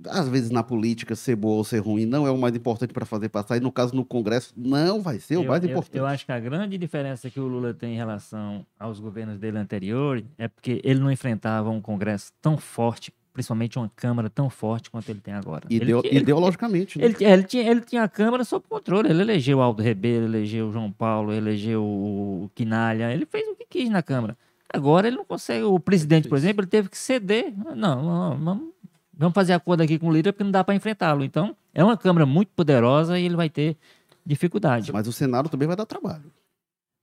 às 0.10 0.28
vezes 0.28 0.50
na 0.50 0.64
política 0.64 1.16
ser 1.16 1.36
boa 1.36 1.58
ou 1.58 1.64
ser 1.64 1.80
ruim 1.80 2.06
não 2.06 2.28
é 2.28 2.32
o 2.32 2.38
mais 2.38 2.56
importante 2.56 2.94
para 2.94 3.06
fazer 3.06 3.30
passar, 3.30 3.58
e 3.58 3.60
no 3.60 3.72
caso 3.72 3.96
no 3.96 4.04
Congresso 4.04 4.54
não 4.56 5.02
vai 5.02 5.20
ser 5.20 5.38
o 5.38 5.46
mais 5.46 5.64
importante. 5.64 5.96
Eu, 5.96 6.04
eu, 6.04 6.08
acho 6.08 6.26
que 6.26 6.32
a 6.32 6.40
grande 6.40 6.78
diferença 6.78 7.30
que 7.30 7.40
o 7.40 7.48
Lula 7.48 7.74
tem 7.74 7.94
em 7.94 7.98
relação 7.98 8.66
aos 8.80 9.00
governos 9.00 9.38
dele 9.40 9.58
anteriores 9.58 10.26
é 10.38 10.48
porque 10.48 10.82
ele 10.84 11.00
não 11.00 11.12
enfrentava 11.12 11.70
um 11.70 11.82
Congresso 11.82 12.32
tão 12.42 12.58
forte, 12.58 13.14
principalmente 13.34 13.78
uma 13.78 13.92
Câmara 13.96 14.30
tão 14.30 14.50
forte 14.50 14.90
quanto 14.90 15.10
ele 15.10 15.20
tem 15.20 15.34
agora. 15.34 15.66
Ideo, 15.70 16.02
ele, 16.04 16.20
ideologicamente. 16.20 17.00
Ele, 17.00 17.10
né? 17.10 17.16
ele, 17.20 17.34
ele, 17.34 17.44
tinha, 17.44 17.70
ele 17.70 17.82
tinha 17.82 18.04
a 18.04 18.08
Câmara 18.08 18.44
sob 18.44 18.66
controle, 18.70 19.10
ele 19.10 19.22
elegeu 19.22 19.58
o 19.58 19.62
Aldo 19.62 19.82
Rebelo, 19.82 20.26
elegeu 20.26 20.68
o 20.68 20.72
João 20.72 20.92
Paulo, 20.92 21.34
elegeu 21.34 21.84
o 21.84 22.50
Quinalha, 22.54 23.12
ele 23.12 23.26
fez 23.26 23.48
o 23.48 23.56
que 23.56 23.66
quis 23.66 23.90
na 23.90 24.04
Câmara. 24.04 24.38
Agora 24.72 25.08
ele 25.08 25.18
não 25.18 25.26
consegue. 25.26 25.64
O 25.64 25.80
presidente, 25.80 26.28
por 26.28 26.38
exemplo, 26.38 26.62
ele 26.62 26.70
teve 26.70 26.90
que 26.90 26.98
ceder. 26.98 27.54
Não, 27.76 28.02
não, 28.02 28.38
não 28.38 28.74
Vamos 29.16 29.36
fazer 29.36 29.54
acordo 29.54 29.82
aqui 29.82 30.00
com 30.00 30.08
o 30.08 30.12
líder 30.12 30.32
porque 30.32 30.44
não 30.44 30.52
dá 30.52 30.64
para 30.64 30.74
enfrentá-lo. 30.74 31.24
Então, 31.24 31.56
é 31.74 31.84
uma 31.84 31.96
Câmara 31.96 32.26
muito 32.26 32.50
poderosa 32.56 33.20
e 33.20 33.26
ele 33.26 33.36
vai 33.36 33.50
ter 33.50 33.78
dificuldade. 34.26 34.92
Mas 34.92 35.08
o 35.08 35.14
Senado 35.14 35.50
também 35.50 35.68
vai 35.68 35.78
dar 35.78 35.86
trabalho. 35.86 36.32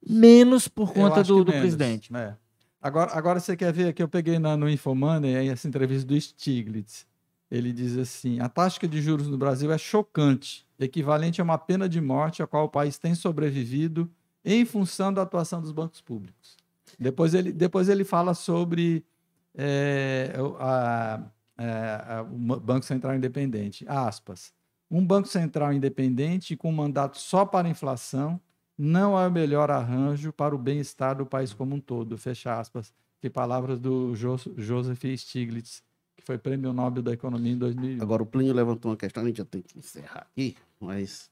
Menos 0.07 0.67
por 0.67 0.93
conta 0.93 1.23
do, 1.23 1.45
do 1.45 1.53
presidente. 1.53 2.15
É. 2.15 2.35
Agora, 2.81 3.13
agora 3.13 3.41
você 3.41 3.57
quer 3.57 3.73
ver 3.73 3.93
que 3.93 4.03
eu 4.03 4.09
peguei 4.09 4.39
na, 4.39 4.57
no 4.57 4.69
Infomoney 4.69 5.49
essa 5.49 5.69
entrevista 5.69 6.07
do 6.07 6.19
Stiglitz. 6.19 7.07
Ele 7.51 7.73
diz 7.73 7.99
assim: 7.99 8.41
a 8.41 8.49
taxa 8.49 8.87
de 8.89 9.03
juros 9.03 9.29
no 9.29 9.37
Brasil 9.37 9.71
é 9.73 9.77
chocante, 9.77 10.67
equivalente 10.79 11.41
a 11.41 11.45
uma 11.45 11.59
pena 11.59 11.89
de 11.89 12.01
morte 12.01 12.43
a 12.43 12.47
qual 12.47 12.65
o 12.65 12.69
país 12.69 12.97
tem 12.97 13.15
sobrevivido 13.15 14.11
em 14.45 14.65
função 14.65 15.13
da 15.13 15.23
atuação 15.23 15.61
dos 15.61 15.73
bancos 15.73 16.01
públicos. 16.01 16.57
Depois 16.99 17.35
ele, 17.35 17.53
depois 17.53 17.89
ele 17.89 18.05
fala 18.05 18.35
sobre 18.35 19.05
é, 19.55 20.33
a, 20.59 21.21
é, 21.59 22.21
o 22.23 22.61
Banco 22.61 22.87
Central 22.87 23.15
Independente. 23.15 23.85
Aspas. 23.87 24.53
Um 24.91 25.05
Banco 25.05 25.29
Central 25.29 25.73
independente 25.73 26.57
com 26.57 26.73
mandato 26.73 27.19
só 27.19 27.45
para 27.45 27.69
a 27.69 27.71
inflação 27.71 28.41
não 28.81 29.19
é 29.19 29.27
o 29.27 29.31
melhor 29.31 29.71
arranjo 29.71 30.33
para 30.33 30.55
o 30.55 30.59
bem-estar 30.59 31.15
do 31.15 31.27
país 31.27 31.53
como 31.53 31.75
um 31.75 31.81
todo. 31.81 32.17
Fecha 32.17 32.59
aspas. 32.59 32.95
Que 33.21 33.29
palavras 33.29 33.79
do 33.79 34.15
Joseph 34.17 35.05
Stiglitz, 35.19 35.83
que 36.17 36.25
foi 36.25 36.39
prêmio 36.39 36.73
Nobel 36.73 37.03
da 37.03 37.13
Economia 37.13 37.53
em 37.53 37.59
2001. 37.59 38.03
Agora, 38.03 38.23
o 38.23 38.27
Plínio 38.27 38.55
levantou 38.55 38.91
uma 38.91 38.97
questão, 38.97 39.23
a 39.23 39.27
gente 39.27 39.37
já 39.37 39.45
tem 39.45 39.61
que 39.61 39.79
encerrar 39.79 40.27
aqui, 40.33 40.57
mas 40.81 41.31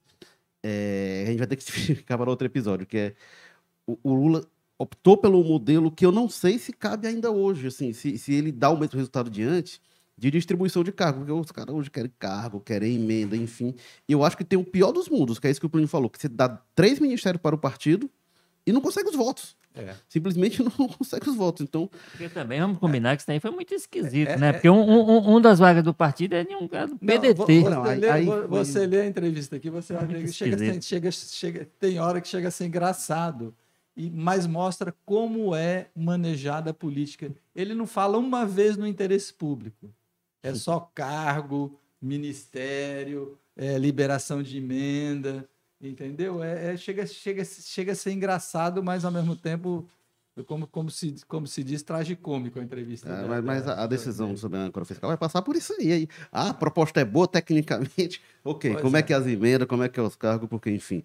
é, 0.62 1.23
a 1.27 1.31
gente 1.31 1.39
vai 1.39 1.47
ter 1.47 1.57
que 1.57 1.65
ficar 1.97 2.19
para 2.19 2.29
outro 2.29 2.47
episódio, 2.47 2.87
que 2.87 2.99
é 2.99 3.15
o, 3.87 3.99
o 4.03 4.12
Lula 4.12 4.45
optou 4.79 5.16
pelo 5.16 5.43
modelo 5.43 5.91
que 5.91 6.05
eu 6.05 6.12
não 6.12 6.29
sei 6.29 6.59
se 6.59 6.75
cabe 6.75 7.09
ainda 7.09 7.31
hoje, 7.31 7.69
assim, 7.69 7.95
se, 7.95 8.19
se 8.19 8.35
ele 8.35 8.53
dá 8.53 8.69
o 8.69 8.79
mesmo 8.79 8.97
resultado 8.97 9.31
de 9.31 9.43
antes, 9.43 9.81
de 10.19 10.31
distribuição 10.32 10.82
de 10.82 10.90
cargo, 10.90 11.20
porque 11.20 11.32
os 11.32 11.53
caras 11.53 11.73
hoje 11.74 11.90
querem 11.90 12.11
cargo, 12.19 12.59
querem 12.61 12.97
emenda, 12.97 13.36
enfim. 13.36 13.74
Eu 14.09 14.24
acho 14.24 14.36
que 14.36 14.45
tem 14.45 14.59
o 14.59 14.65
pior 14.65 14.90
dos 14.90 15.09
mundos, 15.09 15.39
que 15.39 15.47
é 15.47 15.51
isso 15.51 15.61
que 15.61 15.66
o 15.66 15.70
Plínio 15.70 15.89
falou, 15.89 16.11
que 16.11 16.19
você 16.20 16.28
dá 16.28 16.49
três 16.74 16.99
ministérios 16.99 17.40
para 17.40 17.55
o 17.55 17.59
partido 17.59 18.11
e 18.66 18.73
não 18.73 18.81
consegue 18.81 19.09
os 19.09 19.15
votos. 19.16 19.57
É. 19.77 19.95
Simplesmente 20.09 20.61
não 20.65 20.70
consegue 20.89 21.31
os 21.31 21.36
votos. 21.36 21.62
Então, 21.62 21.89
Porque 22.11 22.28
também, 22.28 22.59
vamos 22.61 22.78
combinar 22.78 23.15
que 23.15 23.20
isso 23.23 23.28
daí 23.28 23.39
foi 23.39 23.53
muito 23.53 23.73
esquisito, 23.73 24.31
É, 24.31 24.36
né? 24.36 24.49
é, 24.49 24.53
Porque 24.55 24.69
um, 24.69 24.81
um, 24.81 25.36
um 25.36 25.40
das 25.40 25.61
vagas 25.61 25.85
do 25.85 25.95
partido 25.95 26.35
é 26.35 26.43
de 26.43 26.53
um 26.57 26.66
cara 26.66 26.89
do 26.89 26.99
PDT. 26.99 27.35
vo- 27.35 27.47
Você, 27.47 27.70
Não, 27.70 27.82
lê, 27.85 28.09
aí 28.11 29.01
a 29.01 29.07
entrevista 29.07 29.55
aqui, 29.55 29.70
você 29.70 29.95
vai 29.95 30.05
ver 30.05 30.24
que 30.24 30.32
chega, 30.32 30.81
chega, 30.82 31.11
chega, 31.12 31.69
tem 31.78 32.01
hora 32.01 32.20
que 32.20 32.27
chega 32.27 32.49
a 32.49 32.51
ser 32.51 32.66
engraçado, 32.66 33.55
e, 33.97 34.11
mas 34.11 34.47
mostra 34.49 34.93
como 35.07 35.55
é 35.55 35.86
manejada 35.95 36.70
a 36.70 36.74
política. 36.74 37.31
Ele 37.55 37.74
não 37.74 37.86
fala 37.86 38.19
uma 38.19 38.45
vez 38.45 38.77
no 38.77 38.86
interesse 38.86 39.32
público. 39.32 39.90
É 40.43 40.55
só 40.55 40.81
cargo, 40.94 41.78
ministério, 42.01 43.39
é, 43.56 43.77
liberação 43.78 44.43
de 44.43 44.59
emenda, 44.59 45.48
entendeu? 45.81 46.43
É, 46.43 46.74
é- 46.74 46.77
chega, 46.77 47.06
chega, 47.06 47.44
chega 47.44 47.93
a 47.93 47.94
ser 47.97 48.12
engraçado, 48.12 48.82
mas 48.82 49.05
ao 49.05 49.10
mesmo 49.10 49.35
tempo, 49.35 49.89
como, 50.47 50.66
como, 50.69 50.90
se, 50.90 51.16
como 51.27 51.47
se 51.47 51.65
diz, 51.65 51.82
tragicômico 51.82 52.60
a 52.60 52.62
entrevista. 52.62 53.09
é, 53.09 53.23
da- 53.23 53.27
mas, 53.28 53.44
mas 53.44 53.69
a, 53.69 53.82
a 53.82 53.86
decisão 53.86 54.31
da- 54.32 54.36
sobre 54.39 54.59
a 54.59 54.62
âncora 54.62 54.85
fiscal 54.86 55.09
vai 55.09 55.16
passar 55.16 55.43
por 55.43 55.56
isso 55.56 55.74
aí. 55.78 55.93
aí. 55.93 56.09
Ah, 56.31 56.51
a 56.51 56.55
proposta 56.55 57.01
é 57.01 57.05
boa 57.05 57.27
tecnicamente. 57.27 58.23
Ok, 58.44 58.70
Pois 58.73 58.82
como 58.82 58.97
é. 58.97 59.01
é. 59.01 59.02
que 59.02 59.12
é 59.12 59.16
as 59.16 59.27
emendas, 59.27 59.66
como 59.66 59.82
é 59.82 59.89
que 59.89 59.98
é 59.98 60.02
os 60.02 60.15
cargos, 60.15 60.48
porque, 60.48 60.70
enfim. 60.70 61.02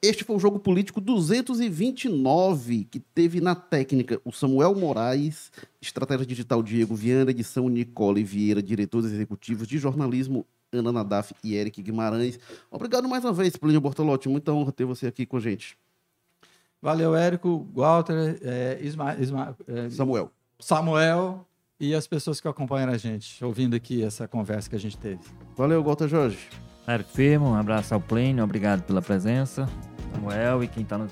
Este 0.00 0.24
foi 0.24 0.36
o 0.36 0.40
jogo 0.40 0.58
político 0.58 0.98
229 0.98 2.84
que 2.84 2.98
teve 2.98 3.40
na 3.40 3.54
técnica 3.54 4.18
o 4.24 4.32
Samuel 4.32 4.74
Moraes, 4.74 5.52
estratégia 5.80 6.24
digital 6.24 6.62
Diego 6.62 6.94
Viana, 6.94 7.30
edição 7.30 7.68
Nicole 7.68 8.24
Vieira, 8.24 8.62
diretores 8.62 9.12
executivos 9.12 9.68
de 9.68 9.76
jornalismo 9.76 10.46
Ana 10.72 10.90
Nadaf 10.90 11.34
e 11.44 11.54
Eric 11.54 11.82
Guimarães. 11.82 12.38
Obrigado 12.70 13.08
mais 13.08 13.24
uma 13.24 13.32
vez, 13.32 13.56
Plínio 13.56 13.80
Bortolotti. 13.80 14.28
Muita 14.28 14.52
honra 14.52 14.72
ter 14.72 14.86
você 14.86 15.06
aqui 15.06 15.26
com 15.26 15.36
a 15.36 15.40
gente. 15.40 15.76
Valeu, 16.80 17.14
Érico, 17.14 17.66
Walter, 17.74 18.38
é, 18.42 18.78
Isma, 18.82 19.14
Isma, 19.18 19.56
é, 19.66 19.90
Samuel. 19.90 20.30
Samuel 20.58 21.46
e 21.78 21.94
as 21.94 22.06
pessoas 22.06 22.40
que 22.40 22.48
acompanham 22.48 22.90
a 22.90 22.96
gente, 22.96 23.44
ouvindo 23.44 23.74
aqui 23.76 24.02
essa 24.02 24.26
conversa 24.26 24.68
que 24.68 24.76
a 24.76 24.80
gente 24.80 24.96
teve. 24.96 25.20
Valeu, 25.56 25.82
Walter 25.82 26.08
Jorge. 26.08 26.48
Érico 26.86 27.10
Firmo, 27.10 27.50
um 27.50 27.54
abraço 27.54 27.94
ao 27.94 28.00
Plínio, 28.00 28.44
obrigado 28.44 28.82
pela 28.82 29.00
presença. 29.00 29.68
Samuel 30.12 30.62
e 30.62 30.68
quem 30.68 30.82
está 30.82 30.98
nos 30.98 31.10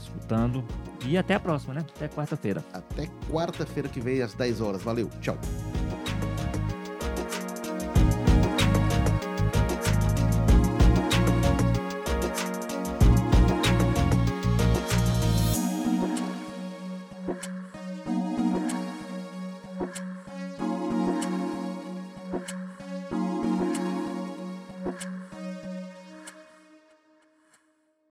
escutando. 0.00 0.64
E 1.04 1.18
até 1.18 1.34
a 1.34 1.40
próxima, 1.40 1.74
né? 1.74 1.84
Até 1.96 2.08
quarta-feira. 2.08 2.64
Até 2.72 3.08
quarta-feira 3.30 3.88
que 3.88 4.00
vem, 4.00 4.22
às 4.22 4.34
10 4.34 4.60
horas. 4.60 4.82
Valeu, 4.82 5.10
tchau. 5.20 5.36